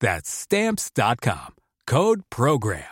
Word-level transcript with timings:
That's 0.00 0.28
stamps.com. 0.28 1.54
Code 1.86 2.22
program. 2.30 2.82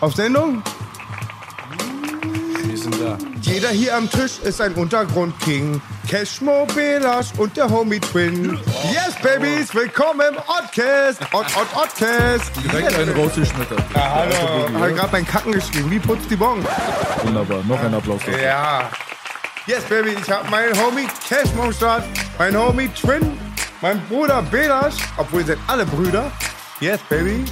Auf 0.00 0.14
Sendung? 0.14 0.62
Wir 2.64 2.76
sind 2.76 3.00
da. 3.00 3.18
Jeder 3.42 3.68
hier 3.68 3.96
am 3.96 4.10
Tisch 4.10 4.38
ist 4.40 4.60
ein 4.60 4.74
Untergrundking. 4.74 5.80
Cashmo 6.08 6.66
Belasch 6.74 7.28
und 7.36 7.56
der 7.56 7.68
Homie 7.68 8.00
Twin. 8.00 8.58
Yes, 8.92 9.14
Babies, 9.22 9.74
willkommen 9.74 10.22
im 10.30 10.36
Oddcast. 10.36 11.20
Odd, 11.32 11.46
Odd, 11.56 11.68
Oddcast. 11.76 12.50
Direkt 12.64 12.94
einen 12.94 13.14
rausgeschmettert. 13.14 13.82
Ja, 13.94 14.14
hallo. 14.14 14.80
Habe 14.80 14.94
gerade 14.94 15.12
mein 15.12 15.26
Kacken 15.26 15.52
geschrieben. 15.52 15.90
Wie 15.90 15.98
putzt 15.98 16.30
die 16.30 16.36
Bon? 16.36 16.64
Wunderbar. 17.22 17.62
Noch 17.64 17.80
ein 17.82 17.94
Applaus 17.94 18.20
dafür. 18.24 18.42
Ja. 18.42 18.90
Yes, 19.70 19.84
Baby, 19.84 20.16
ich 20.20 20.28
habe 20.28 20.50
meinen 20.50 20.76
Homie 20.82 21.06
Cashmo 21.28 21.62
am 21.62 21.72
Start. 21.72 22.02
Mein 22.40 22.58
Homie 22.58 22.88
Twin. 22.88 23.38
Mein 23.80 24.00
Bruder 24.08 24.42
Belasch. 24.42 24.96
Obwohl, 25.16 25.42
ihr 25.42 25.46
seid 25.46 25.58
alle 25.68 25.86
Brüder. 25.86 26.32
Yes, 26.80 26.98
Baby. 27.08 27.44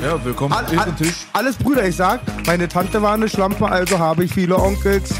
Ja, 0.00 0.24
willkommen 0.24 0.52
All, 0.52 0.64
all, 0.78 0.92
Tisch. 0.94 1.26
alles 1.32 1.56
Brüder, 1.56 1.84
ich 1.88 1.96
sag. 1.96 2.20
Meine 2.46 2.68
Tante 2.68 3.02
war 3.02 3.14
eine 3.14 3.28
Schlampe, 3.28 3.68
also 3.68 3.98
habe 3.98 4.22
ich 4.22 4.32
viele 4.32 4.56
Onkels. 4.56 5.12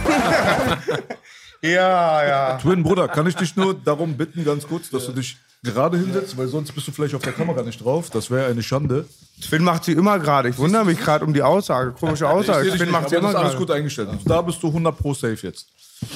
ja, 1.62 2.25
ja. 2.25 2.58
Twin, 2.58 2.84
Bruder, 2.84 3.08
kann 3.08 3.27
ich 3.27 3.34
dich 3.34 3.56
nur 3.56 3.75
darum 3.75 4.17
bitten, 4.17 4.45
ganz 4.45 4.69
kurz, 4.69 4.89
dass 4.89 5.06
du 5.06 5.12
dich 5.12 5.36
gerade 5.62 5.98
hinsetzt, 5.98 6.36
weil 6.39 6.48
sonst 6.48 6.72
bist 6.72 6.89
du 6.89 6.92
vielleicht 6.92 7.14
auf 7.14 7.22
der 7.22 7.33
Kamera 7.33 7.62
nicht 7.62 7.84
drauf. 7.84 8.11
Das 8.11 8.30
wäre 8.30 8.47
eine 8.50 8.62
Schande. 8.62 9.06
Twin 9.42 9.62
macht 9.64 9.84
sie 9.84 9.92
immer 9.92 10.19
gerade. 10.19 10.48
Ich 10.48 10.58
wundere 10.58 10.84
mich 10.84 10.98
gerade 10.98 11.25
um 11.25 11.34
die 11.34 11.42
Aussage. 11.42 11.92
Komische 11.92 12.25
Ich 12.25 12.30
Aussage. 12.30 12.64
dich 12.64 12.75
Twin 12.75 12.83
nicht, 12.89 12.92
macht 12.92 13.08
sie 13.11 13.17
immer 13.17 13.30
ist 13.30 13.34
alles 13.36 13.50
gerade. 13.52 13.64
gut 13.67 13.70
eingestellt. 13.75 14.08
Also 14.08 14.22
da 14.28 14.41
bist 14.42 14.62
du 14.62 14.69
100 14.69 14.97
pro 14.97 15.14
safe 15.14 15.47
jetzt. 15.47 15.69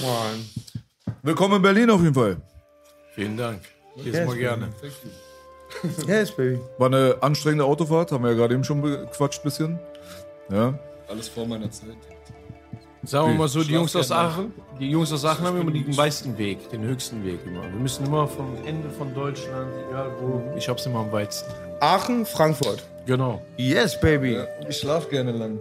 Mann. 0.02 0.44
Willkommen 1.22 1.56
in 1.56 1.62
Berlin 1.62 1.90
auf 1.90 2.00
jeden 2.02 2.14
Fall. 2.14 2.36
Vielen 3.14 3.36
Dank. 3.36 3.60
Jedes 3.96 4.26
Mal 4.26 4.36
gerne. 4.36 4.68
Yes, 6.06 6.30
Baby. 6.32 6.58
War 6.78 6.86
eine 6.88 7.16
anstrengende 7.20 7.64
Autofahrt, 7.64 8.12
haben 8.12 8.22
wir 8.24 8.30
ja 8.30 8.36
gerade 8.36 8.54
eben 8.54 8.64
schon 8.64 8.80
bequatscht 8.82 9.42
bisschen. 9.42 9.78
Ja. 10.50 10.78
Alles 11.08 11.28
vor 11.28 11.46
meiner 11.46 11.70
Zeit. 11.70 11.96
Sagen 13.06 13.28
wir 13.28 13.34
mal 13.34 13.48
so, 13.48 13.62
die 13.62 13.72
Jungs 13.72 13.94
aus. 13.96 14.10
Aachen, 14.10 14.52
die 14.80 14.90
Jungs 14.90 15.12
aus 15.12 15.24
Aachen 15.24 15.46
haben 15.46 15.60
immer 15.60 15.70
den 15.70 15.94
meisten 15.94 16.36
Weg, 16.38 16.70
den 16.70 16.82
höchsten 16.82 17.24
Weg 17.24 17.40
immer. 17.46 17.62
Wir 17.62 17.80
müssen 17.80 18.06
immer 18.06 18.26
vom 18.26 18.56
Ende 18.64 18.90
von 18.90 19.14
Deutschland, 19.14 19.70
egal 19.88 20.10
wo, 20.20 20.56
ich 20.56 20.68
hab's 20.68 20.86
immer 20.86 21.00
am 21.00 21.12
weitesten. 21.12 21.52
Aachen, 21.80 22.24
Frankfurt. 22.26 22.82
Genau. 23.06 23.42
Yes, 23.56 24.00
Baby. 24.00 24.38
Ich 24.68 24.78
schlaf 24.78 25.08
gerne 25.10 25.32
lang. 25.32 25.58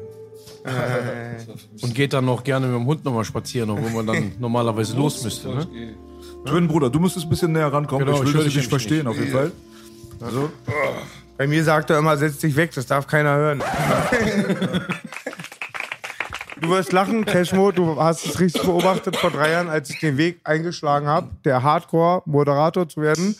Und 1.82 1.94
geht 1.94 2.14
dann 2.14 2.26
noch 2.26 2.44
gerne 2.44 2.68
mit 2.68 2.76
dem 2.76 2.86
Hund 2.86 3.04
nochmal 3.04 3.26
spazieren, 3.26 3.70
obwohl 3.70 3.92
man 3.92 4.08
dann 4.08 4.32
normalerweise 4.40 4.96
los 4.96 5.22
müsste. 5.24 5.50
Ne? 5.50 5.68
Twin, 6.46 6.68
Bruder, 6.68 6.90
du 6.90 7.00
müsstest 7.00 7.26
ein 7.26 7.30
bisschen 7.30 7.52
näher 7.52 7.72
rankommen. 7.72 8.06
Genau, 8.06 8.24
ich 8.24 8.34
will, 8.34 8.40
ich 8.42 8.46
dich 8.46 8.56
nämlich 8.56 8.70
verstehen, 8.70 8.98
nicht. 9.00 9.08
auf 9.08 9.18
jeden 9.18 9.32
Fall. 9.32 9.52
Also, 10.22 10.50
Bei 11.38 11.48
mir 11.48 11.64
sagt 11.64 11.90
er 11.90 11.98
immer, 12.00 12.16
setz 12.16 12.38
dich 12.38 12.56
weg, 12.56 12.72
das 12.74 12.86
darf 12.86 13.08
keiner 13.08 13.36
hören. 13.36 13.64
du 16.64 16.70
wirst 16.70 16.94
lachen, 16.94 17.26
Cashmo, 17.26 17.72
du 17.72 17.98
hast 17.98 18.26
es 18.26 18.40
richtig 18.40 18.64
beobachtet 18.64 19.18
vor 19.18 19.32
drei 19.32 19.52
Jahren, 19.52 19.70
als 19.70 19.90
ich 19.90 20.00
den 20.00 20.18
Weg 20.18 20.40
eingeschlagen 20.44 21.08
habe, 21.08 21.30
der 21.44 21.62
Hardcore-Moderator 21.62 22.88
zu 22.88 23.02
werden. 23.02 23.36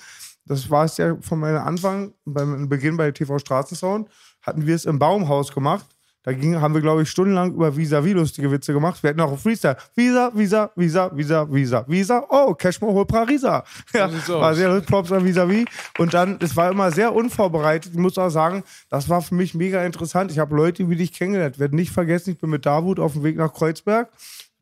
Das 0.46 0.70
war 0.70 0.86
es 0.86 0.98
ja 0.98 1.16
von 1.22 1.40
meinem 1.40 1.64
Anfang, 1.64 2.14
beim 2.26 2.68
Beginn 2.68 2.98
bei 2.98 3.12
TV 3.12 3.40
Straßensound, 3.40 4.10
hatten 4.42 4.68
wir 4.68 4.76
es 4.76 4.84
im 4.86 5.00
Baumhaus 5.00 5.54
gemacht. 5.54 5.86
Da 6.24 6.32
ging, 6.32 6.60
haben 6.62 6.74
wir, 6.74 6.82
glaube 6.82 7.04
ich, 7.04 7.10
stundenlang 7.10 7.54
über 7.54 7.76
Visa-Wie 7.76 8.14
lustige 8.14 8.50
Witze 8.50 8.72
gemacht. 8.72 9.04
Wir 9.04 9.10
hatten 9.10 9.20
auch 9.20 9.28
einen 9.28 9.38
Freestyle. 9.38 9.76
Visa, 9.94 10.32
Visa, 10.34 10.72
Visa, 10.76 11.12
Visa, 11.14 11.54
Visa, 11.54 11.86
Visa. 11.86 12.26
Oh, 12.30 12.54
Cashmo 12.54 12.94
hol 12.94 13.06
Parisa. 13.06 13.64
Ja, 13.94 14.10
war 14.30 14.56
sehr. 14.56 14.82
Props 14.82 15.12
an 15.12 15.26
Vis-a-vis. 15.26 15.66
Und 15.98 16.14
dann, 16.14 16.40
es 16.42 16.56
war 16.56 16.72
immer 16.72 16.92
sehr 16.92 17.14
unvorbereitet. 17.14 17.92
Ich 17.94 18.00
muss 18.00 18.18
auch 18.18 18.30
sagen, 18.30 18.64
das 18.90 19.10
war 19.10 19.22
für 19.22 19.36
mich 19.36 19.54
mega 19.54 19.84
interessant. 19.84 20.32
Ich 20.32 20.40
habe 20.40 20.56
Leute 20.56 20.90
wie 20.90 20.96
dich 20.96 21.12
kennengelernt. 21.12 21.60
Werde 21.60 21.76
nicht 21.76 21.92
vergessen, 21.92 22.32
ich 22.32 22.40
bin 22.40 22.50
mit 22.50 22.66
Davut 22.66 23.00
auf 23.00 23.14
dem 23.14 23.24
Weg 23.24 23.36
nach 23.36 23.54
Kreuzberg. 23.54 24.10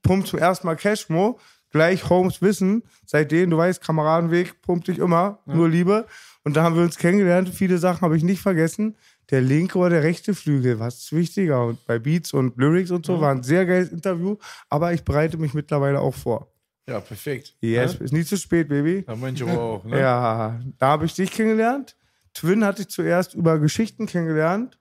Pumpt 0.02 0.28
zum 0.28 0.40
ersten 0.40 0.66
Mal 0.66 0.76
Cashmo. 0.76 1.40
Gleich 1.72 2.10
Holmes 2.10 2.42
Wissen. 2.42 2.84
Seitdem, 3.06 3.52
du 3.52 3.58
weißt, 3.58 3.84
Kameradenweg 3.84 4.62
pumpt 4.64 4.88
dich 4.88 4.98
immer. 4.98 5.40
Nur 5.46 5.70
Liebe. 5.70 6.08
Und 6.44 6.56
da 6.56 6.64
haben 6.64 6.76
wir 6.76 6.82
uns 6.82 6.98
kennengelernt. 6.98 7.50
Viele 7.50 7.78
Sachen 7.78 8.02
habe 8.02 8.18
ich 8.18 8.24
nicht 8.24 8.42
vergessen. 8.42 8.96
Der 9.30 9.42
linke 9.42 9.78
oder 9.78 9.92
der 9.92 10.04
rechte 10.04 10.34
Flügel, 10.34 10.80
was 10.80 10.98
ist 10.98 11.14
wichtiger? 11.14 11.66
Und 11.66 11.86
bei 11.86 12.00
Beats 12.00 12.34
und 12.34 12.58
Lyrics 12.58 12.92
und 12.92 13.06
so 13.06 13.22
war 13.22 13.32
ein 13.32 13.44
sehr 13.44 13.66
geiles 13.66 13.90
Interview. 13.92 14.36
Aber 14.70 14.94
ich 14.94 15.04
bereite 15.04 15.38
mich 15.38 15.54
mittlerweile 15.54 16.02
auch 16.02 16.16
vor. 16.16 16.52
Ja, 16.88 17.00
perfekt. 17.00 17.56
Yes, 17.62 17.94
Ja? 17.94 18.06
ist 18.06 18.12
nie 18.12 18.26
zu 18.26 18.38
spät, 18.38 18.68
Baby. 18.68 19.04
Da 19.06 19.14
ich 19.14 19.44
aber 19.44 19.62
auch. 19.62 19.86
Ne? 19.86 20.00
Ja, 20.00 20.60
da 20.78 20.88
habe 20.88 21.06
ich 21.06 21.14
dich 21.14 21.32
kennengelernt. 21.32 21.96
Twin 22.34 22.66
hatte 22.66 22.82
ich 22.82 22.90
zuerst 22.90 23.34
über 23.34 23.60
Geschichten 23.60 24.06
kennengelernt. 24.06 24.78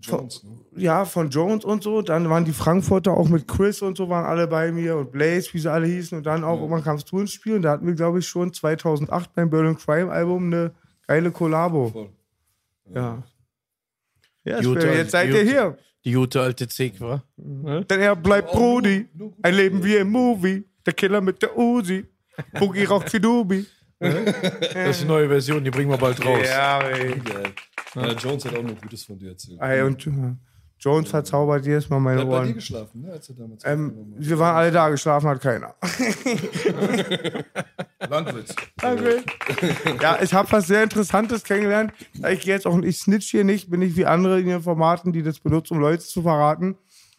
Jones, 0.00 0.44
ne? 0.44 0.50
Ja, 0.76 1.04
von 1.04 1.30
Jones 1.30 1.64
und 1.64 1.82
so. 1.82 2.00
Dann 2.00 2.30
waren 2.30 2.44
die 2.44 2.52
Frankfurter 2.52 3.12
auch 3.12 3.28
mit 3.28 3.48
Chris 3.48 3.82
und 3.82 3.96
so, 3.96 4.08
waren 4.08 4.24
alle 4.24 4.46
bei 4.46 4.70
mir 4.70 4.96
und 4.96 5.10
Blaze, 5.10 5.52
wie 5.52 5.58
sie 5.58 5.70
alle 5.70 5.86
hießen. 5.86 6.18
Und 6.18 6.24
dann 6.24 6.44
auch 6.44 6.58
irgendwann 6.60 6.84
kamst 6.84 7.10
du 7.10 7.18
ins 7.18 7.32
Spiel. 7.32 7.56
Und 7.56 7.62
da 7.62 7.72
hatten 7.72 7.86
wir, 7.86 7.94
glaube 7.94 8.20
ich, 8.20 8.28
schon 8.28 8.52
2008 8.52 9.34
beim 9.34 9.50
Berlin 9.50 9.76
Crime 9.76 10.10
Album 10.12 10.46
eine 10.46 10.72
geile 11.08 11.32
Kollabo. 11.32 11.88
Voll. 11.88 12.10
Ja. 12.94 13.00
Ja, 13.00 13.22
Gute, 14.44 14.86
jetzt 14.88 15.12
seid 15.12 15.28
ihr 15.28 15.42
gute. 15.42 15.50
hier. 15.50 15.78
Die 16.04 16.12
gute 16.12 16.40
alte 16.40 16.66
Zick, 16.66 17.00
wa? 17.00 17.22
Denn 17.36 18.00
er 18.00 18.16
bleibt 18.16 18.52
Brudi. 18.52 19.06
Ein 19.42 19.54
Leben 19.54 19.84
wie 19.84 19.96
im 19.96 20.10
Movie. 20.10 20.64
Der 20.86 20.94
Killer 20.94 21.20
mit 21.20 21.42
der 21.42 21.56
Uzi. 21.56 22.06
Boogie 22.58 22.84
rockt 22.84 23.12
wie 23.12 23.20
Dubi. 23.20 23.66
Das 24.00 24.96
ist 24.96 25.02
die 25.02 25.06
neue 25.06 25.28
Version, 25.28 25.62
die 25.62 25.70
bringen 25.70 25.90
wir 25.90 25.98
bald 25.98 26.24
raus. 26.24 26.40
Ja, 26.42 26.80
ey. 26.80 27.20
Ja, 27.94 28.12
Jones 28.12 28.46
hat 28.46 28.56
auch 28.56 28.62
nur 28.62 28.74
Gutes 28.76 29.04
von 29.04 29.18
dir 29.18 29.28
erzählt. 29.32 29.60
Ey, 29.60 29.82
und 29.82 30.06
äh, 30.06 30.10
Jones 30.80 31.10
verzaubert 31.10 31.64
jedes 31.66 31.88
Mal 31.90 32.00
meine 32.00 32.22
hat 32.22 32.26
bei 32.26 32.32
dir 32.32 32.38
Ohren. 32.40 32.54
geschlafen, 32.54 33.02
ne? 33.02 33.12
Als 33.12 33.28
er 33.28 33.34
damals 33.36 33.62
Ähm, 33.64 34.14
wir 34.16 34.38
waren 34.38 34.56
alle 34.56 34.70
da, 34.70 34.88
geschlafen 34.88 35.28
hat 35.28 35.40
keiner. 35.40 35.74
Landwitz. 38.08 38.54
Danke. 38.78 39.22
Ja, 40.00 40.18
ich 40.22 40.32
habe 40.32 40.50
was 40.52 40.66
sehr 40.66 40.82
Interessantes 40.82 41.44
kennengelernt. 41.44 41.92
Ich 42.30 42.40
gehe 42.40 42.54
jetzt 42.54 42.66
auch, 42.66 42.78
ich 42.80 42.98
snitch 42.98 43.30
hier 43.30 43.44
nicht, 43.44 43.70
bin 43.70 43.82
ich 43.82 43.96
wie 43.96 44.06
andere 44.06 44.40
in 44.40 44.46
ihren 44.46 44.62
Formaten, 44.62 45.12
die 45.12 45.22
das 45.22 45.40
benutzen, 45.40 45.74
um 45.74 45.80
Leute 45.80 46.02
zu 46.02 46.22
verraten. 46.22 46.76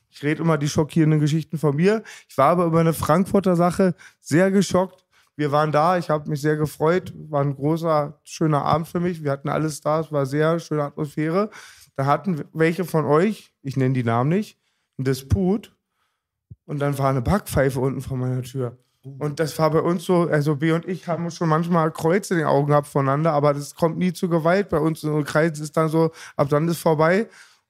Ich 0.09 0.23
rede 0.23 0.41
immer 0.41 0.57
die 0.57 0.67
schockierenden 0.67 1.19
Geschichten 1.19 1.57
von 1.57 1.75
mir. 1.75 2.03
Ich 2.27 2.37
war 2.37 2.49
aber 2.49 2.65
über 2.65 2.79
eine 2.79 2.93
Frankfurter 2.93 3.55
Sache 3.55 3.95
sehr 4.19 4.51
geschockt. 4.51 5.05
Wir 5.37 5.51
waren 5.51 5.71
da, 5.71 5.97
ich 5.97 6.09
habe 6.09 6.29
mich 6.29 6.41
sehr 6.41 6.57
gefreut. 6.57 7.13
War 7.29 7.41
ein 7.41 7.55
großer, 7.55 8.19
schöner 8.23 8.65
Abend 8.65 8.87
für 8.87 8.99
mich. 8.99 9.23
Wir 9.23 9.31
hatten 9.31 9.49
alles 9.49 9.81
da, 9.81 10.01
es 10.01 10.11
war 10.11 10.25
sehr 10.25 10.59
schöne 10.59 10.83
Atmosphäre. 10.83 11.49
Da 11.95 12.05
hatten 12.05 12.43
welche 12.53 12.83
von 12.83 13.05
euch, 13.05 13.50
ich 13.63 13.77
nenne 13.77 13.93
die 13.93 14.03
Namen 14.03 14.29
nicht, 14.29 14.57
einen 14.97 15.05
Disput. 15.05 15.75
Und 16.65 16.79
dann 16.79 16.97
war 16.97 17.09
eine 17.09 17.21
Backpfeife 17.21 17.79
unten 17.79 18.01
vor 18.01 18.17
meiner 18.17 18.43
Tür. 18.43 18.77
Und 19.03 19.39
das 19.39 19.57
war 19.57 19.71
bei 19.71 19.81
uns 19.81 20.05
so, 20.05 20.29
also 20.29 20.55
B 20.57 20.71
und 20.71 20.87
ich 20.87 21.07
haben 21.07 21.31
schon 21.31 21.49
manchmal 21.49 21.91
Kreuze 21.91 22.35
in 22.35 22.39
den 22.39 22.47
Augen 22.47 22.67
gehabt 22.67 22.87
voneinander, 22.87 23.33
aber 23.33 23.53
das 23.53 23.73
kommt 23.73 23.97
nie 23.97 24.13
zu 24.13 24.29
Gewalt 24.29 24.69
bei 24.69 24.77
uns. 24.77 25.03
Und 25.03 25.23
Kreis 25.25 25.59
ist 25.59 25.75
dann 25.75 25.89
so, 25.89 26.11
ab 26.35 26.49
dann 26.49 26.67
ist 26.67 26.77
vorbei. 26.77 27.27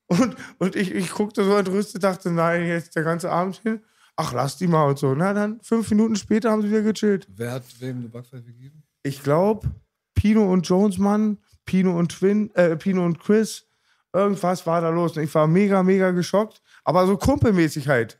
Und, 0.07 0.35
und 0.57 0.75
ich, 0.75 0.93
ich 0.93 1.11
guckte 1.11 1.45
so 1.45 1.55
entrüstet, 1.55 2.03
dachte, 2.03 2.31
nein, 2.31 2.67
jetzt 2.67 2.97
der 2.97 3.03
ganze 3.03 3.31
Abend 3.31 3.61
hin. 3.63 3.79
Ach, 4.17 4.33
lass 4.33 4.57
die 4.57 4.67
mal 4.67 4.83
und 4.83 4.99
so. 4.99 5.15
Na 5.15 5.33
dann, 5.33 5.61
fünf 5.61 5.89
Minuten 5.89 6.17
später 6.17 6.51
haben 6.51 6.61
sie 6.63 6.69
wieder 6.69 6.81
gechillt. 6.81 7.27
Wer 7.33 7.53
hat 7.53 7.63
wem 7.79 7.99
eine 7.99 8.09
Backpfeife 8.09 8.43
gegeben? 8.43 8.83
Ich 9.03 9.23
glaube, 9.23 9.69
Pino 10.13 10.51
und 10.51 10.67
Jones, 10.67 10.97
Mann. 10.97 11.37
Pino 11.65 11.97
und 11.97 12.09
Twin, 12.11 12.53
äh, 12.55 12.75
Pino 12.75 13.05
und 13.05 13.19
Chris. 13.19 13.67
Irgendwas 14.13 14.65
war 14.67 14.81
da 14.81 14.89
los. 14.89 15.15
Und 15.15 15.23
ich 15.23 15.33
war 15.33 15.47
mega, 15.47 15.83
mega 15.83 16.11
geschockt. 16.11 16.61
Aber 16.83 17.05
so 17.07 17.17
kumpelmäßig 17.17 17.87
halt. 17.87 18.19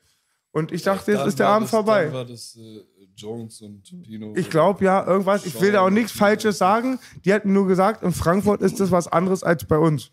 Und 0.51 0.71
ich 0.71 0.83
dachte, 0.83 1.11
jetzt 1.11 1.25
ist 1.25 1.39
der 1.39 1.47
Abend 1.47 1.65
das, 1.65 1.71
vorbei. 1.71 2.05
Dann 2.05 2.13
war 2.13 2.25
das 2.25 2.55
äh, 2.57 2.83
Jones 3.15 3.61
und 3.61 3.83
Pino. 4.03 4.33
Ich 4.35 4.49
glaube 4.49 4.83
ja, 4.83 5.05
irgendwas. 5.05 5.45
Ich 5.45 5.59
will 5.61 5.71
da 5.71 5.81
auch 5.81 5.89
nichts 5.89 6.11
Falsches 6.11 6.57
sagen. 6.57 6.99
Die 7.23 7.33
hatten 7.33 7.53
nur 7.53 7.67
gesagt, 7.67 8.03
in 8.03 8.11
Frankfurt 8.11 8.61
ist 8.61 8.79
das 8.79 8.91
was 8.91 9.07
anderes 9.07 9.43
als 9.43 9.65
bei 9.65 9.77
uns. 9.77 10.11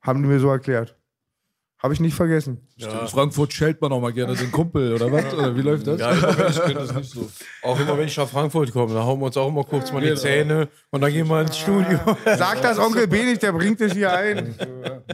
Haben 0.00 0.22
die 0.22 0.28
mir 0.28 0.40
so 0.40 0.48
erklärt. 0.48 0.96
Habe 1.78 1.92
ich 1.92 2.00
nicht 2.00 2.14
vergessen. 2.14 2.66
In 2.76 2.88
Frankfurt 2.88 3.52
schellt 3.52 3.80
man 3.82 3.92
auch 3.92 4.00
mal 4.00 4.12
gerne 4.12 4.34
den 4.34 4.50
Kumpel, 4.50 4.94
oder 4.94 5.12
was? 5.12 5.32
Oder 5.34 5.54
wie 5.54 5.60
läuft 5.60 5.86
das? 5.86 6.00
Ja, 6.00 6.12
ich, 6.12 6.74
das 6.74 6.94
nicht 6.94 7.10
so. 7.10 7.28
Auch 7.62 7.78
immer, 7.78 7.98
wenn 7.98 8.06
ich 8.06 8.16
nach 8.16 8.28
Frankfurt 8.28 8.72
komme, 8.72 8.94
da 8.94 9.04
hauen 9.04 9.20
wir 9.20 9.26
uns 9.26 9.36
auch 9.36 9.48
immer 9.48 9.62
kurz 9.62 9.92
mal 9.92 10.00
die 10.00 10.14
Zähne 10.14 10.68
und 10.90 11.02
dann 11.02 11.12
gehen 11.12 11.28
wir 11.28 11.42
ins 11.42 11.58
Studio. 11.58 11.98
Sag 12.24 12.62
das 12.62 12.78
Onkel 12.78 13.06
B 13.06 13.24
nicht, 13.24 13.42
der 13.42 13.52
bringt 13.52 13.78
dich 13.78 13.92
hier 13.92 14.10
ein. 14.10 14.54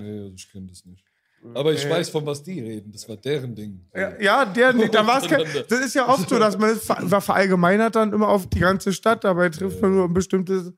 Nee, 0.01 0.33
ich 0.35 0.51
kenne 0.53 0.69
das 0.69 0.85
nicht. 0.85 1.05
Aber 1.55 1.73
ich 1.73 1.89
weiß, 1.89 2.09
von 2.11 2.25
was 2.25 2.43
die 2.43 2.61
reden. 2.61 2.93
Das 2.93 3.09
war 3.09 3.17
deren 3.17 3.55
Ding. 3.55 3.85
Ja, 3.93 4.21
ja 4.21 4.45
der, 4.45 4.73
da 4.73 5.05
war's 5.05 5.27
kein, 5.27 5.45
das 5.69 5.81
ist 5.81 5.95
ja 5.95 6.09
oft 6.09 6.29
so, 6.29 6.39
dass 6.39 6.57
man 6.57 6.71
es 6.71 6.85
ver 6.87 7.21
verallgemeinert 7.21 7.97
dann 7.97 8.13
immer 8.13 8.29
auf 8.29 8.49
die 8.49 8.61
ganze 8.61 8.93
Stadt. 8.93 9.25
Dabei 9.25 9.49
trifft 9.49 9.83
man 9.83 9.95
nur 9.95 10.05
ein 10.05 10.15
bestimmtes 10.15 10.73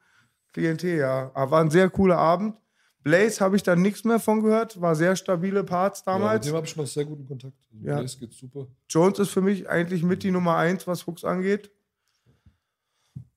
Klientel, 0.55 0.99
ja. 0.99 1.31
Aber 1.35 1.51
war 1.51 1.61
ein 1.61 1.71
sehr 1.71 1.91
cooler 1.91 2.17
Abend. 2.17 2.55
Blaze 3.05 3.45
habe 3.45 3.55
ich 3.55 3.63
dann 3.63 3.83
nichts 3.83 4.03
mehr 4.03 4.19
von 4.19 4.43
gehört. 4.43 4.81
War 4.81 4.97
sehr 4.97 5.15
stabile 5.15 5.63
Parts 5.63 6.03
Ja, 6.05 6.15
mit 6.15 6.23
damals. 6.23 6.47
dem 6.47 6.57
habe 6.57 6.67
ich 6.67 6.75
noch 6.75 6.87
sehr 6.87 7.05
guten 7.05 7.27
Kontakt. 7.27 7.55
Also 7.73 7.87
Ja. 7.87 8.03
Das 8.03 8.19
geht 8.19 8.33
super. 8.33 8.67
Jones 8.89 9.19
ist 9.19 9.29
für 9.31 9.43
mich 9.43 9.69
eigentlich 9.69 10.03
mit 10.03 10.23
die 10.23 10.31
Nummer 10.31 10.57
eins, 10.57 10.87
was 10.87 11.07
Hooks 11.07 11.23
angeht. 11.23 11.71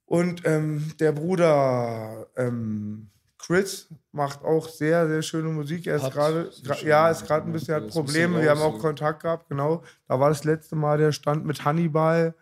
Und 0.06 0.44
ähm, 0.46 0.94
der 1.00 1.12
Bruder 1.12 2.28
ähm, 2.38 3.10
Chris 3.38 3.90
macht 4.14 4.42
auch 4.44 4.70
sehr, 4.70 5.08
sehr 5.08 5.22
schöne 5.22 5.50
Musik. 5.50 5.86
Er 5.86 5.98
ist 5.98 6.12
gerade, 6.12 6.50
ja, 6.84 7.10
ist 7.10 7.26
gerade 7.26 7.46
ein 7.46 7.52
bisschen 7.52 7.76
hat 7.76 7.90
Probleme. 7.90 8.42
Wir 8.42 8.50
haben 8.50 8.62
auch 8.62 8.76
ja. 8.76 8.80
Kontakt 8.80 9.24
gehabt, 9.24 9.50
genau. 9.50 9.84
Da 10.08 10.20
war 10.20 10.30
das 10.30 10.46
letzte 10.46 10.78
Mal 10.78 10.98
der 10.98 11.12
Stand 11.12 11.46
mit 11.46 11.66
Hannibal 11.66 12.34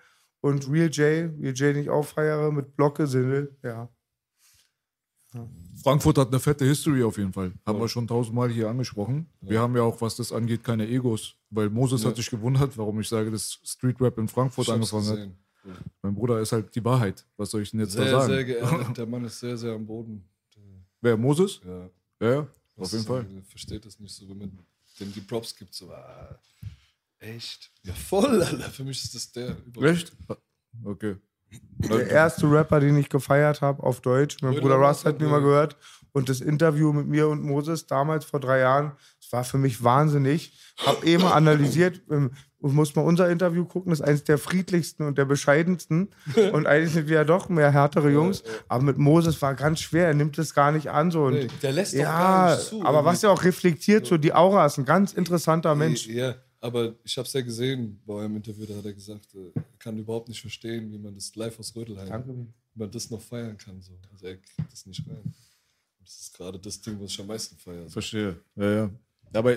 und 0.42 0.72
Real 0.72 0.89
J, 0.89 1.31
Real 1.42 1.54
J, 1.54 1.60
den 1.75 1.77
ich 1.77 1.89
auch 1.89 2.06
feiere, 2.06 2.51
mit 2.51 2.75
Blocke-Sindel. 2.75 3.56
Ja. 3.63 3.89
Frankfurt 5.86 6.18
hat 6.18 6.30
eine 6.30 6.40
fette 6.40 6.66
History 6.66 7.04
auf 7.04 7.16
jeden 7.20 7.32
Fall. 7.32 7.52
Haben 7.64 7.80
wir 7.80 7.88
schon 7.88 8.08
tausendmal 8.08 8.50
hier 8.50 8.68
angesprochen. 8.68 9.28
Wir 9.42 9.60
haben 9.60 9.76
ja 9.76 9.84
auch, 9.84 10.02
was 10.02 10.16
das 10.16 10.32
angeht, 10.32 10.64
keine 10.64 10.88
Egos. 10.88 11.36
Weil 11.52 11.70
Moses 11.70 12.04
hat 12.04 12.16
sich 12.16 12.28
gewundert, 12.30 12.76
warum 12.76 13.00
ich 13.00 13.08
sage, 13.08 13.30
dass 13.30 13.60
Street 13.64 14.02
Rap 14.02 14.18
in 14.18 14.28
Frankfurt 14.28 14.68
Ich 14.68 14.74
angefangen 14.74 15.08
hat. 15.08 15.30
Mein 16.02 16.16
Bruder 16.16 16.40
ist 16.42 16.52
halt 16.54 16.76
die 16.76 16.84
Wahrheit. 16.84 17.24
Was 17.38 17.52
soll 17.52 17.62
ich 17.62 17.70
denn 17.70 17.82
jetzt 17.82 17.96
da 17.96 18.02
Sehr, 18.04 18.12
sagen? 18.12 18.34
sehr 18.34 18.44
geerdet. 18.46 18.98
Der 18.98 19.06
Mann 19.06 19.24
ist 19.26 19.40
sehr, 19.40 19.56
sehr 19.58 19.74
am 19.74 19.86
Boden. 19.86 20.28
Wer, 21.02 21.18
Moses? 21.18 21.62
Ja. 21.64 21.90
Ja, 22.20 22.32
ja, 22.34 22.40
auf 22.42 22.48
Das 22.78 22.92
jeden 22.94 23.06
Fall. 23.06 23.26
er 23.36 23.44
Versteht 23.44 23.86
das 23.86 24.00
nicht 24.00 24.16
so, 24.16 24.28
wenn 24.28 24.38
man 24.40 24.60
dem 25.00 25.14
die 25.14 25.22
Props 25.22 25.56
gibt. 25.56 25.74
So, 25.76 25.92
ah, 25.92 26.40
echt? 27.20 27.72
Ja, 27.84 27.94
voll, 27.94 28.42
Alter. 28.42 28.70
Für 28.72 28.84
mich 28.84 29.04
ist 29.04 29.14
das 29.14 29.32
der. 29.32 29.56
über- 29.68 29.84
Echt? 29.84 30.12
Okay. 30.84 31.16
Der 31.78 32.10
erste 32.10 32.50
Rapper, 32.50 32.80
den 32.80 32.98
ich 32.98 33.10
gefeiert 33.10 33.62
habe 33.62 33.84
auf 33.84 34.02
Deutsch. 34.02 34.38
Mein 34.42 34.56
Bruder 34.56 34.76
Russ 34.76 35.06
hat 35.06 35.20
mir 35.20 35.28
mal 35.28 35.42
gehört. 35.42 35.78
Und 36.14 36.30
das 36.30 36.40
Interview 36.40 36.94
mit 36.94 37.08
mir 37.08 37.28
und 37.28 37.44
Moses 37.44 37.88
damals 37.88 38.24
vor 38.24 38.40
drei 38.40 38.60
Jahren, 38.60 38.94
das 39.22 39.34
war 39.34 39.44
für 39.44 39.58
mich 39.58 39.84
wahnsinnig. 39.84 40.58
Hab 40.78 41.04
eben 41.04 41.26
analysiert, 41.26 42.02
ähm, 42.10 42.32
muss 42.74 42.96
mal 42.96 43.04
unser 43.04 43.30
Interview 43.30 43.66
gucken, 43.66 43.92
das 43.92 44.00
ist 44.00 44.06
eines 44.06 44.24
der 44.24 44.38
friedlichsten 44.38 45.04
und 45.04 45.18
der 45.18 45.26
bescheidensten. 45.26 46.10
Und 46.54 46.68
eigentlich 46.68 46.94
sind 46.94 47.08
wir 47.08 47.18
ja 47.18 47.24
doch 47.24 47.50
mehr 47.50 47.72
härtere 47.72 48.10
Jungs. 48.10 48.44
Aber 48.68 48.84
mit 48.84 48.98
Moses 48.98 49.42
war 49.42 49.56
ganz 49.56 49.82
schwer, 49.82 50.08
er 50.08 50.14
nimmt 50.14 50.38
es 50.38 50.54
gar 50.54 50.72
nicht 50.72 50.90
an. 50.90 51.12
So. 51.12 51.26
Und 51.26 51.50
der 51.62 51.72
lässt 51.74 51.94
doch 51.94 52.00
ja, 52.00 52.12
gar 52.18 52.56
nicht 52.56 52.68
zu. 52.68 52.84
aber 52.84 53.06
was 53.06 53.24
er 53.24 53.32
auch 53.32 53.44
reflektiert, 53.44 54.06
so 54.06 54.18
die 54.18 54.34
Aura 54.34 54.66
ist 54.66 54.78
ein 54.78 54.86
ganz 54.86 55.14
interessanter 55.14 55.76
Mensch. 55.76 56.08
Ja, 56.08 56.36
aber 56.66 56.96
ich 57.04 57.16
habe 57.16 57.28
es 57.28 57.34
ja 57.34 57.42
gesehen 57.42 58.02
bei 58.06 58.16
eurem 58.16 58.38
Interview, 58.38 58.66
da 58.66 58.76
hat 58.76 58.86
er 58.86 58.94
gesagt, 58.94 59.36
äh, 59.36 59.52
er 59.54 59.64
kann 59.78 60.00
überhaupt 60.00 60.30
nicht 60.30 60.42
verstehen, 60.42 60.92
wie 60.92 60.98
man 60.98 61.14
das 61.14 61.36
live 61.36 61.60
aus 61.60 61.76
Rödelheim, 61.76 62.24
wie 62.28 62.80
man 62.80 62.90
das 62.90 63.12
noch 63.12 63.22
feiern 63.22 63.56
kann. 63.56 63.80
So. 63.82 63.94
Also 64.12 64.26
er 64.26 64.38
kriegt 64.38 64.72
das 64.72 64.86
nicht 64.88 65.08
rein. 65.08 65.34
Das 66.00 66.22
ist 66.22 66.34
gerade 66.34 66.60
das 66.60 66.82
Ding, 66.82 67.00
was 67.00 67.12
ich 67.12 67.20
am 67.20 67.28
meisten 67.28 67.56
feiere. 67.58 67.84
So. 67.84 67.94
Verstehe. 67.94 68.42
Ja, 68.56 68.72
ja. 68.72 68.92
Aber 69.34 69.56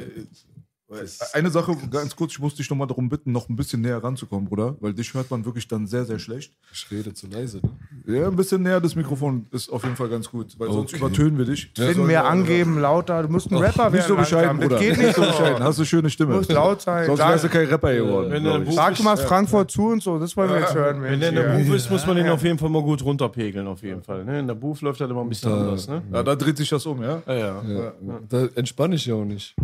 eine 1.35 1.51
Sache, 1.51 1.77
ganz 1.91 2.17
kurz, 2.17 2.33
ich 2.33 2.39
muss 2.39 2.55
dich 2.55 2.69
nochmal 2.71 2.87
darum 2.87 3.09
bitten, 3.09 3.31
noch 3.33 3.49
ein 3.49 3.57
bisschen 3.57 3.83
näher 3.83 4.03
ranzukommen, 4.03 4.49
Bruder, 4.49 4.77
weil 4.81 4.95
dich 4.95 5.13
hört 5.13 5.31
man 5.31 5.45
wirklich 5.45 5.69
dann 5.69 5.87
sehr, 5.87 6.05
sehr 6.07 6.19
schlecht. 6.19 6.53
Ich 6.73 6.91
rede 6.91 7.13
zu 7.13 7.27
leise. 7.27 7.61
Ne? 8.07 8.19
Ja, 8.19 8.27
ein 8.29 8.37
bisschen 8.37 8.63
näher 8.63 8.81
das 8.81 8.95
Mikrofon 8.95 9.47
ist 9.51 9.69
auf 9.69 9.83
jeden 9.85 9.97
Fall 9.97 10.09
ganz 10.09 10.31
gut, 10.31 10.59
weil 10.59 10.71
sonst 10.73 10.95
Okay. 10.95 11.05
übertönen 11.05 11.37
wir 11.37 11.45
dich. 11.45 11.71
Finn, 11.77 12.07
mehr 12.07 12.25
angeben, 12.27 12.79
lauter. 12.81 13.23
Du 13.23 13.29
musst 13.29 13.51
ein 13.51 13.57
Rapper 13.59 13.85
werden. 13.85 13.95
Nicht 13.97 14.07
so 14.09 14.17
bescheiden, 14.17 14.59
langsam. 14.59 14.69
Bruder. 14.69 14.77
Das 14.77 14.85
geht 14.87 14.99
nicht 14.99 15.15
so 15.15 15.21
bescheiden. 15.23 15.63
Hast 15.63 15.79
du 15.79 15.85
schöne 15.85 16.09
Stimme. 16.11 16.35
Muss 16.37 16.49
laut 16.49 16.81
sein. 16.81 17.07
Sonst 17.07 17.21
wärst 17.21 17.45
du 17.45 17.49
kein 17.51 17.67
Rapper 17.67 17.95
geworden. 17.95 18.73
Sag 18.73 18.95
ist, 18.95 19.03
mal 19.05 19.17
Frankfurt 19.17 19.71
zu 19.71 19.89
und 19.89 20.03
so, 20.03 20.19
das 20.19 20.37
wollen 20.37 20.51
wir 20.51 20.61
jetzt 20.61 20.75
hören. 20.75 21.03
Wenn 21.03 21.19
Mensch, 21.19 21.21
der 21.21 21.29
in 21.29 21.35
der. 21.35 21.65
Booth 21.65 21.77
ist, 21.77 21.91
muss 21.91 22.07
man 22.07 22.17
den 22.17 22.29
auf 22.29 22.43
jeden 22.43 22.59
Fall 22.59 22.71
mal 22.71 22.83
gut 22.83 23.05
runterpegeln, 23.05 23.67
auf 23.67 23.83
jeden 23.83 24.03
Fall. 24.03 24.25
Ne? 24.25 24.41
In 24.41 24.47
der 24.47 24.55
Booth 24.55 24.81
läuft 24.81 25.01
das 25.01 25.11
immer 25.11 25.21
ein 25.21 25.29
bisschen 25.29 25.53
anders, 25.53 25.87
ne? 25.87 26.03
Ja, 26.13 26.23
da 26.23 26.35
dreht 26.35 26.57
sich 26.57 26.69
das 26.71 26.87
um, 26.87 27.03
ja? 27.03 27.23
Ja, 27.27 27.35
ja. 27.37 27.63
Ja, 27.69 27.93
Da 28.29 28.47
entspanne 28.55 28.95
ich 28.95 29.05
ja 29.07 29.15
auch 29.15 29.25
nicht. 29.25 29.55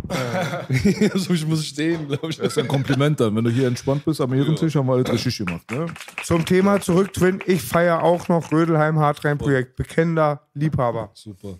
Also 1.15 1.33
ich 1.33 1.47
muss 1.47 1.65
stehen, 1.65 2.07
glaube 2.07 2.29
ich. 2.29 2.37
Das 2.37 2.47
ist 2.47 2.57
ein 2.57 2.67
Kompliment 2.67 3.19
dann. 3.19 3.35
Wenn 3.35 3.43
du 3.43 3.49
hier 3.49 3.67
entspannt 3.67 4.03
bist 4.05 4.21
am 4.21 4.33
Ehrentisch, 4.33 4.75
haben 4.75 4.87
wir 4.87 4.93
alles 4.93 5.11
richtig 5.11 5.37
gemacht. 5.37 5.69
Ne? 5.71 5.87
Zum 6.23 6.45
Thema 6.45 6.81
zurück, 6.81 7.13
Twin. 7.13 7.41
Ich 7.45 7.61
feiere 7.61 8.03
auch 8.03 8.27
noch 8.27 8.51
Rödelheim 8.51 8.99
Hardrein 8.99 9.37
Projekt. 9.37 9.75
Bekennender 9.75 10.41
Liebhaber. 10.53 11.11
Super. 11.13 11.57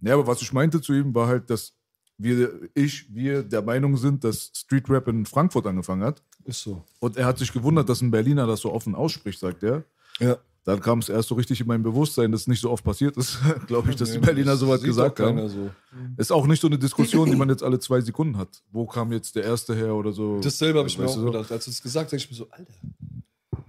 Ja, 0.00 0.14
aber 0.14 0.26
was 0.26 0.40
ich 0.42 0.52
meinte 0.52 0.80
zu 0.80 0.92
ihm, 0.92 1.14
war 1.14 1.26
halt, 1.26 1.50
dass 1.50 1.72
wir, 2.16 2.68
ich, 2.74 3.12
wir 3.12 3.42
der 3.42 3.62
Meinung 3.62 3.96
sind, 3.96 4.22
dass 4.22 4.52
Street 4.54 4.88
Rap 4.88 5.08
in 5.08 5.26
Frankfurt 5.26 5.66
angefangen 5.66 6.04
hat. 6.04 6.22
Ist 6.44 6.62
so. 6.62 6.84
Und 7.00 7.16
er 7.16 7.26
hat 7.26 7.38
sich 7.38 7.52
gewundert, 7.52 7.88
dass 7.88 8.00
ein 8.00 8.10
Berliner 8.10 8.46
das 8.46 8.60
so 8.60 8.72
offen 8.72 8.94
ausspricht, 8.94 9.40
sagt 9.40 9.62
er. 9.62 9.82
Ja. 10.20 10.36
Dann 10.64 10.80
kam 10.80 11.00
es 11.00 11.10
erst 11.10 11.28
so 11.28 11.34
richtig 11.34 11.60
in 11.60 11.66
mein 11.66 11.82
Bewusstsein, 11.82 12.32
dass 12.32 12.42
es 12.42 12.46
nicht 12.46 12.60
so 12.60 12.70
oft 12.70 12.82
passiert 12.82 13.16
ist, 13.18 13.38
glaube 13.66 13.90
ich, 13.90 13.96
dass 13.96 14.12
die 14.12 14.18
Berliner 14.18 14.56
sowas 14.56 14.80
Sieht 14.80 14.88
gesagt 14.88 15.20
haben. 15.20 15.48
So. 15.48 15.70
Ist 16.16 16.32
auch 16.32 16.46
nicht 16.46 16.60
so 16.60 16.68
eine 16.68 16.78
Diskussion, 16.78 17.30
die 17.30 17.36
man 17.36 17.50
jetzt 17.50 17.62
alle 17.62 17.78
zwei 17.78 18.00
Sekunden 18.00 18.38
hat. 18.38 18.62
Wo 18.72 18.86
kam 18.86 19.12
jetzt 19.12 19.36
der 19.36 19.44
Erste 19.44 19.74
her 19.74 19.94
oder 19.94 20.12
so? 20.12 20.40
Dasselbe 20.40 20.78
habe 20.78 20.88
ich 20.88 20.98
mir 20.98 21.06
auch 21.06 21.14
so? 21.14 21.26
gedacht. 21.26 21.52
Als 21.52 21.66
du 21.66 21.70
es 21.70 21.82
gesagt 21.82 22.12
hast, 22.12 22.20
ich 22.20 22.30
mir 22.30 22.36
so, 22.36 22.48
Alter, 22.50 22.72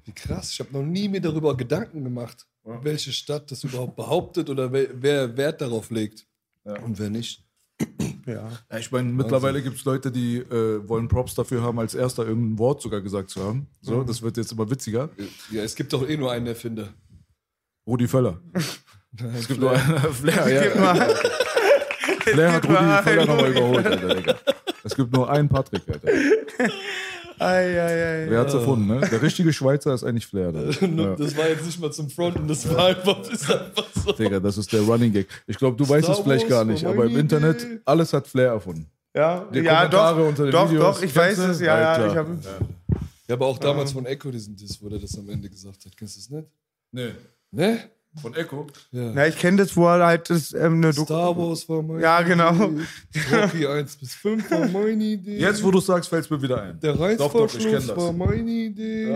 wie 0.06 0.14
krass. 0.14 0.52
Ich 0.52 0.60
habe 0.60 0.72
noch 0.72 0.84
nie 0.84 1.10
mir 1.10 1.20
darüber 1.20 1.56
Gedanken 1.58 2.04
gemacht, 2.04 2.48
welche 2.64 3.12
Stadt 3.12 3.52
das 3.52 3.64
überhaupt 3.66 3.98
behauptet 3.98 4.50
oder 4.50 4.72
wer, 4.72 4.88
wer 4.94 5.36
Wert 5.36 5.62
darauf 5.62 5.92
legt. 5.92 6.26
Und 6.84 6.98
wer 6.98 7.10
nicht. 7.12 7.45
Ja. 8.26 8.50
Ja, 8.72 8.78
ich 8.80 8.92
meine, 8.92 9.12
mittlerweile 9.12 9.62
gibt 9.62 9.78
es 9.78 9.86
Leute, 9.86 10.12
die 10.12 10.38
äh, 10.38 10.88
wollen 10.88 11.08
Props 11.08 11.36
dafür 11.36 11.62
haben, 11.62 11.80
als 11.80 11.94
erster 11.94 12.26
irgendein 12.26 12.58
Wort 12.58 12.82
sogar 12.82 13.02
gesagt 13.02 13.30
zu 13.30 13.44
haben. 13.44 13.68
So, 13.82 14.04
das 14.04 14.22
wird 14.22 14.38
jetzt 14.38 14.52
immer 14.52 14.70
witziger. 14.70 15.10
Ja, 15.52 15.64
es 15.64 15.76
gibt 15.76 15.94
doch 15.94 16.08
eh 16.08 16.18
nur 16.18 16.32
einen 16.32 16.48
Erfinder. 16.48 16.94
Rudi 17.88 18.08
Völler. 18.08 18.42
Es 19.34 19.48
gibt 19.48 19.62
nur 19.62 19.72
einen 19.72 20.14
Flair, 20.14 20.76
ja. 20.76 20.76
Mal. 20.78 21.16
Flair 22.20 22.52
hat 22.52 22.66
Rudi 22.66 23.10
Völler 23.10 23.26
nochmal 23.26 23.52
überholt, 23.52 23.86
Alter, 23.86 24.16
Digga. 24.16 24.36
Es 24.84 24.94
gibt 24.94 25.14
nur 25.14 25.30
einen 25.30 25.48
Patrick, 25.48 25.84
Alter. 25.88 26.10
Ei, 27.40 27.80
ei, 27.82 28.24
ei. 28.26 28.30
Wer 28.30 28.40
hat's 28.40 28.54
erfunden, 28.54 28.88
ne? 28.88 29.02
Der 29.02 29.22
richtige 29.22 29.52
Schweizer 29.52 29.94
ist 29.94 30.04
eigentlich 30.04 30.26
Flair. 30.28 30.54
Ja. 30.82 31.16
Das 31.16 31.36
war 31.38 31.48
jetzt 31.50 31.66
nicht 31.66 31.80
mal 31.80 31.92
zum 31.92 32.10
Fronten, 32.10 32.48
das 32.48 32.68
war 32.70 32.86
einfach, 32.88 33.20
ist 33.30 33.52
einfach 33.52 33.86
so. 34.04 34.12
Digga, 34.14 34.40
das 34.40 34.58
ist 34.58 34.72
der 34.72 34.82
Running 34.82 35.12
Gag. 35.12 35.28
Ich 35.48 35.58
glaube, 35.58 35.76
du 35.78 35.88
weißt 35.88 36.08
es 36.08 36.16
Star 36.16 36.24
vielleicht 36.24 36.48
gar 36.48 36.64
nicht, 36.64 36.86
aber 36.86 37.06
im 37.06 37.12
Idee. 37.12 37.20
Internet, 37.20 37.68
alles 37.86 38.14
hat 38.14 38.28
Flair 38.28 38.50
erfunden. 38.50 38.88
Ja, 39.16 39.46
Die 39.54 39.60
ja 39.60 39.76
Kommentare 39.78 40.20
doch, 40.22 40.28
unter 40.28 40.44
den 40.44 40.52
doch, 40.52 40.70
Videos, 40.70 40.96
doch, 40.98 41.04
ich 41.04 41.16
weiß 41.16 41.38
es, 41.40 41.60
ja, 41.62 41.80
Ja, 41.80 42.00
ja. 42.00 42.12
Ich 42.12 42.16
hab, 42.18 42.28
Ja, 43.28 43.36
aber 43.36 43.46
auch 43.48 43.58
damals 43.58 43.92
von 43.92 44.06
Echo, 44.06 44.30
diesen 44.32 44.56
Diss, 44.56 44.78
wo 44.82 44.90
der 44.90 45.00
das 45.00 45.18
am 45.18 45.30
Ende 45.30 45.50
gesagt 45.50 45.86
hat. 45.86 45.98
Kennst 45.98 46.16
du 46.16 46.20
das 46.20 46.30
nicht? 46.30 46.48
Nee. 46.92 47.12
Ne? 47.52 47.80
Von 48.22 48.34
Echo? 48.34 48.68
Ja. 48.92 49.12
na, 49.14 49.28
ich 49.28 49.38
kenne 49.38 49.58
das, 49.58 49.76
wo 49.76 49.88
er 49.88 50.06
halt 50.06 50.30
das, 50.30 50.54
ähm, 50.54 50.76
eine 50.76 50.92
Doku- 50.92 51.06
Star 51.06 51.38
Wars 51.38 51.68
war 51.68 51.82
meine 51.82 52.02
Ja, 52.02 52.22
genau. 52.22 52.54
Idee. 52.54 53.36
Rocky 53.36 53.68
1 53.68 53.96
bis 53.98 54.14
5 54.16 54.50
war 54.52 54.68
meine 54.70 55.04
Idee. 55.04 55.38
Jetzt, 55.38 55.64
wo 55.64 55.72
du 55.72 55.82
sagst, 55.82 56.10
fällt 56.10 56.24
es 56.26 56.30
mir 56.30 56.42
wieder 56.42 56.62
ein. 56.62 56.80
Der 56.80 56.98
Reißverschluss 57.00 57.88
das. 57.88 57.98
war 57.98 58.14
meine 58.14 58.50
Idee. 58.50 59.14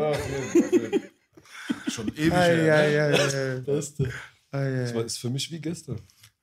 Schon 1.87 2.07
ewig 2.09 2.33
her. 2.33 2.75
ei, 2.75 3.01
ei, 3.01 3.13
ei, 3.13 3.59
Beste. 3.61 4.09
Das 4.51 4.93
war, 4.95 5.05
ist 5.05 5.17
für 5.19 5.29
mich 5.29 5.49
wie 5.51 5.59
gestern. 5.61 5.99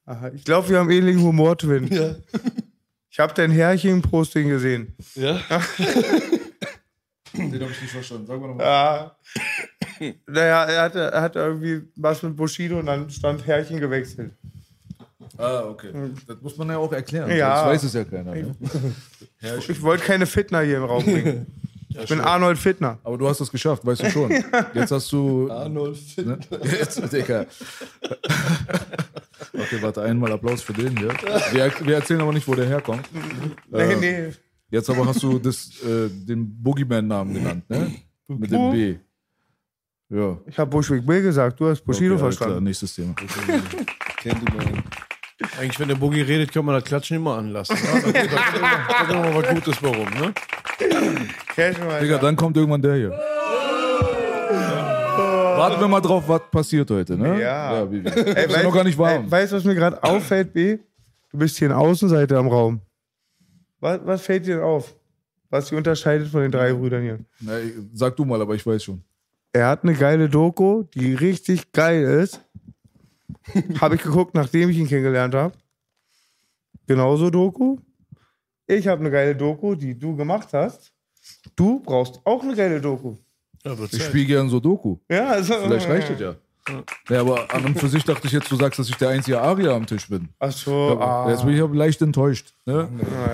Aha, 0.06 0.30
Ich 0.34 0.44
glaube, 0.44 0.68
wir 0.68 0.78
haben 0.78 0.90
ähnlichen 0.90 1.22
Humor, 1.22 1.58
Twin. 1.58 1.88
Ja. 1.92 2.14
Ich 3.10 3.18
habe 3.18 3.34
dein 3.34 3.50
Herrchen-Posting 3.50 4.48
gesehen. 4.48 4.94
Ja? 5.14 5.40
Den 7.34 7.60
habe 7.60 7.70
ich 7.72 7.82
nicht 7.82 7.90
verstanden. 7.90 8.26
Sag 8.26 8.40
mal 8.40 8.48
nochmal. 8.48 8.66
Ja. 8.66 9.16
Naja, 10.26 10.64
er 10.64 10.82
hatte, 10.82 11.00
er 11.00 11.20
hatte 11.22 11.38
irgendwie 11.38 11.82
was 11.96 12.22
mit 12.22 12.36
Bushido 12.36 12.78
und 12.78 12.86
dann 12.86 13.08
stand 13.10 13.46
Herrchen 13.46 13.80
gewechselt. 13.80 14.32
Ah, 15.38 15.64
okay. 15.68 15.90
Das 16.26 16.40
muss 16.40 16.56
man 16.56 16.68
ja 16.70 16.78
auch 16.78 16.92
erklären. 16.92 17.30
Ja. 17.36 17.56
Sonst 17.58 17.68
weiß 17.68 17.82
es 17.84 17.92
ja 17.94 18.04
keiner. 18.04 18.34
Ne? 18.34 18.54
Ich 19.68 19.82
wollte 19.82 20.04
keine 20.04 20.26
Fitner 20.26 20.60
hier 20.62 20.78
im 20.78 20.84
Raum 20.84 21.04
bringen. 21.04 21.46
Ich 21.88 22.10
bin 22.10 22.20
Arnold 22.20 22.58
Fitner. 22.58 22.98
Aber 23.04 23.16
du 23.16 23.26
hast 23.26 23.40
es 23.40 23.50
geschafft, 23.50 23.86
weißt 23.86 24.02
du 24.02 24.10
schon. 24.10 24.30
Jetzt 24.74 24.90
hast 24.90 25.10
du. 25.12 25.50
Arnold 25.50 25.96
Fitt. 25.96 26.26
Ne? 26.26 26.38
Jetzt, 26.78 27.00
Digga. 27.10 27.46
Okay, 29.52 29.78
warte, 29.80 30.02
einmal 30.02 30.30
Applaus 30.32 30.60
für 30.60 30.74
den 30.74 30.94
hier. 30.98 31.08
Wir, 31.52 31.72
wir 31.86 31.94
erzählen 31.94 32.20
aber 32.20 32.34
nicht, 32.34 32.46
wo 32.46 32.54
der 32.54 32.66
herkommt. 32.66 33.08
Nee, 33.70 33.80
Äh, 33.80 33.96
nee. 33.96 34.32
Jetzt 34.70 34.90
aber 34.90 35.06
hast 35.06 35.22
du 35.22 35.38
das, 35.38 35.70
äh, 35.82 36.10
den 36.10 36.62
Boogeyman-Namen 36.62 37.32
genannt, 37.32 37.70
ne? 37.70 37.94
Mit 38.28 38.50
dem 38.50 38.70
B. 38.72 38.96
Ja. 40.08 40.38
Ich 40.46 40.58
habe 40.58 40.70
Bushwick 40.70 41.04
Bill 41.04 41.22
gesagt, 41.22 41.58
du 41.58 41.68
hast 41.68 41.84
Bushido 41.84 42.14
Okay, 42.14 42.22
alles 42.22 42.36
klar, 42.36 42.48
verstanden. 42.48 42.64
nächstes 42.64 42.94
Thema. 42.94 43.14
Eigentlich, 45.58 45.78
wenn 45.80 45.88
der 45.88 45.96
Boogie 45.96 46.22
redet, 46.22 46.52
kann 46.52 46.64
man 46.64 46.76
das 46.76 46.84
Klatschen 46.84 47.16
immer 47.16 47.36
anlassen. 47.36 47.76
Ja? 47.76 48.00
Da, 48.00 48.12
da, 48.12 49.04
kommt 49.04 49.10
immer 49.10 49.34
was 49.34 49.48
Gutes 49.54 49.82
warum, 49.82 50.08
ne? 50.10 50.32
Digga, 52.00 52.18
dann 52.18 52.36
kommt 52.36 52.56
irgendwann 52.56 52.80
der 52.82 52.94
hier. 52.94 53.10
Warten 55.56 55.80
wir 55.80 55.88
mal 55.88 56.00
drauf, 56.00 56.24
was 56.28 56.42
passiert 56.50 56.90
heute, 56.90 57.16
ne? 57.16 57.40
Ja. 57.40 57.80
ja 57.80 57.90
wie, 57.90 58.04
wie. 58.04 58.08
Ey, 58.08 58.62
noch 58.62 58.74
gar 58.74 58.84
nicht 58.84 58.98
warm. 58.98 59.24
Ey, 59.24 59.30
weißt 59.30 59.52
du, 59.52 59.56
was 59.56 59.64
mir 59.64 59.74
gerade 59.74 60.02
auffällt, 60.02 60.52
B? 60.52 60.78
Du 61.30 61.38
bist 61.38 61.58
hier 61.58 61.68
in 61.68 61.74
Außenseite 61.74 62.36
am 62.36 62.48
Raum. 62.48 62.80
Was, 63.80 64.00
was 64.04 64.22
fällt 64.22 64.46
dir 64.46 64.56
denn 64.56 64.64
auf? 64.64 64.94
Was 65.50 65.68
die 65.68 65.74
unterscheidet 65.74 66.28
von 66.28 66.42
den 66.42 66.50
drei 66.50 66.72
Brüdern 66.72 67.02
hier? 67.02 67.18
Na, 67.40 67.52
sag 67.92 68.16
du 68.16 68.24
mal, 68.24 68.40
aber 68.40 68.54
ich 68.54 68.66
weiß 68.66 68.84
schon. 68.84 69.02
Er 69.56 69.68
hat 69.68 69.84
eine 69.84 69.94
geile 69.94 70.28
Doku, 70.28 70.82
die 70.94 71.14
richtig 71.14 71.72
geil 71.72 72.02
ist. 72.04 72.42
habe 73.80 73.94
ich 73.94 74.02
geguckt, 74.02 74.34
nachdem 74.34 74.68
ich 74.68 74.76
ihn 74.76 74.86
kennengelernt 74.86 75.34
habe. 75.34 75.54
Genauso 76.86 77.30
Doku. 77.30 77.78
Ich 78.66 78.86
habe 78.86 79.00
eine 79.00 79.10
geile 79.10 79.34
Doku, 79.34 79.74
die 79.74 79.98
du 79.98 80.14
gemacht 80.14 80.52
hast. 80.52 80.92
Du 81.54 81.80
brauchst 81.80 82.20
auch 82.24 82.42
eine 82.42 82.54
geile 82.54 82.82
Doku. 82.82 83.14
Ja, 83.64 83.74
Ich 83.90 84.04
spiele 84.04 84.26
gern 84.26 84.50
so 84.50 84.60
Doku. 84.60 84.98
Ja, 85.10 85.28
also, 85.28 85.54
Vielleicht 85.54 85.88
reicht 85.88 86.10
es 86.10 86.20
ja. 86.20 86.34
Ja, 87.08 87.20
aber 87.20 87.54
an 87.54 87.64
und 87.64 87.80
für 87.80 87.88
sich 87.88 88.04
dachte 88.04 88.26
ich 88.26 88.34
jetzt, 88.34 88.52
du 88.52 88.56
sagst, 88.56 88.78
dass 88.78 88.90
ich 88.90 88.96
der 88.96 89.08
einzige 89.08 89.40
Arier 89.40 89.72
am 89.72 89.86
Tisch 89.86 90.06
bin. 90.06 90.28
Ach 90.38 90.52
so, 90.52 91.00
ah, 91.00 91.30
Jetzt 91.30 91.46
bin 91.46 91.54
ich 91.54 91.62
aber 91.62 91.74
leicht 91.74 92.02
enttäuscht. 92.02 92.52
Ne? 92.68 92.88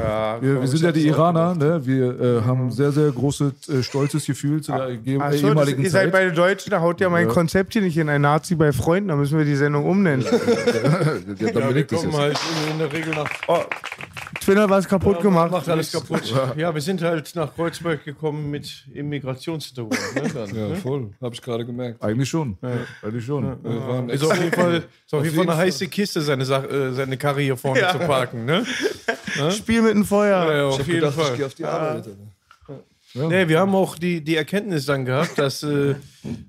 ja, 0.05 0.43
Wir, 0.43 0.61
wir 0.61 0.69
sind 0.69 0.83
ja 0.83 0.93
die 0.93 1.07
Iraner, 1.07 1.55
ne? 1.55 1.81
wir 1.87 2.21
äh, 2.21 2.43
haben 2.43 2.71
sehr, 2.71 2.93
sehr 2.93 3.11
großes, 3.11 3.67
äh, 3.71 3.83
stolzes 3.83 4.27
Gefühl 4.27 4.61
zu 4.61 4.73
der 4.73 4.95
ge- 4.99 5.19
Ach 5.23 5.33
äh, 5.33 5.39
so, 5.39 5.47
das, 5.47 5.51
ehemaligen 5.53 5.83
ihr 5.83 5.91
seid 5.91 6.13
beide 6.13 6.33
Deutsche, 6.33 6.69
da 6.69 6.83
haut 6.83 7.01
ja 7.01 7.09
mein 7.09 7.29
Ja. 7.29 7.33
Konzept 7.33 7.73
hier 7.73 7.81
nicht 7.81 7.97
in. 7.97 8.11
Ein 8.11 8.21
Nazi 8.21 8.57
bei 8.57 8.73
Freunden, 8.73 9.09
da 9.09 9.17
müssen 9.17 9.39
wir 9.39 9.47
die 9.47 9.57
Sendung 9.57 9.87
umnennen. 9.87 10.23
ja, 10.27 10.33
Ja, 10.33 10.39
wir 11.75 11.83
das 11.87 12.03
jetzt. 12.03 12.13
halt 12.15 12.39
in, 12.73 12.79
der 12.79 12.93
Regel 12.93 13.15
nach. 13.15 13.31
Oh, 13.49 13.61
Twinner 14.43 14.69
was 14.69 14.87
kaputt 14.87 15.21
gemacht. 15.23 15.51
Macht 15.51 15.69
alles 15.69 15.93
kaputt. 15.93 16.35
Ja, 16.57 16.75
wir 16.75 16.81
sind 16.83 17.01
halt 17.01 17.35
nach 17.35 17.55
Kreuzberg 17.55 18.05
gekommen 18.05 18.51
mit 18.51 18.85
Immigrationshintergrund. 18.93 19.99
Ne, 20.15 20.31
Ja, 20.61 20.69
ne? 20.69 20.77
voll. 20.77 21.11
Habe 21.23 21.35
ich 21.35 21.41
gerade 21.41 21.65
gemerkt. 21.65 22.03
Eigentlich 22.03 22.29
schon. 22.29 22.59
Eigentlich 23.03 23.25
schon. 23.25 23.45
Waren 23.63 24.11
Ist 24.11 24.25
auf 24.25 24.37
jeden 24.37 24.53
Fall, 24.53 24.83
auf 25.13 25.25
jeden 25.25 25.37
Fall 25.37 25.49
eine 25.49 25.57
heiße 25.57 25.87
Kiste, 25.87 26.21
seine, 26.21 26.45
Sach- 26.45 26.69
äh, 26.69 26.93
seine 26.93 27.17
Karre 27.17 27.41
hier 27.41 27.57
vorne 27.57 27.87
zu 27.93 27.99
parken. 28.01 28.45
Ne? 28.45 28.65
Spiel 29.51 29.83
mit 29.83 29.95
dem 29.95 30.05
Feuer. 30.05 30.45
Ja, 30.53 30.69
ich 30.69 30.75
auf 30.75 30.79
hab 30.81 30.87
jeden 30.87 31.01
gedacht, 31.01 31.15
ich 31.19 31.25
Fall. 31.25 31.37
gehe 31.37 31.47
auf 31.47 31.55
die 31.55 31.65
Arbeit. 31.65 31.97
Alter. 31.97 32.11
Nee, 33.15 33.47
wir 33.47 33.61
haben 33.61 33.75
auch 33.75 33.99
die, 33.99 34.25
die 34.25 34.37
Erkenntnis 34.37 34.87
dann 34.87 35.05
gehabt, 35.05 35.37
dass 35.37 35.63
äh, 35.63 35.91
äh, 35.91 35.97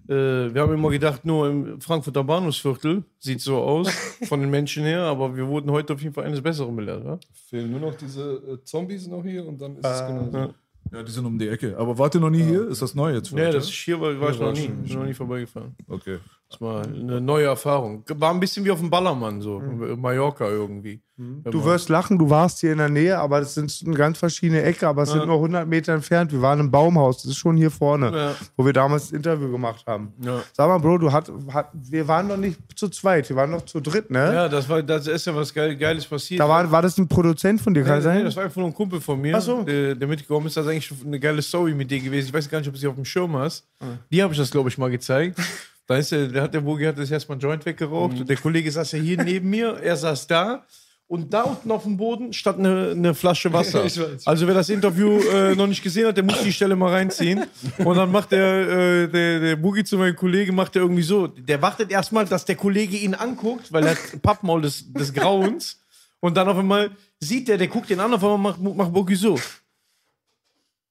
wir 0.08 0.62
haben 0.62 0.74
immer 0.74 0.90
gedacht, 0.92 1.26
nur 1.26 1.50
im 1.50 1.82
Frankfurter 1.82 2.24
Bahnhofsviertel 2.24 3.04
sieht 3.20 3.42
so 3.42 3.58
aus, 3.58 3.90
von 4.30 4.40
den 4.40 4.50
Menschen 4.50 4.84
her, 4.86 5.02
aber 5.02 5.36
wir 5.36 5.46
wurden 5.46 5.70
heute 5.72 5.92
auf 5.94 6.02
jeden 6.02 6.14
Fall 6.14 6.24
eines 6.24 6.42
Besseren 6.42 6.74
belehrt. 6.74 7.04
Ja? 7.04 7.20
Fehlen 7.50 7.70
nur 7.70 7.82
noch 7.82 7.96
diese 7.96 8.36
äh, 8.62 8.64
Zombies 8.64 9.08
noch 9.08 9.24
hier 9.24 9.46
und 9.46 9.62
dann 9.62 9.76
ist 9.76 9.86
es 9.86 10.08
genau. 10.08 10.54
Ja, 10.92 11.02
die 11.04 11.12
sind 11.12 11.26
um 11.26 11.38
die 11.38 11.48
Ecke. 11.50 11.76
Aber 11.78 11.98
wart 11.98 12.16
ihr 12.16 12.22
noch 12.22 12.30
nie 12.30 12.44
hier? 12.44 12.68
Ist 12.70 12.82
das 12.82 12.94
neu 12.96 13.14
jetzt 13.14 13.30
für 13.30 13.40
Ja, 13.40 13.46
das 13.52 13.66
ja? 13.66 13.70
ist 13.70 13.70
hier, 13.72 14.00
weil 14.00 14.20
war 14.22 14.30
ich 14.32 14.40
noch 14.40 14.46
war 14.48 14.54
nie, 14.54 14.66
schon- 14.66 14.84
bin 14.84 15.00
noch 15.00 15.06
nie 15.06 15.14
vorbeigefahren. 15.14 15.76
Okay. 15.90 16.20
Das 16.54 16.62
war 16.62 16.84
eine 16.86 17.20
neue 17.20 17.46
Erfahrung. 17.48 18.04
War 18.16 18.32
ein 18.32 18.40
bisschen 18.40 18.64
wie 18.64 18.70
auf 18.72 18.80
dem 18.80 18.90
Ballermann, 18.92 19.42
so. 19.42 19.60
Mallorca 19.98 20.48
irgendwie. 20.48 21.02
Du 21.16 21.64
wirst 21.64 21.90
lachen, 21.90 22.18
du 22.18 22.30
warst 22.30 22.60
hier 22.60 22.72
in 22.72 22.80
der 22.80 22.90
Nähe, 22.90 23.18
aber 23.20 23.40
das 23.40 23.54
sind 23.54 23.72
ganz 23.96 24.18
verschiedene 24.18 24.64
Ecke, 24.64 24.88
aber 24.88 25.04
es 25.04 25.12
sind 25.12 25.26
nur 25.28 25.36
100 25.36 25.68
Meter 25.68 25.94
entfernt. 25.94 26.32
Wir 26.32 26.42
waren 26.42 26.60
im 26.60 26.72
Baumhaus, 26.72 27.18
das 27.22 27.32
ist 27.32 27.38
schon 27.38 27.56
hier 27.56 27.70
vorne, 27.70 28.12
Ja. 28.16 28.36
wo 28.58 28.66
wir 28.66 28.74
damals 28.74 29.04
das 29.04 29.12
Interview 29.12 29.52
gemacht 29.52 29.84
haben. 29.86 30.12
Ja. 30.22 30.42
Sag 30.54 30.68
mal, 30.68 30.80
Bro, 30.80 30.98
du 31.00 31.12
hat, 31.12 31.32
hat, 31.52 31.70
wir 31.74 32.08
waren 32.08 32.28
noch 32.28 32.38
nicht 32.38 32.60
zu 32.76 32.90
zweit, 32.90 33.30
wir 33.30 33.36
waren 33.36 33.52
noch 33.52 33.62
zu 33.64 33.80
dritt, 33.80 34.10
ne? 34.10 34.34
Ja, 34.34 34.50
das, 34.50 34.68
war, 34.68 34.82
das 34.82 35.06
ist 35.08 35.26
ja 35.28 35.36
was 35.36 35.54
Geil, 35.54 35.76
Geiles 35.76 36.06
passiert. 36.06 36.40
Da 36.40 36.50
war, 36.50 36.70
war 36.72 36.82
das 36.82 36.98
ein 36.98 37.08
Produzent 37.08 37.62
von 37.62 37.74
dir, 37.76 37.84
kann 37.84 37.98
Nee, 37.98 38.02
sein? 38.04 38.18
nee, 38.18 38.24
das 38.24 38.36
war 38.36 38.44
einfach 38.46 38.58
nur 38.58 38.68
ein 38.68 38.74
Kumpel 38.74 39.00
von 39.00 39.22
mir, 39.22 39.38
Ach 39.38 39.42
so. 39.42 39.62
der, 39.64 39.94
der 39.96 40.08
mitgekommen 40.08 40.48
ist. 40.48 40.58
Das 40.58 40.66
ist 40.66 40.72
eigentlich 40.72 40.92
eine 41.06 41.20
geile 41.20 41.42
Story 41.44 41.74
mit 41.76 41.92
dir 41.92 42.00
gewesen. 42.00 42.28
Ich 42.30 42.34
weiß 42.34 42.50
gar 42.50 42.58
nicht, 42.58 42.68
ob 42.68 42.74
du 42.74 42.80
sie 42.80 42.88
auf 42.88 42.96
dem 42.96 43.06
Schirm 43.06 43.36
hast. 43.38 43.68
Die 44.12 44.22
habe 44.24 44.34
ich 44.34 44.40
das, 44.40 44.50
glaube 44.50 44.70
ich, 44.70 44.78
mal 44.80 44.90
gezeigt. 44.90 45.40
Da 45.86 45.98
ist 45.98 46.12
der, 46.12 46.28
der 46.28 46.44
hat 46.44 46.54
der 46.54 46.62
Bogi 46.62 46.86
hat 46.86 46.98
das 46.98 47.12
erstmal 47.12 47.36
einen 47.36 47.42
Joint 47.42 47.66
weggeraucht. 47.66 48.20
Und 48.20 48.30
der 48.30 48.38
Kollege 48.38 48.72
saß 48.72 48.94
ja 48.94 49.00
hier 49.00 49.22
neben 49.22 49.50
mir, 49.50 49.80
er 49.82 49.96
saß 49.98 50.28
da. 50.28 50.66
Und 51.08 51.34
da 51.34 51.44
unten 51.44 51.70
auf 51.70 51.84
dem 51.84 51.98
Boden 51.98 52.32
stand 52.32 52.60
eine, 52.60 52.92
eine 52.92 53.14
Flasche 53.14 53.52
Wasser. 53.52 53.84
Also 54.26 54.48
wer 54.48 54.54
das 54.54 54.70
Interview 54.70 55.20
äh, 55.20 55.54
noch 55.54 55.68
nicht 55.68 55.84
gesehen 55.84 56.08
hat, 56.08 56.18
der 56.18 56.24
muss 56.24 56.42
die 56.42 56.54
Stelle 56.54 56.76
mal 56.76 56.92
reinziehen. 56.92 57.44
Und 57.78 57.98
dann 57.98 58.12
macht 58.12 58.32
der, 58.32 58.70
äh, 58.70 59.08
der, 59.10 59.40
der 59.40 59.56
Boogie 59.58 59.84
zu 59.84 59.98
meinem 59.98 60.16
Kollegen, 60.16 60.56
macht 60.56 60.76
er 60.76 60.82
irgendwie 60.82 61.04
so. 61.04 61.28
Der 61.28 61.62
wartet 61.62 61.92
erstmal, 61.92 62.26
dass 62.26 62.46
der 62.46 62.56
Kollege 62.56 62.98
ihn 62.98 63.14
anguckt, 63.14 63.72
weil 63.72 63.84
er 63.84 63.92
hat 63.92 63.98
ein 64.14 64.22
Pappmaul 64.22 64.62
des, 64.62 64.92
des 64.94 65.14
Grauens. 65.14 65.82
Und 66.22 66.38
dann 66.38 66.48
auf 66.48 66.58
einmal 66.58 66.92
sieht 67.20 67.50
der, 67.50 67.58
der 67.58 67.68
guckt 67.68 67.90
den 67.90 68.00
an, 68.00 68.14
auf 68.14 68.24
einmal 68.24 68.38
macht, 68.38 68.62
macht 68.62 68.94
Boogie 68.94 69.16
so. 69.16 69.38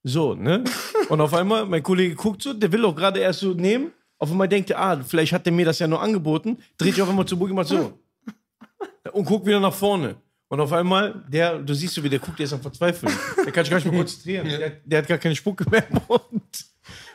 So, 0.04 0.34
ne? 0.34 0.62
Und 1.08 1.20
auf 1.20 1.32
einmal, 1.32 1.64
mein 1.64 1.82
Kollege 1.82 2.14
guckt 2.14 2.42
so, 2.42 2.52
der 2.52 2.70
will 2.70 2.84
auch 2.84 2.94
gerade 2.94 3.20
erst 3.20 3.40
so 3.40 3.54
nehmen. 3.54 3.92
Auf 4.22 4.30
einmal 4.30 4.46
denkt 4.46 4.70
er, 4.70 4.78
ah, 4.78 5.02
vielleicht 5.02 5.32
hat 5.32 5.46
der 5.46 5.52
mir 5.52 5.64
das 5.64 5.80
ja 5.80 5.88
nur 5.88 6.00
angeboten. 6.00 6.56
Dreht 6.78 6.94
sich 6.94 7.02
auf 7.02 7.08
einmal 7.08 7.26
zu 7.26 7.36
Boogie, 7.36 7.54
macht 7.54 7.66
so. 7.66 7.98
Und 9.12 9.24
guckt 9.24 9.44
wieder 9.46 9.58
nach 9.58 9.74
vorne. 9.74 10.14
Und 10.46 10.60
auf 10.60 10.72
einmal, 10.72 11.24
der, 11.26 11.58
du 11.58 11.74
siehst 11.74 11.94
so, 11.94 12.04
wie 12.04 12.08
der 12.08 12.20
guckt, 12.20 12.38
der 12.38 12.44
ist 12.44 12.52
am 12.52 12.60
Verzweifeln. 12.60 13.12
Der 13.44 13.50
kann 13.50 13.64
sich 13.64 13.70
gar 13.72 13.78
nicht 13.78 13.90
mehr 13.90 13.98
konzentrieren. 13.98 14.46
Der, 14.46 14.70
der 14.84 14.98
hat 14.98 15.08
gar 15.08 15.18
keine 15.18 15.34
Spucke 15.34 15.68
mehr 15.68 15.84
im 15.90 15.98
Mund. 16.06 16.66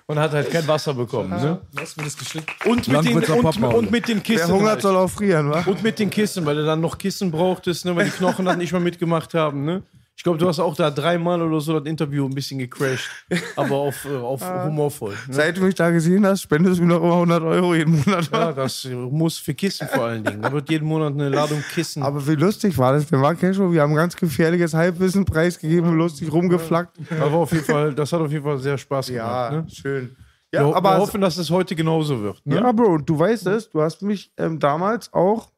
Und 0.06 0.20
hat 0.20 0.34
halt 0.34 0.52
kein 0.52 0.68
Wasser 0.68 0.94
bekommen. 0.94 1.30
Ne? 1.30 1.62
Hast 1.80 1.96
du 1.96 2.02
mir 2.02 2.08
das 2.08 2.18
geschickt? 2.18 2.50
Und, 2.66 2.86
mit 2.90 3.06
den, 3.06 3.24
und, 3.24 3.64
und 3.64 3.90
mit 3.90 4.10
den 4.10 4.22
Kissen. 4.22 4.50
Wer 4.50 4.56
hungert, 4.56 4.70
halt. 4.72 4.82
soll 4.82 4.98
auch 4.98 5.10
frieren, 5.10 5.50
wa? 5.50 5.64
Und 5.66 5.82
mit 5.84 6.00
den 6.00 6.10
Kissen, 6.10 6.46
weil 6.46 6.58
du 6.58 6.66
dann 6.66 6.82
noch 6.82 6.98
Kissen 6.98 7.32
brauchtest, 7.32 7.86
ne, 7.86 7.96
weil 7.96 8.04
die 8.04 8.12
Knochen 8.12 8.44
dann 8.44 8.58
nicht 8.58 8.74
mehr 8.74 8.82
mitgemacht 8.82 9.34
haben. 9.34 9.64
Ne? 9.64 9.84
Ich 10.18 10.24
glaube, 10.24 10.40
du 10.40 10.48
hast 10.48 10.60
auch 10.60 10.76
da 10.76 10.90
dreimal 10.90 11.40
oder 11.44 11.62
so 11.62 11.80
das 11.80 11.88
Interview 11.88 12.26
ein 12.26 12.34
bisschen 12.34 12.58
gecrashed. 12.58 13.08
Aber 13.56 13.76
auf, 13.76 14.04
äh, 14.04 14.16
auf 14.18 14.42
humorvoll. 14.66 15.14
Ne? 15.28 15.34
Seit 15.34 15.58
du 15.58 15.62
mich 15.62 15.76
da 15.76 15.92
gesehen 15.92 16.26
hast, 16.26 16.42
spendest 16.42 16.80
du 16.80 16.86
mir 16.86 16.96
noch 16.96 17.04
immer 17.04 17.14
100 17.14 17.44
Euro 17.44 17.76
jeden 17.76 18.00
Monat. 18.00 18.28
Ja, 18.32 18.52
das 18.52 18.86
muss 19.12 19.38
für 19.38 19.54
Kissen 19.54 19.88
vor 19.88 20.06
allen 20.06 20.24
Dingen. 20.24 20.42
Da 20.42 20.52
wird 20.52 20.72
jeden 20.72 20.88
Monat 20.88 21.14
eine 21.14 21.30
Ladung 21.30 21.64
Kissen. 21.72 22.02
Aber 22.02 22.26
wie 22.28 22.34
lustig 22.34 22.76
war 22.80 22.94
das? 22.94 23.12
Wir 23.12 23.22
waren 23.22 23.38
Casual, 23.38 23.72
wir 23.72 23.82
haben 23.84 23.94
ganz 23.94 24.16
gefährliches 24.16 24.74
Halbwissen 24.74 25.24
preisgegeben, 25.24 25.96
lustig 25.96 26.34
rumgeflackt. 26.34 26.98
Aber 27.22 27.38
auf 27.38 27.52
jeden 27.52 27.66
Fall, 27.66 27.94
das 27.94 28.12
hat 28.12 28.20
auf 28.20 28.32
jeden 28.32 28.44
Fall 28.44 28.58
sehr 28.58 28.80
Spaß 28.80 29.08
gemacht. 29.10 29.52
Ne? 29.52 29.66
schön. 29.72 30.16
Ja, 30.52 30.62
Ja, 30.62 30.68
wir, 30.68 30.76
aber 30.78 30.94
wir 30.94 30.98
hoffen, 30.98 31.22
dass 31.22 31.38
es 31.38 31.52
heute 31.52 31.76
genauso 31.76 32.20
wird. 32.24 32.44
Ne? 32.44 32.56
Ja, 32.56 32.72
Bro, 32.72 32.96
und 32.96 33.08
du 33.08 33.20
weißt 33.20 33.46
es, 33.48 33.70
du 33.70 33.82
hast 33.84 34.02
mich 34.02 34.32
ähm, 34.38 34.58
damals 34.58 35.14
auch 35.14 35.52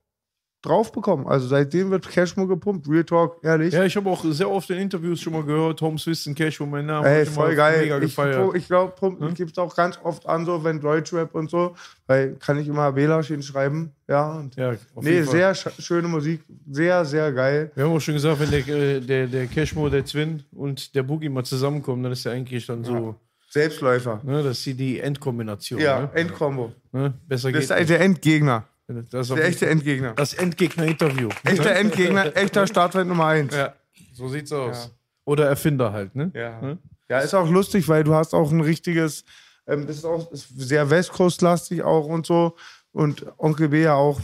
drauf 0.62 0.92
bekommen. 0.92 1.26
Also 1.28 1.48
seitdem 1.48 1.90
wird 1.90 2.10
Cashmo 2.10 2.46
gepumpt. 2.46 2.88
Real 2.90 3.04
Talk, 3.06 3.38
ehrlich. 3.44 3.74
Ja, 3.74 3.84
ich 3.86 3.96
habe 3.96 4.10
auch 4.10 4.24
sehr 4.26 4.50
oft 4.50 4.70
in 4.70 4.78
Interviews 4.78 5.22
schon 5.22 5.32
mal 5.34 5.44
gehört, 5.44 5.80
Holmes 5.82 6.06
Wissen, 6.06 6.36
Cash, 6.36 6.60
wo 6.60 6.66
mein 6.66 6.86
Name 6.86 7.08
Ey, 7.08 7.24
ich 7.24 7.30
voll 7.30 7.56
geil. 7.56 7.82
Mega 7.84 7.96
ich 7.98 8.02
gefeiert. 8.04 8.56
ich 8.56 8.68
glaube, 8.68 8.94
Pumpen 8.94 9.28
Hm? 9.30 9.34
gibt 9.36 9.52
es 9.52 9.58
auch 9.58 9.74
ganz 9.76 9.98
oft 10.04 10.28
an, 10.28 10.46
so 10.46 10.62
wenn 10.64 10.82
Deutschrap 10.82 11.34
und 11.34 11.50
so, 11.50 11.76
weil 12.08 12.36
kann 12.36 12.60
ich 12.60 12.68
immer 12.68 12.94
Wählerchen 12.96 13.42
schreiben. 13.42 13.94
Ja, 14.08 14.34
und 14.34 14.56
ja, 14.58 14.72
auf 14.96 15.04
nee, 15.04 15.12
jeden 15.12 15.26
Fall. 15.26 15.36
sehr 15.36 15.56
sch 15.56 15.70
schöne 15.80 16.08
Musik. 16.08 16.42
Sehr, 16.70 17.06
sehr 17.06 17.32
geil. 17.32 17.72
Wir 17.76 17.86
haben 17.86 17.94
auch 17.96 18.00
schon 18.02 18.16
gesagt, 18.16 18.40
wenn 18.42 18.52
der, 18.52 18.68
äh, 18.68 19.00
der, 19.00 19.28
der 19.28 19.48
Cashmo, 19.48 19.88
der 19.88 20.04
Twin 20.04 20.44
und 20.52 20.94
der 20.94 21.04
Boogie 21.04 21.30
mal 21.30 21.46
zusammenkommen, 21.46 22.04
dann 22.04 22.12
ist 22.12 22.26
ja 22.26 22.32
eigentlich 22.34 22.66
dann 22.66 22.84
so, 22.84 23.16
Selbstläufer. 23.50 24.22
ne, 24.24 24.44
das 24.44 24.66
ist 24.68 24.78
die- 24.80 25.00
Endkombination. 25.00 25.80
Ja, 25.80 26.02
Ne? 26.02 26.10
Endkombo. 26.14 26.72
Ne? 26.92 27.14
Besser 27.28 27.52
Das 27.52 27.62
ist 27.62 27.70
der, 27.72 27.84
der 27.86 28.02
Endgegner. 28.02 28.66
Das 29.12 29.30
ist 29.30 29.36
Der 29.38 29.46
echte 29.46 29.68
Endgegner. 29.68 30.14
das 30.14 30.34
Endgegner-Interview. 30.34 31.30
Echter 31.44 31.76
Endgegner, 31.76 32.36
echter 32.36 32.66
Startfeind 32.66 33.08
Nummer 33.08 33.28
1. 33.28 33.56
Ja, 33.56 33.76
so 34.14 34.28
sieht's 34.28 34.52
aus. 34.52 34.92
Oder 35.26 35.48
Erfinder 35.48 35.92
halt, 35.92 36.16
ne? 36.16 36.32
Ja. 36.34 36.60
Ne? 36.60 36.80
ja, 37.08 37.20
ist 37.20 37.36
auch 37.36 37.50
lustig, 37.50 37.88
weil 37.88 38.04
du 38.04 38.16
hast 38.16 38.34
auch 38.34 38.52
ein 38.52 38.62
richtiges, 38.62 39.24
ähm, 39.68 39.86
das 39.86 39.98
ist 39.98 40.06
auch 40.06 40.32
ist 40.32 40.48
sehr 40.60 40.90
Westcoast-lastig 40.90 41.84
auch 41.84 42.06
und 42.06 42.26
so. 42.26 42.56
Und 42.92 43.26
Onkel 43.38 43.70
B 43.70 43.84
ja 43.84 43.94
auch. 43.94 44.20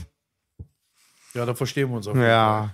Ja, 1.36 1.46
da 1.46 1.54
verstehen 1.54 1.90
wir 1.90 1.98
uns 1.98 2.08
auch. 2.08 2.16
Ja. 2.16 2.72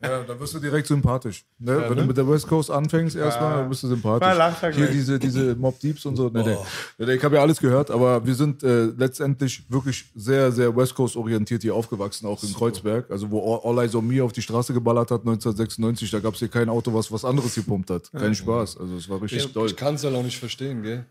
Ja, 0.00 0.22
da 0.22 0.38
wirst 0.38 0.54
du 0.54 0.60
direkt 0.60 0.86
sympathisch. 0.86 1.44
Ne? 1.58 1.84
Wenn 1.88 1.96
du 1.96 2.04
mit 2.04 2.16
der 2.16 2.28
West 2.28 2.46
Coast 2.46 2.70
anfängst 2.70 3.16
erstmal, 3.16 3.56
dann 3.58 3.68
bist 3.68 3.82
du 3.82 3.88
sympathisch. 3.88 4.62
Er 4.62 4.70
Hier 4.72 4.86
diese, 4.86 5.18
diese 5.18 5.56
Mob 5.56 5.80
Deeps 5.80 6.06
und 6.06 6.14
so. 6.14 6.28
Nee, 6.28 6.42
nee. 6.44 6.56
Nee, 6.98 7.14
Ich 7.14 7.24
habe 7.24 7.34
ja 7.34 7.42
alles 7.42 7.58
gehört, 7.58 7.90
aber 7.90 8.24
wir 8.24 8.34
sind 8.34 8.62
äh, 8.62 8.84
letztendlich 8.84 9.68
wirklich 9.68 10.04
sehr, 10.14 10.52
sehr 10.52 10.74
West 10.76 10.94
Coast 10.94 11.16
orientiert 11.16 11.62
hier 11.62 11.74
aufgewachsen, 11.74 12.26
auch 12.26 12.40
in 12.44 12.54
Kreuzberg. 12.54 13.10
Also 13.10 13.28
wo 13.30 13.56
All 13.56 13.78
Eyes 13.78 13.94
on 13.96 14.06
Me 14.06 14.22
auf 14.22 14.32
die 14.32 14.42
Straße 14.42 14.72
geballert 14.72 15.10
hat 15.10 15.20
1996, 15.22 16.10
da 16.12 16.20
gab 16.20 16.34
es 16.34 16.38
hier 16.38 16.48
kein 16.48 16.68
Auto, 16.68 16.94
was 16.94 17.10
was 17.10 17.24
anderes 17.24 17.54
gepumpt 17.56 17.90
hat. 17.90 18.12
Kein 18.12 18.34
Spaß. 18.34 18.78
Also 18.78 18.96
es 18.96 19.08
war 19.08 19.20
richtig 19.20 19.44
Ich, 19.44 19.52
toll. 19.52 19.66
ich 19.66 19.76
kann 19.76 19.96
es 19.96 20.04
halt 20.04 20.14
auch 20.14 20.22
nicht 20.22 20.38
verstehen, 20.38 20.82
gell? 20.82 21.04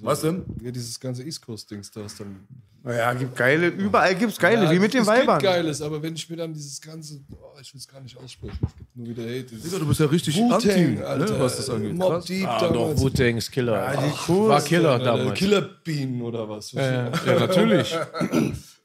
Was 0.00 0.22
denn? 0.22 0.42
Ja, 0.62 0.72
dieses 0.72 0.98
ganze 0.98 1.22
East 1.22 1.44
Coast-Dings, 1.46 1.92
da 1.92 2.04
ist 2.04 2.18
dann 2.18 2.40
Naja, 2.82 3.12
gibt 3.12 3.36
geile, 3.36 3.66
überall 3.68 4.14
gibt's 4.14 4.38
geile, 4.38 4.64
Ja, 4.64 4.70
wie 4.70 4.78
mit 4.78 4.94
den 4.94 5.02
es 5.02 5.06
Weibern. 5.06 5.38
gibt 5.38 5.52
Geiles, 5.52 5.82
aber 5.82 6.02
wenn 6.02 6.14
ich 6.14 6.30
mir 6.30 6.36
dann 6.36 6.54
dieses 6.54 6.80
ganze, 6.80 7.20
oh, 7.30 7.58
ich 7.60 7.74
will 7.74 7.78
es 7.78 7.86
gar 7.86 8.00
nicht 8.00 8.16
aussprechen, 8.16 8.58
es 8.66 8.74
gibt 8.76 8.96
nur 8.96 9.06
wieder 9.08 9.22
Hate. 9.22 9.54
Digga, 9.54 9.78
du 9.78 9.86
bist 9.86 10.00
ja 10.00 10.06
richtig 10.06 10.42
anti, 10.42 10.68
Wu-Tang, 10.68 10.94
ne, 10.94 11.06
Alter, 11.06 11.40
was 11.40 11.56
das 11.58 11.68
angeht. 11.68 11.94
Mob 11.94 12.08
Krass. 12.12 12.24
Deep 12.24 12.48
Ah, 12.48 12.58
doch, 12.60 12.72
damals. 12.72 13.00
Wu-Tang 13.02 13.36
ist 13.36 13.50
Killer. 13.52 13.92
die 13.92 13.98
Ach, 13.98 14.26
coolsten, 14.26 14.48
war 14.48 14.60
Killer 14.62 14.90
Alter, 14.92 15.04
damals. 15.04 15.38
Killer 15.38 15.60
Bean 15.84 16.22
oder 16.22 16.48
was? 16.48 16.72
Ja, 16.72 16.82
ja, 16.82 17.12
ja, 17.26 17.38
natürlich. 17.38 17.94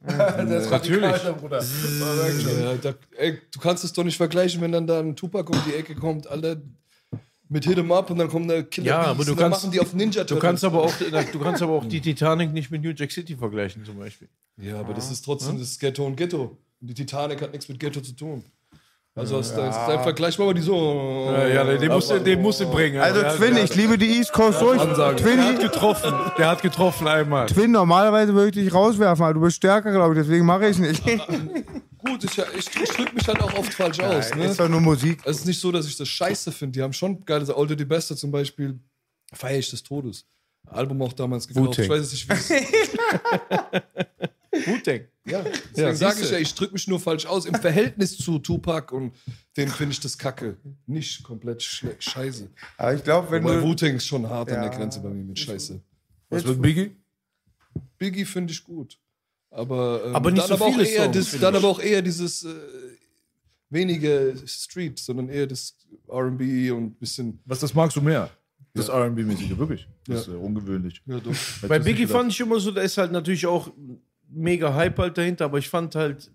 natürlich. 0.69 1.23
Ja, 1.23 2.75
da, 2.81 2.93
ey, 3.17 3.39
du 3.51 3.59
kannst 3.59 3.83
es 3.83 3.93
doch 3.93 4.03
nicht 4.03 4.17
vergleichen, 4.17 4.61
wenn 4.61 4.71
dann 4.71 4.87
da 4.87 4.99
ein 4.99 5.15
Tupac 5.15 5.49
um 5.51 5.59
die 5.67 5.73
Ecke 5.73 5.95
kommt, 5.95 6.27
Alter, 6.27 6.57
mit 7.49 7.65
Hit 7.65 7.77
'em 7.77 7.91
Up 7.91 8.09
und 8.09 8.17
dann 8.17 8.27
kommt 8.29 8.49
der 8.49 8.63
Killer 8.63 8.87
Ja, 8.87 8.97
Beats 8.97 9.09
aber 9.09 9.25
du 9.25 9.31
und 9.31 9.39
dann 9.39 9.51
kannst- 9.51 9.63
machen 9.65 9.71
die 9.71 9.79
auf 9.79 9.93
Ninja 9.93 10.23
Du 10.23 10.37
kannst 10.39 10.63
aber 10.63 10.83
auch, 10.83 10.93
du 10.97 11.39
kannst 11.39 11.61
aber 11.61 11.73
auch 11.73 11.85
die 11.85 12.01
Titanic 12.01 12.51
nicht 12.53 12.71
mit 12.71 12.81
New 12.83 12.91
Jack 12.95 13.11
City 13.11 13.35
vergleichen, 13.35 13.85
zum 13.85 13.97
Beispiel. 13.97 14.27
Ja, 14.57 14.79
aber 14.79 14.93
das 14.93 15.11
ist 15.11 15.23
trotzdem 15.23 15.59
das 15.59 15.77
Ghetto 15.79 16.05
und 16.05 16.15
Ghetto. 16.15 16.57
Und 16.81 16.87
die 16.89 16.93
Titanic 16.93 17.41
hat 17.41 17.51
nichts 17.51 17.67
mit 17.69 17.79
Ghetto 17.79 18.01
zu 18.01 18.13
tun. 18.13 18.43
Also 19.17 19.37
hast 19.37 19.55
da 19.55 19.69
ist 19.69 19.77
dein 19.87 20.03
Vergleich 20.03 20.37
mal 20.37 20.53
die 20.53 20.61
so. 20.61 21.31
Ja, 21.31 21.47
ja 21.47 21.77
den, 21.77 21.89
musst 21.89 22.11
du, 22.11 22.19
den 22.19 22.41
musst 22.41 22.59
du 22.59 22.69
bringen. 22.69 22.99
Also 22.99 23.21
ja, 23.21 23.33
Twin, 23.33 23.55
ich 23.55 23.73
liebe 23.73 23.97
die 23.97 24.17
East 24.17 24.33
Coast 24.33 24.59
durch. 24.59 24.81
Der 24.81 24.97
hat 24.97 25.17
Twin, 25.17 25.57
getroffen. 25.57 26.13
Der 26.37 26.49
hat 26.49 26.61
getroffen 26.61 27.07
einmal. 27.07 27.45
Twin, 27.45 27.71
normalerweise 27.71 28.33
würde 28.33 28.49
ich 28.49 28.65
dich 28.65 28.73
rauswerfen, 28.73 29.23
aber 29.23 29.33
du 29.33 29.39
bist 29.39 29.55
stärker, 29.55 29.93
glaube 29.93 30.15
ich, 30.15 30.19
deswegen 30.19 30.45
mache 30.45 30.67
ich 30.67 30.79
nicht. 30.79 31.01
Gut, 32.05 32.25
ich, 32.25 32.37
ich, 32.37 32.81
ich 32.83 32.89
drücke 32.89 33.15
mich 33.15 33.25
halt 33.25 33.41
auch 33.41 33.53
oft 33.57 33.73
falsch 33.73 34.01
aus. 34.01 34.35
Ne? 34.35 34.47
Ist 34.47 34.59
doch 34.59 34.67
nur 34.67 34.81
Musik. 34.81 35.21
Es 35.23 35.37
ist 35.37 35.45
nicht 35.45 35.61
so, 35.61 35.71
dass 35.71 35.87
ich 35.87 35.95
das 35.95 36.09
scheiße 36.09 36.51
finde. 36.51 36.73
Die 36.73 36.83
haben 36.83 36.93
schon 36.93 37.23
geile 37.23 37.45
Sachen. 37.45 37.57
Old 37.57 37.73
the 37.77 37.85
Beste 37.85 38.17
zum 38.17 38.31
Beispiel. 38.31 38.77
Feier 39.31 39.59
ich 39.59 39.69
des 39.69 39.81
Todes. 39.81 40.25
Album 40.67 41.01
auch 41.01 41.13
damals 41.13 41.47
gekauft. 41.47 41.79
Ich 41.79 41.89
weiß 41.89 42.01
jetzt 42.01 42.11
nicht, 42.11 42.29
wie 42.29 42.33
es 42.33 42.49
Wu-Tang. 44.65 45.01
Ja, 45.27 45.41
deswegen 45.43 45.61
Ja, 45.75 45.95
sage 45.95 46.21
ich 46.21 46.29
ja, 46.31 46.37
ich 46.37 46.53
drücke 46.53 46.73
mich 46.73 46.87
nur 46.87 46.99
falsch 46.99 47.25
aus. 47.25 47.45
Im 47.45 47.55
Verhältnis 47.55 48.17
zu 48.17 48.37
Tupac 48.39 48.93
und 48.95 49.13
den 49.57 49.69
finde 49.69 49.93
ich 49.93 49.99
das 49.99 50.17
kacke. 50.17 50.57
Nicht 50.85 51.23
komplett 51.23 51.63
scheiße. 51.63 52.49
Aber 52.77 52.93
ich 52.93 53.03
glaube, 53.03 53.31
wenn 53.31 53.43
Weil 53.43 53.61
du. 53.61 53.67
Wu-Tang 53.67 53.95
ist 53.95 54.05
schon 54.05 54.29
hart 54.29 54.49
an 54.51 54.63
Ja. 54.63 54.69
der 54.69 54.77
Grenze 54.77 54.99
bei 54.99 55.09
mir 55.09 55.23
mit 55.23 55.39
Scheiße. 55.39 55.81
Was 56.29 56.45
mit 56.45 56.61
Biggie? 56.61 56.95
Biggie 57.97 58.25
finde 58.25 58.53
ich 58.53 58.63
gut. 58.63 58.99
Aber, 59.51 60.03
ähm, 60.05 60.15
Aber 60.15 60.31
nicht 60.31 60.41
dann 60.49 60.57
so 60.57 60.65
aber 60.65 60.65
auch 60.75 60.79
eher 60.79 61.03
Songs, 61.13 61.31
das, 61.31 61.39
Dann 61.39 61.55
aber 61.55 61.67
auch 61.69 61.79
eher 61.79 62.01
dieses 62.01 62.43
äh, 62.43 62.53
weniger 63.69 64.33
Street, 64.47 64.99
sondern 64.99 65.29
eher 65.29 65.47
das 65.47 65.75
RB 66.09 66.41
und 66.71 66.83
ein 66.85 66.95
bisschen. 66.99 67.39
Was 67.45 67.59
das 67.59 67.73
magst 67.73 67.95
du 67.97 68.01
mehr? 68.01 68.29
Das 68.73 68.89
R&B-mäßige, 68.89 69.57
wirklich. 69.57 69.87
Das 70.05 70.21
ist 70.21 70.27
Ja. 70.27 70.33
äh, 70.33 70.37
ungewöhnlich. 70.37 71.01
Ja, 71.05 71.21
Bei 71.67 71.79
Biggie 71.79 72.05
fand 72.07 72.29
ich 72.33 72.39
immer 72.41 72.59
so, 72.59 72.71
da 72.71 72.81
ist 72.81 72.97
halt 72.97 73.13
natürlich 73.13 73.45
auch 73.45 73.71
mega 74.29 74.73
Hype 74.73 74.97
halt 74.99 75.17
dahinter, 75.17 75.45
aber 75.45 75.57
ich 75.57 75.69
fand 75.69 75.95
halt, 75.95 76.31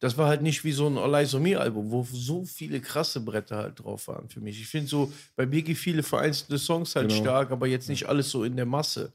das 0.00 0.18
war 0.18 0.26
halt 0.26 0.42
nicht 0.42 0.64
wie 0.64 0.72
so 0.72 0.88
ein 0.88 1.42
Me 1.42 1.58
Album, 1.58 1.90
wo 1.90 2.06
so 2.10 2.44
viele 2.44 2.80
krasse 2.80 3.20
Bretter 3.20 3.56
halt 3.56 3.78
drauf 3.82 4.08
waren 4.08 4.28
für 4.28 4.40
mich. 4.40 4.60
Ich 4.60 4.66
finde 4.66 4.88
so 4.88 5.12
bei 5.36 5.46
Biggie 5.46 5.74
viele 5.76 6.02
vereinzelte 6.02 6.58
Songs 6.58 6.96
halt 6.96 7.08
Genau. 7.08 7.20
stark, 7.20 7.52
aber 7.52 7.66
jetzt 7.68 7.88
nicht 7.88 8.06
alles 8.08 8.30
so 8.30 8.42
in 8.44 8.56
der 8.56 8.66
Masse. 8.66 9.12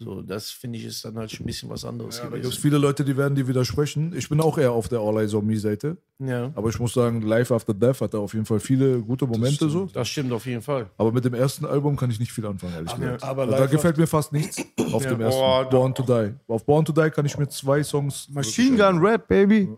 So, 0.00 0.22
das 0.22 0.50
finde 0.50 0.78
ich 0.78 0.84
ist 0.84 1.04
dann 1.04 1.16
halt 1.16 1.28
schon 1.32 1.42
ein 1.42 1.46
bisschen 1.46 1.68
was 1.70 1.84
anderes 1.84 2.20
Da 2.20 2.28
gibt 2.28 2.44
es 2.44 2.54
viele 2.56 2.78
Leute, 2.78 3.04
die 3.04 3.16
werden 3.16 3.34
dir 3.34 3.48
widersprechen. 3.48 4.12
Ich 4.16 4.28
bin 4.28 4.40
auch 4.40 4.56
eher 4.56 4.70
auf 4.70 4.88
der 4.88 5.00
All 5.00 5.16
Eyes 5.18 5.34
on 5.34 5.44
Me-Seite. 5.44 5.96
Ja, 6.20 6.52
Aber 6.54 6.68
ich 6.68 6.78
muss 6.78 6.94
sagen, 6.94 7.22
Life 7.22 7.52
After 7.52 7.74
Death 7.74 8.00
hat 8.00 8.14
da 8.14 8.18
auf 8.18 8.32
jeden 8.32 8.46
Fall 8.46 8.60
viele 8.60 9.00
gute 9.00 9.26
Momente 9.26 9.68
so. 9.68 9.86
das 9.86 10.08
stimmt 10.08 10.32
auf 10.32 10.46
jeden 10.46 10.62
Fall. 10.62 10.88
Aber 10.98 11.10
mit 11.10 11.24
dem 11.24 11.34
ersten 11.34 11.64
Album 11.66 11.96
kann 11.96 12.10
ich 12.12 12.20
nicht 12.20 12.30
viel 12.32 12.46
anfangen, 12.46 12.74
ehrlich 12.74 12.94
gesagt. 12.94 13.24
aber 13.24 13.46
da 13.48 13.66
gefällt 13.66 13.96
mir 13.96 14.06
fast 14.06 14.32
nichts 14.32 14.58
auf 14.92 15.04
dem 15.04 15.20
ersten. 15.20 15.40
Boah, 15.40 15.68
Born 15.68 15.92
to 15.94 16.02
Die. 16.04 16.34
Auf 16.46 16.64
Born 16.64 16.84
to 16.84 16.92
Die 16.92 17.10
kann 17.10 17.26
ich 17.26 17.36
mir 17.36 17.48
zwei 17.48 17.82
Songs. 17.82 18.28
Machine 18.30 18.76
Gun 18.76 18.98
Rap, 19.04 19.26
Baby. 19.26 19.68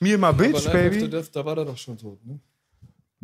Mir 0.00 0.18
mal 0.18 0.30
Aber 0.30 0.38
Bitch, 0.38 0.54
Life 0.64 0.68
After 0.70 0.90
Baby. 0.90 1.08
Death, 1.08 1.30
da 1.32 1.44
war 1.44 1.56
er 1.56 1.64
doch 1.66 1.76
schon 1.78 1.96
tot, 1.96 2.18
ne? 2.26 2.40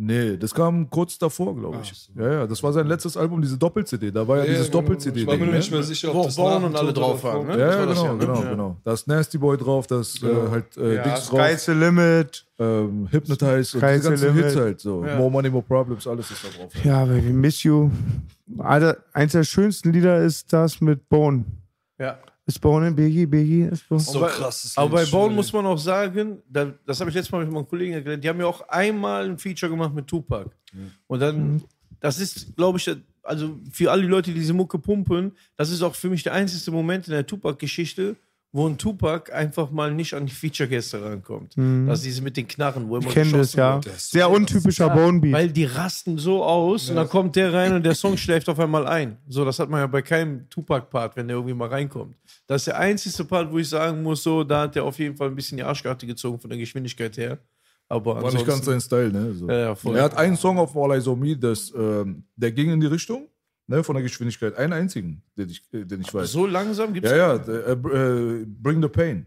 Nee, 0.00 0.36
das 0.36 0.54
kam 0.54 0.88
kurz 0.88 1.18
davor, 1.18 1.56
glaube 1.56 1.78
ich. 1.82 1.90
Ach 1.92 1.96
so. 1.96 2.22
Ja, 2.22 2.32
ja, 2.32 2.46
das 2.46 2.62
war 2.62 2.72
sein 2.72 2.86
letztes 2.86 3.16
Album, 3.16 3.42
diese 3.42 3.58
Doppel-CD. 3.58 4.12
Da 4.12 4.28
war 4.28 4.38
ja, 4.38 4.44
dieses 4.44 4.70
genau. 4.70 4.82
Doppel-CD. 4.82 5.22
Ich 5.22 5.26
war 5.26 5.36
mir 5.36 5.46
noch 5.46 5.54
nicht 5.54 5.70
ne? 5.72 5.76
mehr 5.78 5.84
sicher, 5.84 6.08
Wo 6.08 6.12
ob 6.12 6.18
auch 6.18 6.24
das 6.26 6.36
Born 6.36 6.64
und 6.64 6.76
alle 6.76 6.92
drauf 6.92 7.24
waren, 7.24 7.48
ne? 7.48 7.58
Ja, 7.58 7.70
ja, 7.70 7.84
genau, 7.84 8.04
ja, 8.04 8.12
ne? 8.12 8.18
genau, 8.18 8.42
Ja. 8.44 8.50
genau. 8.50 8.76
Da 8.84 8.92
ist 8.92 9.08
Nasty 9.08 9.38
Boy 9.38 9.56
drauf, 9.56 9.88
da 9.88 9.98
ist 9.98 10.22
äh, 10.22 10.28
halt 10.50 10.76
äh, 10.76 10.94
Ja, 10.94 11.02
Dings 11.02 11.26
drauf, 11.28 11.40
Sky's 11.40 11.64
the 11.64 11.72
Limit. 11.72 12.46
ähm, 12.60 13.08
Hypnotize 13.10 13.76
und 13.76 13.82
diese 13.82 14.02
the 14.02 14.08
ganzen 14.08 14.26
limit. 14.28 14.44
Hits 14.44 14.56
halt 14.56 14.80
so. 14.80 15.04
Ja. 15.04 15.16
More 15.16 15.32
Money, 15.32 15.50
More 15.50 15.64
Problems, 15.66 16.06
alles 16.06 16.30
ist 16.30 16.44
da 16.44 16.48
drauf. 16.56 16.72
Ja, 16.84 17.04
Baby, 17.04 17.32
Miss 17.32 17.64
You. 17.64 17.90
Alter, 18.58 18.98
eins 19.12 19.32
der 19.32 19.42
schönsten 19.42 19.92
Lieder 19.92 20.22
ist 20.22 20.52
das 20.52 20.80
mit 20.80 21.08
Bone. 21.08 21.44
Ja. 21.98 22.18
Ist 22.48 22.62
Bone 22.62 22.88
in 22.88 22.96
Biggie, 22.96 23.26
Biggie 23.26 23.64
ist 23.64 23.86
Bone. 23.86 24.00
So 24.00 24.18
Aber- 24.20 24.28
krass. 24.28 24.62
das 24.62 24.78
Aber 24.78 24.88
bei 24.88 25.04
Bone 25.04 25.34
muss 25.34 25.52
man 25.52 25.66
auch 25.66 25.76
sagen, 25.76 26.38
da, 26.48 26.72
das 26.86 26.98
habe 26.98 27.10
ich 27.10 27.14
letztes 27.16 27.30
Mal 27.30 27.44
mit 27.44 27.52
meinem 27.52 27.68
Kollegen 27.68 27.92
erklärt, 27.92 28.24
die 28.24 28.28
haben 28.28 28.40
ja 28.40 28.46
auch 28.46 28.66
einmal 28.68 29.28
ein 29.28 29.36
Feature 29.36 29.70
gemacht 29.70 29.94
mit 29.94 30.06
Tupac. 30.06 30.50
Und 31.08 31.20
dann, 31.20 31.62
das 32.00 32.18
ist, 32.18 32.56
glaube 32.56 32.78
ich, 32.78 32.90
also 33.22 33.58
für 33.70 33.90
alle 33.92 34.06
Leute, 34.06 34.30
die 34.32 34.38
diese 34.40 34.54
Mucke 34.54 34.78
pumpen, 34.78 35.32
das 35.56 35.68
ist 35.68 35.82
auch 35.82 35.94
für 35.94 36.08
mich 36.08 36.22
der 36.22 36.32
einzige 36.32 36.70
Moment 36.70 37.06
in 37.06 37.12
der 37.12 37.26
Tupac-Geschichte, 37.26 38.16
wo 38.50 38.66
ein 38.66 38.78
Tupac 38.78 39.30
einfach 39.32 39.70
mal 39.70 39.92
nicht 39.92 40.14
an 40.14 40.24
die 40.24 40.32
Feature-Gäste 40.32 41.02
rankommt. 41.02 41.54
Das 41.86 41.98
ist 41.98 42.06
diese 42.06 42.22
mit 42.22 42.36
den 42.36 42.48
Knarren, 42.48 42.88
wo 42.88 42.96
er 42.96 43.00
Ich 43.00 43.04
immer 43.04 43.14
kenne 43.14 43.32
das, 43.32 43.52
geschossen 43.52 43.58
ja. 43.58 43.84
wird. 43.84 44.00
Sehr 44.00 44.30
untypischer 44.30 44.88
Bone 44.88 45.20
Beat. 45.20 45.32
Weil 45.32 45.50
die 45.50 45.64
rasten 45.64 46.16
so 46.16 46.42
aus 46.42 46.88
und 46.88 46.96
dann 46.96 47.08
kommt 47.08 47.36
der 47.36 47.52
rein 47.52 47.74
und 47.74 47.84
der 47.84 47.94
Song 47.94 48.16
schläft 48.16 48.48
auf 48.48 48.58
einmal 48.58 48.86
ein. 48.86 49.18
So, 49.28 49.44
das 49.44 49.58
hat 49.58 49.68
man 49.68 49.80
ja 49.80 49.86
bei 49.86 50.00
keinem 50.00 50.48
Tupac-Part, 50.48 51.16
wenn 51.16 51.28
der 51.28 51.36
irgendwie 51.36 51.54
mal 51.54 51.68
reinkommt. 51.68 52.16
Das 52.46 52.62
ist 52.62 52.68
der 52.68 52.78
einzige 52.78 53.24
Part, 53.24 53.52
wo 53.52 53.58
ich 53.58 53.68
sagen 53.68 54.02
muss, 54.02 54.22
so, 54.22 54.42
da 54.44 54.62
hat 54.62 54.74
der 54.74 54.84
auf 54.84 54.98
jeden 54.98 55.16
Fall 55.16 55.28
ein 55.28 55.34
bisschen 55.34 55.58
die 55.58 55.64
Arschkarte 55.64 56.06
gezogen 56.06 56.40
von 56.40 56.48
der 56.48 56.58
Geschwindigkeit 56.58 57.16
her. 57.18 57.38
Aber 57.90 58.22
War 58.22 58.32
nicht 58.32 58.46
ganz 58.46 58.64
sein 58.64 58.80
Style, 58.80 59.10
ne? 59.10 59.34
So. 59.34 59.48
Ja, 59.48 59.58
ja, 59.58 59.74
voll. 59.74 59.96
Er 59.96 60.04
hat 60.04 60.16
einen 60.16 60.36
Song 60.36 60.58
auf 60.58 60.76
All 60.76 60.92
Eyes 60.92 61.06
on 61.08 61.18
Me, 61.18 61.36
das, 61.36 61.72
ähm, 61.74 62.24
der 62.36 62.52
ging 62.52 62.70
in 62.70 62.80
die 62.80 62.86
Richtung, 62.86 63.28
ne, 63.68 63.84
von 63.84 63.94
der 63.94 64.02
Geschwindigkeit. 64.02 64.56
Einen 64.56 64.72
einzigen, 64.72 65.22
den 65.36 65.48
ich, 65.50 65.62
äh, 65.72 65.84
den 65.84 66.00
ich 66.00 66.12
weiß. 66.12 66.32
so 66.32 66.46
langsam 66.46 66.92
gibt 66.92 67.06
es. 67.06 67.12
Ja, 67.12 67.36
ja, 67.36 67.36
äh, 67.36 67.72
äh, 67.72 68.44
Bring 68.46 68.82
the 68.82 68.88
Pain. 68.88 69.26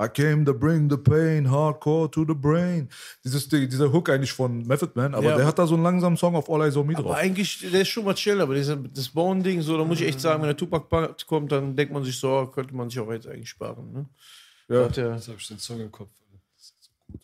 I 0.00 0.08
came 0.08 0.46
to 0.46 0.54
bring 0.54 0.88
the 0.88 0.96
pain, 0.96 1.50
hardcore 1.50 2.10
to 2.10 2.24
the 2.26 2.32
brain. 2.32 2.88
Dieses, 3.22 3.46
die, 3.50 3.68
dieser 3.68 3.92
Hook 3.92 4.08
eigentlich 4.08 4.32
von 4.32 4.66
Method 4.66 4.92
Man, 4.94 5.14
aber 5.14 5.26
Ja, 5.26 5.36
der 5.36 5.46
hat 5.46 5.58
da 5.58 5.66
so 5.66 5.74
einen 5.74 5.82
langsamen 5.82 6.16
Song 6.16 6.34
auf 6.36 6.48
All 6.48 6.62
Eyes 6.62 6.74
on 6.78 6.86
Me 6.86 6.94
Aber 6.96 7.08
drauf. 7.08 7.16
eigentlich, 7.16 7.58
der 7.70 7.82
ist 7.82 7.88
schon 7.88 8.06
mal 8.06 8.14
chill, 8.14 8.40
aber 8.40 8.54
dieser, 8.54 8.76
das 8.76 9.10
Bone-Ding, 9.10 9.60
so, 9.60 9.76
da 9.76 9.84
muss 9.84 10.00
ich 10.00 10.06
echt 10.06 10.20
sagen, 10.22 10.40
wenn 10.40 10.48
der 10.48 10.56
Tupac-Part 10.56 11.26
kommt, 11.26 11.52
dann 11.52 11.76
denkt 11.76 11.92
man 11.92 12.02
sich 12.02 12.18
so, 12.18 12.30
oh, 12.30 12.46
könnte 12.46 12.74
man 12.74 12.88
sich 12.88 12.98
auch 12.98 13.12
jetzt 13.12 13.26
eigentlich 13.26 13.50
sparen. 13.50 13.92
Ne? 13.92 14.06
Ja. 14.74 14.84
Hat 14.84 14.96
der, 14.96 15.16
Jetzt 15.16 15.28
habe 15.28 15.36
ich 15.38 15.48
den 15.48 15.58
Song 15.58 15.80
im 15.80 15.92
Kopf. 15.92 16.08
Alter. 16.08 16.40
Das 16.56 16.64
ist 16.64 16.74
so 16.80 16.90
gut. 17.12 17.20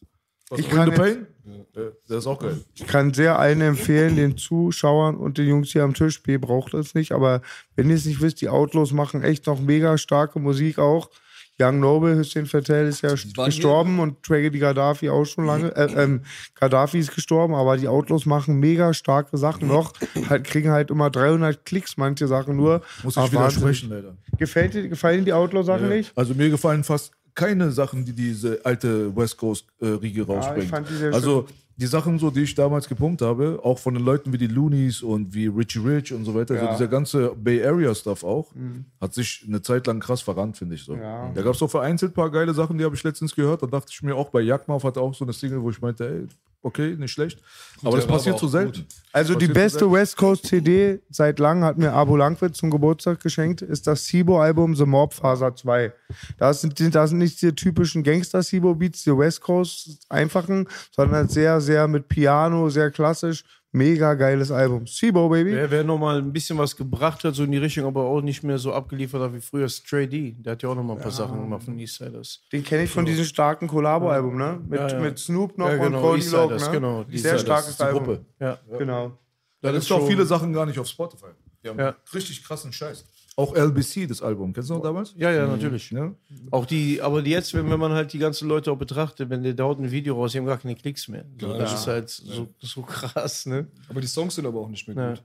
Was, 0.51 0.61
Ich 0.61 0.69
kann 0.69 0.93
Pain? 0.95 1.27
Ja, 1.45 1.83
der 2.09 2.19
ist 2.19 2.27
auch 2.27 2.39
geil. 2.39 2.61
Ich 2.75 2.87
kann 2.87 3.13
sehr 3.13 3.39
allen 3.39 3.61
empfehlen, 3.61 4.17
den 4.17 4.37
Zuschauern 4.37 5.17
und 5.17 5.39
den 5.39 5.49
Jungs 5.49 5.71
hier 5.71 5.83
am 5.83 5.95
Tisch, 5.95 6.21
ihr 6.27 6.41
braucht 6.41 6.75
das 6.75 6.95
nicht, 6.95 7.13
aber 7.13 7.43
wenn 7.75 7.89
ihr 7.89 7.97
es 7.97 8.05
nicht 8.05 8.21
wisst, 8.21 8.41
die 8.41 8.49
Outlaws 8.49 8.93
machen 8.93 9.23
echt 9.23 9.47
noch 9.47 9.61
mega 9.61 9.99
starke 9.99 10.39
Musik 10.39 10.79
auch. 10.79 11.11
Young 11.59 11.81
Noble, 11.81 12.19
Hussein 12.19 12.45
Fatel 12.45 12.87
ist 12.87 13.03
ja 13.03 13.15
gestorben 13.45 13.99
und 13.99 14.23
Tragedy 14.23 14.59
Gaddafi 14.59 15.09
auch 15.09 15.25
schon 15.25 15.47
lange. 15.47 15.75
Äh, 15.75 15.91
ähm, 15.97 16.21
Gaddafi 16.55 16.99
ist 16.99 17.15
gestorben, 17.15 17.55
aber 17.55 17.79
die 17.79 17.89
Outlaws 17.89 18.27
machen 18.27 18.61
mega 18.61 18.93
starke 18.93 19.39
Sachen 19.39 19.69
noch. 19.69 19.95
Halt, 20.29 20.45
kriegen 20.45 20.71
halt 20.71 20.91
immer 20.91 21.09
300 21.09 21.65
Klicks, 21.65 21.97
manche 21.97 22.27
Sachen 22.27 22.57
nur. 22.57 22.83
Muss 23.03 23.17
ich 23.17 23.33
widersprechen, 23.33 23.89
leider. 23.89 24.17
Gefällt 24.37 24.75
dir, 24.75 24.87
gefallen 24.89 25.25
die 25.25 25.33
Outlaw-Sachen 25.33 25.89
nicht? 25.89 26.13
Also 26.15 26.35
mir 26.35 26.51
gefallen 26.51 26.85
fast 26.85 27.13
keine 27.37 27.71
Sachen, 27.71 28.05
die 28.05 28.13
diese 28.13 28.61
alte 28.65 29.15
West 29.15 29.37
Coast 29.37 29.67
äh, 29.81 29.87
Riege 29.87 30.27
rausbringt. 30.27 30.89
sehr 30.89 31.13
also 31.13 31.47
die 31.79 31.87
Sachen 31.87 32.19
so, 32.19 32.31
die 32.31 32.41
ich 32.41 32.55
damals 32.55 32.89
gepumpt 32.89 33.21
habe, 33.21 33.61
auch 33.63 33.79
von 33.79 33.93
den 33.93 34.03
Leuten 34.03 34.33
wie 34.33 34.39
die 34.39 34.47
Loonies 34.47 35.03
und 35.03 35.35
wie 35.35 35.47
Richie 35.47 35.79
Rich 35.79 36.13
und 36.15 36.25
so 36.25 36.35
weiter, 36.35 36.55
so 36.55 36.61
Ja. 36.61 36.69
Mhm. 36.69 36.73
dieser 36.73 36.89
ganze 36.89 37.35
Bay 37.37 37.63
Area 37.63 37.95
Stuff 37.95 38.25
auch, 38.25 38.51
hat 38.99 39.13
sich 39.13 39.45
eine 39.47 39.61
Zeit 39.61 39.87
lang 39.87 40.01
krass 40.01 40.23
verrannt, 40.23 40.57
finde 40.57 40.75
ich 40.75 40.85
so. 40.85 40.97
Ja. 40.97 41.31
Da 41.35 41.43
gab 41.43 41.55
es 41.55 41.63
auch 41.63 41.71
vereinzelt 41.71 42.13
ein 42.13 42.15
paar 42.15 42.31
geile 42.31 42.55
Sachen, 42.55 42.79
die 42.79 42.85
habe 42.85 42.95
ich 42.97 43.05
letztens 43.05 43.35
gehört. 43.35 43.63
Da 43.63 43.67
dachte 43.67 43.93
ich 43.93 44.03
mir 44.03 44.17
auch 44.17 44.31
bei 44.31 44.41
Jagdmauf 44.41 44.85
hat 44.85 44.97
er 44.97 45.03
auch 45.03 45.15
so 45.15 45.27
eine 45.27 45.35
Single, 45.35 45.63
wo 45.63 45.69
ich 45.69 45.81
meinte, 45.81 46.09
ey, 46.09 46.27
okay, 46.63 46.97
nicht 46.97 47.13
schlecht. 47.13 47.39
aber 47.83 47.97
das 47.97 48.07
passiert 48.07 48.35
aber 48.35 48.41
so 48.41 48.49
selten. 48.49 48.73
gut. 48.81 48.87
Also 49.13 49.35
die 49.35 49.49
beste 49.49 49.91
West 49.91 50.17
Coast 50.17 50.47
CD 50.47 51.01
seit 51.11 51.39
langem 51.39 51.65
hat 51.65 51.79
mir 51.79 51.93
Abo 51.93 52.17
Langwitz 52.17 52.59
zum 52.59 52.71
Geburtstag 52.71 53.21
geschenkt, 53.21 53.63
ist 53.63 53.87
das 53.87 54.07
Sibo-Album 54.07 54.75
The 54.75 54.85
Mob 54.85 55.15
Faser 55.15 55.55
2. 55.55 55.93
Da 56.39 56.53
sind, 56.53 56.95
da 56.95 57.07
sind 57.07 57.19
nicht 57.19 57.41
die 57.41 57.55
typischen 57.55 58.03
Gangster-Sibo-Beats, 58.03 59.05
die 59.05 59.17
West 59.17 59.41
Coast 59.41 60.05
einfachen, 60.09 60.69
sondern 60.91 61.29
sehr, 61.29 61.61
sehr 61.61 61.89
mit 61.89 62.09
Piano, 62.09 62.69
sehr 62.69 62.91
klassisch. 62.91 63.45
Mega 63.77 64.15
geiles 64.15 64.51
Album. 64.51 64.87
Sibo, 64.87 65.29
Baby. 65.29 65.53
wer, 65.53 65.71
wer 65.71 65.85
noch 65.85 65.99
mal 65.99 66.17
ein 66.19 66.33
bisschen 66.33 66.57
was 66.57 66.75
gebracht 66.75 67.23
hat, 67.25 67.35
so 67.35 67.45
in 67.45 67.53
die 67.53 67.59
Richtung, 67.59 67.85
aber 67.85 68.05
auch 68.05 68.23
nicht 68.23 68.43
mehr 68.43 68.57
so 68.57 68.73
abgeliefert 68.73 69.21
hat 69.21 69.35
wie 69.35 69.41
früher, 69.41 69.69
Stray 69.69 70.07
D. 70.07 70.33
Der 70.39 70.53
hat 70.53 70.63
ja 70.63 70.71
auch 70.71 70.75
noch 70.75 70.83
mal 70.83 70.95
ein 70.95 71.03
paar 71.03 71.11
Sachen 71.11 71.39
gemacht 71.43 71.63
von 71.65 71.79
Eastsiders. 71.79 72.41
Den 72.51 72.65
kenne 72.65 72.85
ich 72.85 72.91
von 72.91 73.05
diesem 73.05 73.27
starken 73.27 73.69
Collabo-Album, 73.69 74.39
ne? 74.39 74.61
Mit, 74.67 74.81
Ja, 74.81 74.89
ja. 74.89 74.99
mit 75.01 75.19
Snoop 75.19 75.59
noch 75.59 75.69
Ja, 75.69 75.77
genau, 75.77 75.99
und 75.99 76.03
Cody 76.05 76.21
Eastsiders, 76.21 76.67
ne? 76.67 76.73
genau, 76.73 77.05
die 77.05 77.19
Sehr 77.19 77.39
starkes 77.39 77.77
die 77.77 77.83
Album. 77.83 78.05
Gruppe. 78.05 78.25
Ja. 78.41 78.59
Genau. 78.79 79.13
Da 79.61 79.71
gibt 79.73 79.79
ist 79.79 79.85
es 79.85 79.93
auch 79.93 79.99
schon- 79.99 80.09
viele 80.09 80.25
Sachen 80.25 80.53
gar 80.55 80.65
nicht 80.65 80.79
auf 80.79 80.87
Spotify. 80.87 81.27
Die 81.63 81.69
haben 81.69 81.79
Ja. 81.79 81.95
richtig 82.15 82.43
krassen 82.45 82.73
Scheiß. 82.73 83.05
Auch 83.39 83.55
LBC, 83.55 84.07
das 84.09 84.23
Album, 84.23 84.55
kennst 84.55 84.71
du 84.71 84.75
noch 84.75 84.83
damals? 84.83 85.15
Ja, 85.19 85.31
ja, 85.31 85.47
natürlich. 85.47 85.91
Ja. 85.91 86.15
Auch 86.51 86.65
die, 86.65 87.03
aber 87.03 87.21
jetzt, 87.21 87.53
wenn, 87.53 87.69
wenn 87.71 87.79
man 87.79 87.93
halt 87.93 88.15
die 88.15 88.19
ganzen 88.19 88.49
Leute 88.49 88.73
auch 88.73 88.79
betrachtet, 88.79 89.29
wenn 89.29 89.43
der 89.43 89.53
da 89.53 89.65
haut 89.65 89.79
ein 89.79 89.91
Video 89.91 90.15
raus, 90.15 90.33
die 90.33 90.39
haben 90.39 90.47
gar 90.47 90.57
keine 90.57 90.75
Klicks 90.75 91.07
mehr. 91.09 91.27
So, 91.39 91.53
das 91.53 91.75
ist 91.81 91.87
halt 91.87 92.09
so, 92.09 92.49
so 92.61 92.81
krass, 92.81 93.45
ne? 93.45 93.67
Aber 93.91 94.01
die 94.01 94.07
Songs 94.07 94.35
sind 94.37 94.47
aber 94.47 94.61
auch 94.61 94.69
nicht 94.71 94.89
mehr 94.89 94.97
Ja. 94.97 95.11
gut. 95.11 95.23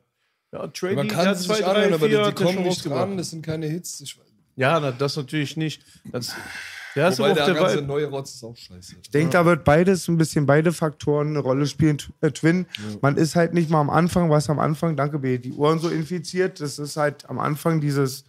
Ja, 0.54 0.68
Trady, 0.68 0.96
Man 0.96 1.08
kann 1.08 1.30
es 1.30 1.48
nicht 1.48 1.64
anhören, 1.64 1.94
aber 1.94 2.10
die, 2.10 2.16
die 2.16 2.32
kommen 2.34 2.58
nicht 2.58 2.68
rausgebracht. 2.68 3.02
ran, 3.04 3.18
das 3.18 3.30
sind 3.30 3.42
keine 3.46 3.68
Hits. 3.68 4.02
Ich, 4.02 4.20
Ja, 4.58 4.78
na, 4.82 4.92
das 4.92 5.16
natürlich 5.16 5.56
nicht. 5.56 5.82
Das, 6.12 6.36
der 6.96 7.10
ist 7.10 7.20
wobei 7.20 7.34
der 7.34 7.46
der 7.46 7.56
ganze 7.56 7.82
neue 7.82 8.06
Rotz 8.08 8.36
ist 8.36 8.44
auch 8.44 8.56
scheiße. 8.56 8.96
Ich 9.02 9.12
denke, 9.12 9.34
da 9.34 9.46
wird 9.46 9.64
beides, 9.64 10.08
ein 10.08 10.18
bisschen 10.18 10.46
beide 10.46 10.74
Faktoren 10.74 11.30
eine 11.30 11.40
Rolle 11.40 11.66
spielen. 11.68 11.98
Äh, 12.22 12.32
Twin, 12.32 12.66
man 13.02 13.18
ist 13.18 13.36
halt 13.36 13.54
nicht 13.54 13.70
mal 13.70 13.80
am 13.80 13.90
Anfang, 13.90 14.30
was 14.30 14.50
am 14.50 14.60
Anfang, 14.60 14.96
danke 14.96 15.20
B, 15.20 15.38
die 15.38 15.54
Ohren 15.54 15.80
so 15.80 15.90
infiziert. 15.90 16.60
Das 16.60 16.80
ist 16.80 16.98
halt 16.98 17.30
am 17.30 17.40
Anfang 17.40 17.82
dieses, 17.82 18.26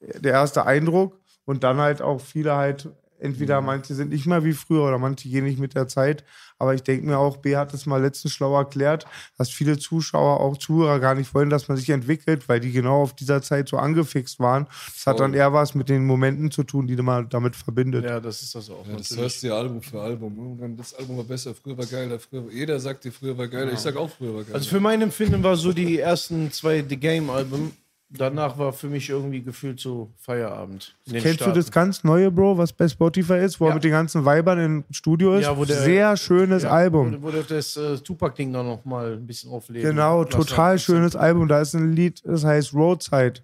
der 0.00 0.32
erste 0.32 0.66
Eindruck 0.66 1.18
und 1.44 1.62
dann 1.64 1.78
halt 1.78 2.02
auch 2.02 2.20
viele 2.20 2.54
halt, 2.54 2.88
entweder 3.18 3.60
manche 3.60 3.94
sind 3.94 4.10
nicht 4.10 4.26
mehr 4.26 4.44
wie 4.44 4.52
früher 4.52 4.84
oder 4.84 4.98
manche 4.98 5.28
gehen 5.28 5.44
nicht 5.44 5.60
mit 5.60 5.74
der 5.74 5.88
Zeit. 5.88 6.24
Aber 6.60 6.74
ich 6.74 6.82
denke 6.82 7.06
mir 7.06 7.18
auch, 7.18 7.38
B 7.38 7.56
hat 7.56 7.72
es 7.72 7.86
mal 7.86 8.00
letztens 8.00 8.32
schlau 8.32 8.54
erklärt, 8.56 9.06
dass 9.38 9.48
viele 9.48 9.78
Zuschauer, 9.78 10.40
auch 10.40 10.58
Zuhörer 10.58 11.00
gar 11.00 11.14
nicht 11.14 11.34
wollen, 11.34 11.48
dass 11.48 11.68
man 11.68 11.78
sich 11.78 11.88
entwickelt, 11.88 12.48
weil 12.48 12.60
die 12.60 12.70
genau 12.70 13.02
auf 13.02 13.14
dieser 13.14 13.40
Zeit 13.40 13.68
so 13.68 13.78
angefixt 13.78 14.38
waren. 14.38 14.66
Das 14.94 15.06
hat 15.06 15.20
dann 15.20 15.32
eher 15.34 15.52
was 15.54 15.74
mit 15.74 15.88
den 15.88 16.06
Momenten 16.06 16.50
zu 16.50 16.62
tun, 16.62 16.86
die 16.86 16.96
man 16.96 17.28
damit 17.30 17.56
verbindet. 17.56 18.04
Ja, 18.04 18.20
das 18.20 18.42
ist 18.42 18.54
das 18.54 18.68
auch. 18.68 18.86
Ja, 18.86 18.96
das 18.96 19.16
hörst 19.16 19.42
du 19.42 19.46
ja 19.48 19.56
Album 19.56 19.80
für 19.80 20.00
Album. 20.00 20.36
Irgendwann, 20.36 20.76
das 20.76 20.94
Album 20.94 21.16
war 21.16 21.24
besser, 21.24 21.54
früher 21.54 21.78
war 21.78 21.86
geiler, 21.86 22.18
früher 22.18 22.44
war, 22.44 22.52
jeder 22.52 22.78
sagt 22.78 23.04
dir, 23.04 23.12
früher 23.12 23.36
war 23.38 23.48
geiler. 23.48 23.72
Ich 23.72 23.78
sag 23.78 23.96
auch, 23.96 24.10
früher 24.10 24.34
war 24.34 24.44
geiler. 24.44 24.56
Also 24.56 24.68
für 24.68 24.80
mein 24.80 25.00
Empfinden 25.00 25.42
war 25.42 25.56
so 25.56 25.72
die 25.72 25.98
ersten 25.98 26.52
zwei 26.52 26.84
The 26.86 26.96
Game-Alben. 26.96 27.72
Danach 28.12 28.58
war 28.58 28.72
für 28.72 28.88
mich 28.88 29.08
irgendwie 29.08 29.40
gefühlt 29.40 29.78
so 29.78 30.10
Feierabend. 30.16 30.96
Kennst 31.08 31.24
du 31.26 31.32
Staaten. 31.34 31.54
das 31.54 31.70
ganz 31.70 32.02
neue, 32.02 32.30
Bro, 32.32 32.58
was 32.58 32.72
bei 32.72 32.88
Spotify 32.88 33.34
ist, 33.38 33.60
wo 33.60 33.66
Ja. 33.66 33.70
er 33.70 33.74
mit 33.74 33.84
den 33.84 33.92
ganzen 33.92 34.24
Weibern 34.24 34.58
im 34.58 34.84
Studio 34.90 35.34
ist? 35.36 35.44
Ja, 35.44 35.56
wo 35.56 35.64
der- 35.64 35.76
Sehr 35.82 36.16
schönes 36.16 36.64
Ja, 36.64 36.70
Album. 36.70 37.16
Wo, 37.22 37.28
wo 37.28 37.30
der 37.30 37.44
das 37.44 37.76
äh, 37.76 37.98
Tupac-Ding 37.98 38.52
dann 38.52 38.66
noch 38.66 38.84
mal 38.84 39.12
ein 39.12 39.26
bisschen 39.26 39.52
auflegen. 39.52 39.88
Genau, 39.90 40.24
total 40.24 40.72
hat. 40.74 40.80
schönes 40.80 41.14
Album. 41.14 41.46
Da 41.46 41.60
ist 41.60 41.74
ein 41.74 41.92
Lied, 41.92 42.20
das 42.24 42.44
heißt 42.44 42.74
Roadside. 42.74 43.34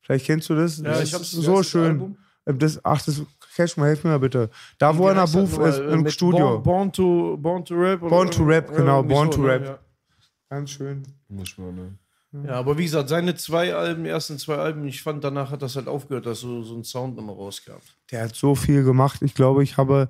Vielleicht 0.00 0.24
kennst 0.24 0.48
du 0.48 0.54
das. 0.54 0.78
Ja, 0.78 0.84
das 0.84 0.98
ich 1.00 1.04
ist 1.08 1.14
hab's- 1.14 1.30
so 1.32 1.62
schön. 1.62 1.90
Album? 1.90 2.16
Ähm, 2.46 2.58
Das, 2.58 2.80
ach, 2.82 3.02
das 3.02 3.20
Cashman, 3.56 3.86
helf 3.86 4.04
mir 4.04 4.10
mal 4.10 4.18
bitte. 4.18 4.48
Da, 4.78 4.96
wo 4.96 5.04
er 5.06 5.12
in 5.12 5.16
der 5.18 5.26
Booth 5.26 5.50
nochmal? 5.52 5.68
ist, 5.70 5.78
Äh, 5.80 5.92
im 5.92 6.02
mit 6.02 6.12
Studio. 6.12 6.48
Born, 6.58 6.62
Born, 6.62 6.92
to, 6.92 7.36
Born 7.36 7.64
to 7.64 7.74
Rap. 7.74 8.00
oder- 8.02 8.10
Born 8.10 8.30
to 8.30 8.42
Rap, 8.44 8.70
äh, 8.70 8.76
genau, 8.76 9.02
Born 9.02 9.30
so, 9.30 9.36
to 9.38 9.42
ne? 9.42 9.48
Rap. 9.48 9.64
Ja. 9.66 9.78
Ganz 10.50 10.70
schön. 10.70 11.02
Muss 11.28 11.56
man, 11.58 11.74
ne? 11.74 11.92
Ja, 12.42 12.54
aber 12.54 12.78
wie 12.78 12.84
gesagt, 12.84 13.08
seine 13.08 13.36
zwei 13.36 13.74
Alben, 13.74 14.04
ersten 14.04 14.38
zwei 14.38 14.56
Alben, 14.56 14.84
ich 14.86 15.02
fand, 15.02 15.22
danach 15.22 15.52
hat 15.52 15.62
das 15.62 15.76
halt 15.76 15.86
aufgehört, 15.86 16.26
dass 16.26 16.40
so, 16.40 16.62
so 16.62 16.74
ein 16.74 16.82
Sound 16.82 17.16
immer 17.16 17.32
rauskam. 17.32 17.78
Der 18.10 18.24
hat 18.24 18.34
so 18.34 18.56
viel 18.56 18.82
gemacht. 18.82 19.22
Ich 19.22 19.34
glaube, 19.34 19.62
ich 19.62 19.76
habe 19.76 20.08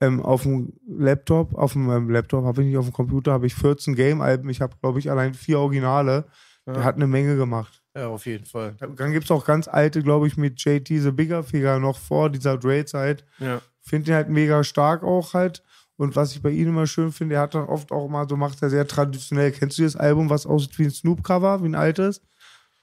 ähm, 0.00 0.22
auf 0.22 0.42
dem 0.42 0.72
Laptop, 0.86 1.54
auf 1.54 1.72
dem 1.72 1.90
ähm, 1.90 2.10
Laptop, 2.10 2.44
habe 2.44 2.62
ich 2.62 2.68
nicht 2.68 2.76
auf 2.76 2.86
dem 2.86 2.92
Computer, 2.92 3.32
habe 3.32 3.46
ich 3.46 3.54
14 3.54 3.96
Game-Alben. 3.96 4.48
Ich 4.50 4.60
habe, 4.60 4.76
glaube 4.80 5.00
ich, 5.00 5.10
allein 5.10 5.34
vier 5.34 5.58
Originale. 5.58 6.26
Der 6.66 6.82
hat 6.82 6.94
eine 6.94 7.06
Menge 7.06 7.36
gemacht. 7.36 7.82
Ja, 7.94 8.08
auf 8.08 8.24
jeden 8.24 8.46
Fall. 8.46 8.74
Dann 8.78 9.12
gibt 9.12 9.24
es 9.24 9.30
auch 9.30 9.44
ganz 9.44 9.68
alte, 9.68 10.02
glaube 10.02 10.26
ich, 10.26 10.36
mit 10.36 10.58
JT 10.64 10.88
The 10.88 11.10
Bigger 11.10 11.42
Figure 11.42 11.78
noch 11.78 11.98
vor 11.98 12.30
dieser 12.30 12.56
Dre-Zeit. 12.56 13.24
Ja. 13.38 13.60
Finde 13.82 14.10
ihn 14.10 14.14
halt 14.14 14.30
mega 14.30 14.64
stark 14.64 15.02
auch 15.02 15.34
halt. 15.34 15.62
Und 15.96 16.16
was 16.16 16.32
ich 16.32 16.42
bei 16.42 16.50
ihm 16.50 16.68
immer 16.68 16.86
schön 16.86 17.12
finde, 17.12 17.36
er 17.36 17.42
hat 17.42 17.54
dann 17.54 17.66
oft 17.66 17.92
auch 17.92 18.08
mal, 18.08 18.28
so 18.28 18.36
macht 18.36 18.60
er 18.62 18.70
sehr 18.70 18.86
traditionell. 18.86 19.52
Kennst 19.52 19.78
du 19.78 19.82
das 19.84 19.94
Album, 19.96 20.28
was 20.28 20.44
aussieht 20.46 20.76
wie 20.78 20.84
ein 20.84 20.90
Snoop-Cover, 20.90 21.62
wie 21.62 21.68
ein 21.68 21.74
altes? 21.74 22.20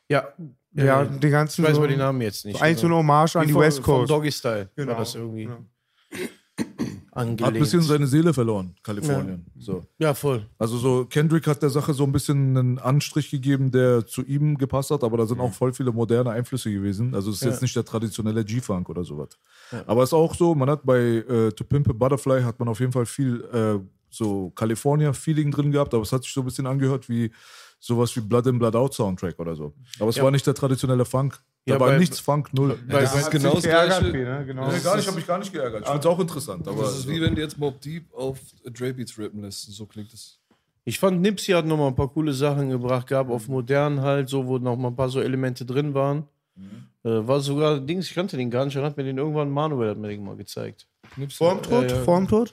Ja. 0.07 0.27
Ja, 0.73 0.85
ja. 0.85 1.03
den 1.05 1.31
ganzen. 1.31 1.61
Ich 1.63 1.67
weiß 1.67 1.75
so, 1.75 1.81
aber 1.81 1.89
die 1.89 1.97
Namen 1.97 2.21
jetzt 2.21 2.45
nicht. 2.45 2.61
Eigentlich 2.61 2.79
so 2.79 2.87
eine 2.87 2.95
Hommage 2.95 3.35
an 3.35 3.47
die 3.47 3.55
West 3.55 3.83
Coast. 3.83 4.09
Doggy 4.09 4.31
Style 4.31 4.69
Genau. 4.75 4.93
war 4.93 4.99
das 4.99 5.15
irgendwie 5.15 5.43
Ja. 5.43 5.57
Hat 7.13 7.23
ein 7.23 7.29
angelegt. 7.31 7.59
bisschen 7.59 7.81
seine 7.81 8.07
Seele 8.07 8.33
verloren, 8.33 8.73
Kalifornien. 8.83 9.45
So. 9.59 9.83
ja, 9.99 10.13
voll. 10.13 10.45
Also 10.57 10.77
so 10.77 11.05
Kendrick 11.05 11.45
hat 11.45 11.61
der 11.61 11.69
Sache 11.69 11.93
so 11.93 12.05
ein 12.05 12.11
bisschen 12.13 12.55
einen 12.57 12.79
Anstrich 12.79 13.29
gegeben, 13.29 13.69
der 13.69 14.07
zu 14.07 14.23
ihm 14.23 14.57
gepasst 14.57 14.91
hat, 14.91 15.03
aber 15.03 15.17
da 15.17 15.25
sind 15.25 15.39
auch 15.41 15.51
voll 15.53 15.73
viele 15.73 15.91
moderne 15.91 16.29
Einflüsse 16.31 16.71
gewesen. 16.71 17.13
Also 17.13 17.31
es 17.31 17.37
ist 17.37 17.43
Ja. 17.43 17.49
jetzt 17.49 17.61
nicht 17.61 17.75
der 17.75 17.83
traditionelle 17.83 18.45
G-Funk 18.45 18.87
oder 18.89 19.03
sowas. 19.03 19.29
Aber 19.87 20.03
es 20.03 20.09
ist 20.09 20.13
auch 20.13 20.33
so, 20.35 20.55
man 20.55 20.69
hat 20.69 20.85
bei 20.85 20.99
äh, 20.99 21.51
To 21.51 21.63
Pimp 21.65 21.89
a 21.89 21.93
Butterfly 21.93 22.43
hat 22.43 22.57
man 22.59 22.69
auf 22.69 22.79
jeden 22.79 22.93
Fall 22.93 23.05
viel 23.05 23.43
äh, 23.51 23.79
so 24.09 24.49
California-Feeling 24.51 25.51
drin 25.51 25.71
gehabt, 25.71 25.93
aber 25.93 26.03
es 26.03 26.11
hat 26.13 26.23
sich 26.23 26.33
so 26.33 26.41
ein 26.41 26.45
bisschen 26.45 26.67
angehört 26.67 27.07
wie 27.09 27.31
sowas 27.83 28.15
wie 28.15 28.21
Blood 28.21 28.47
in 28.47 28.59
Blood 28.59 28.75
Out 28.75 28.93
Soundtrack 28.93 29.37
oder 29.39 29.55
so. 29.55 29.73
Aber 29.99 30.09
es 30.09 30.15
Ja. 30.15 30.23
war 30.23 30.31
nicht 30.31 30.45
der 30.47 30.53
traditionelle 30.53 31.03
Funk. 31.03 31.41
Da 31.65 31.73
Ja, 31.73 31.79
war 31.79 31.89
bei- 31.89 31.97
nichts 31.97 32.19
Funk, 32.19 32.53
null. 32.53 32.79
Bei- 32.87 33.01
Das 33.01 33.15
ist 33.15 33.29
genau 33.31 33.55
das 33.55 33.63
geärgert, 33.63 33.99
Gleiche. 33.99 34.17
ne? 34.17 34.43
genau. 34.45 34.71
Nee, 34.71 34.79
gar 34.79 34.95
nicht, 34.95 35.07
habe 35.07 35.19
ich 35.19 35.27
gar 35.27 35.37
nicht 35.39 35.51
geärgert. 35.51 35.81
Ich 35.81 35.87
finde 35.87 35.99
es 35.99 36.05
auch 36.05 36.19
interessant. 36.19 36.67
Aber 36.67 36.83
Das 36.83 36.99
ist 36.99 37.07
wie 37.09 37.19
wenn 37.19 37.35
du 37.35 37.41
jetzt 37.41 37.57
Mob 37.57 37.81
Deep 37.81 38.13
auf 38.13 38.39
Dre 38.65 38.93
Beats 38.93 39.17
rappen 39.19 39.41
lässt. 39.41 39.63
So 39.73 39.85
klingt 39.85 40.13
es. 40.13 40.39
Ich 40.85 40.97
fand, 40.97 41.21
Nipsey 41.21 41.53
hat 41.53 41.65
noch 41.65 41.77
mal 41.77 41.87
ein 41.87 41.95
paar 41.95 42.07
coole 42.09 42.33
Sachen 42.33 42.69
gebracht, 42.71 43.05
gab 43.07 43.29
auf 43.29 43.47
modern 43.47 44.01
halt, 44.01 44.29
so, 44.29 44.47
wo 44.47 44.57
noch 44.57 44.75
mal 44.77 44.87
ein 44.87 44.95
paar 44.95 45.09
so 45.09 45.19
Elemente 45.19 45.65
drin 45.65 45.93
waren. 45.93 46.23
Äh, 47.03 47.09
war 47.27 47.39
sogar 47.39 47.79
Dings, 47.79 48.07
ich 48.09 48.13
kannte 48.15 48.37
den 48.37 48.49
gar 48.51 48.65
nicht, 48.65 48.75
dann 48.77 48.83
hat 48.83 48.95
mir 48.97 49.03
den 49.03 49.17
irgendwann 49.17 49.49
Manuel 49.49 49.89
hat 49.91 49.97
mir 49.97 50.07
den 50.09 50.23
mal 50.23 50.35
gezeigt. 50.35 50.87
Vorm 51.29 51.61
Tod? 51.61 51.89
Ja, 51.89 51.97
ja. 51.97 52.03
Vorm 52.03 52.27
Tod? 52.27 52.51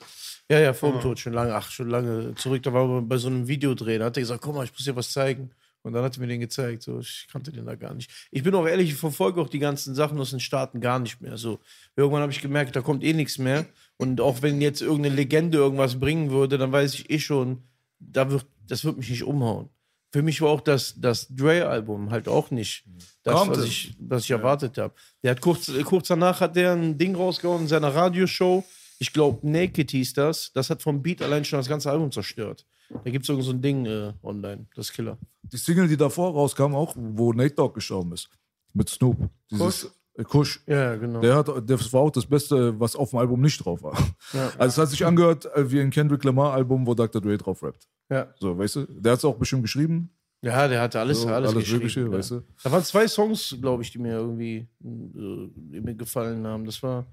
Ja, 0.51 0.59
ja, 0.61 0.73
vor 0.73 0.93
dem 0.93 1.01
Tod, 1.03 1.19
schon 1.19 1.35
lange, 1.35 1.55
ach, 1.55 1.71
schon 1.71 1.91
lange 1.91 2.35
zurück. 2.37 2.63
Da 2.63 2.73
war 2.73 2.89
wir 2.89 3.03
bei 3.03 3.19
so 3.19 3.29
einem 3.29 3.49
Videodreh, 3.49 3.99
da 3.99 4.07
hat 4.07 4.17
er 4.17 4.23
gesagt, 4.23 4.41
komm 4.41 4.55
mal, 4.55 4.65
ich 4.65 4.73
muss 4.73 4.85
dir 4.85 4.97
was 4.97 5.13
zeigen. 5.13 5.51
Und 5.83 5.93
dann 5.93 6.03
hat 6.03 6.17
er 6.17 6.21
mir 6.21 6.27
den 6.27 6.41
gezeigt. 6.41 6.83
So, 6.83 7.01
ich 7.01 7.29
kannte 7.31 7.53
den 7.53 7.67
da 7.67 7.75
gar 7.75 7.95
nicht. 7.95 8.11
Ich 8.31 8.43
bin 8.43 8.55
auch 8.55 8.67
ehrlich, 8.67 8.91
ich 8.91 8.97
verfolge 8.97 9.41
auch 9.41 9.49
die 9.49 9.59
ganzen 9.59 9.95
Sachen 9.95 10.19
aus 10.19 10.31
den 10.31 10.41
Staaten 10.41 10.81
gar 10.81 10.99
nicht 10.99 11.21
mehr. 11.21 11.37
So, 11.37 11.61
irgendwann 11.97 12.23
habe 12.23 12.33
ich 12.33 12.41
gemerkt, 12.41 12.77
da 12.77 12.81
kommt 12.81 13.05
eh 13.05 13.13
nichts 13.13 13.39
mehr. 13.39 13.67
Und 13.97 14.21
auch 14.21 14.43
wenn 14.43 14.61
jetzt 14.61 14.83
irgendeine 14.83 15.15
Legende 15.15 15.59
irgendwas 15.59 16.01
bringen 16.01 16.31
würde, 16.31 16.59
dann 16.59 16.73
weiß 16.73 16.95
ich 16.95 17.11
eh 17.11 17.19
schon, 17.19 17.63
da 18.01 18.31
wird, 18.31 18.47
das 18.67 18.85
wird 18.85 18.97
mich 18.97 19.11
nicht 19.11 19.23
umhauen. 19.25 19.69
Für 20.11 20.23
mich 20.23 20.41
war 20.41 20.49
auch 20.49 20.63
das, 20.63 20.95
das 20.99 21.29
Dre-Album 21.29 22.11
halt 22.11 22.29
auch 22.29 22.51
nicht 22.51 22.85
das, 23.23 23.35
Kommt 23.35 23.51
was 23.51 23.65
ich, 23.65 23.95
was 24.01 24.25
ich 24.25 24.31
erwartet 24.31 24.79
habe. 24.79 24.95
Der 25.23 25.33
hat 25.33 25.41
kurz, 25.41 25.71
kurz 25.85 26.09
danach 26.09 26.41
hat 26.41 26.57
der 26.57 26.73
ein 26.73 26.97
Ding 26.97 27.15
rausgehauen 27.15 27.63
in 27.63 27.69
seiner 27.69 27.95
Radioshow. 27.95 28.65
Ich 28.99 29.13
glaube, 29.13 29.49
Naked 29.49 29.91
hieß 29.91 30.13
das. 30.15 30.53
Das 30.53 30.71
hat 30.71 30.83
vom 30.83 31.03
Beat 31.03 31.23
allein 31.23 31.45
schon 31.45 31.59
das 31.59 31.69
ganze 31.69 31.91
Album 31.91 32.11
zerstört. 32.11 32.67
Da 33.05 33.11
gibt 33.11 33.25
es 33.25 33.29
irgend 33.29 33.45
so 33.45 33.53
ein 33.53 33.61
Ding 33.63 33.85
äh, 33.87 34.13
online, 34.23 34.67
das 34.75 34.91
Killer. 34.93 35.19
die 35.43 35.57
Single, 35.59 35.89
die 35.89 35.97
davor 35.97 36.33
rauskam, 36.33 36.75
auch, 36.75 36.95
wo 36.97 37.33
Nate 37.33 37.55
Dogg 37.55 37.75
gestorben 37.75 38.13
ist. 38.13 38.31
Mit 38.73 38.89
Snoop. 38.89 39.17
Dieses, 39.51 39.93
äh, 40.15 40.25
Kush. 40.25 40.61
Ja, 40.67 40.97
genau. 40.97 41.21
Der 41.21 41.37
hat, 41.37 41.49
das 41.67 41.93
war 41.93 42.01
auch 42.01 42.11
das 42.11 42.25
Beste, 42.27 42.79
was 42.81 42.97
auf 42.97 43.11
dem 43.11 43.19
Album 43.19 43.41
nicht 43.41 43.63
drauf 43.65 43.83
war. 43.83 43.97
Also 44.59 44.67
es 44.67 44.79
hat 44.79 44.89
sich 44.91 45.05
angehört 45.07 45.45
äh, 45.55 45.71
wie 45.71 45.81
ein 45.81 45.91
Kendrick 45.91 46.25
Lamar 46.25 46.55
Album, 46.55 46.87
wo 46.87 46.95
Dr. 46.95 47.21
Dre 47.21 47.37
drauf 47.39 47.63
rappt. 47.63 47.87
ja. 48.11 48.27
So, 48.41 48.57
weißt 48.59 48.77
du? 48.77 48.87
Der 48.87 49.13
hat 49.13 49.19
es 49.19 49.25
auch 49.25 49.37
bestimmt 49.37 49.63
geschrieben. 49.63 50.11
ja, 50.43 50.67
der 50.67 50.81
hatte 50.81 50.99
alles, 50.99 51.21
So, 51.23 51.29
alles, 51.29 51.51
alles 51.51 51.65
geschrieben. 51.65 51.79
Mögliche, 51.81 52.01
ja. 52.01 52.11
weißt 52.11 52.31
du? 52.33 52.43
Da 52.65 52.73
waren 52.73 52.85
zwei 52.85 53.07
Songs, 53.07 53.57
glaube 53.61 53.83
ich, 53.83 53.91
die 53.93 53.99
mir 53.99 54.13
irgendwie 54.15 54.67
äh, 54.83 55.51
die 55.55 55.81
mir 55.81 55.95
gefallen 55.95 56.47
haben. 56.47 56.65
Das 56.65 56.83
war. 56.83 57.07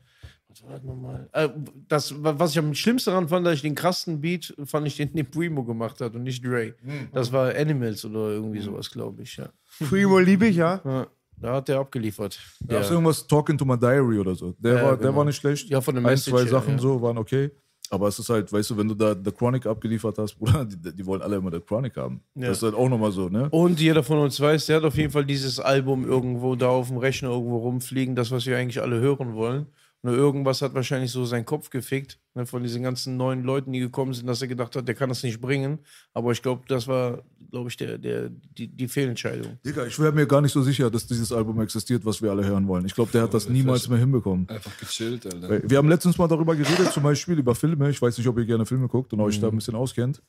Was 0.55 0.63
war 0.63 0.71
das 0.71 0.83
nochmal? 0.83 1.29
Äh, 1.33 1.49
das, 1.89 2.13
was 2.17 2.51
ich 2.51 2.59
am 2.59 2.73
schlimmsten 2.73 3.09
daran 3.09 3.27
fand, 3.27 3.45
dass 3.45 3.55
ich 3.55 3.61
den 3.61 3.75
krassen 3.75 4.21
Beat 4.21 4.55
fand 4.63 4.87
ich 4.87 4.95
den, 4.95 5.13
den 5.13 5.29
Primo 5.29 5.65
gemacht 5.65 5.99
hat 5.99 6.15
und 6.15 6.23
nicht 6.23 6.45
Dre. 6.45 6.75
Mhm. 6.81 7.09
Das 7.11 7.31
war 7.33 7.53
Animals 7.53 8.05
oder 8.05 8.29
irgendwie 8.29 8.61
sowas, 8.61 8.89
glaube 8.89 9.23
ich, 9.23 9.35
ja. 9.35 9.49
Primo 9.89 10.17
liebe 10.19 10.47
ich, 10.47 10.55
ja. 10.55 10.79
ja. 10.85 11.07
Da 11.37 11.55
hat 11.55 11.67
der 11.67 11.79
abgeliefert. 11.79 12.39
Da 12.61 12.75
gab's 12.75 12.87
Der, 12.87 12.95
irgendwas 12.95 13.27
Talking 13.27 13.57
to 13.57 13.65
my 13.65 13.77
Diary 13.77 14.17
oder 14.17 14.33
so. 14.33 14.55
Der, 14.57 14.75
Ja, 14.75 14.83
war, 14.83 14.91
der 14.91 15.07
genau. 15.07 15.17
war 15.17 15.25
nicht 15.25 15.35
schlecht. 15.35 15.67
Ja, 15.69 15.81
von 15.81 15.95
der 15.95 16.05
Ein, 16.05 16.17
zwei 16.17 16.45
Sachen 16.45 16.75
ja. 16.75 16.79
so 16.79 17.01
waren 17.01 17.17
okay. 17.17 17.51
Aber 17.89 18.07
es 18.07 18.17
ist 18.17 18.29
halt, 18.29 18.51
weißt 18.51 18.69
du, 18.69 18.77
wenn 18.77 18.87
du 18.87 18.95
da 18.95 19.13
The 19.13 19.31
Chronic 19.31 19.65
abgeliefert 19.65 20.17
hast, 20.17 20.35
Bruder, 20.39 20.63
die, 20.63 20.95
die 20.95 21.05
wollen 21.05 21.21
alle 21.21 21.35
immer 21.35 21.51
The 21.51 21.59
Chronic 21.59 21.97
haben. 21.97 22.21
Ja. 22.33 22.47
Das 22.47 22.57
ist 22.57 22.63
halt 22.63 22.75
auch 22.75 22.87
nochmal 22.87 23.11
so, 23.11 23.27
ne? 23.27 23.49
Und 23.49 23.81
jeder 23.81 24.03
von 24.03 24.19
uns 24.19 24.39
weiß, 24.39 24.67
der 24.67 24.77
hat 24.77 24.85
auf 24.85 24.95
jeden 24.95 25.11
Fall 25.11 25.25
dieses 25.25 25.59
Album 25.59 26.05
irgendwo 26.05 26.55
da 26.55 26.69
auf 26.69 26.87
dem 26.87 26.97
Rechner 26.97 27.29
irgendwo 27.29 27.57
rumfliegen, 27.57 28.15
das, 28.15 28.31
was 28.31 28.45
wir 28.45 28.57
eigentlich 28.57 28.81
alle 28.81 29.01
hören 29.01 29.35
wollen. 29.35 29.67
Nur 30.05 30.13
irgendwas 30.13 30.61
hat 30.61 30.75
wahrscheinlich 30.75 31.09
so 31.09 31.25
seinen 31.25 31.45
Kopf 31.45 31.71
gefickt, 31.71 32.19
ne, 32.35 32.45
von 32.45 32.61
diesen 32.61 32.83
ganzen 32.83 33.17
neuen 33.17 33.41
Leuten, 33.41 33.73
die 33.73 33.79
gekommen 33.79 34.13
sind, 34.13 34.27
dass 34.27 34.39
er 34.39 34.47
gedacht 34.47 34.75
hat, 34.75 34.87
der 34.87 34.93
kann 34.93 35.09
das 35.09 35.23
nicht 35.23 35.41
bringen. 35.41 35.79
Aber 36.13 36.31
ich 36.31 36.43
glaube, 36.43 36.61
das 36.67 36.87
war, 36.87 37.23
glaube 37.49 37.69
ich, 37.69 37.77
der, 37.77 37.97
der, 37.97 38.29
die, 38.29 38.67
die 38.67 38.87
Fehlentscheidung. 38.87 39.57
Digga, 39.65 39.83
ich 39.87 39.97
wäre 39.97 40.11
mir 40.11 40.27
gar 40.27 40.41
nicht 40.41 40.51
so 40.51 40.61
sicher, 40.61 40.91
dass 40.91 41.07
dieses 41.07 41.31
Album 41.31 41.59
existiert, 41.59 42.05
was 42.05 42.21
wir 42.21 42.29
alle 42.29 42.45
hören 42.45 42.67
wollen. 42.67 42.85
Ich 42.85 42.93
glaube, 42.93 43.11
der 43.11 43.23
hat 43.23 43.33
das 43.33 43.49
niemals 43.49 43.89
mehr 43.89 43.97
hinbekommen. 43.97 44.47
Einfach 44.47 44.77
gechillt, 44.77 45.25
Alter. 45.25 45.67
Wir 45.67 45.79
haben 45.79 45.89
letztens 45.89 46.19
mal 46.19 46.27
darüber 46.27 46.55
geredet, 46.55 46.93
zum 46.93 47.01
Beispiel 47.01 47.39
über 47.39 47.55
Filme. 47.55 47.89
Ich 47.89 47.99
weiß 47.99 48.15
nicht, 48.19 48.27
ob 48.27 48.37
ihr 48.37 48.45
gerne 48.45 48.67
Filme 48.67 48.87
guckt 48.87 49.11
und 49.11 49.21
euch 49.21 49.39
da 49.39 49.47
ein 49.47 49.55
bisschen 49.55 49.73
auskennt. 49.73 50.21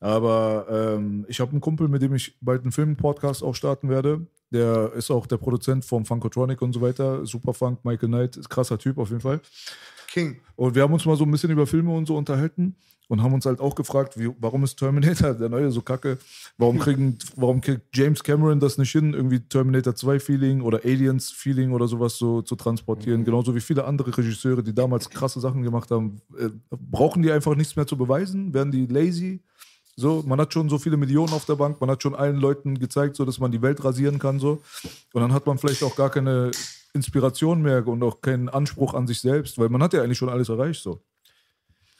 Aber 0.00 0.66
ähm, 0.70 1.26
ich 1.28 1.40
habe 1.40 1.52
einen 1.52 1.60
Kumpel, 1.60 1.88
mit 1.88 2.02
dem 2.02 2.14
ich 2.14 2.36
bald 2.40 2.62
einen 2.62 2.72
Film-Podcast 2.72 3.42
auch 3.42 3.54
starten 3.54 3.88
werde. 3.88 4.26
Der 4.50 4.92
ist 4.94 5.10
auch 5.10 5.26
der 5.26 5.36
Produzent 5.36 5.84
vom 5.84 6.04
Funkotronic 6.04 6.62
und 6.62 6.72
so 6.72 6.80
weiter. 6.80 7.26
Superfunk, 7.26 7.84
Michael 7.84 8.08
Knight, 8.08 8.36
ist 8.36 8.48
krasser 8.48 8.78
Typ 8.78 8.98
auf 8.98 9.08
jeden 9.08 9.20
Fall. 9.20 9.40
King. 10.08 10.40
Und 10.56 10.74
wir 10.74 10.82
haben 10.82 10.92
uns 10.92 11.04
mal 11.04 11.16
so 11.16 11.24
ein 11.24 11.30
bisschen 11.30 11.50
über 11.50 11.66
Filme 11.66 11.94
und 11.94 12.06
so 12.06 12.16
unterhalten 12.16 12.76
und 13.08 13.22
haben 13.22 13.34
uns 13.34 13.46
halt 13.46 13.60
auch 13.60 13.74
gefragt, 13.74 14.18
wie, 14.18 14.30
warum 14.38 14.64
ist 14.64 14.76
Terminator, 14.76 15.34
der 15.34 15.48
neue, 15.48 15.70
so 15.70 15.82
kacke? 15.82 16.18
Warum, 16.56 16.78
kriegen, 16.80 17.18
warum 17.36 17.60
kriegt 17.60 17.94
James 17.94 18.22
Cameron 18.22 18.60
das 18.60 18.78
nicht 18.78 18.92
hin, 18.92 19.14
irgendwie 19.14 19.40
Terminator 19.40 19.94
2 19.94 20.20
Feeling 20.20 20.60
oder 20.60 20.80
Aliens 20.84 21.30
Feeling 21.30 21.72
oder 21.72 21.88
sowas 21.88 22.16
so 22.16 22.42
zu 22.42 22.54
transportieren? 22.54 23.24
Genauso 23.24 23.54
wie 23.54 23.60
viele 23.60 23.84
andere 23.84 24.16
Regisseure, 24.16 24.62
die 24.62 24.74
damals 24.74 25.10
krasse 25.10 25.40
Sachen 25.40 25.62
gemacht 25.62 25.90
haben. 25.90 26.20
Äh, 26.38 26.50
brauchen 26.70 27.22
die 27.22 27.32
einfach 27.32 27.54
nichts 27.54 27.76
mehr 27.76 27.86
zu 27.86 27.96
beweisen? 27.96 28.54
Werden 28.54 28.72
die 28.72 28.86
lazy? 28.86 29.40
So, 29.98 30.22
man 30.24 30.40
hat 30.40 30.52
schon 30.52 30.68
so 30.68 30.78
viele 30.78 30.96
Millionen 30.96 31.32
auf 31.32 31.44
der 31.44 31.56
Bank, 31.56 31.80
man 31.80 31.90
hat 31.90 32.04
schon 32.04 32.14
allen 32.14 32.36
Leuten 32.36 32.78
gezeigt, 32.78 33.16
so 33.16 33.24
dass 33.24 33.40
man 33.40 33.50
die 33.50 33.60
Welt 33.62 33.82
rasieren 33.82 34.20
kann, 34.20 34.38
so. 34.38 34.62
Und 35.12 35.22
dann 35.22 35.32
hat 35.32 35.44
man 35.44 35.58
vielleicht 35.58 35.82
auch 35.82 35.96
gar 35.96 36.08
keine 36.08 36.52
Inspiration 36.94 37.62
mehr 37.62 37.84
und 37.84 38.00
auch 38.04 38.20
keinen 38.20 38.48
Anspruch 38.48 38.94
an 38.94 39.08
sich 39.08 39.20
selbst, 39.20 39.58
weil 39.58 39.70
man 39.70 39.82
hat 39.82 39.94
ja 39.94 40.02
eigentlich 40.04 40.18
schon 40.18 40.28
alles 40.28 40.50
erreicht, 40.50 40.84
so. 40.84 41.00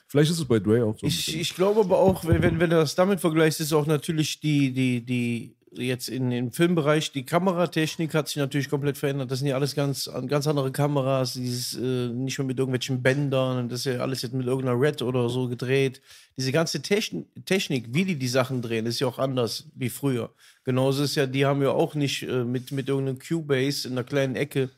Vielleicht 0.06 0.30
ist 0.30 0.38
es 0.38 0.44
bei 0.44 0.60
Dre 0.60 0.84
auch 0.84 0.96
so. 0.96 1.08
Ich, 1.08 1.40
ich 1.40 1.56
glaube 1.56 1.80
aber 1.80 1.98
auch, 1.98 2.24
wenn, 2.24 2.40
wenn, 2.40 2.60
wenn 2.60 2.70
du 2.70 2.76
das 2.76 2.94
damit 2.94 3.18
vergleichst, 3.18 3.60
ist 3.60 3.72
auch 3.72 3.86
natürlich 3.86 4.38
die, 4.38 4.72
die, 4.72 5.04
die, 5.04 5.56
jetzt 5.72 6.08
in, 6.08 6.30
im 6.32 6.52
Filmbereich, 6.52 7.12
die 7.12 7.24
Kameratechnik 7.24 8.14
hat 8.14 8.28
sich 8.28 8.36
natürlich 8.36 8.70
komplett 8.70 8.98
verändert. 8.98 9.30
Das 9.30 9.40
sind 9.40 9.48
ja 9.48 9.54
alles 9.54 9.74
ganz, 9.74 10.10
ganz 10.26 10.46
andere 10.46 10.72
Kameras, 10.72 11.34
dieses, 11.34 11.74
äh, 11.74 12.08
nicht 12.08 12.38
mehr 12.38 12.46
mit 12.46 12.58
irgendwelchen 12.58 13.02
Bändern, 13.02 13.68
das 13.68 13.80
ist 13.80 13.94
ja 13.94 14.00
alles 14.00 14.22
jetzt 14.22 14.34
mit 14.34 14.46
irgendeiner 14.46 14.80
Red 14.80 15.02
oder 15.02 15.28
so 15.28 15.48
gedreht. 15.48 16.00
Diese 16.36 16.52
ganze 16.52 16.82
Techn 16.82 17.26
Technik, 17.44 17.92
wie 17.92 18.04
die 18.04 18.16
die 18.16 18.28
Sachen 18.28 18.62
drehen, 18.62 18.86
ist 18.86 19.00
ja 19.00 19.06
auch 19.06 19.18
anders 19.18 19.68
wie 19.74 19.90
früher. 19.90 20.30
Genauso 20.64 21.02
ist 21.02 21.14
ja, 21.14 21.26
die 21.26 21.46
haben 21.46 21.62
ja 21.62 21.70
auch 21.70 21.94
nicht 21.94 22.22
äh, 22.22 22.44
mit, 22.44 22.72
mit 22.72 22.88
irgendeinem 22.88 23.18
Cubase 23.18 23.88
in 23.88 23.94
einer 23.94 24.04
kleinen 24.04 24.36
Ecke 24.36 24.70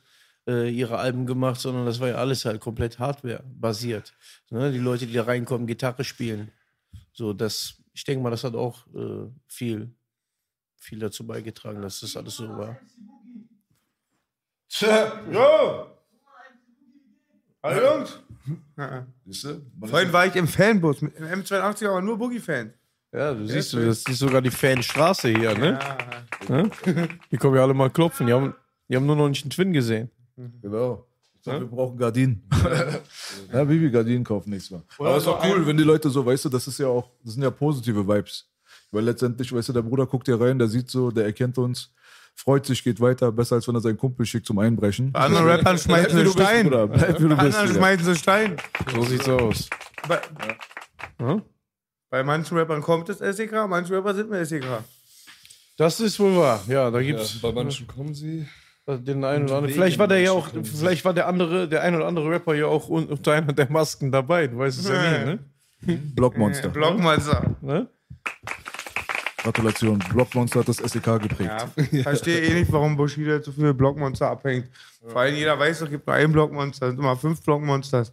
äh, 0.47 0.71
ihre 0.71 0.99
Alben 0.99 1.27
gemacht, 1.27 1.61
sondern 1.61 1.87
das 1.87 2.01
war 2.01 2.09
ja 2.09 2.15
alles 2.17 2.45
halt 2.45 2.61
komplett 2.61 2.99
Hardware-basiert. 2.99 4.15
Ne? 4.51 4.73
Die 4.73 4.79
Leute, 4.79 5.07
die 5.07 5.13
da 5.13 5.25
reinkommen, 5.25 5.67
Gitarre 5.67 6.05
spielen. 6.05 6.51
So, 7.13 7.33
das, 7.33 7.75
ich 7.93 8.05
denke 8.05 8.23
mal, 8.23 8.31
das 8.31 8.45
hat 8.45 8.55
auch 8.55 8.87
äh, 8.95 9.29
viel, 9.47 9.91
viel 10.81 10.99
dazu 10.99 11.27
beigetragen, 11.27 11.83
dass 11.83 12.01
das 12.01 12.17
alles 12.17 12.37
so 12.37 12.49
war. 12.49 12.79
Jo! 15.31 15.87
Hallo 17.63 17.97
Jungs! 17.97 18.19
Siehst 19.27 19.45
du? 19.45 19.63
Man 19.79 19.91
Vorhin 19.91 20.13
war 20.13 20.27
ich 20.27 20.35
im 20.35 20.49
Fanbus 20.49 21.03
mit 21.03 21.15
im 21.17 21.27
M82, 21.27 21.87
aber 21.87 22.01
nur 22.01 22.17
Boogie-Fans. 22.17 22.73
Ja, 23.13 23.35
du 23.35 23.47
siehst, 23.47 23.73
du, 23.73 23.85
das 23.85 24.05
ist 24.05 24.19
sogar 24.19 24.41
die 24.41 24.51
Fanstraße 24.51 25.29
hier, 25.29 25.59
ne? 25.59 25.79
Ne? 26.49 26.71
Die 27.31 27.37
kommen 27.37 27.57
ja 27.57 27.63
alle 27.63 27.75
mal 27.75 27.91
klopfen. 27.91 28.27
Die 28.27 28.33
haben, 28.33 28.55
die 28.89 28.97
haben 28.97 29.05
nur 29.05 29.17
noch 29.17 29.29
nicht 29.29 29.45
einen 29.45 29.51
Twin 29.51 29.73
gesehen. 29.73 30.11
Genau. 30.63 31.07
Ich 31.35 31.45
sag, 31.45 31.61
wir 31.61 31.67
brauchen 31.67 31.99
Gardinen. 31.99 32.49
ja, 33.53 33.65
Bibi, 33.65 33.91
Gardinen 33.91 34.25
kaufen 34.25 34.51
nächstes 34.51 34.71
Mal. 34.71 34.83
Aber 34.99 35.17
ist 35.17 35.27
auch 35.27 35.45
cool, 35.45 35.67
wenn 35.67 35.77
die 35.77 35.85
Leute 35.85 36.09
so, 36.09 36.25
weißt 36.25 36.45
du, 36.45 36.49
das 36.49 36.69
ist 36.69 36.79
ja 36.79 36.87
auch, 36.87 37.11
das 37.25 37.35
sind 37.35 37.43
ja 37.43 37.51
positive 37.51 38.07
Vibes. 38.07 38.50
Weil 38.93 39.05
letztendlich, 39.05 39.53
weißt 39.53 39.69
du, 39.69 39.73
der 39.73 39.83
Bruder 39.83 40.07
guckt 40.07 40.27
hier 40.27 40.41
rein, 40.41 40.59
der 40.59 40.69
sieht 40.69 40.91
so, 40.91 41.11
der 41.11 41.25
erkennt 41.25 41.57
uns, 41.59 41.93
freut 42.35 42.67
sich, 42.67 42.83
geht 42.83 43.01
weiter, 43.01 43.31
besser 43.31 43.57
als 43.57 43.69
wenn 43.69 43.75
er 43.77 43.81
seinen 43.81 43.97
Kumpel 43.99 44.27
schickt 44.27 44.47
zum 44.47 44.59
Einbrechen. 44.59 45.13
Bei 45.13 45.21
anderen 45.21 45.47
Rappern 45.47 45.79
schmeißen 45.79 46.23
bist, 46.23 46.33
Stein. 46.35 46.65
Bruder. 46.65 46.87
Bleib, 46.89 47.19
wie 47.23 47.29
du 47.29 47.37
Bei 47.37 47.45
bist. 47.45 47.57
anderen 47.59 47.67
Digga. 47.69 47.79
schmeißen 47.81 48.05
sie 48.05 48.17
Stein. 48.19 48.57
So 48.95 49.03
sieht's 49.05 49.29
aus. 49.29 49.71
Bei, 50.09 50.21
Hm? 51.19 51.43
bei 52.11 52.25
manchen 52.25 52.57
Rappern 52.59 52.81
kommt 52.81 53.09
das 53.09 53.19
SEK, 53.19 53.53
manche 53.69 53.95
Rapper 53.95 54.15
sind 54.15 54.31
mir 54.31 54.45
SEK. 54.45 54.65
Das 55.77 56.01
ist 56.01 56.19
wohl 56.19 56.37
wahr. 56.37 56.61
Ja, 56.67 56.91
da 56.91 56.99
Ja, 56.99 57.13
gibt's 57.13 57.41
bei 57.41 57.53
manchen 57.53 57.87
kommen 57.87 58.13
sie. 58.15 58.47
den 58.89 59.23
einen 59.25 59.45
oder 59.45 59.57
anderen. 59.59 59.73
Vielleicht 59.73 59.99
war 60.01 60.09
der 60.09 60.19
ja 60.21 60.33
auch, 60.33 60.49
vielleicht 60.65 61.05
war 61.05 61.15
der 61.15 61.29
andere, 61.29 61.69
der 61.69 61.83
ein 61.83 61.95
oder 61.95 62.07
andere 62.07 62.29
Rapper 62.29 62.55
ja 62.55 62.67
auch 62.67 62.89
un- 62.89 63.07
unter 63.07 63.33
einer 63.33 63.53
der 63.53 63.71
Masken 63.71 64.11
dabei. 64.11 64.49
Du 64.49 64.59
weißt 64.59 64.81
es 64.81 64.89
ja 64.89 65.19
nie, 65.27 65.37
ne? 65.87 65.99
Blockmonster. 66.17 66.69
Blockmonster. 66.71 67.55
ne? 67.63 67.89
Gratulation. 69.43 69.99
Blockmonster 70.13 70.61
hat 70.61 70.69
das 70.69 70.77
SEK 70.77 71.21
geprägt. 71.23 71.51
Ja, 71.93 72.03
verstehe 72.03 72.41
eh 72.41 72.55
nicht, 72.55 72.71
warum 72.73 72.97
Bushido 72.97 73.41
so 73.43 73.53
viele 73.53 73.75
Blockmonster 73.75 74.31
abhängt. 74.31 74.67
Vor 75.07 75.21
allem 75.21 75.35
jeder 75.35 75.59
weiß, 75.59 75.81
es 75.81 75.91
gibt 75.91 76.07
nur 76.07 76.17
ein 76.17 76.31
Blockmonster, 76.33 76.87
es 76.87 76.93
sind 76.93 77.01
immer 77.01 77.17
fünf 77.17 77.43
Blockmonsters. 77.43 78.13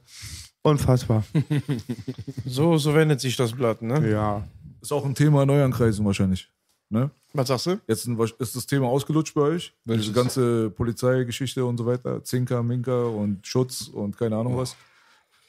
Unfassbar. 0.62 1.24
So, 2.46 2.78
so 2.78 2.96
wendet 2.96 3.20
sich 3.20 3.36
das 3.36 3.52
Blatt, 3.52 3.82
ne? 3.82 4.10
Ja. 4.10 4.48
Ist 4.82 4.92
auch 4.92 5.06
ein 5.06 5.14
Thema 5.14 5.44
in 5.44 5.50
euren 5.50 5.72
Kreisen 5.72 6.06
wahrscheinlich. 6.06 6.50
Ne? 6.90 7.12
Was 7.34 7.50
sagst 7.50 7.66
du? 7.66 7.80
Jetzt 7.88 8.08
ist 8.40 8.56
das 8.56 8.66
Thema 8.66 8.88
ausgelutscht 8.88 9.34
bei 9.34 9.42
euch? 9.42 9.74
Welches? 9.84 10.06
Diese 10.06 10.16
ganze 10.16 10.70
Polizeigeschichte 10.70 11.66
und 11.66 11.78
so 11.78 11.86
weiter. 11.86 12.24
Zinker, 12.24 12.64
Minker 12.64 13.12
und 13.12 13.46
Schutz 13.46 13.90
und 13.90 14.18
keine 14.18 14.38
Ahnung 14.38 14.58
was. 14.58 14.76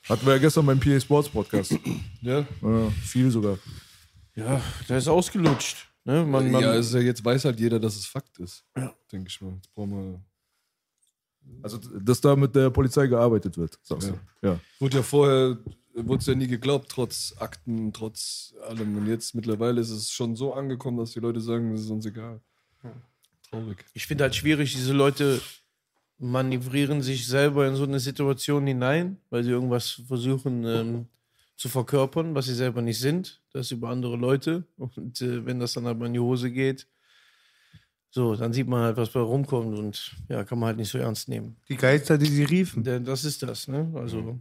Hatten 0.09 0.27
wir 0.27 0.35
ja 0.35 0.39
gestern 0.41 0.67
beim 0.67 0.81
PA 0.81 0.99
Sports 0.99 1.29
Podcast. 1.29 1.73
Ja, 2.21 2.41
ja, 2.41 2.91
viel 3.05 3.31
sogar. 3.31 3.59
Ja, 4.39 4.63
der 4.89 4.99
ist 4.99 5.09
ausgelutscht. 5.09 5.89
Ne? 6.05 6.25
Man, 6.25 6.51
man, 6.51 6.63
ja, 6.63 6.75
ja 6.75 7.01
jetzt 7.01 7.25
weiß 7.25 7.45
halt 7.45 7.59
jeder, 7.59 7.81
dass 7.81 7.97
es 7.97 8.07
Fakt 8.07 8.39
ist. 8.39 8.65
Denke 9.13 9.29
ich 9.29 9.41
mal. 9.41 9.53
Jetzt 9.55 9.75
brauchen 9.75 9.91
wir. 9.91 10.21
Also, 11.63 11.79
dass 11.79 12.21
da 12.21 12.37
mit 12.37 12.55
der 12.55 12.71
Polizei 12.71 13.07
gearbeitet 13.07 13.59
wird, 13.59 13.79
sagst 13.83 14.11
du. 14.11 14.47
Ja. 14.47 14.61
Wurde 14.79 14.99
ja 14.99 15.03
vorher, 15.03 15.59
wurde 15.95 16.21
es 16.21 16.27
ja 16.27 16.35
nie 16.35 16.47
geglaubt, 16.47 16.89
trotz 16.89 17.35
Akten, 17.39 17.93
trotz 17.93 18.55
allem. 18.69 18.97
Und 18.97 19.07
jetzt 19.07 19.35
mittlerweile 19.35 19.81
ist 19.81 19.91
es 19.91 20.13
schon 20.13 20.37
so 20.37 20.55
angekommen, 20.55 20.99
dass 20.99 21.13
die 21.13 21.21
Leute 21.21 21.41
sagen, 21.41 21.75
es 21.75 21.83
ist 21.83 21.91
uns 21.91 22.07
egal. 22.07 22.41
Traurig. 23.51 23.85
ich 23.95 24.07
finde 24.07 24.25
halt 24.25 24.37
schwierig, 24.37 24.73
diese 24.73 24.93
Leute 24.93 25.41
manövrieren 26.19 27.03
sich 27.03 27.27
selber 27.27 27.67
in 27.67 27.77
so 27.77 27.85
eine 27.85 27.99
Situation 27.99 28.67
hinein, 28.67 29.19
weil 29.31 29.43
sie 29.43 29.51
irgendwas 29.51 30.03
versuchen 30.07 30.65
ähm, 30.65 31.09
zu 31.59 31.69
verkörpern, 31.69 32.35
was 32.35 32.47
sie 32.47 32.55
selber 32.55 32.81
nicht 32.81 33.01
sind. 33.01 33.43
Das 33.53 33.73
über 33.73 33.91
andere 33.91 34.17
Leute. 34.17 34.65
Und 34.77 35.21
äh, 35.21 35.45
wenn 35.45 35.59
das 35.59 35.73
dann 35.75 35.87
aber 35.87 36.07
in 36.07 36.15
die 36.15 36.21
Hose 36.21 36.51
geht, 36.51 36.87
so, 38.11 38.37
dann 38.37 38.53
sieht 38.53 38.69
man 38.69 38.81
halt, 38.81 38.97
was 38.97 39.11
bei 39.11 39.21
rumkommt 39.21 39.77
und 39.77 40.17
ja, 40.29 40.45
kann 40.45 40.59
man 40.59 40.69
halt 40.69 40.77
nicht 40.79 40.89
so 40.89 40.99
ernst 40.99 41.29
nehmen. 41.29 41.57
Die 41.69 41.77
Geister, 41.77 42.17
die 42.17 42.27
sie 42.27 42.45
riefen. 42.45 42.83
Denn 42.83 43.05
das 43.05 43.25
ist 43.25 43.43
das, 43.43 43.69
ne? 43.69 43.91
Also 43.97 44.41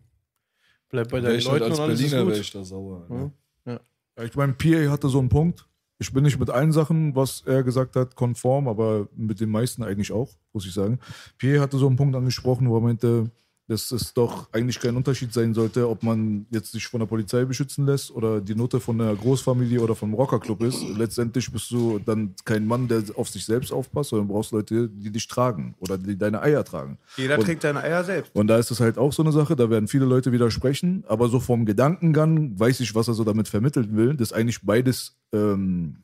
bleib 0.89 1.09
bei 1.09 1.19
deinen 1.19 1.39
ich 1.39 1.49
halt 1.49 1.59
Leuten 1.59 1.71
als 1.71 1.79
und 1.79 1.85
alles 1.85 1.99
ist 1.99 2.11
Berliner 2.11 2.27
wäre 2.27 2.37
gut. 2.37 2.45
ich 2.45 2.51
da 2.51 2.63
sauer. 2.63 3.07
Ja. 3.09 3.15
Ne? 3.15 3.81
Ja, 4.17 4.23
Ich 4.23 4.35
meine, 4.35 4.53
PA 4.53 4.91
hatte 4.91 5.09
so 5.09 5.19
einen 5.19 5.29
Punkt. 5.29 5.67
Ich 5.99 6.13
bin 6.13 6.23
nicht 6.23 6.39
mit 6.39 6.51
allen 6.51 6.71
Sachen, 6.71 7.15
was 7.15 7.41
er 7.47 7.63
gesagt 7.63 7.95
hat, 7.95 8.15
konform, 8.15 8.67
aber 8.67 9.09
mit 9.15 9.39
den 9.39 9.49
meisten 9.49 9.81
eigentlich 9.81 10.11
auch, 10.11 10.37
muss 10.53 10.67
ich 10.67 10.73
sagen. 10.73 10.99
PA 11.39 11.59
hatte 11.59 11.79
so 11.79 11.87
einen 11.87 11.95
Punkt 11.95 12.15
angesprochen, 12.15 12.69
wo 12.69 12.77
er 12.77 12.81
meinte, 12.81 13.31
dass 13.67 13.91
es 13.91 14.13
doch 14.13 14.47
eigentlich 14.53 14.79
kein 14.79 14.95
Unterschied 14.95 15.33
sein 15.33 15.53
sollte, 15.53 15.89
ob 15.89 16.01
man 16.01 16.45
jetzt 16.51 16.71
sich 16.71 16.87
von 16.87 17.01
der 17.01 17.07
Polizei 17.07 17.43
beschützen 17.43 17.85
lässt 17.85 18.11
oder 18.11 18.39
die 18.39 18.55
Note 18.55 18.79
von 18.79 18.99
einer 19.01 19.13
Großfamilie 19.13 19.81
oder 19.81 19.93
vom 19.93 20.13
Rockerclub 20.13 20.63
ist. 20.63 20.81
Letztendlich 20.95 21.51
bist 21.51 21.69
du 21.71 21.99
dann 21.99 22.33
kein 22.45 22.65
Mann, 22.65 22.87
der 22.87 23.03
auf 23.15 23.27
sich 23.29 23.43
selbst 23.45 23.73
aufpasst, 23.73 24.11
sondern 24.11 24.29
brauchst 24.29 24.53
Leute, 24.53 24.87
die 24.87 25.11
dich 25.11 25.27
tragen 25.27 25.75
oder 25.79 25.97
die 25.97 26.17
deine 26.17 26.41
Eier 26.41 26.63
tragen. 26.63 26.97
Jeder 27.17 27.37
Und- 27.37 27.43
trägt 27.45 27.61
seine 27.61 27.81
Eier 27.83 28.03
selbst. 28.03 28.33
und 28.33 28.47
da 28.47 28.57
ist 28.57 28.71
es 28.71 28.79
halt 28.79 28.97
auch 28.97 29.11
so 29.11 29.21
eine 29.21 29.31
Sache, 29.33 29.55
da 29.57 29.69
werden 29.69 29.87
viele 29.89 30.05
Leute 30.05 30.31
widersprechen, 30.31 31.03
aber 31.07 31.27
so 31.27 31.39
vom 31.41 31.65
Gedankengang 31.65 32.57
weiß 32.59 32.79
ich, 32.79 32.95
was 32.95 33.07
er 33.09 33.15
so 33.15 33.23
damit 33.25 33.47
vermitteln 33.49 33.97
will, 33.97 34.15
dass 34.15 34.31
eigentlich 34.31 34.61
beides 34.61 35.17
ähm, 35.33 35.97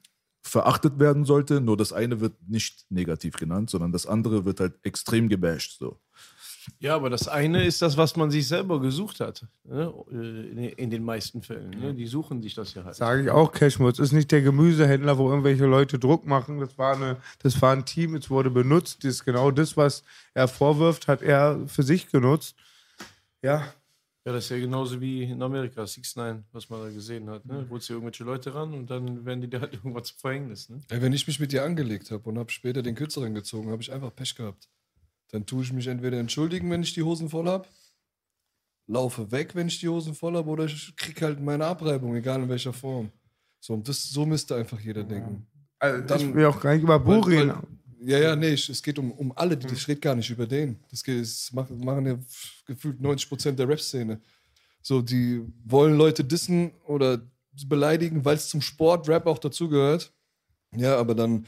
verachtet 0.45 0.99
werden 0.99 1.23
sollte, 1.23 1.61
nur 1.61 1.77
das 1.77 1.93
eine 1.93 2.19
wird 2.19 2.33
nicht 2.47 2.85
negativ 2.89 3.35
genannt, 3.35 3.69
sondern 3.69 3.93
das 3.93 4.05
andere 4.05 4.43
wird 4.43 4.59
halt 4.59 4.73
extrem 4.83 5.29
gebasht. 5.29 5.77
So. 5.79 5.97
Ja, 6.79 6.95
aber 6.95 7.09
das 7.09 7.27
eine 7.27 7.65
ist 7.65 7.81
das, 7.81 7.97
was 7.97 8.15
man 8.15 8.31
sich 8.31 8.47
selber 8.47 8.79
gesucht 8.79 9.19
hat. 9.19 9.45
Ne? 9.63 9.93
In, 10.11 10.57
in 10.57 10.89
den 10.89 11.03
meisten 11.03 11.41
Fällen. 11.41 11.69
Ne? 11.71 11.93
Die 11.93 12.07
suchen 12.07 12.41
sich 12.41 12.55
das 12.55 12.73
ja 12.73 12.83
halt. 12.83 12.95
Sage 12.95 13.23
ich 13.23 13.29
auch, 13.29 13.51
Cashmutz 13.51 13.99
ist 13.99 14.11
nicht 14.11 14.31
der 14.31 14.41
Gemüsehändler, 14.41 15.17
wo 15.17 15.29
irgendwelche 15.29 15.65
Leute 15.65 15.99
Druck 15.99 16.25
machen. 16.25 16.59
Das 16.59 16.77
war, 16.77 16.95
eine, 16.95 17.17
das 17.39 17.61
war 17.61 17.73
ein 17.73 17.85
Team, 17.85 18.15
es 18.15 18.29
wurde 18.29 18.49
benutzt. 18.49 19.03
Das 19.03 19.15
ist 19.15 19.25
genau 19.25 19.51
das, 19.51 19.75
was 19.77 20.03
er 20.33 20.47
vorwirft, 20.47 21.07
hat 21.07 21.21
er 21.21 21.67
für 21.67 21.83
sich 21.83 22.09
genutzt. 22.11 22.55
Ja, 23.41 23.73
Ja, 24.25 24.31
das 24.31 24.45
ist 24.45 24.51
ja 24.51 24.59
genauso 24.59 25.01
wie 25.01 25.23
in 25.23 25.41
Amerika, 25.41 25.85
6 25.85 26.15
9 26.15 26.43
was 26.53 26.69
man 26.69 26.79
da 26.81 26.89
gesehen 26.89 27.29
hat. 27.29 27.45
Ne? 27.45 27.67
Holst 27.69 27.89
du 27.89 27.93
irgendwelche 27.93 28.23
Leute 28.23 28.55
ran 28.55 28.73
und 28.73 28.89
dann 28.89 29.25
werden 29.25 29.41
die 29.41 29.49
dir 29.49 29.59
halt 29.59 29.73
irgendwas 29.83 30.07
zum 30.07 30.17
Verhängnis. 30.19 30.69
Ne? 30.69 30.79
Ey, 30.89 31.01
wenn 31.01 31.11
ich 31.11 31.27
mich 31.27 31.41
mit 31.41 31.51
dir 31.51 31.65
angelegt 31.65 32.09
habe 32.09 32.29
und 32.29 32.37
habe 32.37 32.49
später 32.49 32.81
den 32.81 32.95
Kürzeren 32.95 33.33
gezogen, 33.33 33.69
habe 33.69 33.81
ich 33.81 33.91
einfach 33.91 34.15
Pech 34.15 34.35
gehabt. 34.35 34.69
Dann 35.33 35.47
tue 35.47 35.63
ich 35.63 35.73
mich 35.73 35.87
entweder 35.87 36.19
entschuldigen, 36.19 36.69
wenn 36.69 36.83
ich 36.83 36.93
die 36.93 37.01
Hosen 37.01 37.27
voll 37.27 37.47
habe, 37.47 37.67
laufe 38.85 39.31
weg, 39.31 39.55
wenn 39.55 39.67
ich 39.67 39.79
die 39.79 39.89
Hosen 39.89 40.13
voll 40.13 40.35
habe, 40.35 40.47
oder 40.47 40.65
ich 40.65 40.95
krieg 40.95 41.19
halt 41.23 41.41
meine 41.41 41.65
Abreibung, 41.65 42.15
egal 42.15 42.43
in 42.43 42.49
welcher 42.49 42.71
Form. 42.71 43.09
So, 43.59 43.75
das, 43.77 44.03
so 44.09 44.27
müsste 44.27 44.55
einfach 44.55 44.79
jeder 44.79 45.03
denken. 45.03 45.47
also 45.79 46.05
Dann- 46.05 46.19
ich 46.29 46.35
will 46.35 46.45
auch 46.45 46.59
gar 46.61 46.73
nicht 46.75 46.83
über 46.83 46.99
Bo 46.99 47.25
Weil- 47.25 47.33
reden. 47.49 47.53
Ja, 48.05 48.19
ja, 48.19 48.35
nee, 48.35 48.49
ich, 48.49 48.69
es 48.69 48.83
geht 48.83 48.99
um, 48.99 49.11
um 49.13 49.31
alle, 49.35 49.57
die- 49.57 49.73
ich 49.73 49.87
rede 49.87 50.01
gar 50.01 50.13
nicht 50.13 50.29
über 50.29 50.45
den. 50.45 50.77
Das, 50.91 51.03
geht, 51.03 51.19
das 51.21 51.51
machen, 51.51 52.05
ja 52.05 52.19
gefühlt 52.67 52.99
90% 53.01 53.53
der 53.57 53.67
Rap-Szene. 53.67 54.21
So, 54.83 55.01
die 55.01 55.41
wollen 55.65 55.97
Leute 55.97 56.23
dissen 56.23 56.73
oder 56.85 57.21
beleidigen, 57.65 58.23
weil 58.23 58.35
es 58.35 58.49
zum 58.49 58.61
Sport, 58.61 59.07
Rap 59.09 59.25
auch 59.25 59.39
dazugehört. 59.39 60.13
Ja, 60.75 60.97
aber 60.97 61.15
dann, 61.15 61.45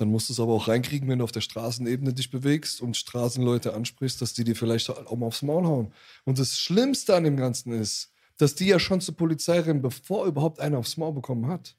dann 0.00 0.10
musst 0.10 0.28
du 0.28 0.32
es 0.32 0.40
aber 0.40 0.52
auch 0.52 0.68
reinkriegen, 0.68 1.08
wenn 1.08 1.18
du 1.18 1.24
auf 1.24 1.32
der 1.32 1.40
Straßenebene 1.40 2.14
dich 2.14 2.30
bewegst 2.30 2.80
und 2.80 2.96
Straßenleute 2.96 3.74
ansprichst, 3.74 4.20
dass 4.22 4.32
die 4.32 4.44
dir 4.44 4.56
vielleicht 4.56 4.88
auch 4.90 5.16
mal 5.16 5.26
aufs 5.26 5.42
Maul 5.42 5.64
hauen. 5.64 5.92
Und 6.24 6.38
das 6.38 6.58
Schlimmste 6.58 7.14
an 7.14 7.24
dem 7.24 7.36
Ganzen 7.36 7.72
ist, 7.72 8.12
dass 8.38 8.54
die 8.54 8.66
ja 8.66 8.78
schon 8.78 9.00
zur 9.00 9.16
Polizei 9.16 9.60
rennen, 9.60 9.82
bevor 9.82 10.26
überhaupt 10.26 10.60
einer 10.60 10.78
aufs 10.78 10.96
Maul 10.96 11.12
bekommen 11.12 11.46
hat. 11.48 11.76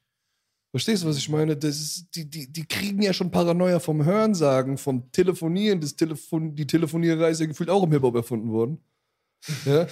Verstehst 0.70 1.04
du, 1.04 1.08
was 1.08 1.18
ich 1.18 1.28
meine? 1.28 1.58
Das 1.58 1.78
ist, 1.78 2.16
die, 2.16 2.30
die, 2.30 2.52
die 2.52 2.66
kriegen 2.66 3.02
ja 3.02 3.12
schon 3.12 3.32
Paranoia 3.32 3.80
vom 3.80 4.06
Hörensagen, 4.06 4.78
vom 4.78 5.12
Telefonieren. 5.12 5.82
Das 5.82 5.96
Telefon, 5.96 6.56
die 6.56 6.68
Telefoniererei 6.68 7.32
ist 7.32 7.42
ja 7.42 7.48
gefühlt 7.48 7.70
auch 7.70 7.84
im 7.84 7.92
Hip-Hop 7.92 8.16
erfunden 8.16 8.52
worden. 8.52 8.78
Ja? 9.66 9.88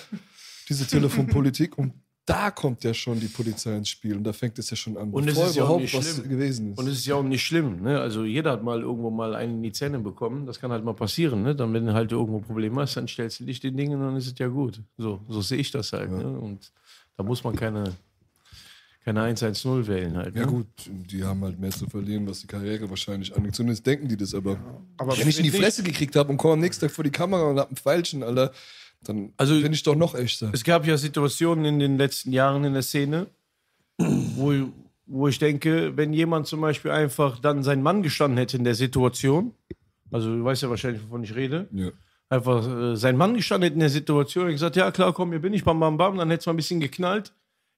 Diese 0.70 0.86
Telefonpolitik. 0.88 1.78
Und 1.78 1.94
da 2.30 2.52
kommt 2.52 2.84
ja 2.84 2.94
schon 2.94 3.20
die 3.20 3.28
Polizei 3.28 3.76
ins 3.76 3.89
Spiel. 3.89 4.15
Und 4.15 4.24
da 4.24 4.34
fängt 4.34 4.60
es 4.60 4.70
ja 4.70 4.78
schon 4.78 4.98
an, 4.98 5.10
Und 5.10 5.28
es 5.28 5.34
bevor 5.34 5.50
ist 5.50 5.56
ja 5.56 5.63
auch 5.63 5.68
überhaupt 5.68 5.82
nicht 5.82 5.94
was 5.96 6.13
schlimm. 6.13 6.30
gewesen 6.30 6.72
ist. 6.72 6.78
Und 6.78 6.88
es 6.88 7.00
ist 7.00 7.06
ja 7.08 7.15
auch 7.15 7.24
nicht 7.24 7.44
schlimm. 7.44 7.82
Ne? 7.82 8.00
Also 8.00 8.24
jeder 8.24 8.52
hat 8.52 8.63
mal 8.63 8.82
irgendwo 8.82 9.10
mal 9.10 9.34
einen 9.34 9.56
in 9.56 9.63
die 9.63 9.72
Zähne 9.72 10.00
bekommen. 10.00 10.46
Das 10.46 10.60
kann 10.60 10.72
halt 10.72 10.84
mal 10.86 10.94
passieren. 10.94 11.42
Ne? 11.42 11.56
Dann, 11.56 11.74
wenn 11.74 11.88
du 11.88 11.94
halt 11.94 12.12
irgendwo 12.12 12.39
Probleme 12.39 12.82
hast, 12.82 12.98
dann 12.98 13.08
stellst 13.08 13.39
du 13.39 13.46
dich 13.46 13.60
den 13.60 13.76
Dingen 13.76 14.00
und 14.00 14.06
dann 14.06 14.15
ist 14.15 14.28
es 14.28 14.38
ja 14.38 14.48
gut. 14.48 14.80
So, 14.98 15.22
so 15.28 15.42
sehe 15.42 15.58
ich 15.58 15.72
das 15.72 15.92
halt. 15.92 16.12
Ne? 16.12 16.39
Und 16.39 16.72
da 17.18 17.24
muss 17.24 17.44
man 17.44 17.56
keine, 17.56 17.96
keine 19.04 19.24
110 19.24 19.88
wählen 19.88 20.15
halt. 20.15 20.36
ja 20.36 20.42
ne? 20.42 20.48
gut, 20.48 20.68
die 20.88 21.24
haben 21.24 21.44
halt 21.44 21.60
mehr 21.60 21.72
zu 21.72 21.88
verlieren, 21.88 22.28
was 22.28 22.42
die 22.42 22.48
Karriere 22.48 22.88
wahrscheinlich 22.92 23.36
angeht. 23.36 23.56
Zumindest 23.56 23.88
denken 23.88 24.08
die 24.08 24.18
das 24.18 24.36
aber. 24.36 24.60
Aber 24.98 25.18
wenn 25.18 25.28
ich 25.28 25.38
in 25.39 25.46
die 25.46 25.52
Fresse 25.52 25.82
gekriegt 25.82 26.15
habe 26.15 26.30
und 26.30 26.38
komme 26.38 26.54
am 26.54 26.60
nächsten 26.60 26.86
Tag 26.86 26.92
vor 26.92 27.04
die 27.04 27.10
Kamera 27.10 27.50
und 27.50 27.58
hab 27.58 27.72
ein 27.72 27.76
Pfeilchen, 27.76 28.22
Alter, 28.22 28.52
dann 29.04 29.34
Also- 29.38 29.60
bin 29.62 29.74
ich 29.74 29.84
doch 29.84 29.96
noch 29.96 30.16
echter. 30.16 30.50
Es 30.54 30.64
gab 30.64 30.86
ja 30.86 30.98
Situationen 30.98 31.66
in 31.66 31.80
den 31.80 31.98
letzten 31.98 32.32
Jahren 32.32 32.64
in 32.64 32.74
der 32.74 32.82
Szene, 32.82 33.28
wo, 33.98 34.54
wo 35.06 35.28
ich 35.28 35.40
denke, 35.40 35.96
wenn 35.98 36.14
jemand 36.14 36.48
zum 36.48 36.62
Beispiel 36.62 36.92
einfach 36.92 37.40
dann 37.40 37.64
sein 37.64 37.82
Mann 37.82 38.04
gestanden 38.04 38.38
hätte 38.38 38.58
in 38.58 38.64
der 38.64 38.76
Situation, 38.76 39.54
also 40.12 40.36
du 40.36 40.44
weißt 40.44 40.64
ja 40.64 40.70
wahrscheinlich, 40.70 41.04
wovon 41.04 41.24
ich 41.24 41.36
rede, 41.36 41.68
Ja. 41.74 41.90
einfach 42.30 42.66
äh, 42.68 42.96
sein 42.96 43.18
Mann 43.18 43.34
gestanden 43.36 43.64
hätte 43.66 43.74
in 43.76 43.80
der 43.82 43.90
Situation 43.90 44.46
und 44.46 44.52
gesagt, 44.52 44.76
ja 44.76 44.92
klar, 44.92 45.14
komm, 45.14 45.32
hier 45.32 45.40
bin 45.42 45.54
ich, 45.54 45.64
bam, 45.64 45.80
bam, 45.80 45.98
bam, 45.98 46.18
dann 46.18 46.30
hätte 46.30 46.42
es 46.42 46.46
mal 46.46 46.54
ein 46.54 46.58
bisschen 46.58 46.80
geknallt. 46.80 47.34